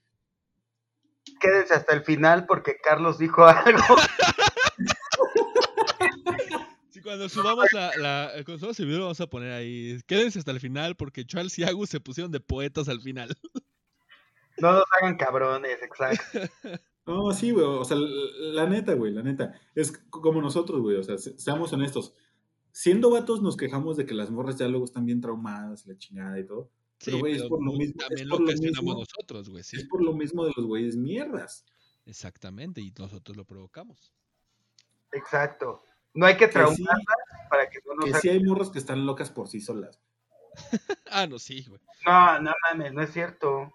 Quédense 1.41 1.75
hasta 1.75 1.93
el 1.95 2.03
final 2.03 2.47
porque 2.47 2.77
Carlos 2.83 3.19
dijo 3.19 3.45
algo. 3.45 3.81
Sí, 6.91 7.03
cuando 7.03 7.29
subamos 7.29 7.67
la, 7.73 7.91
la- 7.99 8.31
cuando 8.45 8.59
subamos 8.59 8.81
el 8.81 8.87
video 8.87 9.03
vamos 9.03 9.21
a 9.21 9.27
poner 9.27 9.53
ahí. 9.53 9.99
Quédense 10.07 10.39
hasta 10.39 10.51
el 10.51 10.61
final 10.61 10.97
porque 10.97 11.27
Charles 11.27 11.59
y 11.59 11.65
Agus 11.65 11.91
se 11.91 12.01
pusieron 12.01 12.33
de 12.33 12.41
poetas 12.41 12.89
al 12.89 13.01
final. 13.01 13.37
No 14.59 14.73
nos 14.73 14.85
hagan 15.01 15.17
cabrones, 15.17 15.83
exacto. 15.83 16.23
No, 17.07 17.31
sí, 17.33 17.53
güey, 17.53 17.65
o 17.65 17.85
sea, 17.85 17.97
la, 17.97 18.67
neta, 18.67 18.95
güey, 18.95 19.13
la 19.13 19.23
neta. 19.23 19.55
Es 19.77 19.93
como 20.11 20.43
nosotros, 20.43 20.81
güey, 20.81 20.97
o 20.97 21.05
sea, 21.05 21.17
se- 21.19 21.39
seamos 21.39 21.73
honestos. 21.73 22.15
Siendo 22.73 23.11
vatos 23.11 23.41
nos 23.43 23.57
quejamos 23.57 23.97
de 23.97 24.05
que 24.07 24.13
las 24.15 24.29
morras 24.33 24.59
ya 24.59 24.67
luego 24.67 24.87
están 24.87 25.07
bien 25.07 25.21
traumadas, 25.21 25.87
la 25.87 25.97
chingada 25.97 26.37
y 26.41 26.45
todo. 26.45 26.69
Pero, 27.05 27.19
güey, 27.21 27.37
es 27.37 27.45
por 27.45 27.63
lo 27.65 27.71
mismo- 27.75 27.95
es 28.01 28.09
también 28.09 28.29
por 28.29 28.41
lo 28.41 28.47
lo 28.47 28.53
mismo. 28.61 28.95
nosotros, 28.95 29.49
güey, 29.49 29.63
sí. 29.63 29.77
Es 29.77 29.85
por 29.85 30.03
lo 30.03 30.15
mismo 30.15 30.45
de 30.47 30.53
los 30.57 30.67
güeyes 30.67 30.97
mierdas. 30.97 31.65
Exactamente, 32.07 32.81
y 32.81 32.93
nosotros 32.99 33.37
lo 33.37 33.45
provocamos. 33.45 34.13
Exacto. 35.13 35.83
No 36.15 36.27
hay 36.27 36.35
que 36.37 36.47
Que 36.47 36.53
traumarlas 36.53 36.79
sí, 36.81 37.37
para 37.51 37.71
que 37.71 37.79
no 37.87 37.95
nos 37.95 38.05
que 38.05 38.11
hagan- 38.11 38.21
sí 38.21 38.29
hay 38.31 38.43
morras 38.43 38.71
que 38.71 38.79
están 38.79 39.07
locas 39.07 39.31
por 39.31 39.47
sí 39.49 39.61
solas. 39.61 40.01
Ah, 41.11 41.27
no, 41.29 41.39
sí, 41.39 41.65
güey. 41.69 41.81
No, 42.05 42.41
no 42.41 42.53
mames, 42.69 42.93
no 42.93 43.01
es 43.03 43.13
cierto. 43.13 43.73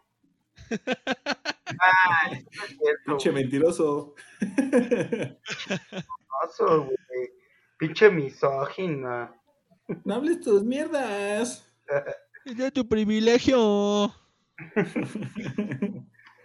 Ay, 0.69 2.45
no 2.55 2.63
es 2.63 2.77
cierto. 2.77 3.03
Pinche 3.05 3.31
mentiroso. 3.31 4.15
Pinche 7.77 8.09
misógina. 8.11 9.33
no 10.03 10.15
hables 10.15 10.41
tus 10.41 10.63
mierdas. 10.63 11.67
Es 12.45 12.57
de 12.57 12.71
tu 12.71 12.87
privilegio. 12.87 14.13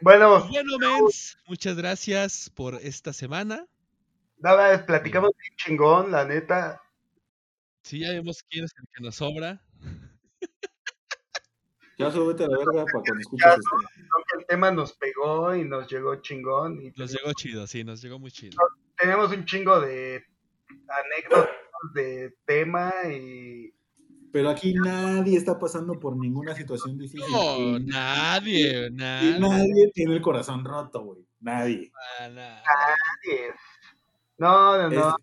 Bueno, 0.00 0.46
Bueno, 0.48 0.78
mens, 0.78 1.38
muchas 1.46 1.76
gracias 1.76 2.50
por 2.54 2.74
esta 2.76 3.12
semana. 3.12 3.66
nada, 4.38 4.84
platicamos 4.84 5.30
bien 5.38 5.54
chingón, 5.56 6.10
la 6.12 6.24
neta. 6.24 6.82
Sí, 7.82 8.00
ya 8.00 8.10
vemos 8.10 8.42
quién 8.50 8.64
es 8.64 8.72
el 8.78 8.86
que 8.94 9.02
nos 9.02 9.16
sobra. 9.16 9.60
Ya 11.98 12.10
solo 12.10 12.26
vete 12.26 12.44
a 12.44 12.48
la 12.48 12.58
verga 12.58 12.84
para 12.84 13.02
cuando 13.04 13.20
escuches 13.20 13.46
esto. 13.48 13.70
Creo 13.94 14.24
que 14.30 14.38
el 14.40 14.46
tema 14.46 14.70
nos 14.70 14.92
pegó 14.94 15.54
y 15.54 15.64
nos 15.64 15.88
llegó 15.90 16.16
chingón. 16.16 16.80
Y 16.80 16.90
Nos 16.96 17.10
llegó 17.12 17.32
chido, 17.32 17.66
sí, 17.66 17.84
nos 17.84 18.02
llegó 18.02 18.18
muy 18.18 18.30
chido. 18.30 18.56
tenemos 18.98 19.30
un 19.32 19.44
chingo 19.46 19.80
de 19.80 20.22
anécdotas 20.88 21.50
de 21.94 22.34
tema 22.44 22.92
y 23.10 23.72
Pero 24.32 24.50
aquí 24.50 24.74
nadie 24.74 25.36
está 25.38 25.58
pasando 25.58 25.98
por 25.98 26.16
ninguna 26.18 26.54
situación 26.54 26.98
difícil. 26.98 27.30
No, 27.32 27.56
Y- 27.58 27.84
nadie, 27.84 28.86
y 28.88 28.90
nadie. 28.92 29.38
nadie 29.40 29.90
tiene 29.94 30.14
el 30.16 30.20
corazón 30.22 30.64
roto, 30.64 31.00
güey. 31.02 31.20
Nadie. 31.40 31.90
Ah, 32.20 32.28
nadie. 32.28 33.52
No, 34.38 34.76
no, 34.76 34.90
no. 34.90 35.16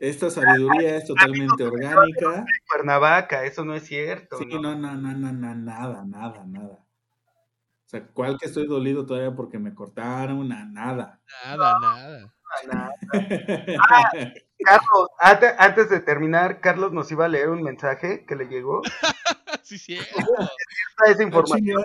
Esta 0.00 0.30
sabiduría 0.30 0.96
es 0.96 1.06
totalmente 1.06 1.64
orgánica. 1.64 2.44
Cuernavaca, 2.68 3.44
eso 3.44 3.64
no 3.64 3.74
es 3.74 3.84
cierto. 3.86 4.38
Sí, 4.38 4.46
¿no? 4.46 4.60
no, 4.60 4.74
no, 4.76 4.94
no, 4.96 5.12
no, 5.12 5.32
no, 5.32 5.54
nada, 5.54 6.04
nada, 6.04 6.44
nada. 6.46 6.78
O 6.78 7.88
sea, 7.88 8.04
¿cuál 8.08 8.36
que 8.38 8.46
estoy 8.46 8.66
dolido 8.66 9.06
todavía 9.06 9.34
porque 9.34 9.58
me 9.58 9.74
cortaron? 9.74 10.48
Na- 10.48 10.64
Nada. 10.64 11.20
Nada, 11.44 11.78
nada. 11.80 12.32
Nada. 12.66 12.90
Carlos, 14.58 15.08
ante- 15.20 15.54
antes 15.58 15.90
de 15.90 16.00
terminar, 16.00 16.60
Carlos 16.60 16.92
nos 16.92 17.10
iba 17.12 17.26
a 17.26 17.28
leer 17.28 17.50
un 17.50 17.62
mensaje 17.62 18.24
que 18.26 18.36
le 18.36 18.46
llegó. 18.46 18.82
Sí, 19.62 19.78
sí. 19.78 19.94
Esta 19.96 21.10
es 21.10 21.18
Ah, 21.18 21.22
información. 21.24 21.82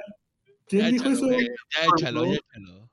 ¿Quién 0.67 0.83
Ya 0.83 0.91
dijo 0.91 1.09
échalo, 1.09 1.31
eso? 1.31 1.47
Ya 1.71 1.85
échalo, 1.95 2.25
ya 2.25 2.31
échalo. 2.33 2.89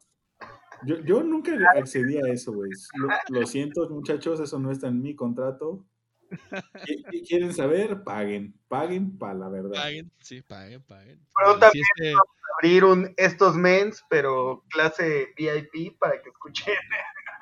Yo, 0.85 0.97
yo 1.01 1.23
nunca 1.23 1.53
accedí 1.77 2.17
a 2.19 2.33
eso, 2.33 2.53
güey. 2.53 2.71
Lo, 2.95 3.41
lo 3.41 3.47
siento, 3.47 3.89
muchachos, 3.91 4.41
eso 4.41 4.59
no 4.59 4.71
está 4.71 4.89
en 4.89 5.03
mi 5.03 5.15
contrato. 5.17 5.85
¿Qui- 6.31 7.05
qui- 7.07 7.27
¿Quieren 7.27 7.55
saber? 7.55 8.03
Paguen. 8.05 8.55
Paguen 8.69 9.17
para 9.19 9.35
la 9.35 9.49
verdad. 9.49 9.73
Paguen, 9.75 10.11
sí, 10.21 10.43
paguen, 10.43 10.83
paguen. 10.83 11.21
Pero 11.37 11.59
también- 11.59 11.85
si 11.97 12.05
este- 12.05 12.15
Abrir 12.61 12.85
un 12.85 13.15
estos 13.19 13.55
mens, 13.57 14.03
pero 14.11 14.65
clase 14.71 15.29
VIP 15.37 15.97
para 15.99 16.21
que 16.21 16.31
escuchen 16.31 16.75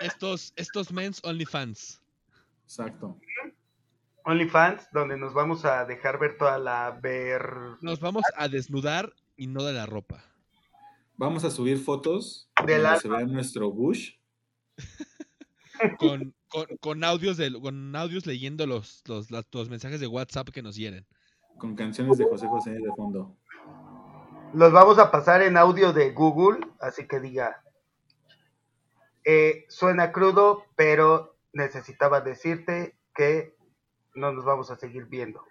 estos, 0.00 0.52
estos 0.56 0.92
men's 0.92 1.20
OnlyFans. 1.24 2.02
Exacto. 2.64 3.18
OnlyFans, 4.24 4.88
donde 4.92 5.16
nos 5.16 5.32
vamos 5.32 5.64
a 5.64 5.84
dejar 5.84 6.18
ver 6.18 6.36
toda 6.36 6.58
la 6.58 6.98
ver. 7.00 7.40
Nos 7.80 8.00
vamos 8.00 8.24
a 8.36 8.48
desnudar 8.48 9.12
y 9.36 9.46
no 9.46 9.62
de 9.62 9.72
la 9.72 9.86
ropa. 9.86 10.24
Vamos 11.16 11.44
a 11.44 11.50
subir 11.50 11.78
fotos 11.78 12.50
De 12.66 12.74
donde 12.74 12.78
la- 12.82 12.96
se 13.00 13.08
vea 13.08 13.24
nuestro 13.26 13.70
bush. 13.70 14.14
Con, 15.98 16.34
con, 16.48 16.66
con 16.80 17.04
audios 17.04 17.36
de, 17.36 17.52
con 17.60 17.94
audios 17.94 18.24
leyendo 18.26 18.66
los, 18.66 19.02
los, 19.06 19.30
los 19.30 19.68
mensajes 19.68 20.00
de 20.00 20.06
WhatsApp 20.06 20.48
que 20.48 20.62
nos 20.62 20.74
hieren. 20.76 21.06
con 21.58 21.74
canciones 21.76 22.16
de 22.16 22.24
José 22.24 22.46
José 22.48 22.70
de 22.70 22.90
fondo. 22.96 23.36
Los 24.54 24.72
vamos 24.72 24.98
a 24.98 25.10
pasar 25.10 25.42
en 25.42 25.58
audio 25.58 25.92
de 25.92 26.12
Google, 26.12 26.66
así 26.80 27.06
que 27.06 27.20
diga. 27.20 27.62
eh, 29.24 29.66
suena 29.68 30.12
crudo, 30.12 30.64
pero 30.76 31.36
necesitaba 31.52 32.20
decirte 32.22 32.96
que 33.14 33.54
no 34.14 34.32
nos 34.32 34.44
vamos 34.46 34.70
a 34.70 34.76
seguir 34.76 35.04
viendo. 35.06 35.42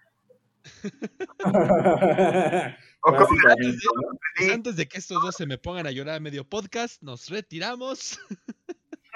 Pues 4.36 4.50
antes 4.52 4.76
de 4.76 4.88
que 4.88 4.98
estos 4.98 5.22
dos 5.22 5.34
se 5.36 5.46
me 5.46 5.58
pongan 5.58 5.86
a 5.86 5.90
llorar 5.92 6.16
a 6.16 6.20
medio 6.20 6.44
podcast, 6.48 7.00
nos 7.02 7.28
retiramos. 7.28 8.18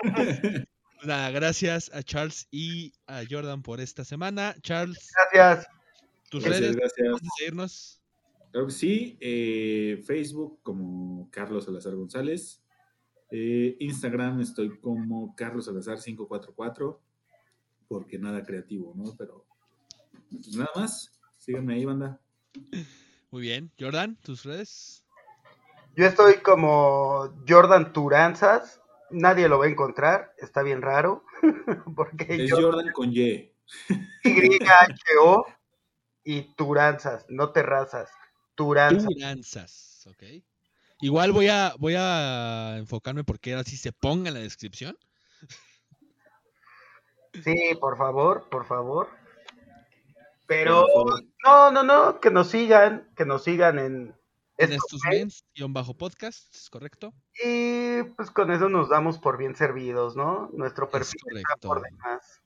Pues 1.01 1.06
Nada, 1.09 1.31
gracias 1.31 1.90
a 1.94 2.02
Charles 2.02 2.47
y 2.51 2.93
a 3.06 3.22
Jordan 3.28 3.62
por 3.62 3.81
esta 3.81 4.05
semana. 4.05 4.55
Charles, 4.60 5.10
gracias. 5.32 5.66
tus 6.31 6.44
Gracias, 6.44 6.60
redes, 6.62 6.77
gracias. 6.77 7.09
antes 7.09 7.28
de 7.39 7.47
irnos. 7.47 8.01
Claro 8.52 8.66
que 8.66 8.72
sí, 8.72 9.16
eh, 9.20 10.02
Facebook 10.06 10.60
como 10.62 11.31
Carlos 11.31 11.64
Salazar 11.64 11.94
González, 11.94 12.62
Eh, 13.31 13.77
Instagram 13.81 14.40
estoy 14.40 14.78
como 14.81 15.35
Carlos 15.36 15.66
Salazar 15.66 15.98
544, 16.02 17.01
porque 17.89 18.18
nada 18.18 18.43
creativo, 18.43 18.93
¿no? 18.97 19.14
Pero 19.16 19.47
pues 20.31 20.55
nada 20.56 20.70
más, 20.74 21.20
síganme 21.41 21.75
ahí, 21.75 21.85
banda. 21.85 22.21
Muy 23.31 23.43
bien. 23.43 23.73
Jordan, 23.79 24.17
tus 24.23 24.45
redes. 24.45 25.05
Yo 25.97 26.07
estoy 26.07 26.37
como 26.37 27.35
Jordan 27.49 27.93
Turanzas. 27.93 28.81
Nadie 29.11 29.49
lo 29.49 29.59
va 29.59 29.65
a 29.67 29.69
encontrar. 29.69 30.33
Está 30.39 30.62
bien 30.62 30.83
raro. 30.83 31.25
Porque 31.97 32.45
Es 32.45 32.51
yo 32.51 32.61
Jordan 32.61 32.93
con 32.93 33.11
Y. 33.12 33.53
Y-H-O 34.25 35.47
y 36.25 36.55
Turanzas, 36.55 37.25
no 37.29 37.51
terrazas. 37.51 38.11
Turanzas. 38.55 39.07
Turanzas, 39.07 40.07
ok. 40.09 40.23
Igual 41.01 41.33
voy 41.33 41.49
a, 41.49 41.75
voy 41.79 41.95
a 41.97 42.77
enfocarme 42.77 43.25
porque 43.25 43.53
ahora 43.53 43.65
sí 43.65 43.77
se 43.77 43.91
ponga 43.91 44.29
en 44.29 44.35
la 44.35 44.41
descripción. 44.41 44.99
Sí, 47.43 47.57
por 47.81 47.97
favor, 47.97 48.49
por 48.51 48.67
favor. 48.67 49.09
Pero 50.51 50.85
no, 51.44 51.70
no, 51.70 51.85
no, 51.85 52.18
que 52.18 52.28
nos 52.32 52.48
sigan, 52.48 53.09
que 53.14 53.24
nos 53.24 53.44
sigan 53.44 53.78
en 53.78 54.16
En 54.59 54.72
esto, 54.72 54.97
estos 54.97 55.01
mens, 55.09 55.44
guion 55.55 55.72
bajo 55.72 55.94
podcast, 55.94 56.52
¿es 56.52 56.68
correcto? 56.68 57.14
y 57.44 58.02
pues 58.16 58.32
con 58.32 58.51
eso 58.51 58.68
nos 58.68 58.89
damos 58.89 59.18
por 59.20 59.39
bien 59.39 59.55
servidos, 59.55 60.16
¿no? 60.16 60.51
Nuestro 60.52 60.86
Es 60.86 60.90
perfil 60.90 61.20
está 61.36 61.55
correcto. 61.55 61.68
por 61.68 61.82
demás. 61.82 62.43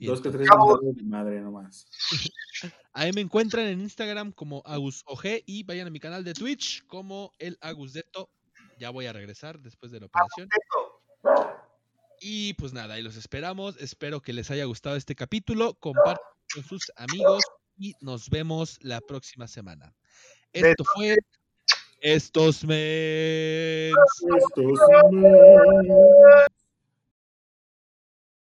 Y 0.00 0.08
Dos 0.08 0.20
que 0.20 0.30
tres 0.30 0.48
de 0.48 1.02
madre 1.04 1.40
nomás. 1.40 1.86
ahí 2.92 3.12
me 3.12 3.20
encuentran 3.20 3.66
en 3.66 3.80
Instagram 3.80 4.32
como 4.32 4.64
AgusOG 4.66 5.44
y 5.46 5.62
vayan 5.62 5.86
a 5.86 5.90
mi 5.90 6.00
canal 6.00 6.24
de 6.24 6.34
Twitch 6.34 6.84
como 6.88 7.32
el 7.38 7.58
Agusdeto 7.60 8.28
Ya 8.80 8.90
voy 8.90 9.06
a 9.06 9.12
regresar 9.12 9.60
después 9.60 9.92
de 9.92 10.00
la 10.00 10.06
operación. 10.06 10.48
Y 12.20 12.54
pues 12.54 12.72
nada, 12.72 12.94
ahí 12.94 13.02
los 13.02 13.14
esperamos. 13.14 13.76
Espero 13.76 14.20
que 14.20 14.32
les 14.32 14.50
haya 14.50 14.64
gustado 14.64 14.96
este 14.96 15.14
capítulo. 15.14 15.74
Compartan 15.74 16.37
con 16.54 16.64
sus 16.64 16.90
amigos 16.96 17.44
y 17.78 17.94
nos 18.00 18.28
vemos 18.28 18.78
la 18.80 19.00
próxima 19.00 19.46
semana. 19.46 19.94
Esto 20.52 20.84
fue 20.84 21.16
Estos 22.00 22.64
Mens. 22.64 23.94
Estos 24.36 24.78